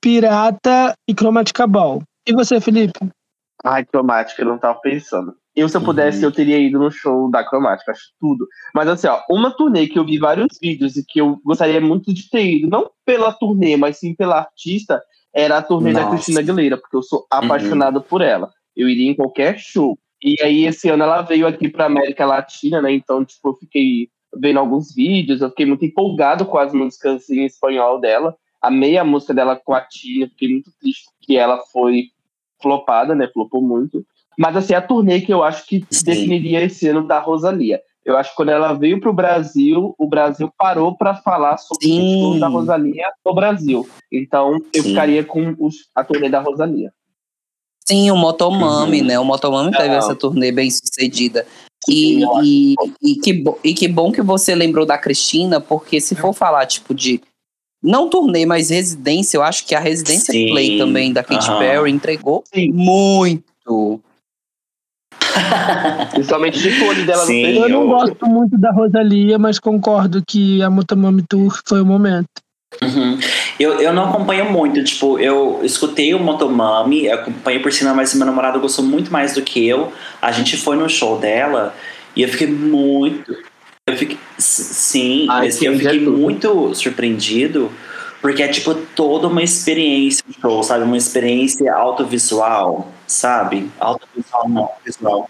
Pirata 0.00 0.94
e 1.08 1.14
Chromatica 1.14 1.66
Ball. 1.66 2.02
E 2.26 2.32
você, 2.32 2.60
Felipe? 2.60 2.98
Ai, 3.64 3.84
cromática, 3.84 4.42
eu 4.42 4.46
não 4.46 4.58
tava 4.58 4.78
pensando. 4.80 5.36
Eu, 5.54 5.68
se 5.68 5.76
eu 5.76 5.80
Uhum. 5.80 5.86
pudesse, 5.86 6.22
eu 6.22 6.32
teria 6.32 6.58
ido 6.58 6.78
no 6.78 6.90
show 6.90 7.30
da 7.30 7.44
cromática, 7.44 7.92
acho 7.92 8.10
tudo. 8.18 8.46
Mas 8.74 8.88
assim, 8.88 9.06
ó, 9.06 9.20
uma 9.30 9.50
turnê 9.50 9.86
que 9.86 9.98
eu 9.98 10.04
vi 10.04 10.18
vários 10.18 10.58
vídeos 10.60 10.96
e 10.96 11.04
que 11.04 11.20
eu 11.20 11.38
gostaria 11.44 11.80
muito 11.80 12.12
de 12.12 12.28
ter 12.30 12.44
ido, 12.44 12.68
não 12.68 12.90
pela 13.04 13.32
turnê, 13.32 13.76
mas 13.76 13.98
sim 13.98 14.14
pela 14.14 14.38
artista, 14.38 15.02
era 15.34 15.58
a 15.58 15.62
turnê 15.62 15.92
da 15.92 16.00
Nossa. 16.00 16.10
Uhum. 16.10 16.14
Cristina 16.16 16.40
Aguilera, 16.40 16.76
porque 16.78 16.96
eu 16.96 17.02
sou 17.02 17.26
apaixonado 17.30 18.00
por 18.00 18.22
ela. 18.22 18.50
Eu 18.74 18.88
iria 18.88 19.10
em 19.10 19.14
qualquer 19.14 19.58
show. 19.58 19.98
E 20.22 20.36
aí, 20.42 20.64
esse 20.66 20.88
ano 20.88 21.02
ela 21.02 21.20
veio 21.22 21.46
aqui 21.46 21.68
pra 21.68 21.86
América 21.86 22.24
Latina, 22.24 22.80
né? 22.80 22.92
Então, 22.92 23.24
tipo, 23.24 23.48
eu 23.48 23.54
fiquei 23.54 24.08
vendo 24.34 24.58
alguns 24.58 24.94
vídeos, 24.94 25.42
eu 25.42 25.50
fiquei 25.50 25.66
muito 25.66 25.84
empolgado 25.84 26.46
com 26.46 26.56
as 26.56 26.72
músicas 26.72 27.28
em 27.28 27.44
espanhol 27.44 28.00
dela. 28.00 28.34
Amei 28.62 28.96
a 28.96 29.04
música 29.04 29.34
dela 29.34 29.60
com 29.62 29.74
a 29.74 29.80
Tina, 29.82 30.28
fiquei 30.28 30.48
muito 30.48 30.70
triste 30.80 31.06
que 31.20 31.36
ela 31.36 31.58
foi 31.72 32.04
flopada, 32.62 33.14
né? 33.14 33.28
Flopou 33.34 33.60
muito. 33.60 34.06
Mas 34.38 34.56
assim, 34.56 34.74
a 34.74 34.80
turnê 34.80 35.20
que 35.20 35.32
eu 35.32 35.42
acho 35.42 35.66
que 35.66 35.84
Sim. 35.90 36.04
definiria 36.04 36.62
esse 36.62 36.88
ano 36.88 37.06
da 37.06 37.18
Rosalia. 37.18 37.80
Eu 38.04 38.16
acho 38.16 38.30
que 38.30 38.36
quando 38.36 38.48
ela 38.48 38.72
veio 38.72 39.00
pro 39.00 39.12
Brasil, 39.12 39.94
o 39.96 40.08
Brasil 40.08 40.50
parou 40.58 40.96
para 40.96 41.14
falar 41.14 41.56
sobre 41.58 41.86
Sim. 41.86 42.02
o 42.02 42.18
show 42.18 42.40
da 42.40 42.48
Rosalia 42.48 43.04
no 43.24 43.34
Brasil. 43.34 43.88
Então, 44.10 44.58
eu 44.74 44.82
Sim. 44.82 44.88
ficaria 44.90 45.24
com 45.24 45.54
os, 45.58 45.74
a 45.94 46.02
turnê 46.02 46.28
da 46.28 46.40
Rosalia. 46.40 46.92
Sim, 47.84 48.10
o 48.10 48.16
Motomami, 48.16 49.00
Uhum. 49.00 49.06
né? 49.06 49.18
O 49.18 49.24
Motomami 49.24 49.70
teve 49.72 49.88
Não. 49.90 49.96
essa 49.96 50.14
turnê 50.16 50.50
bem 50.50 50.70
sucedida. 50.70 51.46
E, 51.88 52.24
e, 52.42 52.74
e, 53.02 53.14
que, 53.16 53.32
bo- 53.32 53.58
e 53.62 53.74
que 53.74 53.88
bom 53.88 54.12
que 54.12 54.22
você 54.22 54.54
lembrou 54.54 54.86
da 54.86 54.96
Cristina, 54.96 55.60
porque 55.60 56.00
se 56.00 56.14
for 56.14 56.32
falar, 56.32 56.64
tipo, 56.66 56.94
de. 56.94 57.20
Não 57.82 58.08
turnê, 58.08 58.46
mas 58.46 58.70
residência, 58.70 59.36
eu 59.36 59.42
acho 59.42 59.66
que 59.66 59.74
a 59.74 59.80
residência 59.80 60.32
Sim, 60.32 60.46
Play 60.48 60.78
também 60.78 61.12
da 61.12 61.24
Katy 61.24 61.50
aham. 61.50 61.58
Perry 61.58 61.90
entregou 61.90 62.44
Sim. 62.54 62.70
muito. 62.72 64.00
Principalmente 66.12 66.58
de 66.58 66.70
fone 66.72 67.02
dela 67.04 67.24
Sim. 67.24 67.54
no 67.54 67.60
Eu 67.60 67.68
não 67.68 67.86
gosto 67.86 68.26
muito 68.26 68.58
da 68.58 68.70
Rosalia, 68.70 69.38
mas 69.38 69.58
concordo 69.58 70.22
que 70.26 70.62
a 70.62 70.70
Motomami 70.70 71.22
Tour 71.28 71.60
foi 71.66 71.80
o 71.80 71.86
momento. 71.86 72.28
Uhum. 72.80 73.18
Eu, 73.60 73.80
eu 73.80 73.92
não 73.92 74.08
acompanho 74.08 74.50
muito, 74.50 74.82
tipo, 74.82 75.18
eu 75.18 75.60
escutei 75.62 76.14
o 76.14 76.18
Motomami, 76.18 77.08
acompanhei 77.08 77.60
por 77.60 77.72
cima, 77.72 77.92
mas 77.92 78.14
meu 78.14 78.26
namorado 78.26 78.60
gostou 78.60 78.84
muito 78.84 79.12
mais 79.12 79.34
do 79.34 79.42
que 79.42 79.66
eu. 79.66 79.92
A 80.20 80.32
gente 80.32 80.56
foi 80.56 80.76
no 80.76 80.88
show 80.88 81.18
dela 81.18 81.74
e 82.16 82.22
eu 82.22 82.28
fiquei 82.28 82.46
muito. 82.46 83.36
Eu 83.86 83.96
fiquei, 83.96 84.16
sim, 84.38 85.26
Ai, 85.28 85.46
mas 85.46 85.60
eu 85.60 85.76
fiquei 85.76 85.98
é 85.98 86.08
muito 86.08 86.74
surpreendido, 86.74 87.70
porque 88.22 88.42
é 88.42 88.48
tipo 88.48 88.74
toda 88.74 89.26
uma 89.26 89.42
experiência 89.42 90.24
de 90.26 90.40
show, 90.40 90.62
sabe? 90.62 90.84
Uma 90.84 90.96
experiência 90.96 91.70
autovisual, 91.74 92.88
sabe? 93.06 93.70
Autovisual, 93.78 94.48
não, 94.48 94.70
visual. 94.84 95.28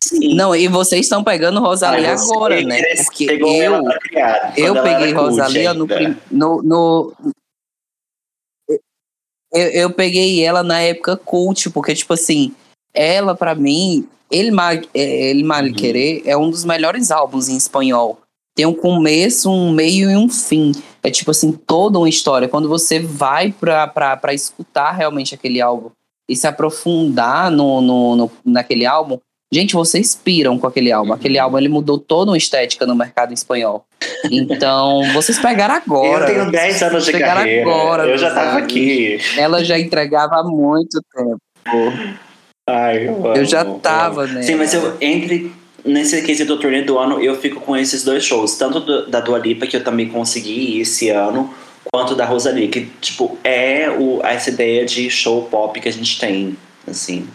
Sim. 0.00 0.34
Não, 0.36 0.54
e 0.54 0.68
vocês 0.68 1.06
estão 1.06 1.24
pegando 1.24 1.58
Rosalia 1.58 2.12
Ah, 2.12 2.16
você 2.16 2.32
agora, 2.32 2.62
né? 2.62 2.80
Porque 3.02 3.24
eu, 3.24 3.82
pra 3.82 3.98
criar, 3.98 4.54
eu 4.56 4.80
peguei 4.82 5.12
Rosalia 5.12 5.74
no, 5.74 5.88
prim- 5.88 6.16
no, 6.30 6.62
no- 6.62 7.12
eu, 9.52 9.68
eu 9.70 9.90
peguei 9.92 10.44
ela 10.44 10.62
na 10.62 10.80
época 10.80 11.16
cult, 11.16 11.70
porque, 11.70 11.94
tipo 11.94 12.12
assim, 12.12 12.54
ela 12.92 13.34
pra 13.34 13.54
mim, 13.54 14.06
El 14.30 14.52
Mal, 14.52 14.74
é, 14.94 15.30
El 15.30 15.44
Mal 15.44 15.64
Uhum. 15.64 15.72
Querer 15.72 16.22
é 16.26 16.36
um 16.36 16.50
dos 16.50 16.64
melhores 16.64 17.10
álbuns 17.10 17.48
em 17.48 17.56
espanhol. 17.56 18.20
Tem 18.56 18.64
um 18.66 18.72
começo, 18.74 19.50
um 19.50 19.70
meio 19.70 20.10
e 20.10 20.16
um 20.16 20.28
fim. 20.30 20.72
É 21.02 21.10
tipo 21.10 21.30
assim, 21.30 21.52
toda 21.52 21.98
uma 21.98 22.08
história. 22.08 22.48
Quando 22.48 22.68
você 22.68 22.98
vai 22.98 23.52
pra, 23.52 23.86
pra, 23.86 24.16
pra 24.16 24.32
escutar 24.32 24.92
realmente 24.92 25.34
aquele 25.34 25.60
álbum 25.60 25.90
e 26.28 26.34
se 26.34 26.46
aprofundar 26.46 27.50
no, 27.50 27.80
no, 27.82 28.16
no- 28.16 28.30
naquele 28.44 28.86
álbum, 28.86 29.18
gente, 29.52 29.74
vocês 29.74 30.14
piram 30.14 30.58
com 30.58 30.66
aquele 30.66 30.90
álbum. 30.90 31.10
Uhum. 31.10 31.14
Aquele 31.16 31.38
álbum, 31.38 31.58
ele 31.58 31.68
mudou 31.68 31.98
toda 31.98 32.30
uma 32.30 32.36
estética 32.38 32.86
no 32.86 32.94
mercado 32.96 33.34
espanhol. 33.34 33.84
Então, 34.30 35.02
vocês 35.12 35.38
pegaram 35.38 35.74
agora. 35.74 36.24
Eu 36.30 36.34
tenho 36.34 36.50
10 36.50 36.82
anos 36.82 37.04
de 37.04 37.12
carreira. 37.12 37.62
agora, 37.70 38.06
eu 38.06 38.16
já 38.18 38.26
meus 38.28 38.34
tava 38.38 38.50
amigos. 38.58 38.72
aqui. 38.72 39.18
Ela 39.36 39.62
já 39.62 39.78
entregava 39.78 40.36
há 40.40 40.42
muito 40.42 40.98
tempo. 41.14 41.38
Ai, 42.68 43.06
eu, 43.08 43.34
Eu 43.36 43.44
já 43.44 43.60
amo, 43.62 43.78
tava, 43.78 44.24
amo. 44.24 44.32
né? 44.32 44.42
Sim, 44.42 44.56
mas 44.56 44.74
eu 44.74 44.96
entre 45.00 45.52
nesse 45.86 46.20
quesito 46.22 46.54
do 46.54 46.60
turnê 46.60 46.82
do 46.82 46.98
ano, 46.98 47.20
eu 47.22 47.36
fico 47.38 47.60
com 47.60 47.76
esses 47.76 48.02
dois 48.04 48.24
shows, 48.24 48.56
tanto 48.56 48.80
do- 48.80 49.06
da 49.08 49.20
Dua 49.20 49.38
Lipa 49.38 49.66
que 49.66 49.76
eu 49.76 49.84
também 49.84 50.08
consegui 50.08 50.76
ir 50.76 50.80
esse 50.80 51.08
ano, 51.10 51.52
quanto 51.92 52.14
da 52.14 52.24
Rosalie, 52.24 52.68
que 52.68 52.86
tipo 53.00 53.38
é 53.44 53.88
o, 53.90 54.20
essa 54.24 54.50
ideia 54.50 54.84
de 54.84 55.08
show 55.08 55.42
pop 55.44 55.80
que 55.80 55.88
a 55.88 55.92
gente 55.92 56.18
tem, 56.18 56.56
assim. 56.86 57.26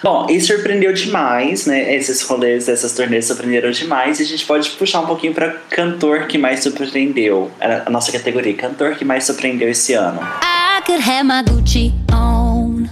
Bom, 0.00 0.26
e 0.30 0.40
surpreendeu 0.40 0.92
demais, 0.92 1.66
né? 1.66 1.92
Esses 1.92 2.22
rolês, 2.22 2.68
essas 2.68 2.92
turnês 2.92 3.24
surpreenderam 3.26 3.72
demais. 3.72 4.20
E 4.20 4.22
a 4.22 4.26
gente 4.26 4.46
pode 4.46 4.70
puxar 4.70 5.00
um 5.00 5.06
pouquinho 5.06 5.34
para 5.34 5.50
cantor 5.70 6.28
que 6.28 6.38
mais 6.38 6.60
surpreendeu. 6.62 7.50
A 7.84 7.90
nossa 7.90 8.12
categoria, 8.12 8.54
cantor 8.54 8.94
que 8.94 9.04
mais 9.04 9.24
surpreendeu 9.24 9.68
esse 9.68 9.94
ano. 9.94 10.20
I 10.22 10.80
could 10.86 11.02
have 11.02 11.24
my 11.24 11.42
Gucci 11.42 11.92
on. 12.12 12.84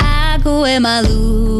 I 0.00 0.38
go 0.42 0.62
wear 0.62 0.80
my 0.80 1.02
Louis 1.06 1.53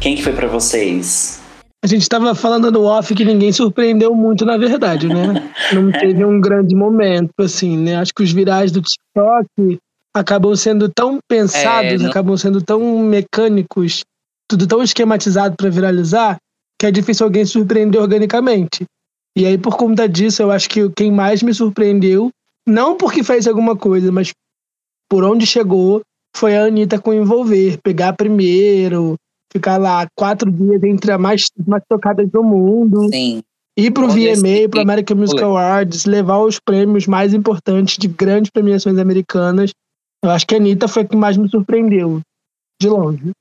Quem 0.00 0.16
que 0.16 0.22
foi 0.22 0.32
para 0.32 0.48
vocês? 0.48 1.40
A 1.84 1.86
gente 1.88 2.08
tava 2.08 2.34
falando 2.34 2.70
no 2.70 2.84
off 2.84 3.12
que 3.14 3.24
ninguém 3.24 3.50
surpreendeu 3.52 4.14
muito, 4.14 4.44
na 4.44 4.56
verdade, 4.56 5.08
né? 5.08 5.50
Não 5.72 5.90
teve 5.90 6.24
um 6.24 6.40
grande 6.40 6.74
momento, 6.76 7.32
assim, 7.40 7.76
né? 7.76 7.96
Acho 7.96 8.12
que 8.14 8.22
os 8.22 8.30
virais 8.30 8.70
do 8.70 8.80
TikTok 8.80 9.78
acabam 10.14 10.54
sendo 10.54 10.88
tão 10.88 11.18
pensados, 11.28 11.92
É, 11.92 11.98
não- 11.98 12.10
acabam 12.10 12.36
sendo 12.36 12.62
tão 12.62 12.98
mecânicos, 13.00 14.02
tudo 14.48 14.66
tão 14.66 14.82
esquematizado 14.82 15.56
para 15.56 15.70
viralizar, 15.70 16.36
que 16.78 16.86
é 16.86 16.90
difícil 16.90 17.26
alguém 17.26 17.44
surpreender 17.44 18.00
organicamente. 18.00 18.84
E 19.36 19.46
aí, 19.46 19.56
por 19.58 19.76
conta 19.76 20.08
disso, 20.08 20.42
eu 20.42 20.50
acho 20.52 20.68
que 20.68 20.88
quem 20.90 21.10
mais 21.10 21.42
me 21.42 21.52
surpreendeu, 21.54 22.30
não 22.68 22.96
porque 22.96 23.24
fez 23.24 23.48
alguma 23.48 23.74
coisa, 23.74 24.12
mas 24.12 24.30
por 25.10 25.24
onde 25.24 25.46
chegou, 25.46 26.00
foi 26.36 26.56
a 26.56 26.64
Anitta 26.64 26.98
com 26.98 27.12
Envolver. 27.12 27.78
Pegar 27.82 28.14
primeiro, 28.14 29.16
ficar 29.52 29.76
lá 29.76 30.06
quatro 30.16 30.50
dias 30.50 30.82
entre 30.82 31.12
as 31.12 31.20
mais, 31.20 31.44
mais 31.66 31.82
tocadas 31.88 32.28
do 32.30 32.42
mundo 32.42 33.08
Sim. 33.10 33.42
ir 33.76 33.90
pro 33.90 34.08
VMA, 34.08 34.68
pro. 34.70 34.80
American 34.80 35.16
Music 35.18 35.42
Awards, 35.42 36.06
levar 36.06 36.38
os 36.38 36.58
prêmios 36.58 37.06
mais 37.06 37.34
importantes 37.34 37.96
de 37.98 38.08
grandes 38.08 38.50
premiações 38.50 38.98
americanas. 38.98 39.70
Eu 40.24 40.30
acho 40.30 40.46
que 40.46 40.54
a 40.54 40.58
Anitta 40.58 40.88
foi 40.88 41.02
a 41.02 41.06
que 41.06 41.16
mais 41.16 41.36
me 41.36 41.48
surpreendeu, 41.48 42.20
de 42.80 42.88
longe. 42.88 43.32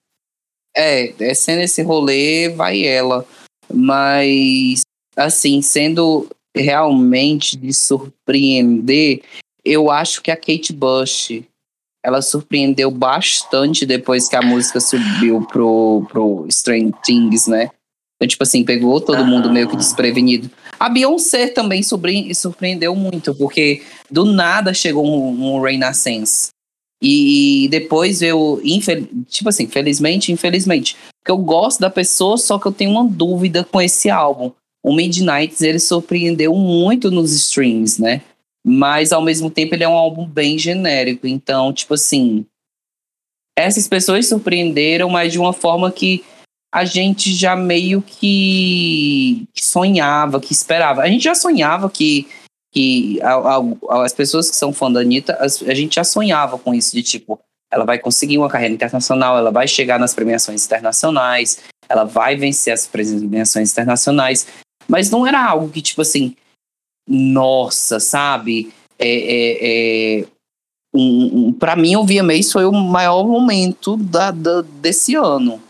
É, 0.75 1.13
é 1.23 1.33
sendo 1.33 1.61
esse 1.61 1.81
rolê, 1.81 2.49
vai 2.49 2.83
ela. 2.83 3.25
Mas, 3.73 4.81
assim, 5.15 5.61
sendo 5.61 6.27
realmente 6.55 7.55
de 7.55 7.73
surpreender, 7.73 9.21
eu 9.63 9.89
acho 9.89 10.21
que 10.21 10.31
a 10.31 10.35
Kate 10.35 10.73
Bush, 10.73 11.43
ela 12.03 12.21
surpreendeu 12.21 12.89
bastante 12.89 13.85
depois 13.85 14.27
que 14.27 14.35
a 14.35 14.41
música 14.41 14.79
subiu 14.79 15.41
pro, 15.45 16.05
pro 16.09 16.45
Strange 16.47 16.93
Things, 17.03 17.47
né? 17.47 17.69
Então, 18.15 18.27
tipo 18.27 18.43
assim, 18.43 18.63
pegou 18.63 19.01
todo 19.01 19.25
mundo 19.25 19.51
meio 19.51 19.67
que 19.67 19.75
desprevenido. 19.75 20.49
A 20.79 20.89
Beyoncé 20.89 21.47
também 21.47 21.81
surpre- 21.83 22.33
surpreendeu 22.35 22.95
muito, 22.95 23.33
porque 23.35 23.83
do 24.09 24.25
nada 24.25 24.73
chegou 24.73 25.05
um, 25.05 25.55
um 25.55 25.61
Renaissance. 25.61 26.49
E 27.01 27.67
depois 27.71 28.21
eu, 28.21 28.61
infel- 28.63 29.07
tipo 29.27 29.49
assim, 29.49 29.67
felizmente, 29.67 30.31
infelizmente, 30.31 30.95
porque 31.19 31.31
eu 31.31 31.37
gosto 31.37 31.79
da 31.79 31.89
pessoa, 31.89 32.37
só 32.37 32.59
que 32.59 32.67
eu 32.67 32.71
tenho 32.71 32.91
uma 32.91 33.05
dúvida 33.07 33.63
com 33.63 33.81
esse 33.81 34.09
álbum. 34.09 34.51
O 34.83 34.93
Midnights, 34.93 35.61
ele 35.61 35.79
surpreendeu 35.79 36.53
muito 36.55 37.09
nos 37.09 37.31
streams, 37.33 37.99
né? 37.99 38.21
Mas 38.65 39.11
ao 39.11 39.21
mesmo 39.21 39.49
tempo 39.49 39.73
ele 39.73 39.83
é 39.83 39.89
um 39.89 39.97
álbum 39.97 40.25
bem 40.25 40.57
genérico. 40.57 41.27
Então, 41.27 41.73
tipo 41.73 41.95
assim, 41.95 42.45
essas 43.57 43.87
pessoas 43.87 44.27
surpreenderam, 44.27 45.09
mas 45.09 45.31
de 45.31 45.39
uma 45.39 45.53
forma 45.53 45.91
que 45.91 46.23
a 46.73 46.85
gente 46.85 47.33
já 47.33 47.55
meio 47.55 48.01
que 48.01 49.45
sonhava, 49.57 50.39
que 50.39 50.53
esperava. 50.53 51.01
A 51.01 51.07
gente 51.07 51.23
já 51.23 51.35
sonhava 51.35 51.89
que, 51.89 52.27
que 52.73 53.19
as 53.89 54.13
pessoas 54.13 54.49
que 54.49 54.55
são 54.55 54.71
fã 54.71 54.89
da 54.89 55.01
Anitta, 55.01 55.37
a 55.39 55.73
gente 55.73 55.95
já 55.95 56.03
sonhava 56.03 56.57
com 56.57 56.73
isso, 56.73 56.95
de 56.95 57.03
tipo, 57.03 57.37
ela 57.69 57.83
vai 57.83 57.99
conseguir 57.99 58.37
uma 58.37 58.49
carreira 58.49 58.73
internacional, 58.73 59.37
ela 59.37 59.51
vai 59.51 59.67
chegar 59.67 59.99
nas 59.99 60.13
premiações 60.13 60.65
internacionais, 60.65 61.59
ela 61.89 62.05
vai 62.05 62.37
vencer 62.37 62.73
as 62.73 62.87
premiações 62.87 63.71
internacionais. 63.71 64.47
Mas 64.87 65.09
não 65.09 65.27
era 65.27 65.43
algo 65.43 65.69
que, 65.69 65.81
tipo 65.81 66.01
assim, 66.01 66.35
nossa, 67.11 67.99
sabe? 67.99 68.71
É, 68.97 69.07
é, 69.09 70.19
é, 70.21 70.25
um, 70.93 71.47
um, 71.47 71.53
para 71.53 71.75
mim, 71.75 71.95
o 71.95 72.05
VMAs 72.05 72.51
foi 72.51 72.65
o 72.65 72.71
maior 72.71 73.25
momento 73.27 73.97
da, 73.97 74.31
da- 74.31 74.61
desse 74.61 75.15
ano. 75.15 75.61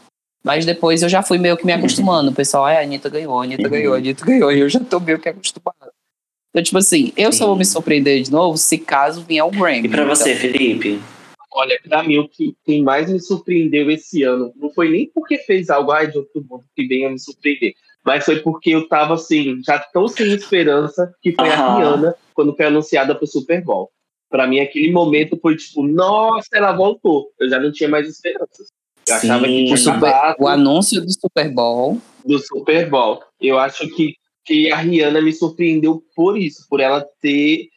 Mas 0.43 0.65
depois 0.65 1.03
eu 1.03 1.09
já 1.09 1.21
fui 1.21 1.37
meio 1.37 1.55
que 1.55 1.65
me 1.65 1.71
acostumando. 1.71 2.31
O 2.31 2.33
pessoal, 2.33 2.65
ai, 2.65 2.77
a 2.77 2.81
Anitta 2.81 3.09
ganhou, 3.09 3.39
a 3.39 3.43
Anitta 3.43 3.63
Uhum. 3.63 3.69
ganhou, 3.69 3.93
a 3.93 3.97
Anitta 3.97 4.25
ganhou. 4.25 4.51
E 4.51 4.59
eu 4.59 4.69
já 4.69 4.79
tô 4.79 4.99
meio 4.99 5.19
que 5.19 5.29
acostumado. 5.29 5.75
Então, 6.49 6.63
tipo 6.63 6.77
assim, 6.79 7.13
eu 7.15 7.31
só 7.31 7.45
vou 7.45 7.55
me 7.55 7.63
surpreender 7.63 8.21
de 8.23 8.31
novo 8.31 8.57
se 8.57 8.77
caso 8.77 9.21
vier 9.23 9.43
o 9.45 9.51
Grammy. 9.51 9.85
E 9.85 9.89
pra 9.89 10.03
você, 10.03 10.31
Então, 10.33 10.41
Felipe? 10.51 10.99
Olha, 11.53 11.79
pra 11.87 12.01
mim, 12.03 12.17
o 12.17 12.27
que 12.27 12.55
quem 12.65 12.81
mais 12.81 13.09
me 13.11 13.19
surpreendeu 13.19 13.89
esse 13.91 14.23
ano 14.23 14.51
não 14.55 14.69
foi 14.71 14.89
nem 14.89 15.09
porque 15.13 15.37
fez 15.37 15.69
algo 15.69 15.91
ai, 15.91 16.07
de 16.09 16.17
outro 16.17 16.43
mundo 16.49 16.63
que 16.75 16.87
venha 16.87 17.09
me 17.09 17.19
surpreender, 17.19 17.73
mas 18.05 18.25
foi 18.25 18.39
porque 18.39 18.71
eu 18.71 18.87
tava 18.87 19.13
assim, 19.13 19.61
já 19.65 19.79
tão 19.79 20.07
sem 20.07 20.27
esperança, 20.33 21.13
que 21.21 21.33
foi 21.33 21.49
a. 21.49 21.75
Rihanna 21.77 22.15
quando 22.33 22.55
foi 22.55 22.65
anunciada 22.65 23.13
pro 23.15 23.27
Super 23.27 23.63
Bowl. 23.63 23.89
Pra 24.29 24.47
mim, 24.47 24.59
aquele 24.59 24.91
momento 24.91 25.37
foi 25.41 25.57
tipo, 25.57 25.83
nossa, 25.83 26.47
ela 26.53 26.71
voltou. 26.71 27.29
Eu 27.39 27.49
já 27.49 27.59
não 27.59 27.71
tinha 27.71 27.89
mais 27.89 28.07
esperanças. 28.07 28.67
Eu 29.07 29.15
achava 29.15 29.45
que 29.45 29.51
Sim. 29.51 29.63
tinha 29.65 29.75
o, 29.75 29.77
Super- 29.77 30.35
o 30.39 30.47
anúncio 30.47 31.01
do 31.01 31.11
Super 31.11 31.53
Bowl. 31.53 31.99
do 32.25 32.39
Super 32.39 32.89
Bowl. 32.89 33.21
Eu 33.41 33.59
acho 33.59 33.87
que, 33.89 34.15
que 34.45 34.71
a 34.71 34.77
Rihanna 34.77 35.21
me 35.21 35.33
surpreendeu 35.33 36.01
por 36.15 36.37
isso, 36.37 36.65
por 36.69 36.79
ela 36.79 37.05
ter, 37.21 37.67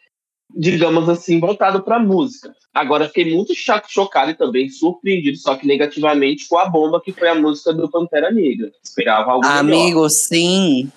digamos 0.56 1.08
assim, 1.08 1.40
voltado 1.40 1.82
pra 1.82 1.98
música. 1.98 2.54
Agora, 2.72 3.06
fiquei 3.06 3.34
muito 3.34 3.54
cho- 3.54 3.82
chocado 3.88 4.30
e 4.30 4.34
também 4.34 4.68
surpreendido, 4.68 5.36
só 5.38 5.54
que 5.54 5.66
negativamente, 5.66 6.46
com 6.48 6.58
a 6.58 6.68
bomba 6.68 7.00
que 7.00 7.12
foi 7.12 7.28
a 7.28 7.34
música 7.34 7.72
do 7.72 7.88
Pantera 7.90 8.30
Negra. 8.30 8.70
Esperava 8.82 9.30
algo 9.32 9.46
melhor. 9.46 9.58
Amigo, 9.60 10.08
sim. 10.10 10.90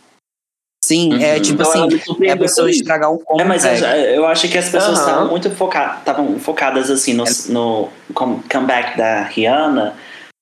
Sim, 0.84 1.22
é 1.22 1.36
Uhum. 1.36 1.42
tipo 1.42 1.62
Então 1.62 1.86
assim, 1.86 2.26
é 2.26 2.32
a 2.32 2.38
pessoa 2.38 2.70
estragar 2.70 3.12
um 3.12 3.18
combo. 3.18 3.42
É, 3.42 3.44
mas 3.44 3.66
eu, 3.66 3.88
eu 3.88 4.26
acho 4.28 4.48
que 4.48 4.58
as 4.58 4.70
pessoas 4.70 5.00
estavam 5.00 5.28
muito 5.30 5.50
focadas, 5.52 6.00
estavam 6.00 6.40
focadas 6.40 6.90
assim 6.90 7.14
no, 7.14 7.26
no 7.50 7.90
com- 8.14 8.42
comeback 8.50 8.98
da 8.98 9.24
Rihanna. 9.24 9.96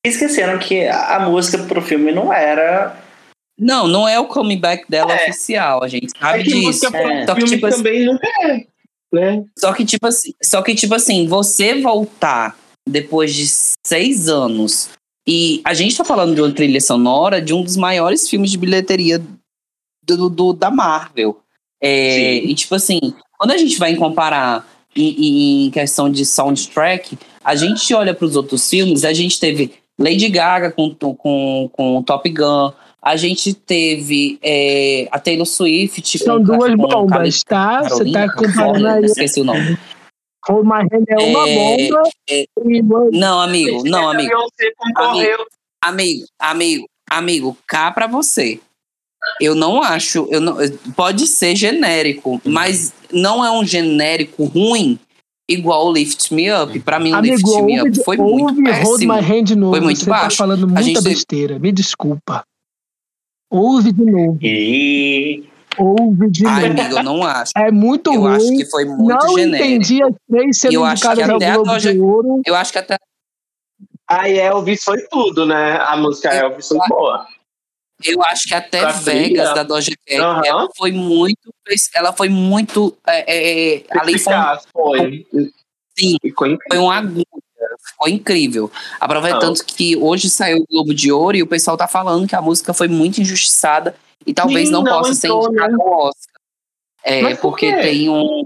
E 0.05 0.09
esqueceram 0.09 0.59
que 0.59 0.85
a, 0.87 1.19
música 1.21 1.57
pro 1.63 1.81
filme 1.81 2.11
não 2.11 2.31
era. 2.31 2.95
Não, 3.57 3.87
não 3.87 4.07
é 4.07 4.19
o 4.19 4.27
comeback 4.27 4.85
dela 4.89 5.13
É. 5.13 5.23
oficial, 5.23 5.81
a 5.83 5.87
gente 5.87 6.11
sabe 6.17 6.41
É 6.41 6.43
que 6.43 6.49
disso. 6.51 6.61
música 6.67 6.91
pro 6.91 6.99
É. 7.09 7.25
Só 7.25 7.33
que, 7.33 7.41
filme 7.41 7.55
tipo 7.55 7.65
assim- 7.67 7.77
também 7.77 8.05
nunca 8.05 8.27
é. 8.43 8.65
Né? 9.13 9.45
Só 9.57 9.73
que, 9.73 9.85
tipo 9.85 10.07
assim, 10.07 10.33
só 10.43 10.61
que, 10.61 10.75
tipo 10.75 10.93
assim, 10.95 11.27
você 11.27 11.81
voltar 11.81 12.57
depois 12.87 13.33
de 13.33 13.45
seis 13.85 14.27
anos. 14.27 14.89
E 15.27 15.61
a 15.63 15.73
gente 15.73 15.97
tá 15.97 16.03
falando 16.03 16.35
de 16.35 16.41
uma 16.41 16.51
trilha 16.51 16.79
sonora 16.81 17.41
de 17.41 17.53
um 17.53 17.63
dos 17.63 17.75
maiores 17.77 18.29
filmes 18.29 18.51
de 18.51 18.57
bilheteria 18.57 19.23
do, 20.05 20.29
do- 20.29 20.53
da 20.53 20.69
Marvel. 20.69 21.39
É, 21.81 22.35
e, 22.37 22.53
tipo 22.53 22.75
assim, 22.75 22.99
quando 23.37 23.51
a 23.51 23.57
gente 23.57 23.77
vai 23.77 23.95
comparar 23.95 24.67
em, 24.95 25.65
em 25.67 25.71
questão 25.71 26.09
de 26.09 26.25
soundtrack, 26.25 27.17
a 27.43 27.55
gente 27.55 27.93
olha 27.93 28.13
para 28.13 28.25
os 28.25 28.35
outros 28.35 28.69
filmes, 28.69 29.03
a 29.03 29.13
gente 29.13 29.39
teve 29.39 29.73
Lady 29.99 30.29
Gaga 30.29 30.71
com, 30.71 30.93
com, 30.93 31.69
com 31.71 32.03
Top 32.03 32.29
Gun, 32.29 32.71
a 33.05 33.15
gente 33.15 33.53
teve 33.53 34.39
é, 34.41 35.07
a 35.11 35.19
Taylor 35.19 35.45
Swift 35.45 36.17
São 36.17 36.41
duas 36.41 36.71
com 36.71 36.77
bombas, 36.77 37.43
tá? 37.43 37.83
Você 37.83 37.89
Carolina, 37.89 38.27
tá 38.27 38.33
comparando 38.35 38.87
aí. 38.87 39.05
esqueci 39.05 39.41
o 39.41 39.43
nome. 39.43 39.77
Uma 40.49 40.81
é 40.81 41.23
uma 41.23 41.49
É, 41.49 41.55
bomba 41.87 42.03
é. 42.29 42.45
e 42.65 42.81
Não, 43.11 43.39
amigo, 43.39 43.83
não, 43.87 44.09
amigo. 44.09 44.31
Concorreu. 44.77 45.45
Amigo, 45.83 46.25
amigo, 46.39 46.85
amigo, 47.09 47.57
cá 47.67 47.91
pra 47.91 48.07
você. 48.07 48.59
Eu 49.41 49.55
não 49.55 49.81
acho, 49.81 50.27
eu 50.29 50.39
não, 50.39 50.57
pode 50.95 51.25
ser 51.27 51.55
genérico, 51.55 52.39
mas 52.43 52.93
não 53.11 53.43
é 53.43 53.51
um 53.51 53.65
genérico 53.65 54.45
ruim 54.45 54.99
igual 55.49 55.87
o 55.87 55.93
Lift 55.93 56.31
Me 56.33 56.51
Up. 56.53 56.79
Pra 56.81 56.99
mim, 56.99 57.11
o 57.11 57.15
Amigo, 57.15 57.35
Lift 57.35 57.61
Me 57.63 57.79
ouve, 57.79 57.89
Up 57.89 58.03
foi 58.03 58.17
muito 58.17 58.43
ouve 58.43 58.61
Hold 58.71 58.83
péssimo. 58.99 59.13
My 59.13 59.19
Hand 59.21 59.43
de 59.43 59.55
novo. 59.55 59.71
Foi 59.73 59.81
muito 59.81 59.99
Você 59.99 60.09
baixo. 60.09 60.37
tá 60.37 60.43
falando 60.43 60.65
A 60.77 60.81
gente 60.81 60.93
muita 60.93 61.01
teve- 61.03 61.15
besteira. 61.15 61.57
Me 61.59 61.71
desculpa. 61.71 62.43
Ouve 63.55 63.91
de 63.91 64.03
novo. 64.05 64.37
E. 64.41 65.43
Ouve 65.77 66.29
de 66.29 66.45
Ai, 66.47 66.69
novo. 66.69 66.81
amigo, 66.81 66.97
eu 66.99 67.03
não 67.03 67.23
acho. 67.23 67.51
É 67.57 67.71
muito 67.71 68.13
Eu 68.13 68.21
ruim. 68.21 68.35
acho 68.35 68.47
que 68.57 68.65
foi 68.65 68.85
muito 68.85 69.07
não 69.07 69.37
genérico. 69.37 69.55
entendi 69.65 70.03
as 70.03 70.13
três 70.29 70.59
sendo 70.59 70.73
Eu 70.73 70.83
acho 70.85 71.01
que 71.01 71.07
indicadas 71.07 71.29
ao 71.29 71.35
até 71.37 71.49
a 71.49 71.53
Globo 71.55 71.71
Doja- 71.71 71.93
de 71.93 71.99
Ouro. 71.99 72.41
Eu 72.45 72.55
acho 72.55 72.71
que 72.71 72.77
até 72.79 72.97
A 74.07 74.29
Elvis 74.29 74.83
foi 74.83 75.01
tudo, 75.09 75.45
né? 75.45 75.77
A 75.81 75.97
música 75.97 76.33
Eu- 76.33 76.49
Elvis 76.49 76.67
foi 76.67 76.77
boa. 76.87 77.25
Eu 78.03 78.21
acho 78.23 78.47
que 78.47 78.53
até 78.53 78.81
Pra 78.81 78.91
Vegas 78.91 79.23
trilha? 79.25 79.53
da 79.53 79.63
Doja 79.63 79.91
Cat, 80.05 80.19
Aham. 80.19 80.41
ela 80.45 80.67
foi 80.77 80.91
muito, 80.91 81.49
ela 81.95 82.11
foi 82.13 82.27
muito, 82.29 82.95
é, 83.07 83.77
é, 83.77 83.83
ali 83.91 84.19
foi, 84.19 84.33
foi. 84.73 85.25
Sim. 85.97 86.17
Foi 86.37 86.77
um 86.77 86.91
agulha, 86.91 87.23
ficou 87.83 88.07
incrível. 88.09 88.71
Aproveitando 88.99 89.63
que 89.65 89.95
hoje 89.97 90.29
saiu 90.29 90.59
o 90.59 90.65
Globo 90.69 90.93
de 90.93 91.11
Ouro 91.11 91.37
e 91.37 91.43
o 91.43 91.47
pessoal 91.47 91.75
tá 91.77 91.87
falando 91.87 92.27
que 92.27 92.35
a 92.35 92.41
música 92.41 92.73
foi 92.73 92.87
muito 92.87 93.19
injustiçada 93.21 93.95
e 94.25 94.33
talvez 94.33 94.67
Sim, 94.67 94.73
não, 94.73 94.83
não 94.83 94.91
possa 94.91 95.13
ser 95.13 95.27
entrou, 95.27 95.47
indicada 95.47 95.71
né? 95.71 95.77
ao 95.83 95.89
Oscar. 96.07 96.35
É, 97.03 97.21
Mas 97.21 97.39
porque 97.39 97.71
quê? 97.71 97.81
tem 97.81 98.09
um 98.09 98.45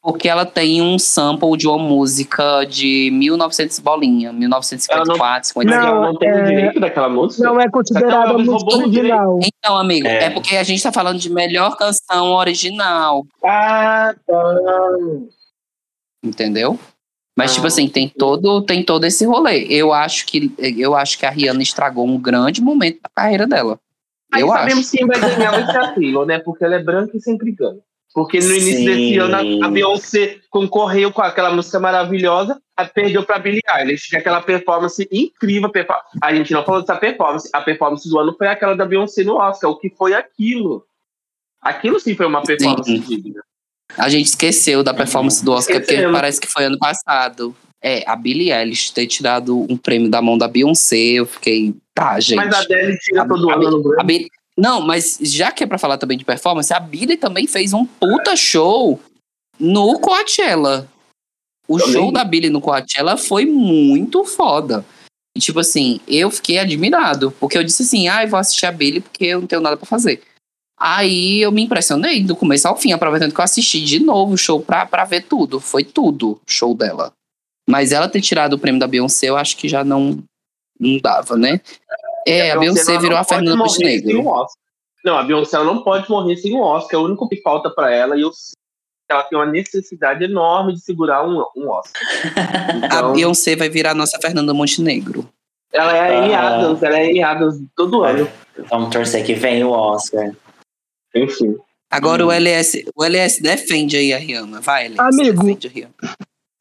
porque 0.00 0.28
ela 0.28 0.46
tem 0.46 0.80
um 0.80 0.96
sample 0.98 1.56
de 1.56 1.66
uma 1.68 1.76
música 1.76 2.64
de 2.64 3.10
1900 3.12 3.80
bolinha, 3.80 4.32
1954, 4.32 5.48
55. 5.48 5.58
Mas 5.84 5.92
Não, 5.92 6.02
não 6.12 6.16
tem 6.16 6.28
é- 6.30 6.44
direito 6.44 6.80
daquela 6.80 7.08
música? 7.10 7.42
Não 7.44 7.60
é 7.60 7.68
considerada 7.68 8.30
Elvis 8.30 8.46
música 8.46 8.52
roubou 8.70 8.78
o 8.78 8.88
original. 8.88 9.38
Então, 9.42 9.76
amigo, 9.76 10.06
É. 10.06 10.24
é. 10.26 10.30
porque 10.30 10.56
a 10.56 10.62
gente 10.62 10.82
tá 10.82 10.92
falando 10.92 11.18
de 11.18 11.28
melhor 11.28 11.76
canção 11.76 12.28
original, 12.32 13.26
Ah, 13.44 14.14
tá. 14.26 14.54
entendeu? 16.24 16.78
Mas, 17.38 17.52
Ah, 17.52 17.54
tipo 17.54 17.66
assim, 17.68 17.88
tem 17.88 18.08
todo, 18.08 18.62
tem 18.62 18.82
todo 18.82 19.04
esse 19.04 19.24
rolê. 19.24 19.64
Eu 19.70 19.92
acho 19.92 20.26
que 20.26 20.52
eu 20.58 20.96
acho 20.96 21.16
que 21.16 21.24
a 21.24 21.30
Rihanna 21.30 21.62
estragou 21.62 22.04
um 22.04 22.18
grande 22.20 22.60
momento 22.60 22.98
da 23.00 23.08
carreira 23.14 23.46
dela. 23.46 23.78
Aí 24.32 24.40
eu 24.42 24.48
sabemos 24.48 24.88
acho. 24.88 24.96
quem 24.96 25.06
vai 25.06 25.20
ganhar 25.20 25.52
vai 25.52 25.64
ser 25.66 25.78
a 25.78 25.92
Taylor, 25.92 26.26
né? 26.26 26.38
Porque 26.40 26.64
ela 26.64 26.74
é 26.74 26.82
branca 26.82 27.16
e 27.16 27.20
sempre 27.20 27.52
ganha. 27.52 27.78
Porque 28.12 28.40
no 28.40 28.46
início 28.46 28.78
Sim. 28.78 28.84
desse 28.86 29.18
ano 29.18 29.64
a- 29.64 29.70
Beyoncé 29.70 30.38
concorreu 30.50 31.12
com 31.12 31.22
aquela 31.22 31.50
música 31.52 31.78
maravilhosa, 31.78 32.60
perdeu 32.92 33.22
pra 33.22 33.38
Billie 33.38 33.60
Eilish, 33.68 34.08
que 34.08 34.16
é 34.16 34.18
aquela 34.18 34.40
performance 34.42 35.06
incrível. 35.12 35.70
A 36.20 36.34
gente 36.34 36.52
não 36.52 36.64
falou 36.64 36.80
dessa 36.80 36.96
performance. 36.96 37.48
A 37.52 37.60
performance 37.60 38.08
do 38.08 38.18
ano 38.18 38.34
foi 38.36 38.48
aquela 38.48 38.74
da 38.74 38.84
Beyoncé 38.84 39.22
no 39.22 39.36
Oscar. 39.36 39.70
O 39.70 39.78
que 39.78 39.90
foi 39.90 40.12
aquilo? 40.14 40.84
Aquilo 41.62 42.00
sim 42.00 42.16
foi 42.16 42.26
uma 42.26 42.42
performance 42.42 42.90
Sim. 42.90 43.00
digna. 43.00 43.42
A 43.96 44.08
gente 44.08 44.26
esqueceu 44.26 44.82
da 44.82 44.92
performance 44.94 45.44
do 45.44 45.52
Oscar, 45.52 45.76
porque 45.76 45.92
Esquecemos. 45.92 46.14
parece 46.16 46.40
que 46.40 46.46
foi 46.46 46.64
ano 46.64 46.78
passado. 46.78 47.54
É, 47.82 48.02
a 48.10 48.16
Billie 48.16 48.52
Eilish 48.52 48.90
ter 48.92 49.06
tirado 49.06 49.66
um 49.70 49.76
prêmio 49.76 50.10
da 50.10 50.20
mão 50.20 50.36
da 50.36 50.48
Beyoncé, 50.48 50.96
eu 50.96 51.26
fiquei, 51.26 51.74
tá, 51.94 52.18
gente. 52.20 52.36
Mas 52.36 52.52
a 52.54 52.58
Adele 52.60 52.96
tira 52.98 53.22
A- 53.22 53.28
todo 53.28 53.48
a- 53.50 53.54
ano 53.54 53.70
no 53.70 53.82
Grammy. 53.82 54.28
Não, 54.56 54.80
mas 54.80 55.16
já 55.22 55.52
que 55.52 55.62
é 55.62 55.66
pra 55.66 55.78
falar 55.78 55.96
também 55.98 56.18
de 56.18 56.24
performance, 56.24 56.72
a 56.74 56.80
Billie 56.80 57.16
também 57.16 57.46
fez 57.46 57.72
um 57.72 57.86
puta 57.86 58.34
show 58.34 59.00
no 59.58 59.98
Coachella. 60.00 60.88
O 61.68 61.78
Também. 61.78 61.92
show 61.92 62.10
da 62.12 62.24
Billie 62.24 62.50
no 62.50 62.60
Coachella 62.60 63.16
foi 63.16 63.46
muito 63.46 64.24
foda. 64.24 64.84
E, 65.36 65.40
tipo 65.40 65.60
assim, 65.60 66.00
eu 66.08 66.30
fiquei 66.30 66.58
admirado. 66.58 67.30
Porque 67.38 67.56
eu 67.56 67.62
disse 67.62 67.82
assim, 67.82 68.08
ah, 68.08 68.24
eu 68.24 68.28
vou 68.28 68.40
assistir 68.40 68.66
a 68.66 68.72
Billie 68.72 69.00
porque 69.00 69.26
eu 69.26 69.40
não 69.40 69.46
tenho 69.46 69.62
nada 69.62 69.76
pra 69.76 69.86
fazer. 69.86 70.20
Aí 70.80 71.40
eu 71.42 71.50
me 71.50 71.62
impressionei 71.62 72.22
do 72.22 72.36
começo 72.36 72.68
ao 72.68 72.76
fim, 72.76 72.92
aproveitando 72.92 73.32
que 73.34 73.40
eu 73.40 73.44
assisti 73.44 73.82
de 73.84 73.98
novo 74.00 74.34
o 74.34 74.38
show 74.38 74.60
pra, 74.60 74.86
pra 74.86 75.04
ver 75.04 75.22
tudo. 75.22 75.58
Foi 75.60 75.82
tudo 75.84 76.32
o 76.32 76.40
show 76.46 76.74
dela. 76.74 77.12
Mas 77.68 77.92
ela 77.92 78.08
ter 78.08 78.20
tirado 78.20 78.54
o 78.54 78.58
prêmio 78.58 78.78
da 78.80 78.86
Beyoncé, 78.86 79.28
eu 79.28 79.36
acho 79.36 79.56
que 79.56 79.68
já 79.68 79.82
não, 79.84 80.18
não 80.78 80.98
dava, 80.98 81.36
né? 81.36 81.60
É, 82.26 82.50
a 82.52 82.58
Beyoncé 82.58 82.92
ela 82.92 83.00
virou 83.00 83.18
a 83.18 83.24
Fernanda 83.24 83.56
Montenegro. 83.56 84.26
Oscar. 84.26 84.56
Não, 85.04 85.18
a 85.18 85.22
Beyoncé 85.22 85.56
ela 85.56 85.64
não 85.64 85.82
pode 85.82 86.08
morrer 86.10 86.36
sem 86.36 86.54
o 86.54 86.60
Oscar. 86.60 86.98
É 86.98 87.02
o 87.02 87.06
único 87.06 87.28
que 87.28 87.40
falta 87.42 87.70
pra 87.70 87.92
ela. 87.94 88.16
E 88.16 88.20
eu 88.22 88.32
sinto 88.32 88.56
que 89.08 89.12
ela 89.12 89.22
tem 89.24 89.38
uma 89.38 89.46
necessidade 89.46 90.24
enorme 90.24 90.74
de 90.74 90.80
segurar 90.80 91.26
um, 91.26 91.44
um 91.56 91.68
Oscar. 91.70 92.02
A 92.82 92.86
Então, 92.86 93.12
Beyoncé 93.12 93.56
vai 93.56 93.68
virar 93.68 93.92
a 93.92 93.94
nossa 93.94 94.18
Fernanda 94.20 94.52
Montenegro. 94.54 95.28
ela 95.72 95.96
é 95.96 96.00
a 96.16 96.24
Amy 96.24 96.34
Ah. 96.34 96.48
Adams. 96.56 96.82
Ela 96.82 96.98
é 96.98 97.02
a 97.02 97.04
Amy 97.10 97.22
Adams 97.22 97.56
todo 97.76 98.02
ano. 98.04 98.28
Vamos 98.70 98.90
torcer 98.90 99.24
que 99.24 99.34
vem 99.34 99.62
o 99.64 99.70
Oscar. 99.70 100.30
Enfim. 101.24 101.56
Agora 101.90 102.24
Hum. 102.24 102.28
o 102.28 102.32
LS, 102.32 102.84
o 102.94 103.04
LS 103.04 103.40
defende 103.42 103.96
aí 103.96 104.12
a 104.12 104.18
Rihanna. 104.18 104.60
Vai, 104.60 104.86
LS, 104.86 105.00
Amigo. 105.00 105.42
defende 105.42 105.66
a 105.66 105.70
Rihanna. 105.70 105.94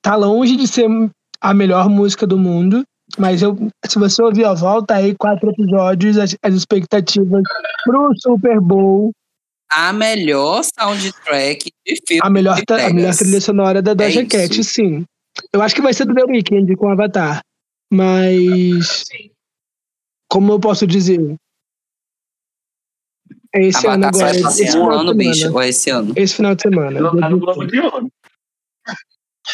Tá 0.02 0.16
longe 0.16 0.56
de 0.56 0.68
ser 0.68 0.88
a 1.42 1.54
melhor 1.54 1.90
música 1.90 2.26
do 2.26 2.38
mundo, 2.38 2.84
mas 3.18 3.42
eu, 3.42 3.58
se 3.86 4.00
você 4.00 4.22
ouvir 4.22 4.46
a 4.46 4.54
volta 4.54 4.96
aí, 4.96 5.14
quatro 5.16 5.50
episódios, 5.52 6.18
as, 6.18 6.36
as 6.42 6.54
expectativas 6.56 7.44
pro 7.84 8.10
Super 8.22 8.60
Bowl, 8.62 9.12
A 9.70 9.92
melhor 9.92 10.64
soundtrack 10.80 11.70
de 11.86 11.96
filme. 12.08 12.22
a 12.24 12.30
melhor, 12.30 12.58
a 12.70 12.94
melhor 12.94 13.14
trilha 13.16 13.42
sonora 13.42 13.82
da 13.82 13.94
Doja 13.94 14.22
É. 14.22 14.26
Cat, 14.26 14.64
sim. 14.64 15.04
Eu 15.54 15.62
acho 15.62 15.76
que 15.76 15.82
vai 15.82 15.94
ser 15.94 16.06
do 16.06 16.16
The 16.16 16.24
Weeknd 16.24 16.74
com 16.78 16.90
Avatar. 16.90 17.42
Mas, 17.92 19.04
Sim. 19.08 19.30
como 20.32 20.52
eu 20.54 20.60
posso 20.60 20.86
dizer? 20.88 21.36
É 23.56 23.66
esse 23.66 23.88
ano 23.88 24.06
Avatar 24.06 24.10
agora, 24.10 24.40
sai 24.44 24.52
esse 24.52 24.64
esse 24.64 24.72
final 24.74 24.90
de 24.90 24.96
ano, 24.96 25.00
semana. 25.10 25.14
bicho. 25.14 25.54
Ou 25.54 25.62
esse 25.64 25.90
ano. 25.90 26.14
Esse 26.16 26.36
final 26.36 26.56
de 26.56 26.62
semana. 26.62 27.00
Não 27.02 27.12
dia 27.12 27.30
no 27.30 27.38
28. 27.38 27.40
Globo 27.40 27.66
de 27.68 27.80
Ouro. 27.80 28.08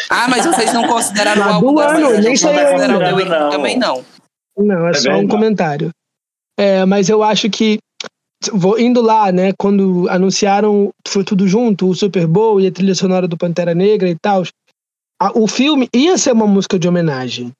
Ah, 0.09 0.27
mas 0.27 0.45
vocês 0.45 0.73
não 0.73 0.87
consideraram 0.87 1.41
o 1.41 1.45
Mas 1.45 1.53
álbum 1.55 1.73
do 1.75 1.79
ano, 1.79 2.09
nem 2.19 2.23
não 2.31 2.35
saiu 2.35 2.59
consideraram 2.59 2.95
o 2.95 2.99
The 2.99 3.05
ainda. 3.05 3.15
Weeknd 3.15 3.39
Não. 3.39 3.49
também 3.49 3.77
não. 3.79 4.05
Não, 4.57 4.87
é, 4.87 4.89
É 4.89 4.93
só 4.93 5.09
um 5.09 5.13
verdade. 5.13 5.27
comentário. 5.27 5.89
É, 6.59 6.85
mas 6.85 7.09
eu 7.09 7.21
acho 7.23 7.49
que 7.49 7.77
vou 8.51 8.79
indo 8.79 9.01
lá, 9.01 9.31
né, 9.31 9.51
quando 9.57 10.07
anunciaram 10.09 10.89
foi 11.07 11.23
tudo 11.23 11.47
junto, 11.47 11.87
o 11.89 11.95
Super 11.95 12.27
Bowl 12.27 12.59
e 12.59 12.67
a 12.67 12.71
trilha 12.71 12.93
sonora 12.95 13.27
do 13.27 13.37
Pantera 13.37 13.73
Negra 13.73 14.09
e 14.09 14.15
tal, 14.21 14.43
a- 15.21 15.31
o 15.37 15.47
filme 15.47 15.87
ia 15.95 16.17
ser 16.17 16.33
uma 16.33 16.45
música 16.47 16.77
de 16.77 16.87
homenagem. 16.87 17.51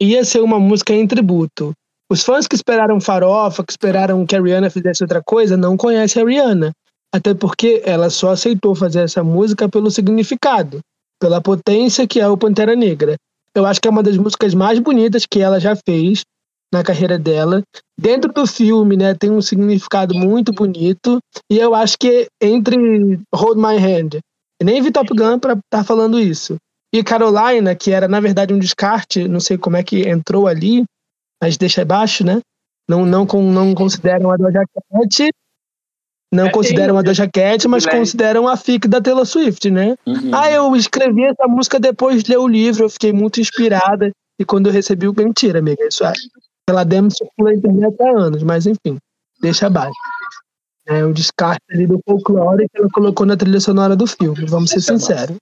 Ia 0.00 0.24
ser 0.24 0.40
uma 0.40 0.58
música 0.58 0.94
em 0.94 1.06
tributo. 1.06 1.72
Os 2.10 2.24
fãs 2.24 2.48
que 2.48 2.56
esperaram 2.56 3.00
farofa, 3.00 3.62
que 3.62 3.72
esperaram 3.72 4.26
que 4.26 4.34
a 4.34 4.42
Rihanna 4.42 4.68
fizesse 4.68 5.04
outra 5.04 5.22
coisa, 5.22 5.56
não 5.56 5.76
conhecem 5.76 6.20
a 6.20 6.26
Rihanna. 6.26 6.72
Até 7.14 7.34
porque 7.34 7.82
ela 7.84 8.10
só 8.10 8.30
aceitou 8.30 8.74
fazer 8.74 9.02
essa 9.02 9.22
música 9.22 9.68
pelo 9.68 9.92
significado, 9.92 10.80
pela 11.20 11.40
potência 11.40 12.08
que 12.08 12.18
é 12.20 12.26
o 12.26 12.36
Pantera 12.36 12.74
Negra. 12.74 13.14
Eu 13.54 13.64
acho 13.64 13.80
que 13.80 13.86
é 13.86 13.90
uma 13.90 14.02
das 14.02 14.16
músicas 14.16 14.54
mais 14.54 14.80
bonitas 14.80 15.24
que 15.24 15.40
ela 15.40 15.60
já 15.60 15.76
fez 15.76 16.22
na 16.72 16.82
carreira 16.82 17.16
dela. 17.16 17.62
Dentro 17.98 18.32
do 18.32 18.44
filme, 18.44 18.96
né, 18.96 19.14
tem 19.14 19.30
um 19.30 19.42
significado 19.42 20.12
muito 20.12 20.52
bonito. 20.52 21.20
E 21.48 21.58
eu 21.58 21.74
acho 21.76 21.96
que 21.96 22.26
entre 22.40 23.20
Hold 23.32 23.56
My 23.56 23.76
Hand, 23.76 24.18
nem 24.60 24.82
vi 24.82 24.90
Top 24.90 25.08
Gun 25.14 25.38
pra 25.38 25.52
estar 25.52 25.84
falando 25.84 26.18
isso. 26.18 26.56
E 26.92 27.04
Carolina, 27.04 27.74
que 27.76 27.92
era 27.92 28.08
na 28.08 28.18
verdade 28.18 28.52
um 28.52 28.58
descarte, 28.58 29.28
não 29.28 29.38
sei 29.38 29.56
como 29.56 29.76
é 29.76 29.82
que 29.82 30.08
entrou 30.08 30.48
ali, 30.48 30.84
mas 31.40 31.56
deixa 31.56 31.82
abaixo, 31.82 32.24
né? 32.24 32.40
Não, 32.88 33.04
não, 33.06 33.24
não 33.24 33.74
consideram 33.74 34.30
a 34.30 34.36
Doja 34.36 34.64
Cat, 34.92 35.30
não 36.32 36.46
É, 36.46 36.50
consideram 36.50 36.96
a 36.96 37.02
Doja 37.02 37.28
Cat, 37.28 37.66
mas 37.66 37.84
né? 37.84 37.92
consideram 37.92 38.46
a 38.46 38.56
FIC 38.56 38.86
da 38.86 39.00
Taylor 39.00 39.26
Swift, 39.26 39.68
né? 39.70 39.96
Uhum. 40.06 40.30
Ah, 40.32 40.50
eu 40.50 40.74
escrevi 40.76 41.24
essa 41.24 41.46
música 41.48 41.80
depois 41.80 42.22
de 42.22 42.30
ler 42.30 42.38
o 42.38 42.46
livro, 42.46 42.84
eu 42.84 42.90
fiquei 42.90 43.12
muito 43.12 43.40
inspirada. 43.40 44.12
E 44.38 44.44
quando 44.44 44.68
eu 44.68 44.72
recebi 44.72 45.08
o. 45.08 45.14
Mentira, 45.14 45.58
amiga, 45.58 45.86
isso 45.86 46.04
é. 46.04 46.12
Ela 46.68 46.84
demo 46.84 47.10
circula 47.10 47.50
na 47.50 47.56
internet 47.56 47.96
há 48.00 48.20
anos, 48.20 48.42
mas 48.42 48.66
enfim, 48.66 48.96
deixa 49.42 49.66
abaixo. 49.66 49.98
É 50.86 51.04
um 51.04 51.12
descarte 51.12 51.62
ali 51.70 51.86
do 51.86 52.00
folclore 52.08 52.66
que 52.68 52.80
ela 52.80 52.88
colocou 52.92 53.26
na 53.26 53.36
trilha 53.36 53.60
sonora 53.60 53.96
do 53.96 54.06
filme, 54.06 54.46
vamos 54.46 54.70
ser 54.70 54.80
sinceros. 54.80 55.36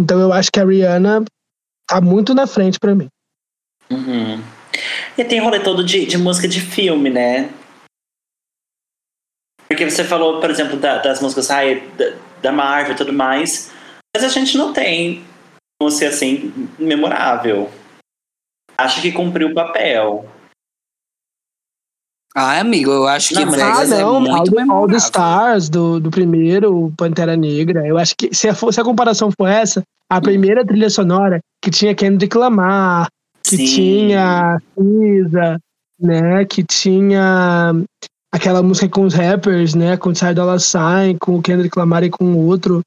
Então 0.00 0.18
eu 0.18 0.32
acho 0.32 0.50
que 0.50 0.60
a 0.60 0.64
Rihanna 0.64 1.24
tá 1.86 2.00
muito 2.00 2.34
na 2.34 2.46
frente 2.46 2.78
pra 2.80 2.94
mim. 2.94 3.08
Uhum. 3.90 4.42
E 5.18 5.24
tem 5.24 5.40
rolê 5.40 5.60
todo 5.62 5.82
de, 5.84 6.06
de 6.06 6.18
música 6.18 6.46
de 6.46 6.60
filme, 6.60 7.08
né? 7.10 7.50
Porque 9.68 9.88
você 9.88 10.04
falou, 10.04 10.40
por 10.40 10.50
exemplo, 10.50 10.76
da- 10.78 10.98
das 10.98 11.20
músicas 11.20 11.50
ai, 11.50 11.80
da, 11.90 12.16
da 12.42 12.52
Marvel 12.52 12.94
e 12.94 12.96
tudo 12.96 13.12
mais, 13.12 13.72
mas 14.14 14.24
a 14.24 14.28
gente 14.28 14.56
não 14.56 14.72
tem 14.72 15.24
música 15.82 16.08
assim 16.08 16.52
memorável. 16.78 17.70
Acho 18.78 19.00
que 19.00 19.10
cumpriu 19.10 19.48
o 19.48 19.54
papel. 19.54 20.28
Ah, 22.34 22.60
amigo, 22.60 22.90
eu 22.90 23.06
acho 23.06 23.30
que 23.30 23.42
Não, 23.42 23.50
Vegas 23.50 23.90
ah, 23.92 23.96
é 23.96 24.00
não, 24.00 24.14
All, 24.16 24.20
muito 24.20 24.52
the- 24.54 24.66
All 24.70 24.86
the. 24.86 24.96
Stars 24.96 25.70
do, 25.70 25.98
do 25.98 26.10
primeiro, 26.10 26.84
o 26.86 26.94
Pantera 26.94 27.34
Negra. 27.34 27.86
Eu 27.86 27.96
acho 27.96 28.14
que 28.14 28.34
se 28.34 28.46
a, 28.46 28.54
se 28.54 28.78
a 28.78 28.84
comparação 28.84 29.30
for 29.34 29.48
essa, 29.48 29.82
a 30.12 30.20
primeira 30.20 30.64
trilha 30.64 30.90
sonora 30.90 31.40
que 31.64 31.70
tinha 31.70 31.94
Kendrick 31.94 32.36
Lamar, 32.36 33.08
que 33.46 33.56
Sim. 33.56 33.64
tinha 33.64 34.60
Cisa, 34.76 35.60
né? 36.00 36.44
Que 36.44 36.64
tinha 36.64 37.72
aquela 38.32 38.62
música 38.62 38.88
com 38.88 39.02
os 39.02 39.14
rappers, 39.14 39.74
né? 39.74 39.96
Com 39.96 40.10
o 40.10 40.12
Ty 40.12 40.34
Dolla 40.34 40.58
Sign, 40.58 41.16
com 41.18 41.36
o 41.36 41.42
Kendrick 41.42 41.78
Lamar 41.78 42.02
e 42.02 42.10
com 42.10 42.24
o 42.24 42.46
outro, 42.46 42.80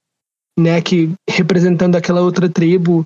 né? 0.60 0.81
Que 0.81 1.11
representando 1.30 1.95
aquela 1.95 2.22
outra 2.22 2.49
tribo. 2.49 3.03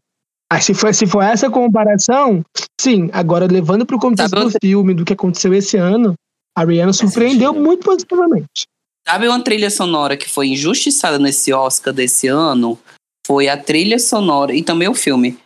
Ah, 0.51 0.59
se 0.59 0.73
for, 0.73 0.93
se 0.93 1.05
for 1.05 1.23
essa 1.23 1.49
comparação, 1.49 2.43
sim. 2.79 3.09
Agora, 3.13 3.47
levando 3.47 3.85
para 3.85 3.95
o 3.95 3.99
contexto 3.99 4.37
Sabe 4.37 4.51
do 4.51 4.57
filme, 4.61 4.93
do 4.93 5.05
que 5.05 5.13
aconteceu 5.13 5.53
esse 5.53 5.77
ano, 5.77 6.13
a 6.55 6.63
Rihanna 6.63 6.93
surpreendeu 6.93 7.53
muito 7.53 7.83
positivamente. 7.83 8.67
Sabe 9.07 9.27
uma 9.27 9.43
trilha 9.43 9.69
sonora 9.69 10.15
que 10.15 10.29
foi 10.29 10.47
injustiçada 10.47 11.19
nesse 11.19 11.51
Oscar 11.51 11.93
desse 11.93 12.27
ano? 12.27 12.79
Foi 13.25 13.49
a 13.49 13.57
trilha 13.57 13.99
sonora 13.99 14.53
e 14.53 14.63
também 14.63 14.87
o 14.87 14.93
filme. 14.93 15.37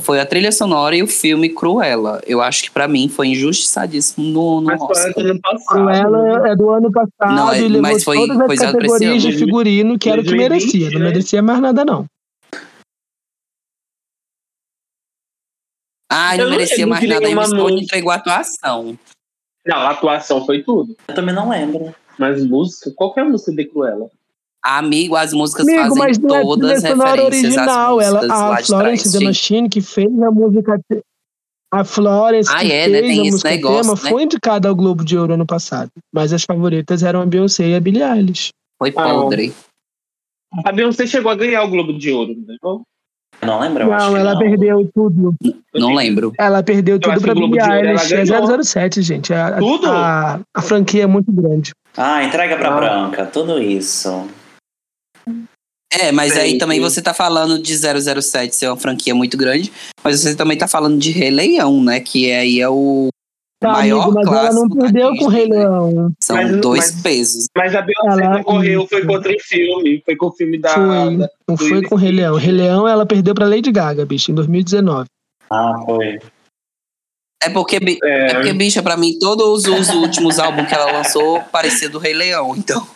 Foi 0.00 0.20
a 0.20 0.26
trilha 0.26 0.52
sonora 0.52 0.94
e 0.94 1.02
o 1.02 1.08
filme 1.08 1.48
Cruella. 1.48 2.20
Eu 2.24 2.40
acho 2.40 2.62
que 2.64 2.70
pra 2.70 2.86
mim 2.86 3.08
foi 3.08 3.28
injustiçadíssimo 3.28 4.24
no, 4.26 4.60
no 4.60 4.66
Mas 4.66 4.78
foi 4.78 4.88
Oscar. 4.90 5.24
ano 5.24 5.40
passado. 5.40 5.66
Cruella 5.66 6.48
é 6.48 6.56
do 6.56 6.70
ano 6.70 6.92
passado 6.92 7.34
Não, 7.34 7.52
é- 7.52 7.60
e 7.62 7.80
mas 7.80 8.04
foi 8.04 8.16
todas 8.16 8.40
as 8.40 8.58
categorias 8.60 9.22
de 9.22 9.32
figurino 9.32 9.98
que 9.98 10.08
era 10.08 10.20
o 10.20 10.24
que 10.24 10.30
2020, 10.30 10.62
merecia. 10.62 10.90
Não 10.90 10.98
né? 11.00 11.06
merecia 11.06 11.42
mais 11.42 11.60
nada, 11.60 11.84
não. 11.84 12.06
Ah, 16.10 16.36
Eu 16.36 16.44
não 16.44 16.50
merecia 16.50 16.86
mais 16.86 17.08
nada. 17.08 17.26
A 17.26 17.30
Emma 17.30 17.46
Stone 17.46 17.82
entregou 17.82 18.12
a 18.12 18.14
atuação. 18.14 18.96
Não, 19.66 19.76
a 19.78 19.90
atuação 19.90 20.46
foi 20.46 20.62
tudo. 20.62 20.96
Eu 21.08 21.14
também 21.14 21.34
não 21.34 21.48
lembro. 21.48 21.92
Mas 22.16 22.44
música, 22.44 22.92
qualquer 22.94 23.24
música 23.24 23.50
de 23.52 23.64
Cruella. 23.64 24.08
Amigo, 24.68 25.14
as 25.16 25.32
músicas 25.32 25.66
Amigo, 25.66 25.82
fazem 25.82 25.98
mas 25.98 26.18
não 26.18 26.36
é 26.36 26.42
todas 26.42 26.80
sonora 26.82 27.10
referências 27.22 27.44
original. 27.56 27.98
às 28.00 28.06
Ela, 28.06 28.20
músicas 28.22 28.40
a 28.40 28.64
Florence. 28.66 29.24
Machine, 29.24 29.68
que 29.68 29.80
fez 29.80 30.22
a 30.22 30.30
música. 30.30 30.80
A 31.72 31.84
Florence 31.84 32.50
Ah, 32.52 32.60
que 32.60 32.72
é, 32.72 32.88
né? 32.88 32.98
fez 33.00 33.06
Tem 33.10 33.18
a 33.18 33.22
esse 33.22 33.30
música 33.32 33.50
negócio, 33.50 33.82
tema 33.82 33.94
né? 34.04 34.10
foi 34.10 34.22
indicada 34.22 34.68
ao 34.68 34.74
Globo 34.74 35.04
de 35.04 35.16
Ouro 35.18 35.34
ano 35.34 35.46
passado. 35.46 35.90
Mas 36.12 36.32
as 36.32 36.42
favoritas 36.44 37.02
eram 37.02 37.20
a 37.22 37.26
Beyoncé 37.26 37.68
e 37.68 37.74
a 37.74 37.80
Billie 37.80 38.02
Eilish. 38.02 38.50
Foi 38.78 38.92
Ah, 38.96 39.02
podre. 39.14 39.52
A 40.64 40.72
Beyoncé 40.72 41.06
chegou 41.06 41.30
a 41.30 41.34
ganhar 41.34 41.62
o 41.64 41.68
Globo 41.68 41.92
de 41.92 42.10
Ouro, 42.12 42.34
não? 42.62 42.82
Eu 43.42 43.46
não 43.48 43.60
lembro, 43.60 43.82
eu 43.82 43.88
não, 43.90 44.16
ela 44.16 44.32
não. 44.32 44.38
perdeu 44.40 44.90
tudo. 44.94 45.34
Não 45.74 45.94
lembro. 45.94 46.32
Ela 46.38 46.62
perdeu 46.62 46.98
tudo 46.98 47.20
pra 47.20 47.20
que 47.20 47.30
o 47.30 47.34
Globo 47.34 47.52
Billie 47.52 47.68
de 47.68 47.74
Ouro 47.76 47.86
ela 47.88 48.00
Eilish. 48.00 48.14
É 48.14 48.24
ganhou. 48.24 48.64
007, 48.64 49.02
gente. 49.02 49.34
A, 49.34 49.48
a- 49.48 49.58
Tudo? 49.58 49.86
A, 49.90 50.40
a 50.54 50.62
franquia 50.62 51.02
é 51.02 51.06
muito 51.06 51.30
grande. 51.30 51.72
Ah, 51.96 52.24
entrega 52.24 52.56
pra 52.56 52.70
Ah. 52.72 52.76
Branca, 52.76 53.26
tudo 53.26 53.58
isso. 53.60 54.26
É, 55.98 56.12
mas 56.12 56.36
aí 56.36 56.58
também 56.58 56.80
você 56.80 57.00
tá 57.00 57.14
falando 57.14 57.58
de 57.58 57.74
007 57.76 58.54
ser 58.54 58.68
uma 58.68 58.76
franquia 58.76 59.14
muito 59.14 59.36
grande, 59.36 59.72
mas 60.04 60.20
você 60.20 60.34
também 60.36 60.56
tá 60.58 60.68
falando 60.68 60.98
de 60.98 61.10
Rei 61.10 61.30
Leão, 61.30 61.82
né? 61.82 62.00
Que 62.00 62.30
é, 62.30 62.40
aí 62.40 62.60
é 62.60 62.68
o 62.68 63.08
Tá, 63.58 63.72
maior 63.72 64.02
amigo, 64.02 64.14
mas 64.16 64.28
ela 64.36 64.52
não 64.52 64.68
perdeu 64.68 65.16
com 65.16 65.24
o 65.24 65.28
Rei 65.28 65.48
né? 65.48 65.56
Leão. 65.60 66.12
São 66.22 66.36
Mas- 66.36 66.60
dois 66.60 66.92
mas- 66.92 67.02
pesos. 67.02 67.46
Mas 67.56 67.74
a 67.74 67.80
Beyoncé 67.80 68.22
Ela- 68.24 68.38
concorreu, 68.44 68.86
foi 68.86 69.06
contra 69.06 69.32
um 69.32 69.38
filme. 69.40 70.02
Foi 70.04 70.14
com 70.16 70.26
o 70.26 70.32
filme 70.32 70.58
da. 70.58 70.68
Foi. 70.74 71.16
da- 71.16 71.28
Não 71.48 71.56
foi 71.56 71.82
com 71.82 71.94
o 71.94 71.98
Rei. 71.98 72.12
Leão. 72.12 72.36
Rei 72.36 72.52
Leão 72.52 72.86
ela 72.86 73.06
perdeu 73.06 73.34
pra 73.34 73.46
Lady 73.46 73.72
Gaga, 73.72 74.04
bicho, 74.04 74.30
em 74.30 74.34
2019. 74.34 75.06
Ah, 75.50 75.72
foi. 75.86 76.18
É 77.42 77.48
porque, 77.48 77.80
bi- 77.80 77.98
é. 78.02 78.34
porque, 78.34 78.52
bicha, 78.52 78.82
pra 78.82 78.96
mim, 78.96 79.18
todos 79.18 79.64
os 79.66 79.88
últimos 79.90 80.38
álbuns 80.38 80.68
que 80.68 80.74
ela 80.74 80.90
lançou 80.92 81.40
parecia 81.52 81.88
do 81.88 81.98
Rei 81.98 82.12
Leão, 82.12 82.54
então. 82.56 82.86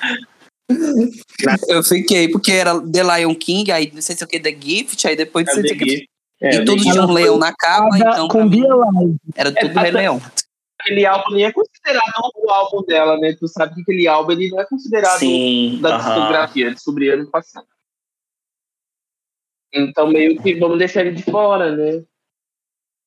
Eu 1.68 1.82
fiquei, 1.82 2.28
porque 2.28 2.52
era 2.52 2.80
The 2.80 3.02
Lion 3.02 3.34
King, 3.34 3.70
aí 3.72 3.90
não 3.92 4.02
sei 4.02 4.16
se 4.16 4.22
é 4.22 4.26
o 4.26 4.28
que, 4.28 4.40
The 4.40 4.56
Gift, 4.60 5.06
aí 5.06 5.16
depois 5.16 5.46
não 5.46 5.54
sei 5.54 5.62
se 5.64 5.72
é 5.72 5.74
o 5.74 5.78
que. 5.78 6.06
É, 6.42 6.54
E 6.56 6.64
tudo 6.64 6.82
tinha 6.82 7.02
um 7.02 7.12
leão 7.12 7.38
na 7.38 7.52
capa, 7.54 7.96
então 7.98 8.28
com 8.28 8.44
mim, 8.44 8.62
era 9.34 9.52
tudo 9.52 9.78
É, 9.78 9.82
Rei 9.82 9.90
Leão. 9.90 10.20
Aquele 10.80 11.04
álbum 11.04 11.34
nem 11.34 11.44
é 11.44 11.52
considerado 11.52 12.12
o 12.36 12.50
álbum 12.50 12.82
dela, 12.86 13.18
né? 13.18 13.34
Tu 13.38 13.46
sabe 13.48 13.74
que 13.74 13.82
aquele 13.82 14.08
álbum 14.08 14.32
ele 14.32 14.48
não 14.48 14.60
é 14.60 14.64
considerado 14.64 15.18
Sim. 15.18 15.78
da 15.82 15.96
aham. 15.96 16.14
discografia, 16.14 16.66
eu 16.66 16.70
descobri 16.74 17.10
ano 17.10 17.30
passado. 17.30 17.66
Então 19.72 20.08
meio 20.08 20.40
que 20.42 20.54
vamos 20.54 20.78
deixar 20.78 21.02
ele 21.02 21.16
de 21.16 21.22
fora, 21.22 21.76
né? 21.76 22.02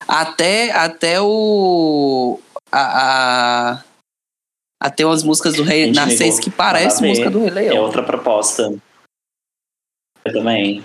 Até, 0.08 0.72
até 0.72 1.20
o. 1.22 2.40
A, 2.72 3.72
a- 3.72 3.84
até 4.84 5.06
umas 5.06 5.24
músicas 5.24 5.56
do 5.56 5.64
Rei 5.64 5.92
Narcês 5.92 6.40
que 6.40 6.52
parece 6.52 7.02
música 7.06 7.32
do 7.32 7.40
Rei 7.40 7.48
É 7.48 7.52
Leão. 7.72 7.84
outra 7.86 8.04
proposta. 8.04 8.76
Eu 10.26 10.34
também. 10.34 10.84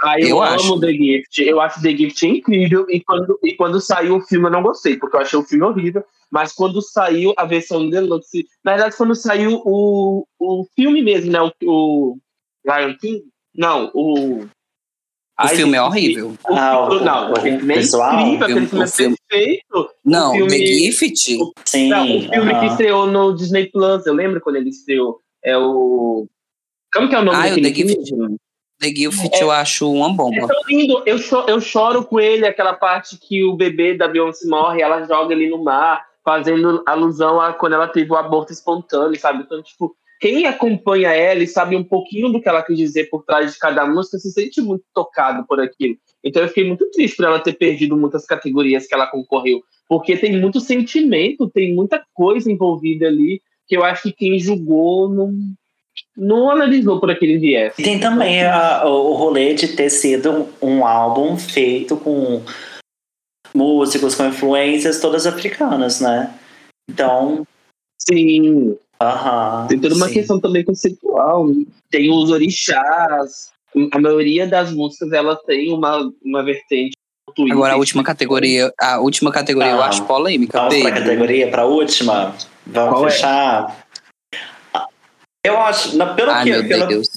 Ah, 0.00 0.18
eu, 0.18 0.28
Eu 0.28 0.42
amo 0.42 0.54
acho. 0.54 0.80
The 0.80 0.92
Gift. 0.92 1.42
Eu 1.42 1.60
acho 1.60 1.82
The 1.82 1.90
Gift 1.96 2.26
incrível. 2.26 2.86
E 2.88 3.00
quando, 3.00 3.38
e 3.42 3.54
quando 3.56 3.80
saiu 3.80 4.16
o 4.16 4.20
filme 4.22 4.46
eu 4.46 4.50
não 4.52 4.62
gostei, 4.62 4.96
porque 4.96 5.16
eu 5.16 5.20
achei 5.20 5.38
o 5.38 5.44
filme 5.44 5.64
horrível. 5.64 6.04
Mas 6.30 6.52
quando 6.52 6.80
saiu 6.80 7.34
a 7.36 7.44
versão 7.44 7.90
deluxe. 7.90 8.46
Na 8.64 8.72
verdade, 8.72 8.96
quando 8.96 9.14
saiu 9.16 9.60
o, 9.64 10.24
o 10.38 10.64
filme 10.76 11.02
mesmo, 11.02 11.32
né? 11.32 11.40
O, 11.42 11.52
o 11.64 12.16
Lion 12.64 12.96
King. 12.98 13.24
Não, 13.54 13.90
o. 13.92 14.46
O 15.44 15.48
filme 15.48 15.76
é 15.76 15.82
horrível. 15.82 16.34
O, 16.48 16.54
Ah, 16.54 16.88
o- 16.88 17.00
não, 17.00 17.32
o 17.32 17.36
filme 17.40 17.74
é 17.74 17.78
visual? 17.78 18.12
incrível, 18.20 18.40
O 18.40 18.44
aquele 18.44 18.66
filme- 18.66 18.86
filme 18.88 19.14
é 19.14 19.16
o 19.16 19.28
perfeito. 19.28 19.90
Não, 20.04 20.32
filme- 20.32 20.50
The 20.58 20.66
Gift. 20.66 21.38
Sim. 21.64 21.88
Não, 21.88 22.04
o 22.04 22.20
filme 22.22 22.52
aham. 22.52 22.60
que 22.60 22.66
estreou 22.66 23.06
no 23.06 23.34
Disney 23.34 23.66
Plus, 23.70 24.06
eu 24.06 24.14
lembro 24.14 24.40
quando 24.40 24.56
ele 24.56 24.70
estreou. 24.70 25.18
É 25.42 25.56
o. 25.56 26.26
Como 26.92 27.08
que 27.08 27.14
é 27.14 27.18
o 27.18 27.24
nome 27.24 27.36
Ah, 27.36 27.52
o 27.52 27.60
daquele 27.62 27.94
The 27.94 28.00
Gift. 28.00 28.08
filme? 28.08 28.36
The 28.80 28.88
Gift 28.88 29.40
eu 29.40 29.50
acho 29.50 29.90
uma 29.92 30.08
É 30.10 30.12
bomba. 30.14 30.48
tão 30.48 30.60
lindo. 30.68 31.02
Eu, 31.06 31.18
cho- 31.18 31.44
eu 31.46 31.60
choro 31.60 32.04
com 32.04 32.18
ele, 32.18 32.46
aquela 32.46 32.72
parte 32.72 33.18
que 33.18 33.44
o 33.44 33.54
bebê 33.54 33.94
da 33.94 34.08
Beyoncé 34.08 34.46
morre, 34.48 34.80
ela 34.82 35.04
joga 35.04 35.34
ele 35.34 35.50
no 35.50 35.62
mar, 35.62 36.04
fazendo 36.24 36.82
alusão 36.86 37.40
a 37.40 37.52
quando 37.52 37.74
ela 37.74 37.86
teve 37.88 38.10
o 38.12 38.16
aborto 38.16 38.52
espontâneo, 38.52 39.18
sabe? 39.20 39.42
Então, 39.42 39.62
tipo, 39.62 39.94
quem 40.20 40.46
acompanha 40.46 41.12
ela 41.14 41.42
e 41.42 41.46
sabe 41.46 41.74
um 41.74 41.82
pouquinho 41.82 42.28
do 42.28 42.40
que 42.40 42.48
ela 42.48 42.62
quis 42.62 42.76
dizer 42.76 43.08
por 43.08 43.24
trás 43.24 43.54
de 43.54 43.58
cada 43.58 43.86
música 43.86 44.18
se 44.18 44.30
sente 44.30 44.60
muito 44.60 44.84
tocado 44.94 45.46
por 45.46 45.58
aquilo. 45.60 45.96
Então 46.22 46.42
eu 46.42 46.48
fiquei 46.48 46.66
muito 46.66 46.88
triste 46.90 47.16
por 47.16 47.24
ela 47.24 47.40
ter 47.40 47.54
perdido 47.54 47.96
muitas 47.96 48.26
categorias 48.26 48.86
que 48.86 48.94
ela 48.94 49.06
concorreu, 49.06 49.62
porque 49.88 50.16
tem 50.18 50.38
muito 50.38 50.60
sentimento, 50.60 51.48
tem 51.48 51.74
muita 51.74 52.04
coisa 52.12 52.52
envolvida 52.52 53.06
ali 53.06 53.40
que 53.66 53.76
eu 53.76 53.82
acho 53.82 54.02
que 54.02 54.12
quem 54.12 54.38
julgou 54.38 55.08
não, 55.08 55.32
não 56.16 56.50
analisou 56.50 57.00
por 57.00 57.10
aquele 57.10 57.38
viés. 57.38 57.72
E 57.78 57.82
tem 57.82 57.98
também 57.98 58.42
a- 58.44 58.84
o 58.84 59.14
rolê 59.14 59.54
de 59.54 59.68
ter 59.68 59.88
sido 59.88 60.48
um 60.60 60.84
álbum 60.84 61.38
feito 61.38 61.96
com 61.96 62.42
músicos, 63.54 64.14
com 64.14 64.26
influências 64.26 65.00
todas 65.00 65.26
africanas, 65.26 66.00
né? 66.00 66.34
Então, 66.90 67.46
Sim, 67.98 68.76
aham. 69.00 69.66
Tem 69.68 69.78
toda 69.78 69.94
uma 69.94 70.08
sim. 70.08 70.14
questão 70.14 70.40
também 70.40 70.64
conceitual. 70.64 71.46
Tem 71.90 72.10
os 72.10 72.30
orixás. 72.30 73.50
A 73.92 73.98
maioria 74.00 74.46
das 74.46 74.72
músicas 74.72 75.12
ela 75.12 75.36
tem 75.46 75.72
uma, 75.72 76.10
uma 76.24 76.42
vertente. 76.42 76.92
Agora 77.52 77.74
a 77.74 77.76
última 77.76 78.02
categoria, 78.02 78.72
a 78.80 78.98
última 78.98 79.30
categoria 79.30 79.70
eu 79.70 79.78
Tá. 79.78 79.86
acho 79.86 80.04
polêmica. 80.04 80.58
Vamos 80.58 80.74
pra 80.80 80.90
baby. 80.90 81.00
categoria, 81.00 81.48
pra 81.50 81.64
última? 81.64 82.34
Vamos 82.66 82.90
Qual 82.90 83.06
é? 83.06 83.10
fechar? 83.10 83.76
Eu 85.46 85.58
acho, 85.60 85.96
na- 85.96 86.12
pelo 86.14 86.30
Ai, 86.32 86.44
que. 86.44 86.50
meu 86.50 86.68
pelo, 86.68 86.86
Deus. 86.86 87.08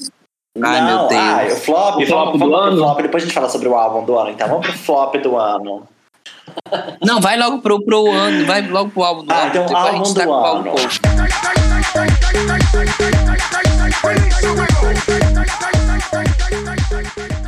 Ai, 0.62 0.82
não, 0.82 0.88
meu 1.00 1.08
Deus. 1.10 1.22
ah, 1.22 1.46
o 1.48 1.56
flop, 1.58 1.98
O 2.02 2.06
flop 2.06 2.10
vamos, 2.10 2.32
do 2.34 2.38
vamos 2.40 2.56
pro 2.56 2.56
ano? 2.68 2.78
flop, 2.78 3.02
depois 3.02 3.24
a 3.24 3.26
gente 3.26 3.34
fala 3.36 3.50
sobre 3.50 3.68
o 3.68 3.76
álbum 3.76 4.06
do 4.06 4.18
ano. 4.18 4.30
Então 4.30 4.48
vamos 4.48 4.68
pro 4.68 4.78
flop 4.78 5.16
do 5.16 5.36
ano. 5.36 5.88
Não, 7.04 7.20
vai 7.20 7.38
logo 7.38 7.60
pro, 7.60 7.84
pro 7.84 8.10
ano, 8.12 8.46
vai 8.46 8.62
logo 8.70 8.92
pro 8.92 9.04
álbum 9.04 9.26
do 9.26 9.32
Ah, 9.34 9.42
ano. 9.42 9.50
então, 9.50 9.66
depois 9.66 9.84
a 9.84 9.88
álbum 9.90 10.06
gente 10.06 10.14
do 10.14 10.20
tá 10.20 10.26
com 10.26 10.32
o 10.32 10.34
álbum 10.36 10.70
ano. 10.70 10.80
um. 10.80 11.13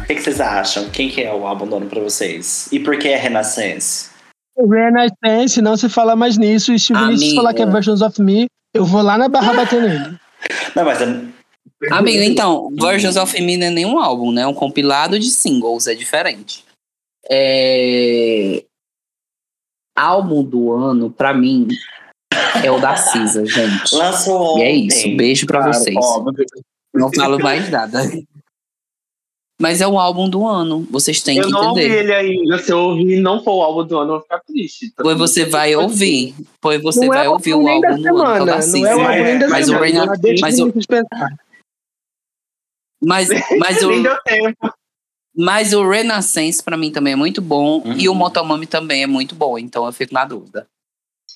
O 0.01 0.05
que, 0.07 0.15
que 0.15 0.21
vocês 0.21 0.39
acham? 0.41 0.89
Quem 0.89 1.09
que 1.09 1.21
é 1.21 1.33
o 1.33 1.45
álbum 1.47 1.67
do 1.67 1.75
ano 1.77 1.87
pra 1.87 2.01
vocês? 2.01 2.67
E 2.71 2.79
por 2.79 2.97
que 2.97 3.07
é 3.07 3.17
Renaissance? 3.17 4.09
Renaissance, 4.57 5.61
não 5.61 5.75
se 5.75 5.89
fala 5.89 6.15
mais 6.15 6.37
nisso. 6.37 6.73
E 6.73 6.79
se 6.79 6.93
o 6.93 6.97
Vinícius 6.97 7.33
falar 7.35 7.53
que 7.53 7.61
é 7.61 7.65
Versions 7.65 8.01
of 8.01 8.21
Me, 8.21 8.45
eu 8.73 8.85
vou 8.85 9.01
lá 9.01 9.17
na 9.17 9.27
barra 9.27 9.53
bater 9.53 9.81
nele. 9.81 10.17
Não, 10.75 10.83
mas 10.85 11.01
é- 11.01 11.21
Amigo, 11.91 12.21
então, 12.23 12.69
Versions 12.79 13.15
of 13.15 13.41
Me 13.41 13.57
não 13.57 13.67
é 13.67 13.69
nenhum 13.71 13.97
álbum, 13.99 14.31
né? 14.31 14.41
É 14.43 14.47
um 14.47 14.53
compilado 14.53 15.17
de 15.17 15.29
singles, 15.29 15.87
é 15.87 15.95
diferente. 15.95 16.63
É... 17.29 18.63
Álbum 19.95 20.43
do 20.43 20.71
ano, 20.73 21.09
pra 21.09 21.33
mim, 21.33 21.67
é 22.63 22.71
o 22.71 22.79
da 22.79 22.95
Cisa, 22.95 23.45
gente. 23.45 23.95
lançou 23.95 24.57
E 24.59 24.63
é 24.63 24.71
isso, 24.71 25.15
beijo 25.15 25.45
pra 25.45 25.59
Claro, 25.59 25.73
vocês. 25.73 25.95
óbvio. 25.97 26.45
Não 26.93 27.11
falo 27.13 27.39
mais 27.39 27.69
nada. 27.69 28.01
Mas 29.59 29.79
é 29.79 29.87
o 29.87 29.97
álbum 29.97 30.29
do 30.29 30.45
ano, 30.45 30.85
vocês 30.91 31.21
têm 31.21 31.37
Eu 31.37 31.45
que 31.45 31.51
não 31.51 31.69
ouvi 31.69 31.81
entender. 31.83 31.99
ele 31.99 32.13
ainda. 32.13 32.59
Se 32.59 32.71
eu 32.73 32.77
ouvir 32.79 33.17
e 33.17 33.21
não 33.21 33.41
for 33.41 33.53
o 33.55 33.61
álbum 33.61 33.85
do 33.87 33.97
ano, 33.97 34.09
eu 34.11 34.13
vou 34.15 34.21
ficar 34.21 34.39
triste. 34.41 34.91
Pois 34.97 35.17
você 35.17 35.45
vai 35.45 35.73
ouvir. 35.75 36.35
Pois 36.59 36.81
você 36.81 37.01
não 37.01 37.07
vai 37.07 37.25
é 37.25 37.29
o 37.29 37.33
ouvir 37.33 37.53
álbum 37.53 37.63
o 37.77 37.81
da 37.81 37.89
álbum 37.89 38.01
do 38.01 38.17
ano, 38.17 38.17
é 38.17 38.21
semana. 38.21 38.45
da 38.45 38.45
Não 38.45 38.53
é 38.53 38.57
o 38.57 38.61
Cisa. 38.61 38.89
álbum 38.91 39.23
nem 39.23 39.39
da 39.39 39.47
Mas 39.47 39.69
o 39.69 39.71
semana. 39.71 40.17
Deixa 40.17 40.41
mas 40.41 40.59
o-. 40.59 40.73
Mas, 43.01 43.29
mas, 43.59 43.83
o, 43.83 43.89
mas 45.37 45.73
o 45.73 45.87
Renaissance 45.89 46.61
pra 46.63 46.75
mim 46.75 46.91
também 46.91 47.13
é 47.13 47.15
muito 47.15 47.41
bom. 47.41 47.81
Uhum. 47.85 47.93
E 47.93 48.09
o 48.09 48.13
Motomami 48.15 48.65
também 48.67 49.03
é 49.03 49.07
muito 49.07 49.35
bom. 49.35 49.57
Então 49.57 49.85
eu 49.85 49.93
fico 49.93 50.13
na 50.13 50.25
dúvida. 50.25 50.67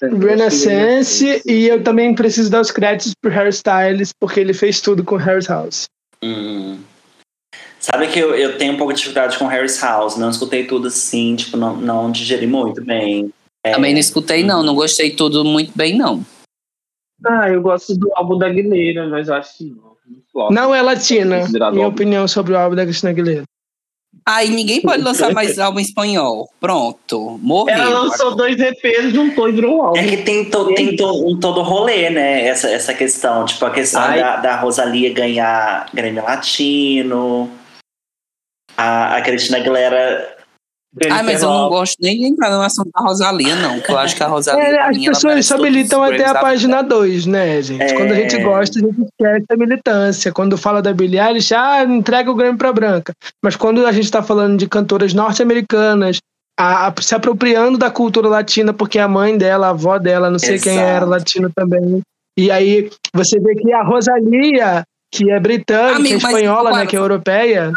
Renaissance, 0.02 1.42
e 1.46 1.68
eu 1.68 1.84
também 1.84 2.14
preciso 2.16 2.50
dar 2.50 2.62
os 2.62 2.72
créditos 2.72 3.14
pro 3.22 3.32
Harry 3.32 3.50
Styles, 3.50 4.12
porque 4.20 4.40
ele 4.40 4.54
fez 4.54 4.80
tudo 4.82 5.04
com 5.04 5.16
Harry's 5.16 5.48
House. 5.48 5.86
Hum. 6.24 6.80
Sabe 7.80 8.08
que 8.08 8.20
eu, 8.20 8.36
eu 8.36 8.58
tenho 8.58 8.74
um 8.74 8.78
pouco 8.78 8.94
de 8.94 9.00
dificuldade 9.00 9.38
com 9.38 9.48
Harry's 9.48 9.82
House. 9.82 10.18
Não 10.18 10.30
escutei 10.30 10.66
tudo 10.66 10.88
assim, 10.88 11.36
tipo, 11.36 11.56
não, 11.56 11.78
não 11.78 12.12
digeri 12.12 12.46
muito 12.46 12.84
bem. 12.84 13.32
É, 13.64 13.72
Também 13.72 13.94
não 13.94 14.00
escutei, 14.00 14.44
não. 14.44 14.62
Não 14.64 14.76
gostei 14.76 15.12
tudo 15.12 15.44
muito 15.46 15.72
bem, 15.76 15.98
não. 15.98 16.24
Ah, 17.26 17.50
eu 17.50 17.62
gosto 17.62 17.96
do 17.96 18.12
álbum 18.16 18.38
da 18.38 18.50
Guilherme, 18.50 19.10
mas 19.10 19.28
eu 19.28 19.34
acho 19.36 19.58
que 19.58 19.66
não. 19.66 19.90
Não 20.52 20.74
é 20.74 20.82
latina, 20.82 21.42
Considerado 21.42 21.74
minha 21.74 21.88
opinião 21.88 22.28
sobre 22.28 22.54
o 22.54 22.58
álbum 22.58 22.76
da 22.76 22.86
Cristina 22.86 23.12
Aguilera. 23.12 23.44
Aí 24.32 24.50
ninguém 24.50 24.80
pode 24.82 25.02
lançar 25.02 25.34
mais 25.34 25.58
álbum 25.60 25.80
em 25.80 25.84
espanhol. 25.84 26.48
Pronto. 26.60 27.40
Morreu. 27.42 27.74
Ela 27.76 28.00
lançou 28.04 28.36
dois 28.36 28.60
EPs, 28.60 29.12
juntou 29.12 29.50
e 29.50 29.52
virou 29.52 29.78
um 29.78 29.82
álbum. 29.84 29.98
É 30.00 30.04
que 30.08 30.18
tem, 30.18 30.46
to, 30.46 30.74
tem 30.76 30.96
to- 30.96 31.28
um 31.28 31.40
todo 31.40 31.64
rolê, 31.64 32.12
né? 32.12 32.46
Essa, 32.46 32.70
essa 32.70 32.94
questão. 32.94 33.44
Tipo, 33.46 33.66
a 33.66 33.72
questão 33.72 34.02
Ai. 34.02 34.20
da, 34.20 34.36
da 34.38 34.56
Rosalia 34.58 35.12
ganhar 35.12 35.90
Grêmio 35.94 36.24
Latino. 36.24 37.50
A, 38.78 39.18
a 39.18 39.22
Cristina 39.22 39.58
Aguilera. 39.58 40.38
Ai, 41.12 41.22
mas 41.24 41.44
eu 41.44 41.50
não 41.50 41.70
gosto 41.70 41.96
nem 42.02 42.18
de 42.18 42.26
entrar 42.26 42.50
no 42.50 42.62
assunto 42.62 42.90
da 42.94 43.02
Rosalia, 43.02 43.56
não. 43.58 43.80
Que 43.80 43.92
eu 43.92 43.98
acho 44.00 44.16
que 44.16 44.24
a 44.24 44.28
Rosalia. 44.28 44.64
É, 44.64 44.80
as 44.82 44.98
pessoas 44.98 45.46
só 45.46 45.58
militam 45.60 46.04
até 46.04 46.26
a 46.26 46.34
página 46.36 46.78
vida. 46.82 46.96
2, 46.96 47.26
né, 47.28 47.62
gente? 47.62 47.82
É. 47.84 47.94
Quando 47.94 48.12
a 48.12 48.16
gente 48.16 48.42
gosta, 48.42 48.80
a 48.80 48.82
gente 48.82 49.02
esquece 49.04 49.46
a 49.52 49.56
militância. 49.56 50.32
Quando 50.32 50.58
fala 50.58 50.82
da 50.82 50.92
Billie 50.92 51.20
Eilish, 51.20 51.54
ah, 51.54 51.84
entrega 51.84 52.32
o 52.32 52.36
Grammy 52.36 52.58
pra 52.58 52.74
branca. 52.74 53.14
Mas 53.44 53.56
quando 53.56 53.86
a 53.86 53.92
gente 53.92 54.10
tá 54.10 54.24
falando 54.24 54.58
de 54.58 54.68
cantoras 54.68 55.14
norte-americanas, 55.14 56.18
a- 56.60 56.88
a- 56.88 56.94
se 57.02 57.14
apropriando 57.14 57.78
da 57.78 57.92
cultura 57.92 58.28
latina, 58.28 58.74
porque 58.74 58.98
a 58.98 59.08
mãe 59.08 59.38
dela, 59.38 59.68
a 59.68 59.70
avó 59.70 59.98
dela, 60.00 60.30
não 60.32 60.40
sei 60.40 60.58
quem 60.60 60.74
Exato. 60.74 60.88
era 60.88 61.06
latino 61.06 61.52
também. 61.56 62.02
E 62.38 62.50
aí 62.50 62.90
você 63.14 63.40
vê 63.40 63.54
que 63.56 63.72
a 63.72 63.84
Rosalia, 63.84 64.84
que 65.14 65.30
é 65.30 65.40
britânica, 65.40 65.96
Amigo, 65.98 66.20
mas- 66.22 66.34
espanhola, 66.34 66.70
né, 66.70 66.76
claro. 66.78 66.88
que 66.90 66.96
é 66.96 67.00
europeia, 67.00 67.72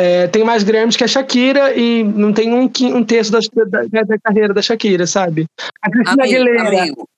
é, 0.00 0.26
tem 0.28 0.42
mais 0.42 0.62
Grammys 0.62 0.96
que 0.96 1.04
a 1.04 1.08
Shakira 1.08 1.76
e 1.76 2.02
não 2.02 2.32
tem 2.32 2.54
um, 2.54 2.70
um 2.96 3.04
terço 3.04 3.30
da, 3.30 3.38
da, 3.66 4.02
da 4.02 4.18
carreira 4.18 4.54
da 4.54 4.62
Shakira, 4.62 5.06
sabe? 5.06 5.44
A 5.82 5.90
Cristina 5.90 6.24
Amigo, 6.24 6.36
Aguilera 6.36 6.80
amigo, 6.80 7.08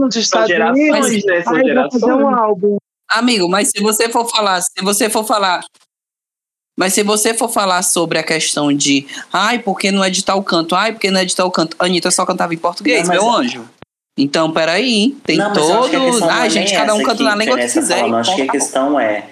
nos 0.00 0.16
Estados 0.16 0.48
gerações, 0.48 1.06
Unidos, 1.06 1.24
né? 1.24 1.44
Aí 1.46 1.74
vai 1.74 1.90
fazer 1.90 2.12
um 2.14 2.34
álbum. 2.34 2.76
amigo, 3.10 3.48
mas 3.48 3.68
se 3.68 3.82
você 3.82 4.08
for 4.08 4.24
falar, 4.28 4.62
se 4.62 4.82
você 4.82 5.10
for 5.10 5.24
falar. 5.24 5.60
Mas 6.78 6.92
se 6.92 7.02
você 7.02 7.32
for 7.32 7.48
falar 7.48 7.82
sobre 7.82 8.18
a 8.18 8.22
questão 8.22 8.72
de 8.72 9.06
ai, 9.32 9.58
porque 9.58 9.90
não 9.90 10.04
é 10.04 10.10
de 10.10 10.24
tal 10.24 10.42
canto, 10.42 10.74
ai, 10.74 10.92
porque 10.92 11.10
não 11.10 11.20
é 11.20 11.24
de 11.24 11.34
tal 11.34 11.50
canto, 11.50 11.76
Anitta 11.78 12.10
só 12.10 12.24
cantava 12.26 12.54
em 12.54 12.58
português, 12.58 13.08
Não, 13.08 13.14
meu 13.14 13.30
anjo. 13.30 13.66
Então, 14.18 14.50
peraí, 14.50 15.14
tem 15.24 15.36
Não, 15.36 15.52
não 15.52 16.30
Ai, 16.30 16.46
é 16.46 16.50
gente, 16.50 16.74
cada 16.74 16.94
um 16.94 17.02
canta 17.02 17.22
na 17.22 17.34
língua 17.34 17.58
que 17.58 17.68
quiser. 17.68 18.00
falando. 18.00 18.16
Acho 18.16 18.34
que 18.34 18.42
a 18.42 18.48
questão 18.48 18.98
é, 18.98 19.26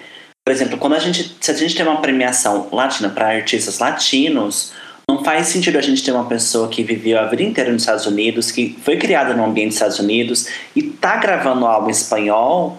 por 0.45 0.51
exemplo, 0.51 0.77
quando 0.77 0.93
a 0.93 0.99
gente, 0.99 1.35
se 1.41 1.49
a 1.49 1.53
gente 1.55 1.75
tem 1.75 1.83
uma 1.85 2.01
premiação 2.01 2.69
latina 2.71 3.09
para 3.09 3.29
artistas 3.29 3.79
latinos, 3.79 4.71
Não 5.09 5.23
faz 5.23 5.47
sentido 5.47 5.77
a 5.77 5.81
gente 5.81 6.03
ter 6.03 6.11
uma 6.11 6.27
pessoa 6.27 6.67
que 6.67 6.83
viveu 6.83 7.19
a 7.19 7.25
vida 7.25 7.43
inteira 7.43 7.71
nos 7.71 7.83
Estados 7.83 8.07
Unidos, 8.07 8.51
que 8.51 8.77
foi 8.83 8.97
criada 8.97 9.35
no 9.35 9.45
ambiente 9.45 9.67
dos 9.67 9.75
Estados 9.75 9.99
Unidos 9.99 10.47
e 10.75 10.81
tá 10.81 11.17
gravando 11.17 11.65
algo 11.65 11.87
em 11.87 11.91
espanhol 11.91 12.77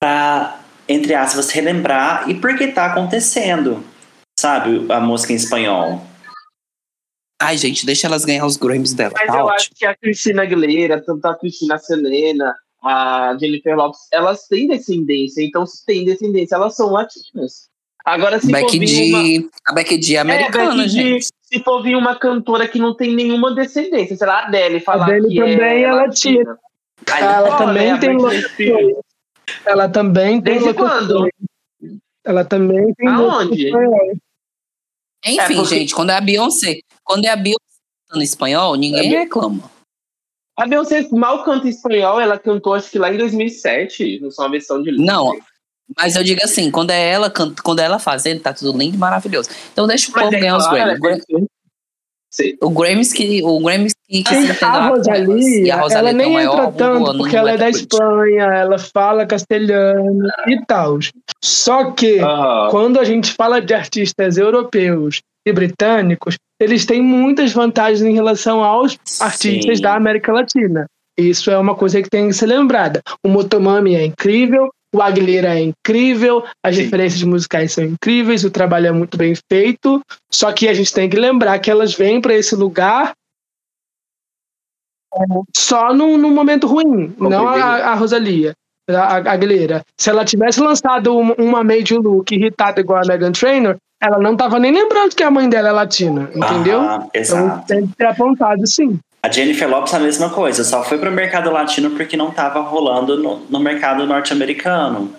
pra, 0.00 0.60
entre 0.88 1.14
aspas, 1.14 1.50
relembrar 1.50 2.28
e 2.28 2.34
por 2.34 2.56
que 2.56 2.68
tá 2.68 2.86
acontecendo, 2.86 3.84
sabe, 4.38 4.84
a 4.90 4.98
música 4.98 5.32
em 5.32 5.36
espanhol. 5.36 6.04
Ai, 7.40 7.56
gente, 7.56 7.86
deixa 7.86 8.06
elas 8.08 8.24
ganhar 8.24 8.46
os 8.46 8.56
Grammys 8.56 8.94
dela. 8.94 9.12
Mas 9.14 9.26
tá 9.26 9.38
eu 9.38 9.44
ótimo. 9.44 9.54
acho 9.54 9.70
que 9.76 9.86
a 9.86 9.94
Cristina 9.94 10.42
Aguilera, 10.42 11.00
tanto 11.04 11.24
a 11.26 11.38
Cristina 11.38 11.78
Selena, 11.78 12.54
a 12.84 13.36
Jennifer 13.38 13.76
Lopes, 13.76 14.00
elas 14.12 14.46
têm 14.46 14.66
descendência. 14.66 15.42
Então, 15.42 15.64
se 15.66 15.84
tem 15.84 16.04
descendência, 16.04 16.54
elas 16.56 16.74
são 16.76 16.90
latinas. 16.90 17.68
Agora, 18.04 18.38
se 18.38 18.46
for 18.46 18.52
Becky 18.52 18.78
vir 18.78 19.14
uma... 19.14 19.24
G. 19.24 19.48
A 19.66 19.72
Becky 19.72 20.02
G 20.02 20.16
é 20.16 20.18
americana, 20.18 20.76
Becky 20.76 20.88
G, 20.90 21.02
gente. 21.02 21.26
Se 21.42 21.60
for 21.62 21.82
vir 21.82 21.96
uma 21.96 22.14
cantora 22.16 22.68
que 22.68 22.78
não 22.78 22.94
tem 22.94 23.14
nenhuma 23.14 23.54
descendência, 23.54 24.16
sei 24.16 24.26
lá, 24.26 24.40
a 24.40 24.46
Adele 24.46 24.80
falar 24.80 25.06
Adele 25.06 25.28
que 25.28 25.36
também 25.40 25.84
é 25.84 25.92
latina. 25.92 26.58
Aí 27.10 27.22
não 27.22 27.28
Ela 27.30 27.48
rola, 27.48 27.58
também 27.58 27.92
né? 27.92 27.98
Tem. 27.98 28.96
Ela 29.66 29.88
também 29.88 30.40
tem 30.42 30.54
Desde 30.54 30.74
quando? 30.74 31.28
Ela 32.24 32.44
também 32.44 32.92
tem 32.94 33.08
Aonde? 33.08 33.68
Enfim, 35.26 35.38
É, 35.38 35.46
porque- 35.46 35.64
gente, 35.64 35.94
quando 35.94 36.10
é 36.10 36.16
a 36.16 36.20
Beyoncé, 36.20 36.80
quando 37.02 37.24
é 37.24 37.28
a 37.30 37.36
Beyoncé 37.36 37.58
cantando 38.06 38.24
espanhol, 38.24 38.74
ninguém 38.76 39.14
É, 39.14 39.20
reclama. 39.20 39.70
A 40.56 40.66
Beyoncé 40.66 41.08
mal 41.10 41.42
canta 41.44 41.68
espanhol, 41.68 42.20
ela 42.20 42.38
cantou 42.38 42.74
acho 42.74 42.90
que 42.90 42.98
lá 42.98 43.12
em 43.12 43.18
2007, 43.18 44.20
não 44.20 44.30
só 44.30 44.42
uma 44.42 44.50
versão 44.52 44.82
de 44.82 44.92
Não, 44.92 45.36
Mas 45.96 46.14
eu 46.16 46.22
digo 46.22 46.40
assim, 46.44 46.70
quando 46.70 46.90
é 46.90 47.10
ela 47.10 47.28
canta, 47.28 47.60
quando 47.62 47.80
é 47.80 47.84
ela 47.84 47.98
fazendo, 47.98 48.40
tá 48.40 48.52
tudo 48.52 48.78
lindo 48.78 48.94
e 48.94 48.98
maravilhoso. 48.98 49.50
Então 49.72 49.86
deixa 49.86 50.08
o 50.10 50.12
Mas 50.12 50.24
povo 50.24 50.36
é 50.36 50.40
ganhar 50.40 50.56
os 50.56 50.66
claro, 50.66 51.00
Grammys. 51.00 51.24
é. 51.28 51.44
O 52.60 52.70
Grammys 52.70 53.12
que 53.12 53.42
o 53.44 53.60
Grammys 53.60 53.94
que, 54.08 54.22
que 54.24 54.34
Sim, 54.34 54.46
se 54.46 54.52
entenda 54.52 54.66
a 54.66 54.72
lá 54.72 54.88
com 54.90 54.94
elas. 54.96 55.26
Rosalia, 55.26 55.74
a 55.74 55.80
Rosalia 55.80 56.08
ela 56.10 56.12
nem 56.18 56.32
maior 56.32 56.52
entra 56.52 56.72
tanto 56.72 57.16
porque 57.18 57.36
ela 57.36 57.50
é 57.52 57.56
da 57.56 57.66
Metacritic. 57.66 57.92
Espanha, 57.92 58.42
ela 58.44 58.78
fala 58.78 59.26
castelhano 59.26 60.28
e 60.48 60.64
tal. 60.66 60.98
Só 61.42 61.92
que 61.92 62.18
Aham. 62.18 62.70
quando 62.70 62.98
a 62.98 63.04
gente 63.04 63.32
fala 63.32 63.60
de 63.60 63.72
artistas 63.72 64.36
europeus 64.36 65.20
e 65.46 65.52
britânicos, 65.52 66.36
eles 66.64 66.86
têm 66.86 67.02
muitas 67.02 67.52
vantagens 67.52 68.02
em 68.02 68.14
relação 68.14 68.64
aos 68.64 68.98
artistas 69.20 69.76
Sim. 69.78 69.82
da 69.82 69.94
América 69.94 70.32
Latina. 70.32 70.86
Isso 71.16 71.50
é 71.50 71.58
uma 71.58 71.74
coisa 71.74 72.02
que 72.02 72.10
tem 72.10 72.28
que 72.28 72.34
ser 72.34 72.46
lembrada. 72.46 73.00
O 73.24 73.28
Motomami 73.28 73.94
é 73.94 74.04
incrível, 74.04 74.70
o 74.94 75.02
Aguilera 75.02 75.58
é 75.58 75.62
incrível, 75.62 76.44
as 76.64 76.74
Sim. 76.74 76.82
referências 76.82 77.22
musicais 77.22 77.72
são 77.72 77.84
incríveis, 77.84 78.44
o 78.44 78.50
trabalho 78.50 78.86
é 78.86 78.92
muito 78.92 79.16
bem 79.16 79.34
feito. 79.50 80.00
Só 80.32 80.52
que 80.52 80.66
a 80.68 80.74
gente 80.74 80.92
tem 80.92 81.08
que 81.08 81.16
lembrar 81.16 81.58
que 81.58 81.70
elas 81.70 81.94
vêm 81.94 82.20
para 82.20 82.34
esse 82.34 82.56
lugar 82.56 83.12
só 85.56 85.94
num, 85.94 86.18
num 86.18 86.34
momento 86.34 86.66
ruim, 86.66 87.14
não 87.18 87.46
a, 87.46 87.92
a 87.92 87.94
Rosalia. 87.94 88.52
A, 88.90 89.16
a 89.16 89.32
Aguilera. 89.32 89.82
Se 89.98 90.10
ela 90.10 90.24
tivesse 90.24 90.60
lançado 90.60 91.16
uma, 91.16 91.34
uma 91.38 91.64
Made 91.64 91.94
Look 91.96 92.34
irritada 92.34 92.80
igual 92.80 93.00
a 93.02 93.06
Megan 93.06 93.32
Trainor, 93.32 93.76
ela 94.02 94.18
não 94.18 94.36
tava 94.36 94.58
nem 94.58 94.72
lembrando 94.72 95.14
que 95.14 95.22
a 95.22 95.30
mãe 95.30 95.48
dela 95.48 95.70
é 95.70 95.72
latina, 95.72 96.28
entendeu? 96.34 96.80
Aham, 96.80 97.08
Então 97.14 97.58
tem 97.66 97.86
que 97.86 97.94
ser 97.96 98.06
apontado 98.06 98.66
sim. 98.66 98.98
A 99.22 99.30
Jennifer 99.30 99.66
Lopes 99.70 99.94
é 99.94 99.96
a 99.96 100.00
mesma 100.00 100.28
coisa, 100.28 100.62
só 100.62 100.82
foi 100.82 100.98
pro 100.98 101.10
mercado 101.10 101.50
latino 101.50 101.92
porque 101.92 102.14
não 102.14 102.30
tava 102.30 102.60
rolando 102.60 103.16
no, 103.16 103.38
no 103.48 103.58
mercado 103.58 104.06
norte-americano. 104.06 105.10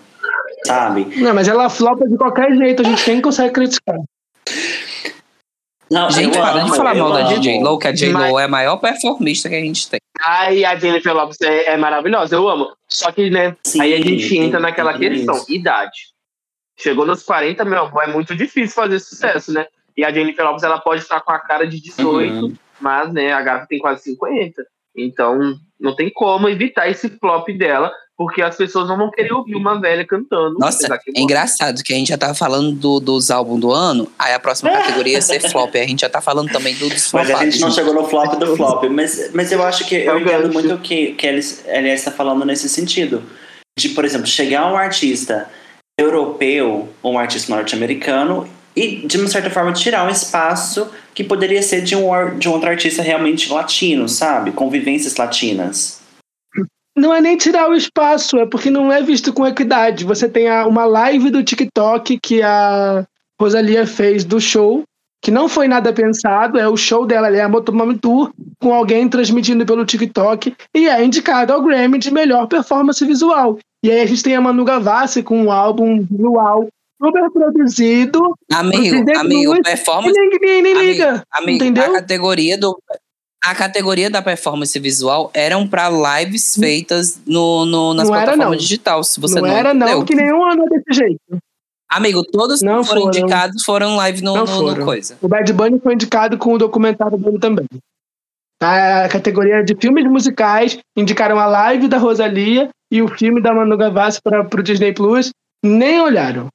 Sabe? 0.63 1.07
Não, 1.17 1.33
mas 1.33 1.47
ela 1.47 1.69
flopa 1.69 2.07
de 2.07 2.15
qualquer 2.17 2.55
jeito, 2.55 2.81
a 2.81 2.85
gente 2.85 3.07
nem 3.09 3.21
consegue 3.21 3.51
criticar. 3.53 3.97
Não, 5.89 6.09
Gente, 6.09 6.35
eu 6.35 6.41
para 6.43 6.61
amo, 6.61 6.71
de 6.71 6.77
falar 6.77 6.95
mal 6.95 7.13
da. 7.13 7.21
DJ 7.23 7.61
Lo, 7.61 7.77
que 7.77 7.87
a 7.87 7.91
J 7.91 8.11
Mas- 8.11 8.33
é 8.33 8.43
a 8.43 8.47
maior 8.47 8.77
performista 8.77 9.49
que 9.49 9.55
a 9.55 9.59
gente 9.59 9.87
tem. 9.89 9.99
Ai, 10.21 10.63
a 10.63 10.75
Jennifer 10.75 11.13
Lopes 11.13 11.39
é, 11.41 11.71
é 11.73 11.77
maravilhosa, 11.77 12.35
eu 12.35 12.47
amo. 12.47 12.75
Só 12.87 13.11
que, 13.11 13.29
né, 13.29 13.55
Sim, 13.63 13.81
aí 13.81 13.93
a 13.93 13.97
gente 13.97 14.37
entra 14.37 14.59
naquela 14.59 14.97
questão, 14.97 15.35
isso. 15.35 15.51
idade. 15.51 16.13
Chegou 16.77 17.05
nos 17.05 17.23
40, 17.23 17.63
meu 17.65 17.89
é 18.01 18.07
muito 18.07 18.35
difícil 18.35 18.75
fazer 18.75 18.99
sucesso, 18.99 19.53
né? 19.53 19.65
E 19.95 20.03
a 20.03 20.11
Jennifer 20.11 20.43
Lopes, 20.45 20.63
ela 20.63 20.79
pode 20.79 21.01
estar 21.01 21.21
com 21.21 21.31
a 21.31 21.39
cara 21.39 21.65
de 21.65 21.81
18, 21.81 22.33
Uhum. 22.45 22.53
mas, 22.79 23.13
né, 23.13 23.31
a 23.33 23.41
gata 23.41 23.65
tem 23.67 23.79
quase 23.79 24.03
50. 24.03 24.65
Então, 24.95 25.55
não 25.79 25.95
tem 25.95 26.09
como 26.13 26.49
evitar 26.49 26.89
esse 26.89 27.09
flop 27.17 27.47
dela, 27.49 27.91
porque 28.17 28.41
as 28.41 28.55
pessoas 28.55 28.87
não 28.87 28.97
vão 28.97 29.11
querer 29.11 29.33
ouvir 29.33 29.55
uma 29.55 29.79
velha 29.79 30.05
cantando. 30.05 30.57
Nossa, 30.57 30.87
é 31.15 31.21
engraçado 31.21 31.83
que 31.83 31.93
a 31.93 31.97
gente 31.97 32.07
já 32.07 32.17
tá 32.17 32.33
falando 32.33 32.71
do- 32.71 32.99
dos 32.99 33.29
álbuns 33.29 33.59
do 33.59 33.71
ano, 33.71 34.09
aí 34.17 34.33
a 34.33 34.39
próxima 34.39 34.71
categoria 34.71 35.13
ia 35.13 35.21
ser 35.21 35.41
flop. 35.49 35.75
A 35.75 35.85
gente 35.85 36.01
já 36.01 36.09
tá 36.09 36.21
falando 36.21 36.49
também 36.51 36.75
do, 36.75 36.87
dos 36.89 37.11
Mas 37.11 37.29
a 37.29 37.43
gente 37.43 37.59
não 37.59 37.71
chegou 37.71 37.93
no 37.93 38.07
flop 38.07 38.35
do 38.39 38.55
flop. 38.55 38.85
Mas, 38.85 39.31
mas 39.33 39.51
eu 39.51 39.61
acho 39.63 39.85
que 39.85 39.95
eu 39.95 40.17
É 40.17 40.21
entendo 40.21 40.53
muito 40.53 40.73
o 40.73 40.77
que, 40.77 41.11
que 41.13 41.27
a 41.27 41.31
Elias 41.31 41.99
está 41.99 42.11
falando 42.11 42.45
nesse 42.45 42.69
sentido. 42.69 43.21
De, 43.77 43.89
por 43.89 44.05
exemplo, 44.05 44.27
chegar 44.27 44.71
um 44.71 44.77
artista 44.77 45.49
europeu 45.99 46.89
ou 47.03 47.13
um 47.13 47.19
artista 47.19 47.53
norte-americano 47.53 48.47
e, 48.75 49.05
de 49.07 49.17
uma 49.17 49.27
certa 49.27 49.49
forma, 49.49 49.71
tirar 49.73 50.05
um 50.05 50.09
espaço 50.09 50.87
que 51.13 51.23
poderia 51.23 51.61
ser 51.61 51.81
de 51.81 51.95
um, 51.95 52.37
de 52.37 52.47
um 52.49 52.53
outro 52.53 52.69
artista 52.69 53.01
realmente 53.01 53.51
latino, 53.51 54.07
sabe? 54.07 54.51
Convivências 54.51 55.15
latinas. 55.15 55.99
Não 56.95 57.13
é 57.13 57.19
nem 57.19 57.35
tirar 57.37 57.69
o 57.69 57.75
espaço, 57.75 58.37
é 58.37 58.45
porque 58.45 58.69
não 58.69 58.91
é 58.91 59.01
visto 59.01 59.33
com 59.33 59.45
equidade. 59.45 60.05
Você 60.05 60.29
tem 60.29 60.47
a- 60.47 60.65
uma 60.65 60.85
live 60.85 61.29
do 61.29 61.43
TikTok 61.43 62.17
que 62.19 62.41
a 62.41 63.05
Rosalia 63.39 63.85
fez 63.85 64.23
do 64.23 64.39
show, 64.39 64.83
que 65.21 65.29
não 65.29 65.49
foi 65.49 65.67
nada 65.67 65.91
pensado, 65.91 66.57
é 66.57 66.69
o 66.69 66.77
show 66.77 67.05
dela, 67.05 67.27
é 67.35 67.41
a 67.41 67.49
Motomami 67.49 67.97
Tour, 67.97 68.31
com 68.61 68.73
alguém 68.73 69.09
transmitindo 69.09 69.65
pelo 69.65 69.85
TikTok, 69.85 70.55
e 70.73 70.87
é 70.87 71.03
indicado 71.03 71.51
ao 71.51 71.61
Grammy 71.61 71.97
de 71.97 72.11
melhor 72.11 72.47
performance 72.47 73.03
visual. 73.05 73.57
E 73.83 73.91
aí 73.91 73.99
a 74.01 74.05
gente 74.05 74.23
tem 74.23 74.35
a 74.35 74.41
Manu 74.41 74.63
Gavassi 74.63 75.21
com 75.21 75.37
um 75.43 75.51
álbum 75.51 76.01
visual 76.09 76.67
super 77.03 77.29
produzido, 77.29 78.33
Amigo, 78.53 79.03
amigo, 79.19 79.51
Plus, 79.51 79.59
e 79.59 79.63
performance. 79.63 80.17
ninguém 80.19 80.61
nem 80.61 80.73
Amigo, 80.73 80.89
liga, 80.91 81.23
Amigo, 81.31 81.49
a 81.51 81.53
entendeu? 81.67 81.91
categoria 81.93 82.57
do. 82.57 82.77
A 83.45 83.53
categoria 83.53 84.09
da 84.09 84.21
performance 84.21 84.77
visual 84.79 85.29
eram 85.33 85.67
pra 85.67 85.87
lives 85.89 86.55
feitas 86.55 87.21
no, 87.27 87.63
no, 87.65 87.93
nas 87.93 88.07
Não 88.09 88.15
era, 88.15 88.23
plataformas 88.25 88.57
não. 88.57 88.57
digital. 88.57 89.03
Se 89.03 89.19
você 89.19 89.39
não 89.39 89.47
não, 89.47 89.55
era 89.55 89.73
não, 89.73 90.03
que 90.03 90.15
nenhum 90.15 90.43
ano 90.43 90.63
é 90.65 90.69
desse 90.69 90.99
jeito. 90.99 91.19
Amigo, 91.87 92.23
todos 92.23 92.61
Não 92.61 92.81
que 92.81 92.87
foram 92.87 93.01
foram. 93.03 93.17
indicados 93.19 93.63
foram 93.63 93.95
live 93.97 94.23
no, 94.23 94.33
Não 94.33 94.45
no- 94.45 94.75
no 94.75 94.83
coisa. 94.85 95.15
O 95.21 95.27
Bad 95.27 95.53
Bunny 95.53 95.79
foi 95.79 95.93
indicado 95.93 96.37
com 96.37 96.53
o 96.53 96.57
documentário 96.57 97.17
dele 97.17 97.37
também. 97.37 97.67
A 98.59 99.07
categoria 99.09 99.63
de 99.63 99.75
filmes 99.75 100.05
musicais 100.05 100.79
indicaram 100.97 101.37
a 101.39 101.45
live 101.45 101.87
da 101.87 101.97
Rosalia 101.99 102.69
e 102.91 103.01
o 103.01 103.07
filme 103.07 103.41
da 103.41 103.53
Manu 103.53 103.77
Gavassi 103.77 104.19
para 104.23 104.41
o 104.41 104.63
Disney 104.63 104.93
Plus. 104.93 105.29
Nem 105.63 106.01
olharam. 106.01 106.47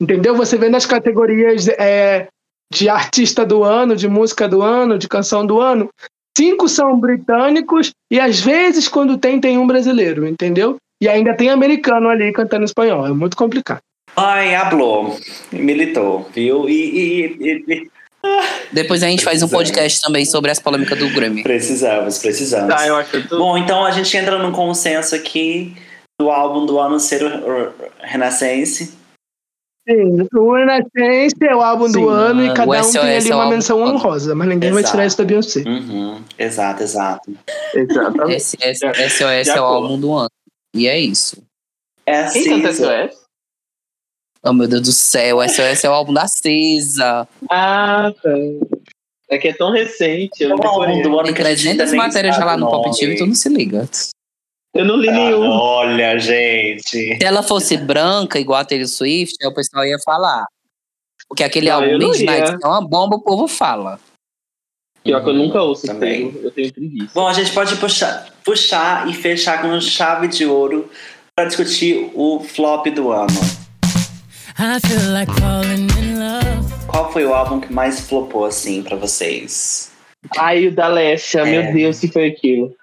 Entendeu? 0.00 0.34
Você 0.36 0.58
vê 0.58 0.68
nas 0.68 0.84
categorias 0.84 1.68
é, 1.68 2.26
de 2.72 2.88
artista 2.88 3.46
do 3.46 3.62
ano, 3.62 3.94
de 3.94 4.08
música 4.08 4.48
do 4.48 4.60
ano, 4.62 4.98
de 4.98 5.08
canção 5.08 5.46
do 5.46 5.60
ano, 5.60 5.88
cinco 6.36 6.68
são 6.68 6.98
britânicos 6.98 7.92
e 8.10 8.18
às 8.20 8.40
vezes, 8.40 8.88
quando 8.88 9.16
tem, 9.18 9.40
tem 9.40 9.58
um 9.58 9.66
brasileiro, 9.66 10.26
entendeu? 10.26 10.76
E 11.02 11.08
ainda 11.08 11.34
tem 11.34 11.50
americano 11.50 12.08
ali 12.08 12.32
cantando 12.32 12.64
espanhol. 12.64 13.06
É 13.06 13.10
muito 13.12 13.36
complicado. 13.36 13.80
Ai, 14.16 14.54
hablou. 14.54 15.18
Militou, 15.52 16.28
viu? 16.34 16.68
E, 16.68 16.72
e- 16.72 17.36
e- 17.40 17.64
e- 17.74 17.90
Depois 18.72 19.02
a 19.02 19.08
gente 19.08 19.24
faz 19.24 19.42
um 19.42 19.48
podcast 19.48 20.00
também 20.00 20.24
sobre 20.24 20.50
as 20.50 20.58
polêmicas 20.58 20.98
do 20.98 21.08
Grammy. 21.10 21.42
precisamos, 21.42 22.18
precisamos. 22.18 22.74
Tá, 22.74 22.86
eu 22.86 22.96
acho 22.96 23.10
que 23.10 23.28
tu... 23.28 23.36
Bom, 23.36 23.58
então 23.58 23.84
a 23.84 23.90
gente 23.90 24.16
entra 24.16 24.38
num 24.38 24.52
consenso 24.52 25.14
aqui 25.14 25.76
do 26.18 26.30
álbum 26.30 26.64
do 26.64 26.78
ano 26.78 26.98
ser 27.00 27.22
Renascense. 28.00 28.94
Sim, 29.88 30.26
o 30.34 30.54
Renascense 30.54 31.34
é 31.42 31.54
o 31.54 31.60
álbum 31.60 31.86
Sim, 31.88 31.92
do 32.00 32.08
ano 32.08 32.42
e 32.42 32.48
o 32.50 32.54
cada 32.54 32.82
um 32.82 32.90
tem 32.92 33.16
ali 33.16 33.30
é 33.30 33.34
uma 33.34 33.50
menção 33.50 33.82
honrosa, 33.82 34.34
mas 34.34 34.48
ninguém 34.48 34.70
vai 34.72 34.80
Exato. 34.80 34.92
tirar 34.96 35.06
isso 35.06 35.18
da 35.18 35.24
Beyoncé. 35.24 35.62
Uhum, 35.66 36.22
exato, 36.38 36.82
exato. 36.82 37.32
Exatamente. 37.74 38.32
Esse, 38.36 38.56
esse, 38.62 38.86
SOS 39.10 39.44
de 39.44 39.50
é 39.50 39.60
o 39.60 39.64
álbum 39.64 40.00
do 40.00 40.12
ano. 40.14 40.30
E 40.74 40.88
é 40.88 40.98
isso. 40.98 41.42
É 42.06 42.24
Quem 42.30 42.62
canta. 42.62 42.72
SOS? 42.72 43.24
Oh, 44.42 44.52
meu 44.54 44.68
Deus 44.68 44.82
do 44.82 44.92
céu, 44.92 45.38
o 45.38 45.48
SOS 45.48 45.84
é 45.84 45.90
o 45.90 45.92
álbum 45.92 46.14
da 46.14 46.26
Cisa. 46.28 47.28
Ah, 47.50 48.10
tá. 48.22 48.30
É 49.30 49.38
que 49.38 49.48
é 49.48 49.52
tão 49.54 49.70
recente, 49.70 50.42
eu 50.42 50.48
É 50.50 50.54
não 50.54 50.58
o 50.58 50.66
álbum 50.66 50.80
decorei. 50.86 51.02
do 51.02 51.14
ano 51.18 51.24
Tem 51.24 51.34
que 51.34 51.42
a 51.42 51.54
gente 51.54 51.62
300 51.62 51.70
ainda 51.70 51.86
nem 51.86 51.96
matérias 51.96 52.36
já 52.36 52.44
lá 52.44 52.56
no 52.56 52.70
Pop. 52.70 52.90
TV, 52.98 53.16
tu 53.16 53.26
não 53.26 53.34
se 53.34 53.48
liga. 53.50 53.88
Eu 54.74 54.84
não 54.84 54.96
li 54.96 55.08
Ah, 55.08 55.12
nenhum. 55.12 55.48
olha, 55.48 56.18
gente. 56.18 56.82
Se 57.16 57.24
ela 57.24 57.42
fosse 57.42 57.76
branca, 57.76 58.38
igual 58.38 58.60
a 58.60 58.64
Taylor 58.64 58.88
Swift, 58.88 59.36
aí 59.40 59.48
o 59.48 59.54
pessoal 59.54 59.84
ia 59.86 59.98
falar. 60.04 60.44
Porque 61.28 61.44
aquele 61.44 61.68
Não, 61.68 61.76
álbum 61.76 61.98
Midnight 61.98 62.56
é 62.62 62.66
uma 62.66 62.86
bomba, 62.86 63.16
o 63.16 63.20
povo 63.22 63.46
fala. 63.46 63.98
Pior 65.02 65.22
que 65.22 65.30
eu 65.30 65.34
nunca 65.34 65.62
ouço 65.62 65.86
Também. 65.86 66.34
Eu 66.42 66.50
tenho 66.50 66.72
preguiça. 66.72 67.10
Bom, 67.14 67.28
a 67.28 67.32
gente 67.32 67.52
pode 67.52 67.76
puxar, 67.76 68.26
puxar 68.44 69.08
e 69.08 69.12
fechar 69.14 69.60
com 69.62 69.78
chave 69.80 70.28
de 70.28 70.44
ouro 70.46 70.90
para 71.36 71.46
discutir 71.46 72.10
o 72.14 72.40
flop 72.40 72.86
do 72.88 73.12
ano. 73.12 73.28
I 74.58 74.80
feel 74.86 75.12
like 75.12 75.32
falling 75.40 75.86
in 76.00 76.18
love. 76.18 76.86
Qual 76.86 77.12
foi 77.12 77.24
o 77.24 77.34
álbum 77.34 77.60
que 77.60 77.72
mais 77.72 78.00
flopou, 78.08 78.44
assim, 78.44 78.82
pra 78.82 78.96
vocês? 78.96 79.90
Ai, 80.38 80.68
o 80.68 80.74
da 80.74 80.86
Lesha, 80.88 81.40
É. 81.40 81.44
meu 81.44 81.72
Deus, 81.74 81.98
que 82.00 82.08
foi 82.08 82.28
aquilo. 82.28 82.74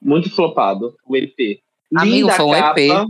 Muito 0.00 0.34
flopado, 0.34 0.94
o 1.06 1.16
EP. 1.16 1.60
Amigo, 1.94 2.16
Linda 2.16 2.32
foi 2.34 2.44
um 2.46 2.52
capa. 2.52 2.80
EP. 2.80 3.06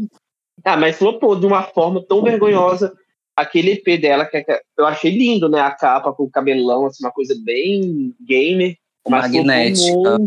Ah, 0.64 0.76
mas 0.76 0.96
flopou 0.96 1.36
de 1.36 1.46
uma 1.46 1.62
forma 1.62 2.02
tão 2.06 2.22
vergonhosa. 2.22 2.92
Aquele 3.36 3.72
EP 3.72 4.00
dela, 4.00 4.26
que 4.26 4.42
que 4.42 4.60
eu 4.76 4.86
achei 4.86 5.10
lindo, 5.10 5.48
né? 5.48 5.60
A 5.60 5.70
capa 5.70 6.12
com 6.12 6.24
o 6.24 6.30
cabelão, 6.30 6.86
assim, 6.86 7.04
uma 7.04 7.12
coisa 7.12 7.34
bem 7.44 8.14
gamer. 8.26 8.76
Magnética. 9.08 10.18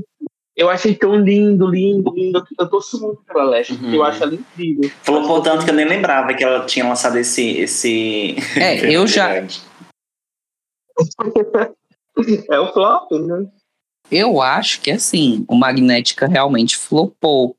Eu 0.56 0.70
achei 0.70 0.94
tão 0.96 1.16
lindo, 1.16 1.68
lindo, 1.68 2.14
lindo. 2.16 2.44
Eu 2.60 2.70
torço 2.70 3.02
muito 3.02 3.24
pela 3.24 3.58
porque 3.64 3.74
Uhum. 3.86 3.94
eu 3.96 4.04
acho 4.04 4.24
ela 4.24 4.36
incrível. 4.36 4.90
Flopou 5.02 5.42
tanto 5.42 5.66
que 5.66 5.72
eu 5.72 5.76
nem 5.76 5.86
lembrava 5.86 6.34
que 6.34 6.44
ela 6.44 6.66
tinha 6.66 6.88
lançado 6.88 7.18
esse. 7.18 7.58
esse... 7.58 8.36
É, 8.56 8.96
eu 8.96 9.08
já, 9.08 9.30
É 12.52 12.60
o 12.60 12.72
flop, 12.72 13.12
né? 13.12 13.48
Eu 14.14 14.42
acho 14.42 14.80
que 14.82 14.92
assim, 14.92 15.44
o 15.48 15.56
Magnética 15.56 16.28
realmente 16.28 16.78
flopou. 16.78 17.56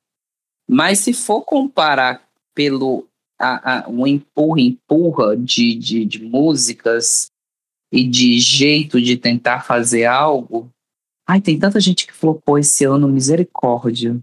Mas 0.68 1.00
se 1.00 1.12
for 1.12 1.42
comparar 1.42 2.22
pelo 2.54 3.08
a, 3.38 3.86
a, 3.86 3.88
um 3.88 4.06
empurra, 4.06 4.60
empurra 4.60 5.36
de, 5.36 5.74
de, 5.74 6.04
de 6.04 6.22
músicas 6.22 7.30
e 7.92 8.04
de 8.04 8.38
jeito 8.38 9.00
de 9.00 9.16
tentar 9.16 9.60
fazer 9.60 10.04
algo. 10.04 10.70
Ai, 11.26 11.40
tem 11.40 11.58
tanta 11.58 11.80
gente 11.80 12.06
que 12.06 12.12
flopou 12.12 12.58
esse 12.58 12.84
ano, 12.84 13.08
misericórdia. 13.08 14.16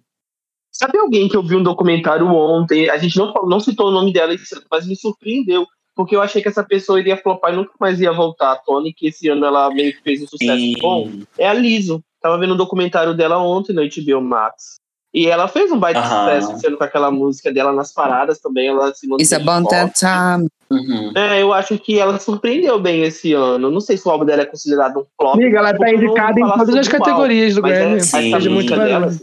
Sabe 0.72 0.98
alguém 0.98 1.28
que 1.28 1.36
eu 1.36 1.44
vi 1.44 1.56
um 1.56 1.64
documentário 1.64 2.28
ontem? 2.28 2.90
A 2.90 2.98
gente 2.98 3.18
não, 3.18 3.34
não 3.46 3.60
citou 3.60 3.90
o 3.90 3.92
nome 3.92 4.14
dela, 4.14 4.34
mas 4.72 4.88
me 4.88 4.96
surpreendeu. 4.96 5.68
Porque 5.94 6.16
eu 6.16 6.22
achei 6.22 6.42
que 6.42 6.48
essa 6.48 6.64
pessoa 6.64 7.00
iria 7.00 7.18
flopar 7.18 7.54
e 7.54 7.58
nunca 7.58 7.74
mais 7.80 8.00
ia 8.00 8.14
voltar 8.14 8.54
à 8.54 8.56
tona, 8.56 8.88
e 8.88 8.94
que 8.94 9.08
esse 9.08 9.28
ano 9.28 9.46
ela 9.46 9.70
meio 9.70 9.94
que 9.94 10.02
fez 10.02 10.22
um 10.22 10.28
sucesso 10.28 10.58
Sim. 10.58 10.76
bom. 10.80 11.12
É 11.38 11.48
a 11.48 11.54
Liso. 11.54 12.02
Tava 12.22 12.38
vendo 12.38 12.54
um 12.54 12.58
documentário 12.58 13.14
dela 13.16 13.38
ontem 13.40 13.74
no 13.74 13.82
HBO 13.82 14.22
Max. 14.22 14.80
E 15.14 15.28
ela 15.28 15.48
fez 15.48 15.70
um 15.72 15.78
baita 15.80 16.02
sucesso 16.04 16.58
sendo 16.60 16.78
com 16.78 16.84
aquela 16.86 17.12
música 17.12 17.52
dela 17.52 17.74
nas 17.74 17.92
paradas 17.92 18.40
também. 18.40 18.68
Ela 18.70 18.94
se 18.94 19.08
It's 19.20 19.34
about 19.34 19.68
that 19.70 19.92
forte. 19.92 20.00
time. 20.00 20.48
Uhum. 20.72 21.12
É, 21.18 21.42
eu 21.42 21.52
acho 21.52 21.78
que 21.78 22.00
ela 22.00 22.18
surpreendeu 22.18 22.80
bem 22.80 23.02
esse 23.04 23.34
ano. 23.34 23.70
Não 23.70 23.82
sei 23.82 23.98
se 23.98 24.08
o 24.08 24.12
álbum 24.12 24.24
dela 24.24 24.44
é 24.44 24.46
considerado 24.46 25.02
um 25.02 25.06
flop. 25.20 25.36
Amiga, 25.36 25.58
ela 25.58 25.78
tá 25.78 25.92
indicada 25.92 26.40
em 26.40 26.50
todas 26.50 26.76
as 26.76 26.88
categorias 26.88 27.56
do 27.56 27.68
é- 27.68 27.70
Grammy. 27.70 27.96
mas 27.96 28.06
Seja 28.06 28.50
muito 28.50 28.70
dela, 28.74 29.00
barulho. 29.08 29.20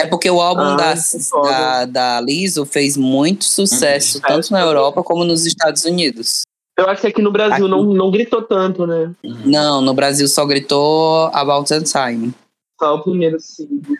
É 0.00 0.06
porque 0.06 0.30
o 0.30 0.40
álbum 0.40 0.60
Ah, 0.60 0.76
da, 0.76 0.94
da, 1.42 1.84
da 1.86 2.20
Lizzo 2.20 2.64
fez 2.66 2.96
muito 2.96 3.44
sucesso, 3.46 4.18
Uhum. 4.18 4.22
tanto 4.28 4.52
na 4.52 4.60
Europa 4.60 5.02
como 5.02 5.24
nos 5.24 5.46
Estados 5.46 5.84
Unidos. 5.84 6.42
Eu 6.78 6.88
acho 6.88 7.00
que 7.00 7.08
aqui 7.08 7.20
no 7.20 7.32
Brasil 7.32 7.66
Aqui. 7.66 7.68
não, 7.68 7.82
não 7.84 8.10
gritou 8.10 8.40
tanto, 8.42 8.86
né? 8.86 9.12
Não, 9.44 9.80
no 9.82 9.92
Brasil 9.92 10.28
só 10.28 10.46
gritou 10.46 11.26
About 11.34 11.68
that 11.68 11.84
Time. 11.90 12.32
Só 12.78 12.94
o 12.94 13.02
primeiro 13.02 13.40
single. 13.40 13.96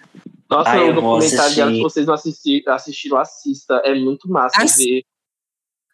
Nossa, 0.48 0.70
Ah, 0.70 0.84
o 0.84 0.94
documentário 0.94 1.54
dela, 1.56 1.70
assistir. 1.70 1.74
se 1.76 1.82
vocês 1.82 2.06
não 2.06 2.14
assisti- 2.14 2.64
assistiram, 2.68 3.18
assista. 3.18 3.74
É 3.84 3.92
muito 3.94 4.30
massa 4.30 4.62
Assi- 4.62 4.84
ver. 4.84 5.02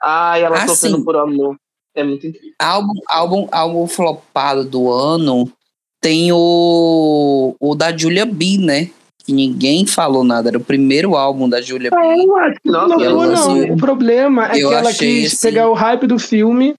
Ai, 0.03 0.45
ela 0.45 0.57
Assim. 0.59 0.69
sofrendo 0.69 1.03
por 1.05 1.17
amor. 1.17 1.57
É 1.95 2.05
muito 2.05 2.27
incrível. 2.27 2.53
Álbum, 2.61 2.93
álbum, 3.09 3.49
álbum 3.51 3.87
flopado 3.87 4.65
do 4.65 4.91
ano 4.93 5.51
tem 6.01 6.31
o, 6.33 7.57
o 7.59 7.75
da 7.75 7.97
Julia 7.97 8.27
B, 8.27 8.59
né? 8.59 8.91
Que 9.25 9.33
ninguém 9.33 9.87
falou 9.87 10.23
nada. 10.23 10.49
Era 10.51 10.59
o 10.59 10.65
primeiro 10.65 11.17
álbum 11.17 11.49
da 11.49 11.61
Julia 11.63 11.91
B. 11.91 11.97
Eu 11.97 12.27
não 12.27 12.37
acho 12.37 12.61
que 12.61 12.71
não, 12.71 12.89
não. 12.89 13.33
achei- 13.33 13.71
O 13.71 13.77
problema 13.77 14.49
é 14.53 14.63
eu 14.63 14.69
que 14.69 14.75
ela 14.75 14.93
quis 14.93 15.33
assim- 15.33 15.49
pegar 15.49 15.69
o 15.69 15.75
hype 15.75 16.07
do 16.07 16.19
filme 16.19 16.75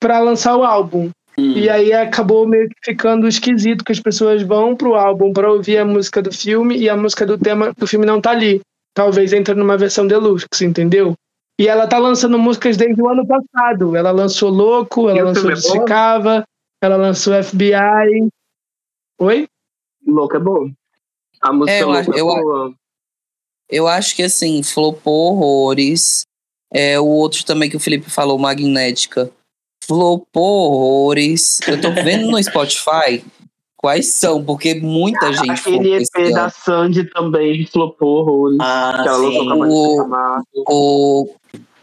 pra 0.00 0.18
lançar 0.18 0.56
o 0.56 0.64
álbum. 0.64 1.10
Hum. 1.38 1.52
E 1.52 1.68
aí 1.68 1.92
acabou 1.92 2.46
meio 2.46 2.68
que 2.68 2.76
ficando 2.92 3.26
esquisito 3.26 3.84
que 3.84 3.92
as 3.92 3.98
pessoas 4.00 4.42
vão 4.42 4.76
pro 4.76 4.94
álbum 4.94 5.32
pra 5.32 5.50
ouvir 5.50 5.78
a 5.78 5.84
música 5.84 6.20
do 6.22 6.32
filme 6.32 6.76
e 6.76 6.88
a 6.88 6.96
música 6.96 7.24
do 7.26 7.36
tema 7.38 7.72
do 7.76 7.86
filme 7.86 8.06
não 8.06 8.20
tá 8.20 8.30
ali. 8.30 8.60
Talvez 8.94 9.32
entre 9.32 9.54
numa 9.54 9.76
versão 9.76 10.06
deluxe, 10.06 10.46
entendeu? 10.62 11.14
E 11.60 11.68
ela 11.68 11.86
tá 11.86 11.98
lançando 11.98 12.38
músicas 12.38 12.76
desde 12.76 13.00
o 13.00 13.08
ano 13.08 13.26
passado. 13.26 13.96
Ela 13.96 14.10
lançou 14.12 14.50
Louco, 14.50 15.08
ela 15.08 15.18
E 15.18 15.22
lançou 15.22 15.42
filme 15.42 15.52
é 15.54 15.56
ela 16.82 16.96
lançou 16.96 17.34
FBI. 17.34 18.28
Oi? 19.20 19.46
Louco 20.06 20.36
é 20.36 20.40
bom. 20.40 20.70
A 21.44 21.52
música 21.52 21.72
É, 21.76 21.82
eu 21.82 21.88
Louco 21.88 22.00
acho- 22.00 22.14
é 22.14 22.20
eu 22.20 22.26
boa. 22.26 22.74
Eu 23.68 23.88
acho 23.88 24.16
que 24.16 24.22
assim, 24.22 24.62
flopou 24.62 25.32
horrores. 25.34 26.22
É, 26.72 26.98
o 26.98 27.06
outro 27.06 27.44
também 27.44 27.68
que 27.70 27.76
o 27.76 27.80
Felipe 27.80 28.10
falou, 28.10 28.38
Magnética. 28.38 29.30
Flopou 29.84 30.72
horrores. 30.72 31.60
Eu 31.68 31.80
tô 31.80 31.90
vendo 31.92 32.30
no 32.30 32.42
Spotify 32.42 33.22
quais 33.76 34.06
são, 34.08 34.42
porque 34.42 34.74
muita 34.74 35.32
gente 35.34 35.50
Aquele 35.50 35.94
EP 35.96 36.02
esse 36.02 36.32
da 36.32 36.44
ano. 36.44 36.52
Sandy 36.64 37.04
também 37.10 37.66
flopou 37.66 38.20
horrores. 38.22 38.58
Ah, 38.60 39.04
sim. 39.06 39.38
O-. 39.68 40.64
O, 40.66 41.34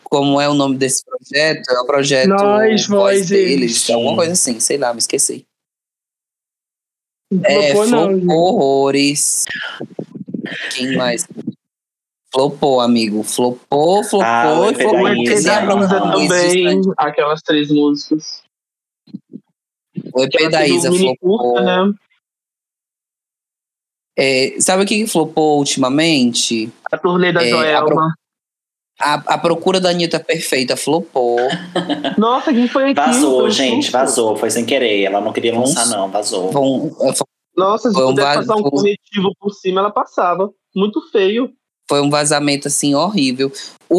como 0.03 0.41
é 0.41 0.49
o 0.49 0.53
nome 0.53 0.75
desse 0.77 1.03
projeto? 1.05 1.69
É 1.69 1.79
o 1.79 1.85
projeto 1.85 2.29
Nós, 2.29 2.87
Voz 2.87 3.29
deles, 3.29 3.59
Deles. 3.85 3.89
alguma 3.91 4.15
coisa 4.15 4.31
assim, 4.33 4.59
sei 4.59 4.77
lá, 4.77 4.91
me 4.93 4.99
esqueci. 4.99 5.45
É, 7.45 7.71
Flopou, 7.71 7.87
não, 7.87 8.35
horrores. 8.35 9.45
Quem 10.75 10.97
mais? 10.97 11.27
Flopou, 12.33 12.81
amigo. 12.81 13.23
Flopou, 13.23 14.03
flopou 14.03 14.21
Ah, 14.23 14.71
e 14.71 14.75
flopou. 14.75 15.03
Também, 16.27 16.81
aquelas 16.97 17.41
três 17.41 17.71
músicas. 17.71 18.43
O 20.13 20.23
EP 20.23 20.49
da 20.49 20.67
Isa 20.67 20.91
flopou. 20.91 21.53
curta, 21.53 21.61
né? 21.87 21.93
É, 24.17 24.59
sabe 24.59 24.83
o 24.83 24.85
que 24.85 25.07
flopou 25.07 25.57
ultimamente? 25.59 26.71
A 26.91 26.97
turnê 26.97 27.31
da 27.31 27.43
É, 27.45 27.49
Joelma. 27.49 28.13
A, 29.01 29.13
a 29.33 29.37
procura 29.37 29.79
da 29.79 29.89
Anitta 29.89 30.19
perfeita 30.19 30.77
flopou. 30.77 31.37
Nossa, 32.17 32.53
quem 32.53 32.67
foi 32.67 32.85
aqui? 32.91 32.93
Vazou, 32.95 33.41
Foi 33.41 33.51
gente, 33.51 33.83
susto. 33.83 33.91
vazou. 33.91 34.35
Foi 34.37 34.49
sem 34.51 34.65
querer. 34.65 35.03
Ela 35.03 35.19
não 35.21 35.33
queria 35.33 35.57
lançar, 35.57 35.87
não. 35.87 36.09
Vazou. 36.09 36.51
Foi 36.51 36.61
um, 36.61 36.91
Nossa, 37.57 37.89
se 37.89 37.93
Foi 37.95 38.05
um 38.05 38.09
pudesse 38.09 38.27
vaso- 38.35 38.47
passar 38.47 38.59
um 38.59 38.63
corretivo 38.69 39.31
por 39.39 39.51
cima, 39.53 39.81
ela 39.81 39.91
passava. 39.91 40.49
Muito 40.75 41.01
feio. 41.11 41.51
foi 41.89 41.99
um 42.01 42.09
vazamento 42.09 42.67
assim 42.69 42.95
horrível. 42.95 43.51
O, 43.89 43.97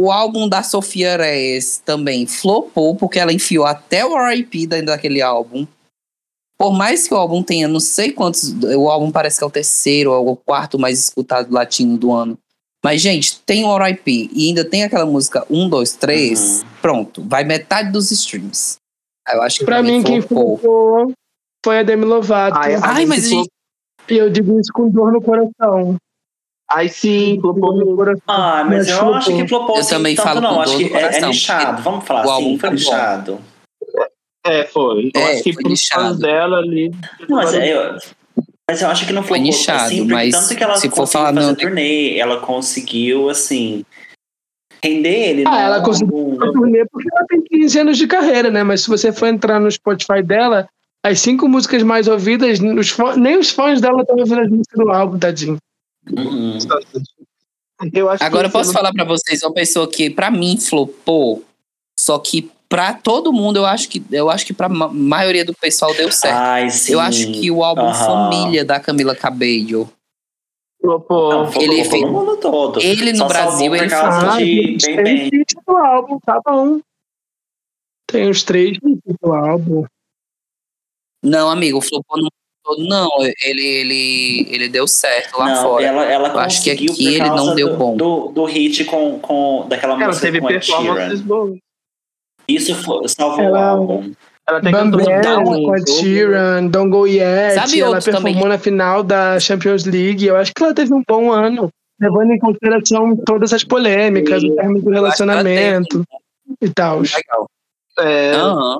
o, 0.00 0.04
o 0.06 0.10
álbum 0.12 0.48
da 0.48 0.62
Sofia 0.62 1.16
Reyes 1.18 1.82
também 1.84 2.26
flopou, 2.26 2.94
porque 2.96 3.18
ela 3.18 3.32
enfiou 3.32 3.66
até 3.66 4.06
o 4.06 4.16
R.I.P. 4.16 4.66
dentro 4.66 4.86
daquele 4.86 5.20
álbum. 5.20 5.66
Por 6.58 6.72
mais 6.72 7.06
que 7.06 7.12
o 7.14 7.16
álbum 7.16 7.42
tenha 7.42 7.68
não 7.68 7.78
sei 7.78 8.10
quantos. 8.10 8.52
O 8.76 8.88
álbum 8.88 9.10
parece 9.12 9.38
que 9.38 9.44
é 9.44 9.46
o 9.46 9.50
terceiro 9.50 10.12
ou 10.12 10.30
o 10.30 10.36
quarto 10.36 10.78
mais 10.78 10.98
escutado 10.98 11.52
latino 11.52 11.96
do 11.98 12.12
ano. 12.12 12.38
Mas, 12.84 13.00
gente, 13.00 13.40
tem 13.40 13.64
o 13.64 13.76
R.I.P. 13.76 14.30
e 14.32 14.48
ainda 14.48 14.64
tem 14.64 14.84
aquela 14.84 15.04
música 15.04 15.44
1, 15.50 15.68
2, 15.68 15.92
3. 15.94 16.62
Uhum. 16.62 16.68
Pronto, 16.80 17.22
vai 17.26 17.42
metade 17.44 17.90
dos 17.90 18.10
streams. 18.12 18.76
Aí 19.26 19.36
Eu 19.36 19.42
acho 19.42 19.58
que 19.58 19.64
Pra 19.64 19.78
também 19.78 19.98
mim, 19.98 20.02
quem 20.04 20.20
flopou. 20.20 21.12
foi 21.64 21.78
a 21.80 21.82
Demi 21.82 22.04
Lovato. 22.04 22.56
Ai, 22.58 22.76
Ai, 22.80 23.04
mas 23.04 23.24
ficou- 23.24 23.40
gente, 23.42 23.50
E 24.10 24.16
eu 24.16 24.30
digo 24.30 24.58
isso 24.58 24.72
com 24.72 24.88
dor 24.88 25.12
no 25.12 25.20
coração. 25.20 25.96
Ai, 26.70 26.88
sim, 26.88 27.38
flopou 27.40 27.74
no 27.76 27.96
coração. 27.96 28.22
Ah, 28.28 28.62
mas, 28.64 28.78
Mas 28.78 28.88
eu 28.88 28.96
flopou. 28.98 29.14
acho 29.16 29.36
que 29.36 29.48
flopou 29.48 29.74
Eu 29.76 29.80
assim, 29.80 29.94
também 29.96 30.14
tanto 30.16 30.26
falo 30.28 30.40
não. 30.40 30.54
com 30.54 30.60
Acho 30.60 30.72
dor 30.72 30.78
que 30.78 30.84
no 30.90 30.96
é, 30.96 30.98
é 30.98 31.02
coração, 31.08 31.30
lixado. 31.30 31.82
Vamos 31.82 32.04
falar 32.06 32.26
o 32.26 32.30
assim, 32.32 32.58
foi 32.58 32.68
bom. 32.70 32.74
lixado. 32.76 33.40
É, 34.46 34.64
foi. 34.64 35.10
Eu 35.14 35.20
É, 35.20 35.32
acho 35.34 35.42
que 35.42 35.52
foi 35.52 35.76
fãs 35.76 36.18
dela 36.18 36.58
ali. 36.58 36.90
Não, 37.28 37.36
mas, 37.36 37.52
é, 37.54 37.74
eu, 37.74 37.98
mas 38.68 38.82
eu 38.82 38.88
acho 38.88 39.06
que 39.06 39.12
não 39.12 39.22
Foi 39.22 39.38
nichado, 39.38 39.84
assim, 39.84 40.04
mas 40.04 40.32
tanto 40.34 40.56
que 40.56 40.62
ela 40.62 40.76
se 40.76 40.88
for 40.88 40.96
conseguiu 40.96 41.12
falar, 41.22 41.34
fazer 41.34 41.46
não, 41.46 41.54
turnê, 41.54 42.18
ela 42.18 42.40
conseguiu, 42.40 43.30
assim, 43.30 43.84
render 44.84 45.28
ele. 45.30 45.44
Ah, 45.46 45.50
no 45.50 45.56
ela 45.58 45.82
conseguiu. 45.82 46.36
Foi 46.38 46.52
turnê 46.52 46.84
porque 46.90 47.08
ela 47.12 47.26
tem 47.26 47.40
15 47.42 47.78
anos 47.80 47.96
de 47.98 48.06
carreira, 48.06 48.50
né? 48.50 48.62
Mas 48.62 48.82
se 48.82 48.88
você 48.88 49.12
for 49.12 49.26
entrar 49.26 49.58
no 49.58 49.70
Spotify 49.70 50.22
dela, 50.22 50.68
as 51.04 51.20
cinco 51.20 51.48
músicas 51.48 51.82
mais 51.82 52.08
ouvidas, 52.08 52.60
os 52.60 52.90
fã- 52.90 53.16
nem 53.16 53.38
os 53.38 53.50
fãs 53.50 53.80
dela 53.80 54.02
estão 54.02 54.16
ouvindo 54.16 54.40
as 54.40 54.50
músicas 54.50 54.78
do 54.84 54.90
álbum, 54.90 55.18
tadinho. 55.18 55.56
Uhum. 56.10 56.58
Eu 57.92 58.10
acho 58.10 58.24
Agora 58.24 58.46
eu 58.46 58.50
que 58.50 58.56
posso 58.58 58.72
falar 58.72 58.92
pra 58.92 59.04
vocês 59.04 59.42
uma 59.42 59.52
pessoa 59.52 59.88
que 59.88 60.10
pra 60.10 60.30
mim 60.30 60.58
flopou, 60.58 61.44
só 61.98 62.18
que 62.18 62.50
pra 62.68 62.92
todo 62.92 63.32
mundo 63.32 63.56
eu 63.58 63.66
acho 63.66 63.88
que 63.88 64.02
eu 64.10 64.28
acho 64.30 64.44
que 64.46 64.52
para 64.52 64.68
maioria 64.68 65.44
do 65.44 65.54
pessoal 65.54 65.94
deu 65.94 66.10
certo. 66.12 66.36
Ai, 66.36 66.70
sim. 66.70 66.92
eu 66.92 67.00
acho 67.00 67.32
que 67.32 67.50
o 67.50 67.64
álbum 67.64 67.82
Aham. 67.82 67.94
Família 68.30 68.64
da 68.64 68.78
Camila 68.78 69.14
Cabello, 69.16 69.90
flopou. 70.80 71.30
Não, 71.30 71.46
flopou 71.52 71.62
ele 71.62 71.82
no 71.84 71.90
fez- 71.90 72.04
mundo 72.10 72.36
todo. 72.36 72.80
ele 72.80 73.12
no 73.12 73.18
Só 73.18 73.28
Brasil, 73.28 73.74
ele 73.74 73.94
Ah, 73.94 74.36
de 74.36 74.44
Bem 74.44 74.76
tem 74.78 74.96
Bem. 75.04 75.16
hit 75.30 75.54
do 75.66 75.76
álbum, 75.76 76.18
tá 76.20 76.40
bom. 76.44 76.80
Tem 78.06 78.28
os 78.28 78.42
três 78.42 78.78
do 78.78 79.34
álbum. 79.34 79.84
não, 81.22 81.50
amigo, 81.50 81.80
flopou 81.80 82.16
no 82.16 82.22
mundo 82.24 82.32
todo, 82.64 82.84
não, 82.88 83.08
ele 83.44 83.62
ele 83.64 84.46
ele 84.50 84.68
deu 84.68 84.86
certo 84.86 85.38
lá 85.38 85.46
Não, 85.54 85.62
fora. 85.62 85.84
ela, 85.84 86.04
ela 86.04 86.28
Eu 86.28 86.38
acho 86.38 86.62
que 86.62 86.70
aqui 86.70 86.86
ele 87.06 87.28
não 87.30 87.54
deu 87.54 87.70
do, 87.70 87.76
bom. 87.76 87.96
Do, 87.96 88.28
do 88.28 88.44
hit 88.44 88.84
com, 88.84 89.18
com 89.20 89.66
daquela 89.68 89.94
Ela 89.94 90.06
música 90.06 90.26
teve 90.26 90.40
com 90.40 90.46
a 90.46 90.50
performances 90.50 91.20
Sheeran. 91.20 91.26
boas. 91.26 91.58
Isso 92.48 92.74
foi, 92.82 93.06
salvou 93.08 93.44
Ela- 93.44 93.58
o 93.74 93.78
álbum. 93.80 94.12
Ela 94.48 94.58
até 94.60 94.70
Bambam, 94.70 95.04
cantou 95.04 95.20
Down, 95.22 95.44
muito. 95.44 95.64
com 95.66 95.74
a 95.74 95.86
Sheeran, 95.86 96.66
Don't 96.68 96.90
Go 96.90 97.06
Yet. 97.06 97.54
Sabe 97.54 97.80
ela 97.80 98.00
performou 98.00 98.32
também? 98.32 98.48
na 98.48 98.58
final 98.58 99.02
da 99.02 99.38
Champions 99.38 99.84
League. 99.84 100.24
Eu 100.24 100.36
acho 100.36 100.52
que 100.54 100.62
ela 100.64 100.72
teve 100.72 100.94
um 100.94 101.02
bom 101.06 101.30
ano, 101.30 101.68
levando 102.00 102.30
em 102.32 102.38
consideração 102.38 103.14
todas 103.26 103.52
as 103.52 103.62
polêmicas, 103.62 104.40
Sim. 104.40 104.52
o 104.52 104.56
término 104.56 104.80
do 104.80 104.88
Eu 104.88 104.94
relacionamento 104.94 106.02
e 106.62 106.70
tal. 106.70 107.00
Legal. 107.00 107.46
É, 107.98 108.30
Aham. 108.36 108.78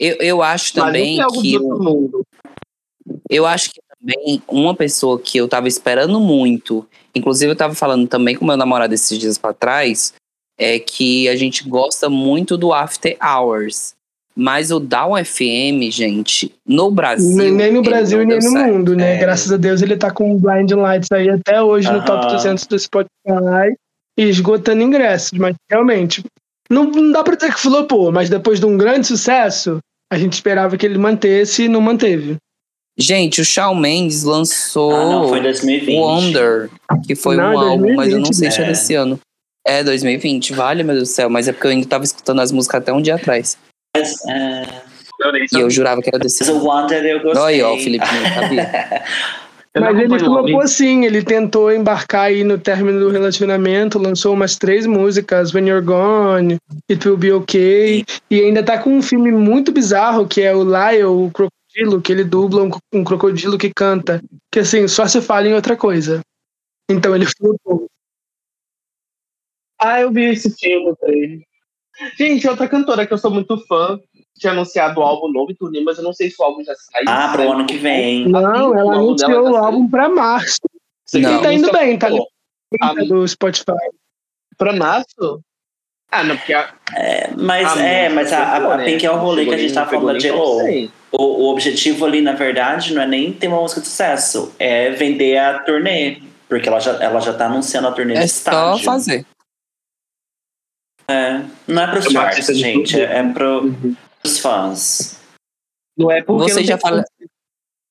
Eu, 0.00 0.16
eu 0.16 0.42
acho 0.42 0.74
também 0.74 1.20
é 1.22 1.26
que 1.26 1.58
mundo. 1.60 2.22
Eu 3.30 3.46
acho 3.46 3.70
que 3.70 3.80
também 4.00 4.42
uma 4.48 4.74
pessoa 4.74 5.18
que 5.20 5.38
eu 5.38 5.46
tava 5.48 5.68
esperando 5.68 6.18
muito, 6.18 6.84
inclusive 7.14 7.52
eu 7.52 7.56
tava 7.56 7.74
falando 7.74 8.08
também 8.08 8.34
com 8.34 8.44
meu 8.44 8.56
namorado 8.56 8.92
esses 8.92 9.16
dias 9.16 9.38
pra 9.38 9.52
trás, 9.52 10.12
é 10.58 10.78
que 10.78 11.28
a 11.28 11.36
gente 11.36 11.68
gosta 11.68 12.08
muito 12.08 12.56
do 12.56 12.72
After 12.72 13.16
Hours. 13.22 13.94
Mas 14.38 14.70
o 14.70 14.78
Down 14.78 15.12
FM, 15.24 15.90
gente, 15.90 16.52
no 16.66 16.90
Brasil. 16.90 17.36
Nem, 17.36 17.50
nem 17.52 17.72
no 17.72 17.82
Brasil 17.82 18.20
e 18.22 18.26
nem 18.26 18.36
no 18.36 18.42
certo. 18.42 18.72
mundo, 18.72 18.94
né? 18.94 19.14
É. 19.14 19.18
Graças 19.18 19.50
a 19.50 19.56
Deus 19.56 19.80
ele 19.80 19.96
tá 19.96 20.10
com 20.10 20.30
o 20.32 20.38
Blind 20.38 20.70
Lights 20.72 21.10
aí 21.10 21.30
até 21.30 21.62
hoje 21.62 21.90
no 21.90 22.04
top 22.04 22.26
Aham. 22.26 22.36
200 22.36 22.66
do 22.66 22.78
Spotify 22.78 23.74
e 24.18 24.24
esgotando 24.24 24.82
ingressos. 24.82 25.38
Mas 25.38 25.56
realmente, 25.70 26.22
não, 26.68 26.84
não 26.84 27.12
dá 27.12 27.24
pra 27.24 27.34
dizer 27.34 27.54
que 27.54 27.60
flopou, 27.60 28.12
mas 28.12 28.28
depois 28.28 28.60
de 28.60 28.66
um 28.66 28.76
grande 28.76 29.06
sucesso, 29.06 29.78
a 30.12 30.18
gente 30.18 30.34
esperava 30.34 30.76
que 30.76 30.84
ele 30.84 30.98
mantesse 30.98 31.64
e 31.64 31.68
não 31.68 31.80
manteve. 31.80 32.36
Gente, 32.98 33.40
o 33.40 33.44
Shawn 33.44 33.74
Mendes 33.74 34.22
lançou 34.22 34.94
Ah, 34.94 35.04
não, 35.04 35.28
foi 35.28 35.40
2020. 35.40 35.98
Wonder, 35.98 36.70
que 37.06 37.14
foi 37.14 37.36
Não, 37.36 37.50
um 37.50 37.52
é 37.52 37.68
álbum, 37.68 37.94
mas 37.94 38.10
eu 38.10 38.18
não 38.18 38.30
2020, 38.30 38.34
sei 38.34 38.50
se 38.50 38.58
é 38.58 38.60
né? 38.62 38.68
desse 38.68 38.94
ano. 38.94 39.18
É 39.66 39.82
2020, 39.82 40.52
vale, 40.52 40.84
meu 40.84 40.94
Deus 40.94 41.08
do 41.08 41.12
céu, 41.12 41.28
mas 41.28 41.48
é 41.48 41.52
porque 41.52 41.66
eu 41.66 41.72
ainda 41.72 41.88
tava 41.88 42.04
escutando 42.04 42.40
as 42.40 42.52
músicas 42.52 42.80
até 42.80 42.92
um 42.92 43.02
dia 43.02 43.16
atrás. 43.16 43.58
Mas, 43.96 44.14
é, 44.28 44.62
E 45.52 45.60
eu 45.60 45.68
jurava 45.68 46.00
que 46.00 46.08
era 46.08 46.18
desse 46.20 46.44
mas 46.44 46.48
o 46.50 46.64
Wonder 46.64 47.04
eu 47.04 47.20
gostei. 47.20 47.42
Olha, 47.42 47.68
ó, 47.68 47.74
o 47.74 47.78
Felipe 47.78 48.04
não 48.04 48.42
sabia. 48.42 49.04
Mas 49.78 49.90
ele 49.90 50.06
acompanho 50.06 50.30
o 50.30 50.36
álbum. 50.36 50.48
flopou 50.48 50.68
sim, 50.68 51.04
ele 51.04 51.22
tentou 51.22 51.70
embarcar 51.70 52.26
aí 52.28 52.42
no 52.42 52.56
término 52.56 52.98
do 52.98 53.10
relacionamento, 53.10 53.98
lançou 53.98 54.32
umas 54.32 54.56
três 54.56 54.86
músicas, 54.86 55.52
When 55.52 55.68
You're 55.68 55.84
Gone, 55.84 56.56
It 56.90 57.06
Will 57.06 57.18
Be 57.18 57.32
Okay, 57.32 58.04
e 58.30 58.40
ainda 58.40 58.62
tá 58.62 58.78
com 58.78 58.96
um 58.96 59.02
filme 59.02 59.30
muito 59.30 59.70
bizarro, 59.72 60.26
que 60.26 60.40
é 60.40 60.54
o 60.54 60.64
Lyle, 60.64 61.04
o 61.04 61.30
crocodilo, 61.30 62.00
que 62.00 62.10
ele 62.10 62.24
dubla 62.24 62.62
um, 62.62 62.70
um 62.94 63.04
crocodilo 63.04 63.58
que 63.58 63.70
canta, 63.74 64.22
que 64.50 64.60
assim, 64.60 64.88
só 64.88 65.06
se 65.06 65.20
fala 65.20 65.46
em 65.46 65.54
outra 65.54 65.76
coisa. 65.76 66.20
Então 66.90 67.14
ele 67.14 67.26
flopou. 67.26 67.86
Ah, 69.78 70.00
eu 70.00 70.10
vi 70.10 70.24
esse 70.24 70.50
filme 70.56 70.94
dele. 71.02 71.42
Gente, 72.18 72.46
outra 72.48 72.68
cantora 72.68 73.06
que 73.06 73.12
eu 73.12 73.18
sou 73.18 73.30
muito 73.30 73.58
fã, 73.66 73.98
tinha 74.38 74.52
anunciado 74.52 75.00
o 75.00 75.02
álbum 75.02 75.30
novo 75.32 75.50
em 75.50 75.54
turnê, 75.54 75.80
mas 75.80 75.96
eu 75.98 76.04
não 76.04 76.12
sei 76.12 76.30
se 76.30 76.36
o 76.40 76.44
álbum 76.44 76.62
já 76.62 76.74
saiu. 76.74 77.04
Ah, 77.08 77.28
pro 77.32 77.38
Saiu. 77.42 77.52
ano 77.52 77.66
que 77.66 77.78
vem. 77.78 78.28
Não, 78.28 78.76
ela 78.76 78.84
o 78.84 78.90
anunciou 78.92 79.50
o 79.50 79.56
álbum 79.56 79.88
pra 79.88 80.08
março. 80.08 80.60
Você 81.06 81.18
Não. 81.20 81.38
E 81.38 81.42
tá 81.42 81.52
indo 81.52 81.72
bem, 81.72 81.98
tá 81.98 82.08
ligado 82.08 83.06
do 83.08 83.26
Spotify. 83.26 83.72
Pra 84.58 84.72
março? 84.74 85.40
Ah, 86.10 86.22
não, 86.22 86.36
porque 86.36 86.52
a, 86.52 86.70
É, 86.94 87.30
mas 87.36 87.76
a 87.76 87.82
é, 87.82 88.08
mas 88.08 88.32
a, 88.32 88.42
a, 88.52 88.54
chegou, 88.56 88.70
a 88.72 88.76
né? 88.76 88.84
Pink 88.84 89.06
é 89.06 89.10
o 89.10 89.16
rolê 89.16 89.44
que 89.46 89.54
a 89.54 89.58
gente 89.58 89.72
tá 89.74 89.86
falando 89.86 90.06
da 90.06 90.12
nem 90.12 90.20
J-Lo. 90.20 90.90
O, 91.12 91.22
o 91.44 91.50
objetivo 91.50 92.04
ali, 92.04 92.20
na 92.20 92.32
verdade, 92.32 92.92
não 92.94 93.02
é 93.02 93.06
nem 93.06 93.32
ter 93.32 93.48
uma 93.48 93.60
música 93.60 93.80
de 93.80 93.86
sucesso, 93.88 94.54
é 94.58 94.90
vender 94.90 95.38
a 95.38 95.60
turnê. 95.60 96.18
Porque 96.48 96.68
ela 96.68 96.78
já, 96.78 96.92
ela 97.02 97.20
já 97.20 97.32
tá 97.34 97.46
anunciando 97.46 97.88
a 97.88 97.92
turnê 97.92 98.14
É 98.14 98.20
de 98.20 98.28
só 98.28 98.50
estádio. 98.50 98.84
fazer. 98.84 99.26
É, 101.08 101.40
não 101.68 101.82
é 101.82 101.90
pros 101.90 102.06
É 102.06 102.52
de 102.52 102.54
gente, 102.54 103.00
é, 103.00 103.18
é 103.18 103.32
pro, 103.32 103.64
Uhum. 103.64 103.94
pros 104.22 104.38
fãs. 104.38 105.20
Não 105.96 106.10
é 106.10 106.22
porque 106.22 106.42
Vocês 106.44 106.66
não 106.68 106.74
já, 106.74 106.78
fala... 106.78 107.04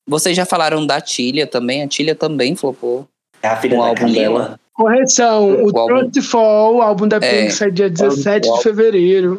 Vocês 0.08 0.36
já 0.38 0.46
falaram 0.46 0.86
da 0.86 1.02
Tilha 1.02 1.48
também? 1.48 1.82
A 1.82 1.88
Tilha 1.88 2.14
também 2.14 2.56
flopou. 2.56 3.08
É 3.42 3.48
a 3.48 3.58
filha 3.58 3.78
O 3.78 3.82
da 3.82 3.88
álbum 3.88 4.02
Camila. 4.02 4.40
dela. 4.40 4.60
Correção, 4.74 5.50
o, 5.64 5.72
O 5.72 5.80
álbum- 5.80 6.22
Fall, 6.22 6.76
o 6.76 6.82
álbum 6.82 7.08
da 7.08 7.18
É, 7.18 7.20
Pink, 7.42 7.52
sai 7.54 7.72
dia 7.72 7.90
17 7.90 8.48
álbum- 8.48 8.58
de 8.58 8.64
fevereiro. 8.64 9.38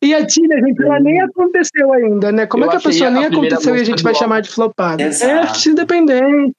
E 0.00 0.14
a 0.14 0.24
Tina, 0.26 0.56
gente, 0.60 0.82
ela 0.82 0.98
nem 1.00 1.20
aconteceu 1.20 1.92
ainda, 1.92 2.32
né? 2.32 2.46
Como 2.46 2.64
Eu 2.64 2.68
é 2.68 2.70
que 2.70 2.76
a 2.76 2.80
pessoa 2.80 3.08
a 3.08 3.12
nem 3.12 3.24
aconteceu 3.26 3.76
e 3.76 3.80
a 3.80 3.84
gente 3.84 4.02
vai 4.02 4.12
álbum. 4.12 4.24
chamar 4.24 4.40
de 4.40 4.48
flopada? 4.48 5.02
Exato. 5.02 5.30
É 5.30 5.38
artista 5.40 5.68
independente. 5.70 6.52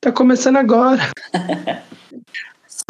Tá 0.00 0.10
começando 0.12 0.56
agora. 0.56 1.02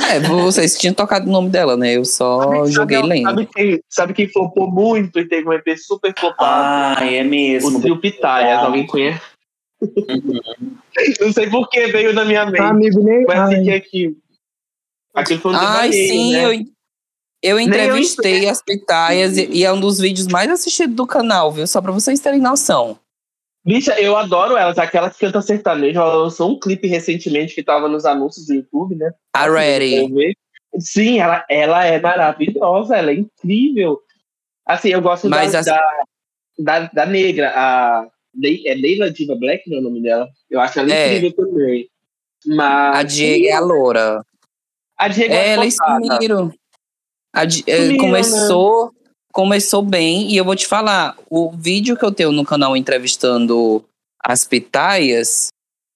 É, 0.01 0.19
vocês 0.21 0.77
tinham 0.77 0.93
tocado 0.95 1.29
o 1.29 1.33
nome 1.33 1.51
dela, 1.51 1.77
né? 1.77 1.97
Eu 1.97 2.05
só 2.05 2.43
Sabe- 2.43 2.73
joguei 2.73 2.97
sabe, 2.99 3.09
lendo. 3.09 3.25
Sabe 3.25 3.47
quem, 3.47 3.81
sabe 3.89 4.13
quem 4.15 4.29
flopou 4.29 4.71
muito 4.71 5.19
e 5.19 5.29
teve 5.29 5.49
um 5.49 5.53
EP 5.53 5.77
super 5.79 6.13
flopado? 6.19 7.01
Ah, 7.01 7.07
é 7.07 7.23
mesmo. 7.23 7.79
o 7.79 7.81
trio 7.81 8.01
Pitaias, 8.01 8.59
Ah. 8.59 8.67
alguém 8.67 8.87
conhece? 8.87 9.21
Não 11.21 11.33
sei 11.33 11.49
por 11.51 11.69
que 11.69 11.87
veio 11.89 12.13
na 12.13 12.25
minha 12.25 12.47
mente. 12.47 12.61
Amigo, 12.61 13.03
nem. 13.03 13.25
Mas 13.25 13.39
assim, 13.39 13.63
que 13.65 13.71
aqui. 13.71 14.17
Aquilo 15.15 15.41
foi 15.41 15.53
um 15.53 15.57
Ai, 15.57 15.93
sim, 15.93 16.33
né? 16.33 16.45
eu, 16.45 16.51
eu 16.51 16.55
Nem 16.55 16.65
eu 17.53 17.61
entrevistei 17.61 18.49
as 18.49 18.61
pitaias 18.63 19.37
e, 19.37 19.47
e 19.47 19.65
é 19.65 19.73
um 19.73 19.79
dos 19.79 19.99
vídeos 20.01 20.27
mais 20.27 20.51
assistidos 20.51 20.97
do 20.97 21.07
canal, 21.07 21.53
viu? 21.53 21.67
Só 21.67 21.81
pra 21.81 21.93
vocês 21.93 22.19
terem 22.21 22.41
noção. 22.41 22.99
Bicha, 23.65 23.99
eu 23.99 24.17
adoro 24.17 24.57
elas. 24.57 24.79
Aquela 24.79 25.09
que 25.11 25.19
canta 25.19 25.41
sertanejo, 25.41 25.99
ela 25.99 26.15
lançou 26.17 26.51
um 26.51 26.59
clipe 26.59 26.87
recentemente 26.87 27.55
que 27.55 27.63
tava 27.63 27.89
nos 27.89 28.05
anúncios 28.05 28.47
do 28.47 28.55
YouTube, 28.55 28.95
né? 28.97 29.11
A 29.33 29.49
Ready. 29.49 30.01
Vou 30.01 30.15
ver. 30.15 30.37
Sim, 30.79 31.21
ela, 31.21 31.45
ela 31.49 31.85
é 31.87 32.01
maravilhosa, 32.01 32.97
ela 32.97 33.11
é 33.11 33.15
incrível. 33.15 34.01
Assim, 34.67 34.89
eu 34.91 35.01
gosto 35.01 35.29
Mas 35.31 35.53
da, 35.53 35.61
assim- 35.61 35.71
da, 35.71 36.81
da, 36.81 36.87
da 36.93 37.07
negra, 37.07 37.53
a 37.55 38.07
é 38.43 38.75
Leila 38.75 39.11
Diva 39.11 39.37
Black, 39.37 39.69
não 39.71 39.77
é 39.79 39.81
o 39.81 39.85
nome 39.85 40.03
dela. 40.03 40.29
Eu 40.51 40.61
acho 40.61 40.81
ela 40.81 40.93
É. 40.93 41.17
incrível 41.17 41.33
também. 41.37 41.89
Mas 42.47 42.97
A 42.99 43.03
Diego 43.05 43.47
é 43.47 43.53
a 43.53 43.61
loura. 43.61 44.23
a 44.99 45.09
Diego 45.09 45.33
É, 45.33 45.37
é 45.37 45.49
elas 45.51 45.77
floppada. 45.77 46.15
sumiram. 46.15 46.53
A 47.33 47.45
Di- 47.45 47.65
é, 47.67 47.77
Sumiram, 47.77 48.05
começou, 48.05 48.93
começou 49.35 49.83
bem, 49.83 50.31
e 50.31 50.37
eu 50.37 50.45
vou 50.45 50.55
te 50.57 50.67
falar: 50.67 51.17
o 51.29 51.51
vídeo 51.51 51.97
que 51.97 52.05
eu 52.05 52.13
tenho 52.13 52.33
no 52.33 52.45
canal 52.45 52.75
entrevistando 52.77 53.85
as 54.25 54.45
pitaias. 54.47 55.49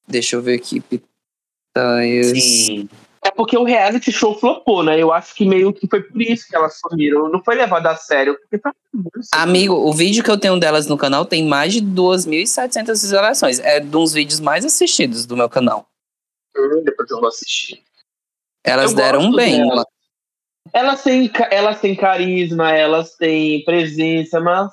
Deixa 0.07 0.37
eu 0.37 0.43
ver 0.43 0.57
aqui. 0.57 0.81
Pitaias. 0.81 2.27
Sim. 2.33 2.89
É 3.25 3.31
porque 3.31 3.57
o 3.57 3.65
reality 3.65 4.11
show 4.13 4.39
flopou, 4.39 4.83
né? 4.83 5.01
Eu 5.01 5.13
acho 5.13 5.35
que 5.35 5.45
meio 5.45 5.73
que 5.73 5.87
foi 5.89 6.03
por 6.03 6.21
isso 6.21 6.47
que 6.49 6.57
elas 6.57 6.79
sumiram. 6.79 7.29
Não 7.29 7.43
foi 7.43 7.57
levado 7.57 7.87
a 7.87 7.97
sério, 7.97 8.37
tá 8.63 8.73
Amigo, 9.33 9.75
o 9.75 9.93
vídeo 9.93 10.23
que 10.25 10.31
eu 10.31 10.39
tenho 10.39 10.59
delas 10.59 10.87
no 10.87 10.97
canal 10.97 11.25
tem 11.25 11.45
mais 11.45 11.73
de 11.73 11.83
2.700 11.83 12.87
visualizações. 12.87 13.59
É 13.61 13.81
um 13.81 13.87
dos 13.87 14.13
vídeos 14.13 14.41
mais 14.41 14.65
assistidos 14.65 15.27
do 15.27 15.37
meu 15.37 15.49
canal. 15.49 15.87
Hum, 16.57 16.83
Depois 16.85 17.11
eu 17.11 17.19
vou 17.19 17.29
assistir. 17.29 17.83
Elas 18.65 18.93
Eu 18.93 18.97
deram 18.97 19.33
bem. 19.33 19.59
delas. 19.59 19.85
Elas 20.73 21.03
têm, 21.03 21.31
elas 21.51 21.81
têm 21.81 21.95
carisma, 21.95 22.71
elas 22.73 23.15
têm 23.15 23.65
presença, 23.65 24.39
mas 24.41 24.71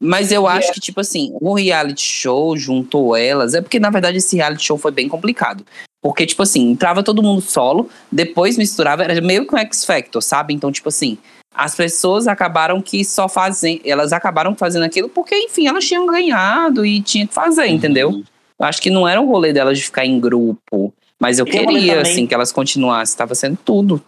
Mas 0.00 0.30
eu 0.32 0.46
acho 0.46 0.70
é- 0.70 0.74
que, 0.74 0.80
tipo 0.80 1.00
assim, 1.00 1.34
o 1.40 1.54
reality 1.54 2.02
show 2.02 2.56
juntou 2.56 3.16
elas. 3.16 3.54
É 3.54 3.62
porque, 3.62 3.80
na 3.80 3.90
verdade, 3.90 4.18
esse 4.18 4.36
reality 4.36 4.64
show 4.64 4.76
foi 4.76 4.90
bem 4.92 5.08
complicado. 5.08 5.64
Porque, 6.02 6.26
tipo 6.26 6.42
assim, 6.42 6.70
entrava 6.70 7.02
todo 7.02 7.22
mundo 7.22 7.40
solo, 7.40 7.88
depois 8.12 8.58
misturava, 8.58 9.02
era 9.04 9.18
meio 9.22 9.46
que 9.46 9.54
um 9.54 9.58
X 9.58 9.86
Factor, 9.86 10.22
sabe? 10.22 10.52
Então, 10.52 10.70
tipo 10.70 10.90
assim, 10.90 11.16
as 11.54 11.74
pessoas 11.74 12.26
acabaram 12.26 12.82
que 12.82 13.02
só 13.04 13.26
fazem. 13.28 13.80
Elas 13.84 14.12
acabaram 14.12 14.54
fazendo 14.54 14.82
aquilo 14.82 15.08
porque, 15.08 15.34
enfim, 15.34 15.66
elas 15.66 15.86
tinham 15.86 16.04
ganhado 16.06 16.84
e 16.84 17.00
tinha 17.00 17.26
que 17.26 17.32
fazer, 17.32 17.68
entendeu? 17.68 18.10
Uhum. 18.10 18.24
Eu 18.58 18.66
acho 18.66 18.82
que 18.82 18.90
não 18.90 19.08
era 19.08 19.18
um 19.20 19.26
rolê 19.26 19.52
delas 19.52 19.78
de 19.78 19.84
ficar 19.84 20.04
em 20.04 20.20
grupo. 20.20 20.92
Mas 21.18 21.38
eu 21.38 21.46
E 21.46 21.50
queria, 21.50 22.02
assim, 22.02 22.26
que 22.26 22.34
elas 22.34 22.52
continuassem. 22.52 23.16
Tava 23.16 23.34
sendo 23.34 23.56
tudo. 23.64 24.02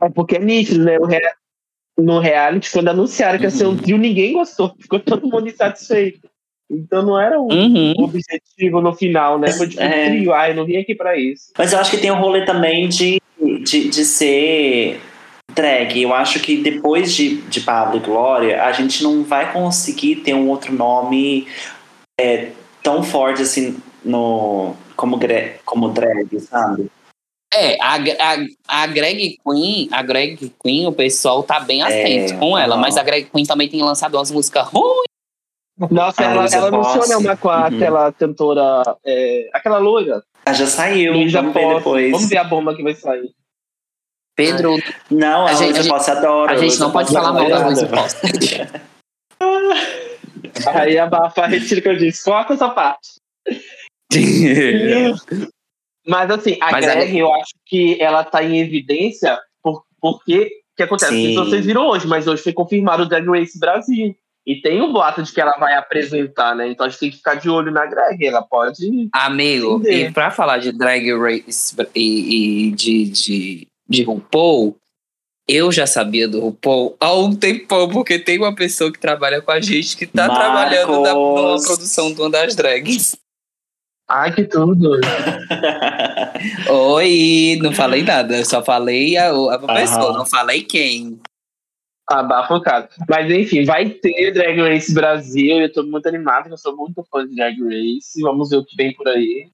É 0.00 0.08
porque 0.10 0.36
é 0.36 0.38
nítido, 0.38 0.84
né? 0.84 0.98
O 0.98 1.04
rea- 1.06 1.34
no 1.98 2.18
reality, 2.18 2.70
quando 2.72 2.88
anunciaram 2.88 3.38
que 3.38 3.44
ia 3.44 3.50
ser 3.50 3.66
um 3.66 3.76
trio, 3.76 3.98
ninguém 3.98 4.32
gostou. 4.32 4.74
Ficou 4.80 4.98
todo 5.00 5.26
mundo 5.28 5.48
insatisfeito. 5.48 6.28
Então 6.70 7.02
não 7.02 7.20
era 7.20 7.38
um 7.40 7.48
Uhum. 7.48 7.94
objetivo 8.04 8.80
no 8.80 8.94
final, 8.94 9.38
né? 9.38 9.50
Foi 9.52 9.68
tipo 9.68 9.82
É. 9.82 10.06
um 10.06 10.10
trio. 10.10 10.32
Ah, 10.32 10.48
eu 10.48 10.54
não 10.54 10.64
vim 10.64 10.76
aqui 10.76 10.94
pra 10.94 11.16
isso. 11.18 11.52
Mas 11.58 11.72
eu 11.72 11.78
acho 11.80 11.90
que 11.90 11.98
tem 11.98 12.10
um 12.12 12.20
rolê 12.20 12.44
também 12.44 12.88
de, 12.88 13.20
de, 13.64 13.88
de 13.88 14.04
ser 14.04 15.00
drag. 15.54 16.00
Eu 16.00 16.14
acho 16.14 16.38
que 16.40 16.56
depois 16.58 17.12
de, 17.12 17.38
de 17.42 17.60
Pablo 17.60 17.96
e 17.96 18.00
Glória, 18.00 18.62
a 18.64 18.70
gente 18.72 19.02
não 19.02 19.24
vai 19.24 19.52
conseguir 19.52 20.16
ter 20.16 20.32
um 20.32 20.48
outro 20.48 20.72
nome 20.72 21.46
é, 22.18 22.50
tão 22.82 23.02
forte 23.02 23.42
assim 23.42 23.76
no, 24.04 24.74
como, 24.96 25.18
como 25.64 25.88
drag, 25.88 26.38
sabe? 26.40 26.88
É, 27.52 27.76
a, 27.82 27.96
a, 27.96 28.82
a 28.82 28.86
Greg 28.86 29.36
Queen, 29.44 29.88
a 29.90 30.02
Greg 30.02 30.52
Queen, 30.62 30.86
o 30.86 30.92
pessoal 30.92 31.42
tá 31.42 31.58
bem 31.60 31.82
atento 31.82 32.34
É, 32.34 32.36
com 32.36 32.56
ela, 32.56 32.74
aham. 32.74 32.80
mas 32.82 32.96
a 32.96 33.02
Greg 33.02 33.28
Queen 33.28 33.44
também 33.44 33.68
tem 33.68 33.82
lançado 33.82 34.14
umas 34.16 34.30
músicas 34.30 34.68
ruins. 34.68 35.04
Nossa, 35.90 36.22
ela, 36.22 36.46
ela 36.46 36.68
anunciou 36.68 36.96
Posse. 36.98 37.08
né, 37.10 37.16
uma 37.16 37.36
com 37.36 37.48
a- 37.48 37.60
Uhum. 37.68 37.76
aquela 37.76 38.12
cantora, 38.12 38.96
é, 39.04 39.48
aquela 39.52 39.78
loira. 39.78 40.22
Ah, 40.46 40.52
já 40.52 40.66
saiu, 40.66 41.12
Luísa 41.14 41.38
vamos 41.40 41.54
ver 41.54 41.74
depois. 41.74 42.10
Vamos 42.12 42.28
ver 42.28 42.36
a 42.38 42.44
bomba 42.44 42.76
que 42.76 42.82
vai 42.82 42.94
sair. 42.94 43.30
Pedro, 44.36 44.76
Não, 45.10 45.46
A 45.46 45.50
a, 45.50 45.54
gente- 45.54 45.64
Luísa 45.64 45.80
a 45.80 45.82
gente- 45.82 45.92
Posse 45.92 46.10
adora. 46.12 46.52
a 46.52 46.56
gente 46.56 46.78
não 46.78 46.92
pode 46.92 47.12
falar 47.12 47.32
mal 47.32 47.48
da 47.48 47.66
Luísa 47.66 47.86
Posse. 47.88 48.16
Aí 50.72 50.98
abafa, 50.98 51.46
retira 51.46 51.80
o 51.80 51.82
que 51.82 51.88
eu 51.88 51.96
disse. 51.96 52.24
Corta 52.24 52.54
essa 52.54 52.68
parte. 52.68 53.14
Mas 56.10 56.28
assim, 56.28 56.58
a 56.60 56.72
Mas 56.72 56.84
Greg, 56.84 57.16
eu 57.16 57.32
acho 57.32 57.54
que 57.64 57.96
ela 58.02 58.24
tá 58.24 58.42
em 58.42 58.58
evidência 58.58 59.38
por, 59.62 59.84
porque 60.00 60.50
o 60.72 60.76
que 60.76 60.82
acontece? 60.82 61.12
Sim. 61.12 61.34
Vocês 61.36 61.64
viram 61.64 61.86
hoje, 61.86 62.04
mas 62.08 62.26
hoje 62.26 62.42
foi 62.42 62.52
confirmado 62.52 63.04
o 63.04 63.08
Drag 63.08 63.24
Race 63.28 63.56
Brasil. 63.56 64.16
E 64.44 64.56
tem 64.60 64.82
um 64.82 64.92
boato 64.92 65.22
de 65.22 65.32
que 65.32 65.40
ela 65.40 65.56
vai 65.56 65.74
apresentar, 65.74 66.56
né? 66.56 66.68
Então 66.68 66.84
a 66.84 66.88
gente 66.88 66.98
tem 66.98 67.10
que 67.10 67.18
ficar 67.18 67.34
de 67.34 67.48
olho 67.48 67.70
na 67.70 67.86
Greg. 67.86 68.26
Ela 68.26 68.42
pode. 68.42 69.08
Amigo, 69.12 69.76
Entender. 69.76 70.08
e 70.08 70.12
pra 70.12 70.32
falar 70.32 70.58
de 70.58 70.72
Drag 70.72 71.16
Race 71.16 71.76
e, 71.94 72.66
e 72.66 72.70
de, 72.72 73.04
de, 73.04 73.68
de 73.88 74.02
RuPaul, 74.02 74.76
eu 75.46 75.70
já 75.70 75.86
sabia 75.86 76.26
do 76.26 76.40
RuPaul 76.40 76.96
há 76.98 77.14
um 77.14 77.36
tempão, 77.36 77.88
porque 77.88 78.18
tem 78.18 78.38
uma 78.38 78.52
pessoa 78.52 78.90
que 78.90 78.98
trabalha 78.98 79.40
com 79.40 79.52
a 79.52 79.60
gente 79.60 79.96
que 79.96 80.08
tá 80.08 80.26
Marcos. 80.26 80.44
trabalhando 80.44 81.02
na, 81.02 81.14
na 81.14 81.62
produção 81.62 82.12
de 82.12 82.20
uma 82.20 82.30
das 82.30 82.56
drags. 82.56 83.16
Ai, 84.10 84.34
que 84.34 84.44
tudo. 84.44 84.98
Oi, 86.68 87.58
não 87.62 87.72
falei 87.72 88.02
nada, 88.02 88.38
eu 88.38 88.44
só 88.44 88.60
falei 88.60 89.16
a, 89.16 89.30
a 89.30 89.58
pessoa, 89.74 90.18
não 90.18 90.26
falei 90.26 90.64
quem. 90.64 91.20
Abafa 92.10 92.54
o 92.56 92.60
caso. 92.60 92.88
Mas 93.08 93.30
enfim, 93.30 93.64
vai 93.64 93.88
ter 93.88 94.32
Drag 94.32 94.60
Race 94.60 94.92
Brasil. 94.92 95.60
Eu 95.60 95.72
tô 95.72 95.84
muito 95.84 96.08
animado, 96.08 96.48
eu 96.50 96.58
sou 96.58 96.76
muito 96.76 97.04
fã 97.08 97.24
de 97.24 97.36
Drag 97.36 97.56
Race. 97.62 98.20
Vamos 98.20 98.50
ver 98.50 98.56
o 98.56 98.64
que 98.64 98.74
vem 98.76 98.92
por 98.94 99.06
aí. 99.06 99.48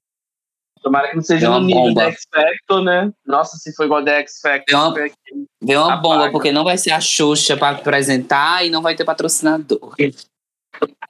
Tomara 0.81 1.09
que 1.09 1.15
não 1.15 1.21
seja 1.23 1.49
no 1.49 1.61
nível 1.61 1.83
bomba. 1.83 2.01
da 2.01 2.11
X 2.11 2.23
Factor, 2.33 2.83
né? 2.83 3.13
Nossa, 3.25 3.57
se 3.57 3.75
for 3.75 3.85
igual 3.85 4.03
da 4.03 4.13
X 4.13 4.39
Factor. 4.41 4.65
Deu 4.65 4.79
uma-. 4.79 5.11
Deu 5.61 5.81
uma 5.83 5.97
bomba, 5.97 6.31
porque 6.31 6.51
não 6.51 6.63
vai 6.63 6.79
ser 6.79 6.91
a 6.91 6.99
Xuxa 6.99 7.55
pra 7.55 7.69
apresentar 7.69 8.65
e 8.65 8.71
não 8.71 8.81
vai 8.81 8.95
ter 8.95 9.05
patrocinador. 9.05 9.95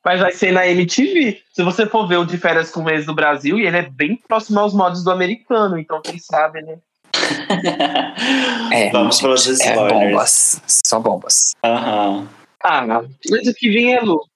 Mas 0.04 0.20
vai 0.20 0.32
ser 0.32 0.52
na 0.52 0.68
MTV. 0.68 1.42
Se 1.52 1.64
você 1.64 1.86
for 1.86 2.08
ver 2.08 2.18
o 2.18 2.26
de 2.26 2.38
férias 2.38 2.72
com 2.72 2.84
o 2.84 2.90
ex 2.90 3.06
do 3.06 3.14
Brasil, 3.14 3.60
e 3.60 3.66
ele 3.66 3.78
é 3.78 3.90
bem 3.90 4.16
próximo 4.28 4.60
aos 4.60 4.74
modos 4.74 5.04
do 5.04 5.12
americano, 5.12 5.78
então 5.78 6.02
quem 6.02 6.18
sabe, 6.18 6.62
né? 6.62 6.78
É, 8.72 8.90
Vamos 8.92 9.20
pelos 9.20 9.48
é 9.48 9.52
spoilers. 9.52 9.92
bombas, 9.92 10.62
só 10.86 11.00
bombas. 11.00 11.52
Aham. 11.64 12.28
Ah, 12.64 12.86
mas 12.86 13.48
o 13.48 13.54
que 13.54 13.70
vem 13.70 13.96
é 13.96 14.02
lucro. 14.02 14.28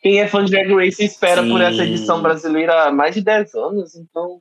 Quem 0.00 0.20
é 0.20 0.28
fã 0.28 0.44
de 0.44 0.50
Drag 0.50 0.72
Race 0.72 1.04
espera 1.04 1.42
por 1.42 1.58
Sim. 1.58 1.64
essa 1.64 1.84
edição 1.84 2.22
brasileira 2.22 2.84
há 2.84 2.92
mais 2.92 3.14
de 3.14 3.22
10 3.22 3.54
anos, 3.54 3.96
então. 3.96 4.40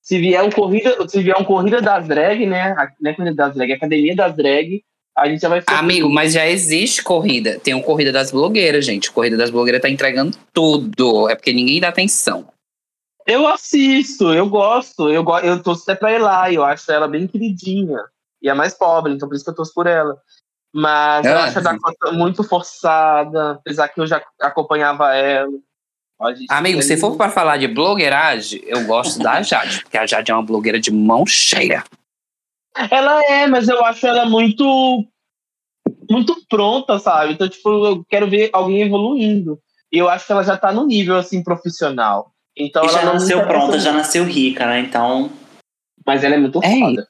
Se 0.00 0.18
vier 0.18 0.42
um 0.42 0.50
corrida, 0.50 0.96
se 1.08 1.20
vier 1.20 1.36
um 1.36 1.44
corrida 1.44 1.82
das 1.82 2.06
drag, 2.06 2.46
né? 2.46 2.72
A, 2.72 2.88
não 3.00 3.10
é 3.10 3.14
corrida 3.14 3.34
das 3.34 3.54
drag, 3.54 3.72
é 3.72 3.74
academia 3.74 4.14
das 4.14 4.36
drag, 4.36 4.84
a 5.16 5.28
gente 5.28 5.40
já 5.40 5.48
vai. 5.48 5.62
Amigo, 5.66 6.10
mas 6.10 6.34
já 6.34 6.46
existe 6.46 7.02
corrida. 7.02 7.58
Tem 7.58 7.74
o 7.74 7.82
Corrida 7.82 8.12
das 8.12 8.30
Blogueiras, 8.30 8.84
gente. 8.84 9.08
O 9.08 9.12
Corrida 9.12 9.36
das 9.36 9.48
Blogueiras 9.50 9.80
tá 9.80 9.88
entregando 9.88 10.36
tudo. 10.52 11.28
É 11.30 11.34
porque 11.34 11.52
ninguém 11.52 11.80
dá 11.80 11.88
atenção. 11.88 12.46
Eu 13.26 13.48
assisto, 13.48 14.32
eu 14.32 14.48
gosto, 14.48 15.10
eu, 15.10 15.24
go 15.24 15.38
eu 15.40 15.60
torço 15.60 15.82
até 15.82 15.96
pra 15.96 16.12
Eli, 16.12 16.54
eu 16.54 16.62
acho 16.62 16.92
ela 16.92 17.08
bem 17.08 17.26
queridinha. 17.26 17.98
E 18.40 18.48
é 18.48 18.54
mais 18.54 18.72
pobre, 18.72 19.12
então 19.12 19.28
por 19.28 19.34
isso 19.34 19.42
que 19.42 19.50
eu 19.50 19.54
torço 19.54 19.74
por 19.74 19.86
ela. 19.88 20.16
Mas 20.72 21.26
eu 21.26 21.36
Ah, 21.36 21.44
acho 21.44 21.58
a 21.58 21.62
Dakota 21.62 22.12
muito 22.12 22.44
forçada, 22.44 23.52
apesar 23.52 23.88
que 23.88 24.00
eu 24.00 24.06
já 24.06 24.22
acompanhava 24.40 25.12
ela. 25.14 25.50
Amigo, 26.50 26.82
se 26.82 26.96
for 26.96 27.16
pra 27.16 27.28
falar 27.28 27.56
de 27.56 27.66
blogueiragem, 27.66 28.62
eu 28.64 28.84
gosto 28.84 29.18
da 29.18 29.40
Jade. 29.42 29.80
Porque 29.82 29.98
a 29.98 30.06
Jade 30.06 30.30
é 30.30 30.34
uma 30.34 30.42
blogueira 30.44 30.78
de 30.78 30.92
mão 30.92 31.26
cheia. 31.26 31.82
Ela 32.90 33.24
é, 33.24 33.46
mas 33.46 33.68
eu 33.68 33.84
acho 33.84 34.06
ela 34.06 34.26
muito. 34.26 35.04
Muito 36.10 36.36
pronta, 36.48 36.98
sabe? 36.98 37.32
Então, 37.32 37.48
tipo, 37.48 37.68
eu 37.86 38.04
quero 38.04 38.28
ver 38.28 38.50
alguém 38.52 38.82
evoluindo. 38.82 39.60
E 39.92 39.98
eu 39.98 40.08
acho 40.08 40.26
que 40.26 40.32
ela 40.32 40.42
já 40.42 40.56
tá 40.56 40.72
no 40.72 40.86
nível, 40.86 41.16
assim, 41.16 41.42
profissional. 41.42 42.32
Então 42.56 42.84
E 42.84 42.88
ela 42.88 42.98
já 43.00 43.12
nasceu 43.12 43.46
pronta, 43.46 43.78
já 43.78 43.92
nasceu 43.92 44.24
rica, 44.24 44.66
né? 44.66 44.80
Então. 44.80 45.30
Mas 46.04 46.24
ela 46.24 46.34
é 46.34 46.38
muito 46.38 46.60
É 46.62 46.78
foda. 46.78 47.08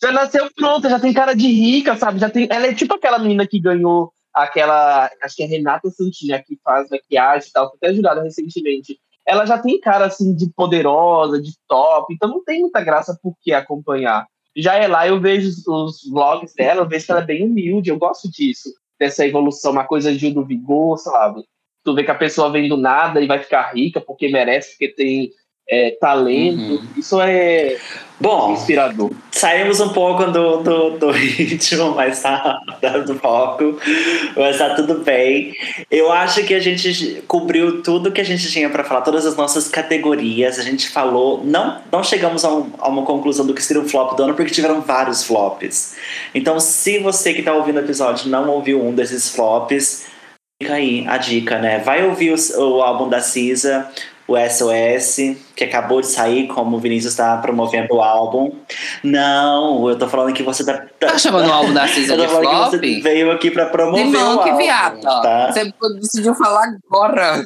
Já 0.00 0.12
nasceu 0.12 0.50
pronta, 0.54 0.90
já 0.90 1.00
tem 1.00 1.12
cara 1.12 1.34
de 1.34 1.46
rica, 1.46 1.96
sabe? 1.96 2.18
Já 2.18 2.28
tem... 2.28 2.46
Ela 2.50 2.66
é 2.66 2.74
tipo 2.74 2.94
aquela 2.94 3.18
menina 3.18 3.46
que 3.46 3.60
ganhou 3.60 4.12
aquela. 4.34 5.10
Acho 5.22 5.36
que 5.36 5.42
é 5.44 5.46
Renata 5.46 5.88
Santina, 5.90 6.42
que 6.42 6.58
faz 6.62 6.90
maquiagem 6.90 7.48
e 7.48 7.52
tal, 7.52 7.70
foi 7.70 7.78
até 7.80 7.94
jurada 7.94 8.22
recentemente. 8.22 8.98
Ela 9.26 9.46
já 9.46 9.58
tem 9.58 9.80
cara 9.80 10.06
assim 10.06 10.34
de 10.34 10.50
poderosa, 10.54 11.40
de 11.40 11.52
top, 11.68 12.12
então 12.12 12.28
não 12.28 12.44
tem 12.44 12.60
muita 12.60 12.82
graça 12.82 13.18
por 13.22 13.34
que 13.40 13.52
acompanhar. 13.52 14.26
Já 14.56 14.74
é 14.74 14.86
lá, 14.86 15.06
eu 15.08 15.20
vejo 15.20 15.50
os- 15.66 16.08
vlogs 16.10 16.54
dela, 16.54 16.82
eu 16.82 16.88
vejo 16.88 17.06
que 17.06 17.12
ela 17.12 17.22
é 17.22 17.26
bem 17.26 17.44
humilde, 17.44 17.90
eu 17.90 17.98
gosto 17.98 18.30
disso, 18.30 18.70
dessa 18.98 19.26
evolução, 19.26 19.72
uma 19.72 19.84
coisa 19.84 20.14
de 20.14 20.30
do 20.30 20.44
vigor, 20.44 20.98
sabe? 20.98 21.42
Tu 21.82 21.94
vê 21.94 22.04
que 22.04 22.10
a 22.10 22.14
pessoa 22.14 22.50
vem 22.50 22.68
do 22.68 22.76
nada 22.76 23.20
e 23.20 23.26
vai 23.26 23.38
ficar 23.38 23.72
rica 23.74 24.00
porque 24.00 24.28
merece, 24.28 24.70
porque 24.70 24.88
tem 24.88 25.30
é, 25.68 25.90
talento. 25.92 26.74
Uhum. 26.76 26.88
Isso 26.96 27.20
é 27.20 27.76
Bom, 28.20 28.52
inspirador. 28.52 29.10
saímos 29.32 29.80
um 29.80 29.88
pouco 29.88 30.24
do, 30.26 30.58
do, 30.62 30.90
do 30.98 31.10
ritmo, 31.12 31.90
mas 31.96 32.22
tá 32.22 32.60
dando 32.80 33.14
foco. 33.18 33.76
Mas 34.36 34.56
tá 34.58 34.74
tudo 34.76 35.00
bem. 35.00 35.52
Eu 35.90 36.10
acho 36.12 36.44
que 36.44 36.54
a 36.54 36.60
gente 36.60 37.22
cobriu 37.26 37.82
tudo 37.82 38.12
que 38.12 38.20
a 38.20 38.24
gente 38.24 38.50
tinha 38.50 38.70
pra 38.70 38.84
falar, 38.84 39.00
todas 39.02 39.26
as 39.26 39.36
nossas 39.36 39.68
categorias. 39.68 40.58
A 40.58 40.62
gente 40.62 40.88
falou. 40.88 41.42
Não, 41.44 41.80
não 41.90 42.04
chegamos 42.04 42.44
a, 42.44 42.54
um- 42.54 42.70
a 42.78 42.88
uma 42.88 43.02
conclusão 43.02 43.44
do 43.46 43.52
que 43.52 43.62
seria 43.62 43.82
o 43.82 43.88
flop 43.88 44.16
do 44.16 44.22
ano, 44.22 44.34
porque 44.34 44.52
tiveram 44.52 44.80
vários 44.80 45.24
flops. 45.24 45.96
Então, 46.34 46.58
se 46.60 46.98
você 47.00 47.34
que 47.34 47.42
tá 47.42 47.52
ouvindo 47.52 47.76
o 47.76 47.80
episódio 47.84 48.30
não 48.30 48.48
ouviu 48.48 48.80
um 48.82 48.94
desses 48.94 49.28
flops, 49.28 50.06
fica 50.62 50.74
aí 50.74 51.04
a 51.08 51.18
dica, 51.18 51.58
né? 51.58 51.80
Vai 51.80 52.06
ouvir 52.06 52.32
o, 52.32 52.60
o 52.60 52.80
álbum 52.80 53.08
da 53.08 53.20
Cisa, 53.20 53.88
o 54.26 54.34
SOS, 54.38 55.36
que 55.54 55.64
acabou 55.64 56.00
de 56.00 56.06
sair, 56.06 56.46
como 56.48 56.76
o 56.76 56.80
Vinícius 56.80 57.12
está 57.12 57.36
promovendo 57.38 57.94
o 57.96 58.00
álbum. 58.02 58.52
Não, 59.02 59.88
eu 59.88 59.98
tô 59.98 60.08
falando 60.08 60.32
que 60.34 60.42
você 60.42 60.64
tá. 60.64 60.86
Tá 60.98 61.18
chamando 61.18 61.48
o 61.48 61.52
álbum 61.52 61.74
da 61.74 61.86
Cisa 61.86 62.14
eu 62.16 62.20
de 62.20 62.28
flop? 62.28 62.70
que 62.70 62.78
você 62.78 63.00
veio 63.00 63.30
aqui 63.30 63.50
pra 63.50 63.66
promover 63.66 64.06
Irmão, 64.06 64.36
o 64.36 64.42
que 64.42 64.48
álbum, 64.50 64.62
viado. 64.62 65.00
tá? 65.02 65.52
Você 65.52 65.72
decidiu 66.00 66.34
falar 66.34 66.74
agora. 66.88 67.44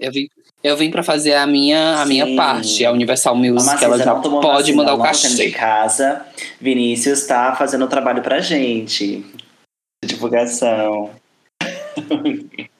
Eu 0.00 0.10
vim, 0.10 0.26
eu 0.64 0.76
vim 0.76 0.90
pra 0.90 1.04
fazer 1.04 1.34
a 1.34 1.46
minha, 1.46 2.00
a 2.02 2.04
minha 2.04 2.34
parte. 2.34 2.84
A 2.84 2.90
Universal 2.90 3.34
A 3.34 3.36
Music, 3.36 3.64
Macisa 3.64 3.84
ela 3.84 3.98
já 3.98 4.14
pode 4.16 4.72
mandar 4.72 4.94
o 4.94 4.98
tá 4.98 5.14
saindo 5.14 5.36
de 5.36 5.50
cachê. 5.52 5.56
casa. 5.56 6.26
Vinícius 6.60 7.24
tá 7.24 7.54
fazendo 7.54 7.84
o 7.84 7.88
trabalho 7.88 8.20
pra 8.20 8.40
gente. 8.40 9.24
Divulgação. 10.04 11.10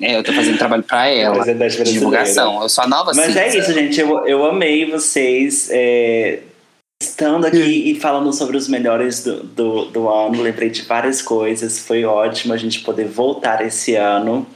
É, 0.00 0.16
eu 0.16 0.22
tô 0.22 0.32
fazendo 0.32 0.58
trabalho 0.58 0.82
pra 0.82 1.08
ela. 1.08 1.44
Brasileira. 1.44 1.84
divulgação. 1.84 2.62
Eu 2.62 2.68
sou 2.68 2.84
a 2.84 2.86
nova 2.86 3.12
Mas 3.14 3.36
é 3.36 3.50
Cisa. 3.50 3.58
isso, 3.58 3.72
gente. 3.72 4.00
Eu, 4.00 4.26
eu 4.26 4.44
amei 4.44 4.90
vocês 4.90 5.68
é, 5.70 6.40
estando 7.02 7.46
aqui 7.46 7.90
e 7.90 7.98
falando 7.98 8.32
sobre 8.32 8.56
os 8.56 8.68
melhores 8.68 9.22
do, 9.22 9.42
do, 9.42 9.84
do 9.86 10.08
ano. 10.08 10.42
Lembrei 10.42 10.70
de 10.70 10.82
várias 10.82 11.22
coisas. 11.22 11.78
Foi 11.78 12.04
ótimo 12.04 12.52
a 12.52 12.56
gente 12.56 12.80
poder 12.80 13.06
voltar 13.06 13.64
esse 13.64 13.94
ano. 13.94 14.46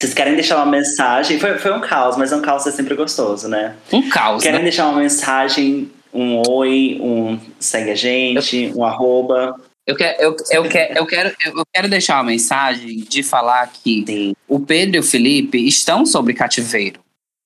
Vocês 0.00 0.14
querem 0.14 0.34
deixar 0.34 0.56
uma 0.56 0.66
mensagem? 0.66 1.40
Foi, 1.40 1.58
foi 1.58 1.72
um 1.72 1.80
caos, 1.80 2.16
mas 2.16 2.32
um 2.32 2.40
caos 2.40 2.66
é 2.66 2.70
sempre 2.70 2.94
gostoso, 2.94 3.48
né? 3.48 3.74
Um 3.92 4.08
caos, 4.08 4.42
Querem 4.42 4.58
né? 4.58 4.62
deixar 4.62 4.86
uma 4.86 5.00
mensagem, 5.00 5.90
um 6.14 6.40
oi, 6.48 6.98
um 7.00 7.36
segue 7.58 7.90
a 7.90 7.94
gente, 7.96 8.72
um 8.76 8.84
arroba? 8.84 9.56
Eu 9.88 9.96
quero, 9.96 10.22
eu, 10.22 10.36
eu, 10.50 10.68
quero, 10.68 10.98
eu, 10.98 11.06
quero, 11.06 11.34
eu 11.44 11.64
quero 11.74 11.88
deixar 11.88 12.16
uma 12.16 12.24
mensagem 12.24 12.98
de 12.98 13.22
falar 13.22 13.66
que 13.72 14.04
Sim. 14.06 14.34
o 14.46 14.60
Pedro 14.60 14.96
e 14.96 14.98
o 14.98 15.02
Felipe 15.02 15.56
estão 15.66 16.04
sobre 16.04 16.34
cativeiro. 16.34 17.00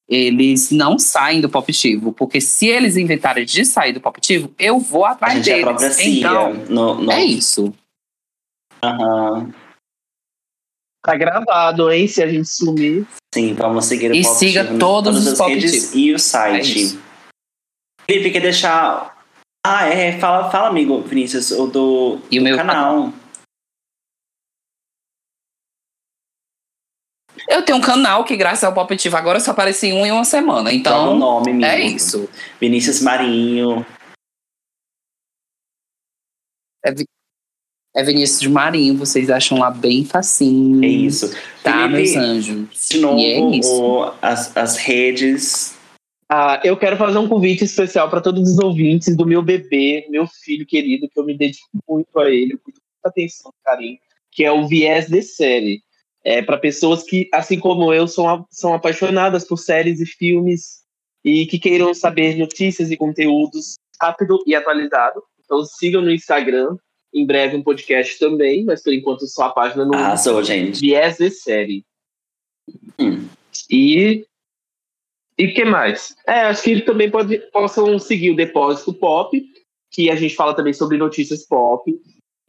Eles 0.08 0.72
não 0.72 0.98
saem 0.98 1.40
do 1.40 1.48
Poptivo, 1.48 2.12
porque 2.12 2.40
se 2.40 2.66
eles 2.66 2.96
inventarem 2.96 3.44
de 3.44 3.64
sair 3.64 3.92
do 3.92 4.00
Poptivo, 4.00 4.52
eu 4.58 4.80
vou 4.80 5.04
A 5.06 5.12
atrás 5.12 5.34
gente 5.34 5.50
é 5.50 5.52
a 5.52 5.56
deles. 5.56 5.68
própria 5.70 5.90
Cia. 5.92 6.18
então, 6.18 6.52
no, 6.68 6.94
no... 6.96 7.12
é 7.12 7.24
isso. 7.24 7.72
Aham. 8.82 9.52
Tá 11.04 11.16
gravado, 11.16 11.90
hein? 11.92 12.08
Se 12.08 12.22
a 12.22 12.26
gente 12.28 12.48
sumir. 12.48 13.06
Sim, 13.32 13.54
vamos 13.54 13.84
seguir 13.86 14.10
o 14.10 14.14
E 14.14 14.24
siga 14.24 14.64
todos 14.64 14.78
todas 14.80 15.26
os 15.28 15.38
redes 15.40 15.90
Tivo. 15.92 15.98
e 15.98 16.12
o 16.12 16.16
É 16.16 16.18
site. 16.18 16.82
isso. 16.82 17.00
Felipe, 18.04 18.30
quer 18.32 18.40
deixar. 18.42 19.21
Ah, 19.64 19.86
é, 19.86 20.18
fala, 20.18 20.50
fala 20.50 20.68
amigo, 20.68 21.00
Vinícius, 21.02 21.52
o 21.52 21.66
do, 21.68 22.20
E 22.30 22.38
o 22.38 22.40
do 22.40 22.44
meu 22.44 22.56
canal. 22.56 23.12
Eu 27.48 27.64
tenho 27.64 27.78
um 27.78 27.82
canal 27.82 28.24
que, 28.24 28.36
graças 28.36 28.64
ao 28.64 28.74
Poptivo, 28.74 29.16
agora 29.16 29.38
só 29.40 29.52
aparece 29.52 29.86
em 29.88 29.92
um 29.94 30.04
em 30.06 30.10
uma 30.12 30.24
semana. 30.24 30.64
Dá 30.64 30.70
o 30.70 30.74
Então, 30.74 31.18
nome, 31.18 31.50
amigo. 31.50 31.64
é 31.64 31.80
isso. 31.80 32.28
Vinícius 32.60 33.00
Marinho. 33.00 33.86
É 37.94 38.02
Vinícius 38.02 38.50
Marinho, 38.50 38.96
vocês 38.96 39.30
acham 39.30 39.58
lá 39.58 39.70
bem 39.70 40.04
facinho. 40.04 40.82
É 40.84 40.88
isso. 40.88 41.30
Tá, 41.62 41.72
Felipe, 41.88 41.92
meus 41.92 42.16
anjos. 42.16 42.88
De 42.88 42.98
novo, 42.98 43.18
E 43.18 43.26
é 43.26 43.56
isso. 43.58 43.82
o- 43.84 44.14
as, 44.20 44.56
as 44.56 44.76
redes. 44.76 45.78
Ah, 46.34 46.58
eu 46.64 46.78
quero 46.78 46.96
fazer 46.96 47.18
um 47.18 47.28
convite 47.28 47.64
especial 47.64 48.08
para 48.08 48.22
todos 48.22 48.48
os 48.48 48.58
ouvintes 48.58 49.14
do 49.14 49.26
meu 49.26 49.42
bebê, 49.42 50.06
meu 50.08 50.26
filho 50.26 50.64
querido, 50.64 51.06
que 51.06 51.20
eu 51.20 51.26
me 51.26 51.36
dedico 51.36 51.68
muito 51.86 52.18
a 52.18 52.30
ele, 52.30 52.56
com 52.56 52.70
muita 52.70 52.80
atenção, 53.04 53.52
carinho, 53.62 53.98
que 54.30 54.42
é 54.42 54.50
o 54.50 54.66
Viés 54.66 55.10
de 55.10 55.20
Série. 55.20 55.82
É 56.24 56.40
para 56.40 56.56
pessoas 56.56 57.02
que, 57.02 57.28
assim 57.34 57.58
como 57.58 57.92
eu, 57.92 58.08
são, 58.08 58.46
são 58.50 58.72
apaixonadas 58.72 59.44
por 59.44 59.58
séries 59.58 60.00
e 60.00 60.06
filmes 60.06 60.80
e 61.22 61.44
que 61.44 61.58
queiram 61.58 61.92
saber 61.92 62.34
notícias 62.38 62.90
e 62.90 62.96
conteúdos 62.96 63.74
rápido 64.00 64.42
e 64.46 64.54
atualizado. 64.54 65.22
Então 65.44 65.62
sigam 65.66 66.00
no 66.00 66.10
Instagram, 66.10 66.78
em 67.12 67.26
breve 67.26 67.58
um 67.58 67.62
podcast 67.62 68.18
também, 68.18 68.64
mas 68.64 68.82
por 68.82 68.94
enquanto 68.94 69.26
só 69.26 69.42
a 69.42 69.50
página 69.50 69.84
no 69.84 69.94
Arrasou, 69.94 70.42
gente. 70.42 70.80
Viés 70.80 71.18
de 71.18 71.28
Série. 71.28 71.84
Hum. 72.98 73.28
E 73.70 74.24
e 75.38 75.48
que 75.48 75.64
mais? 75.64 76.14
É, 76.26 76.40
acho 76.42 76.62
que 76.62 76.80
também 76.82 77.10
pode, 77.10 77.38
possam 77.52 77.98
seguir 77.98 78.30
o 78.30 78.36
Depósito 78.36 78.92
Pop, 78.92 79.42
que 79.90 80.10
a 80.10 80.16
gente 80.16 80.34
fala 80.34 80.54
também 80.54 80.72
sobre 80.72 80.96
notícias 80.96 81.46
pop, 81.46 81.92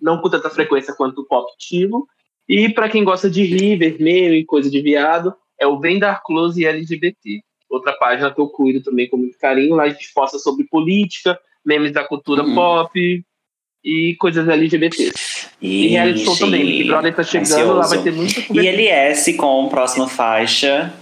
não 0.02 0.20
com 0.20 0.30
tanta 0.30 0.50
frequência 0.50 0.94
quanto 0.96 1.22
o 1.22 1.26
Pop 1.26 1.52
Tivo. 1.58 2.08
E 2.48 2.70
para 2.70 2.90
quem 2.90 3.04
gosta 3.04 3.30
de 3.30 3.44
rir, 3.44 3.78
vermelho 3.78 4.36
e 4.36 4.46
coisa 4.46 4.70
de 4.70 4.82
viado, 4.82 5.34
é 5.60 5.66
o 5.68 5.80
Vem 5.80 6.00
Dar 6.00 6.22
Close 6.24 6.62
e 6.62 6.66
LGBT. 6.66 7.42
Outra 7.70 7.94
página 7.94 8.32
que 8.32 8.40
eu 8.40 8.48
cuido 8.48 8.82
também 8.82 9.10
com 9.10 9.18
muito 9.18 9.38
carinho. 9.38 9.76
Lá 9.76 9.84
a 9.84 9.90
gente 9.90 10.12
posta 10.14 10.38
sobre 10.38 10.66
política, 10.66 11.40
memes 11.66 11.92
da 11.92 12.04
cultura 12.04 12.44
Uhum. 12.44 12.54
pop 12.54 13.26
e 13.84 14.16
coisas 14.16 14.48
LGBT. 14.48 15.12
E, 15.62 15.88
reality 15.88 16.24
show 16.24 16.38
também. 16.38 16.66
Big 16.66 16.84
Brother 16.86 17.16
tá 17.16 17.24
chegando, 17.24 17.74
lá 17.74 17.88
vai 17.88 18.02
ter 18.04 18.12
muita 18.12 18.42
E. 18.54 18.68
LS 18.68 19.34
com 19.34 19.70
próxima 19.70 20.08
faixa. 20.08 20.94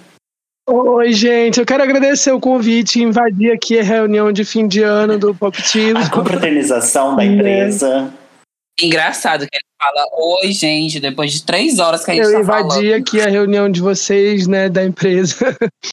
Oi, 0.70 1.12
gente. 1.12 1.60
Eu 1.60 1.66
quero 1.66 1.84
agradecer 1.84 2.32
o 2.32 2.40
convite 2.40 3.00
e 3.00 3.04
invadir 3.04 3.52
aqui 3.52 3.80
a 3.80 3.84
reunião 3.84 4.32
de 4.32 4.46
fim 4.46 4.68
de 4.68 4.82
ano 4.84 5.18
do 5.18 5.34
Pop. 5.34 5.58
A 5.96 6.10
confraternização 6.10 7.16
da 7.16 7.26
empresa. 7.26 8.14
Engraçado 8.80 9.42
que 9.42 9.56
ele 9.56 9.66
fala, 9.82 10.08
oi, 10.14 10.52
gente, 10.52 11.00
depois 11.00 11.34
de 11.34 11.44
três 11.44 11.80
horas 11.80 12.06
que 12.06 12.12
a 12.12 12.14
gente 12.14 12.26
Eu 12.26 12.34
tá 12.34 12.40
invadi 12.40 12.70
falando. 12.70 12.94
aqui 12.94 13.22
a 13.22 13.28
reunião 13.28 13.70
de 13.70 13.82
vocês, 13.82 14.48
né, 14.48 14.70
da 14.70 14.84
empresa. 14.84 15.36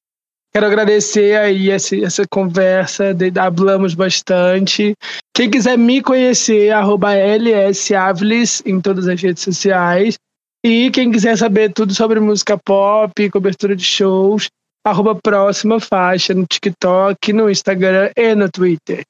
Quero 0.53 0.67
agradecer 0.67 1.37
aí 1.37 1.71
essa, 1.71 1.97
essa 1.97 2.23
conversa, 2.31 3.13
de, 3.13 3.31
hablamos 3.39 3.95
bastante. 3.95 4.95
Quem 5.35 5.51
quiser 5.51 5.77
me 5.77 6.03
conhecer, 6.03 6.71
arroba 6.71 7.11
lsavlis 7.15 8.63
em 8.65 8.81
todas 8.81 9.07
as 9.07 9.21
redes 9.21 9.43
sociais. 9.43 10.17
E 10.65 10.91
quem 10.91 11.11
quiser 11.11 11.37
saber 11.37 11.73
tudo 11.73 11.95
sobre 11.95 12.19
música 12.19 12.59
pop, 12.59 13.31
cobertura 13.31 13.77
de 13.77 13.85
shows, 13.85 14.49
arroba 14.87 15.15
próxima 15.15 15.81
faixa 15.81 16.35
no 16.35 16.45
TikTok, 16.47 17.33
no 17.33 17.49
Instagram 17.51 18.11
e 18.17 18.35
no 18.35 18.51
Twitter. 18.51 19.03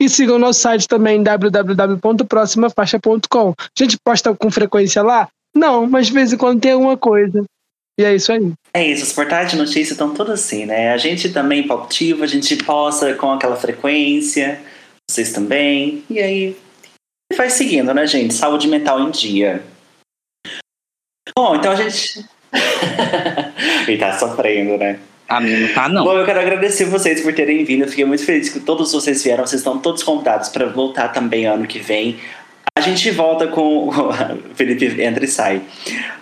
E 0.00 0.08
sigam 0.08 0.38
nosso 0.38 0.60
site 0.60 0.88
também, 0.88 1.22
www.proximafaixa.com. 1.22 3.54
A 3.58 3.68
gente 3.78 3.98
posta 4.04 4.34
com 4.34 4.50
frequência 4.50 5.02
lá? 5.02 5.28
Não, 5.54 5.86
mas 5.86 6.08
de 6.08 6.12
vez 6.12 6.32
em 6.32 6.36
quando 6.36 6.60
tem 6.60 6.72
alguma 6.72 6.96
coisa. 6.96 7.44
E 7.98 8.04
é 8.04 8.14
isso 8.14 8.32
aí. 8.32 8.52
É 8.74 8.86
isso, 8.86 9.04
os 9.04 9.12
portais 9.12 9.50
de 9.50 9.56
notícias 9.56 9.92
estão 9.92 10.14
todos 10.14 10.32
assim, 10.32 10.66
né? 10.66 10.92
A 10.92 10.96
gente 10.96 11.30
também 11.30 11.66
palpitivo, 11.66 12.24
a 12.24 12.26
gente 12.26 12.56
posta 12.56 13.14
com 13.14 13.30
aquela 13.30 13.54
frequência, 13.54 14.60
vocês 15.08 15.32
também. 15.32 16.02
E 16.08 16.18
aí 16.18 16.56
vai 17.36 17.50
seguindo, 17.50 17.94
né, 17.94 18.06
gente? 18.06 18.34
Saúde 18.34 18.66
mental 18.66 19.00
em 19.00 19.10
dia. 19.10 19.62
Bom, 21.36 21.54
então 21.54 21.72
a 21.72 21.76
gente. 21.76 22.24
Ele 23.86 23.98
tá 23.98 24.18
sofrendo, 24.18 24.76
né? 24.76 24.98
A 25.32 25.40
minha 25.40 25.60
não 25.60 25.68
tá, 25.72 25.88
não. 25.88 26.04
Bom, 26.04 26.12
eu 26.12 26.26
quero 26.26 26.40
agradecer 26.40 26.84
vocês 26.84 27.22
por 27.22 27.32
terem 27.32 27.64
vindo. 27.64 27.84
Eu 27.84 27.88
fiquei 27.88 28.04
muito 28.04 28.22
feliz 28.22 28.50
que 28.50 28.60
todos 28.60 28.92
vocês 28.92 29.24
vieram. 29.24 29.46
Vocês 29.46 29.60
estão 29.60 29.78
todos 29.78 30.02
convidados 30.02 30.50
para 30.50 30.66
voltar 30.66 31.08
também 31.08 31.46
ano 31.46 31.66
que 31.66 31.78
vem. 31.78 32.18
A 32.76 32.82
gente 32.82 33.10
volta 33.10 33.46
com. 33.46 33.90
Felipe 34.54 35.00
entra 35.00 35.24
e 35.24 35.28
sai. 35.28 35.62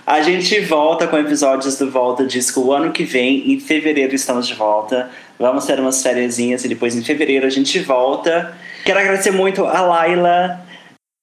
A 0.06 0.20
gente 0.20 0.60
volta 0.60 1.08
com 1.08 1.18
episódios 1.18 1.76
do 1.76 1.90
Volta 1.90 2.24
Disco 2.24 2.60
o 2.60 2.72
ano 2.72 2.92
que 2.92 3.02
vem. 3.02 3.52
Em 3.52 3.58
fevereiro 3.58 4.14
estamos 4.14 4.46
de 4.46 4.54
volta. 4.54 5.10
Vamos 5.36 5.64
ter 5.64 5.80
umas 5.80 6.00
férias 6.00 6.38
e 6.38 6.68
depois 6.68 6.94
em 6.94 7.02
fevereiro 7.02 7.46
a 7.46 7.50
gente 7.50 7.80
volta. 7.80 8.56
Quero 8.84 9.00
agradecer 9.00 9.32
muito 9.32 9.64
a 9.64 9.80
Laila. 9.80 10.60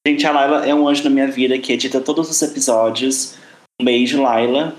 Gente, 0.05 0.27
a 0.27 0.31
Laila 0.31 0.65
é 0.67 0.75
um 0.75 0.85
anjo 0.89 1.05
na 1.05 1.09
minha 1.09 1.27
vida 1.27 1.57
que 1.57 1.71
edita 1.71 2.01
todos 2.01 2.29
os 2.29 2.41
episódios. 2.41 3.35
Um 3.79 3.85
beijo, 3.85 4.21
Laila. 4.21 4.75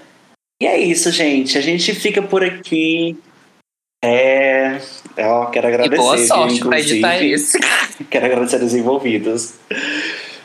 E 0.61 0.67
é 0.67 0.79
isso, 0.79 1.11
gente. 1.13 1.57
A 1.57 1.61
gente 1.61 1.95
fica 1.95 2.21
por 2.21 2.43
aqui. 2.43 3.17
É. 4.05 4.81
Ó, 5.19 5.47
quero 5.47 5.67
E 5.69 5.75
agradecer. 5.75 5.97
boa 5.97 6.17
viu, 6.17 6.27
sorte 6.27 6.61
pra 6.61 6.81
editar 6.81 7.17
inclusive. 7.17 7.33
esse. 7.33 7.59
Quero 8.11 8.27
agradecer 8.27 8.63
os 8.63 8.75
envolvidos. 8.75 9.55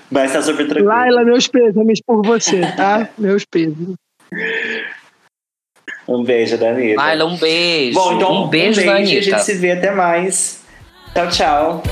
Mas 0.10 0.34
tá 0.34 0.42
super 0.42 0.66
tranquilo. 0.66 0.88
Laila, 0.90 1.24
meus 1.24 1.48
pêsames 1.48 2.00
por 2.06 2.24
você, 2.26 2.62
tá? 2.76 3.10
meus 3.18 3.46
pêsames. 3.46 3.96
Um 6.08 6.24
beijo, 6.24 6.58
Danita. 6.58 7.00
Laila, 7.00 7.26
um 7.26 7.38
beijo. 7.38 7.94
Bom, 8.00 8.14
então 8.14 8.44
um 8.44 8.48
beijo, 8.50 8.82
um 8.82 8.86
beijo 8.86 9.14
e 9.14 9.18
a 9.18 9.22
gente 9.22 9.44
se 9.44 9.54
vê 9.54 9.72
até 9.72 9.92
mais. 9.92 10.64
Tchau, 11.14 11.30
tchau. 11.30 11.84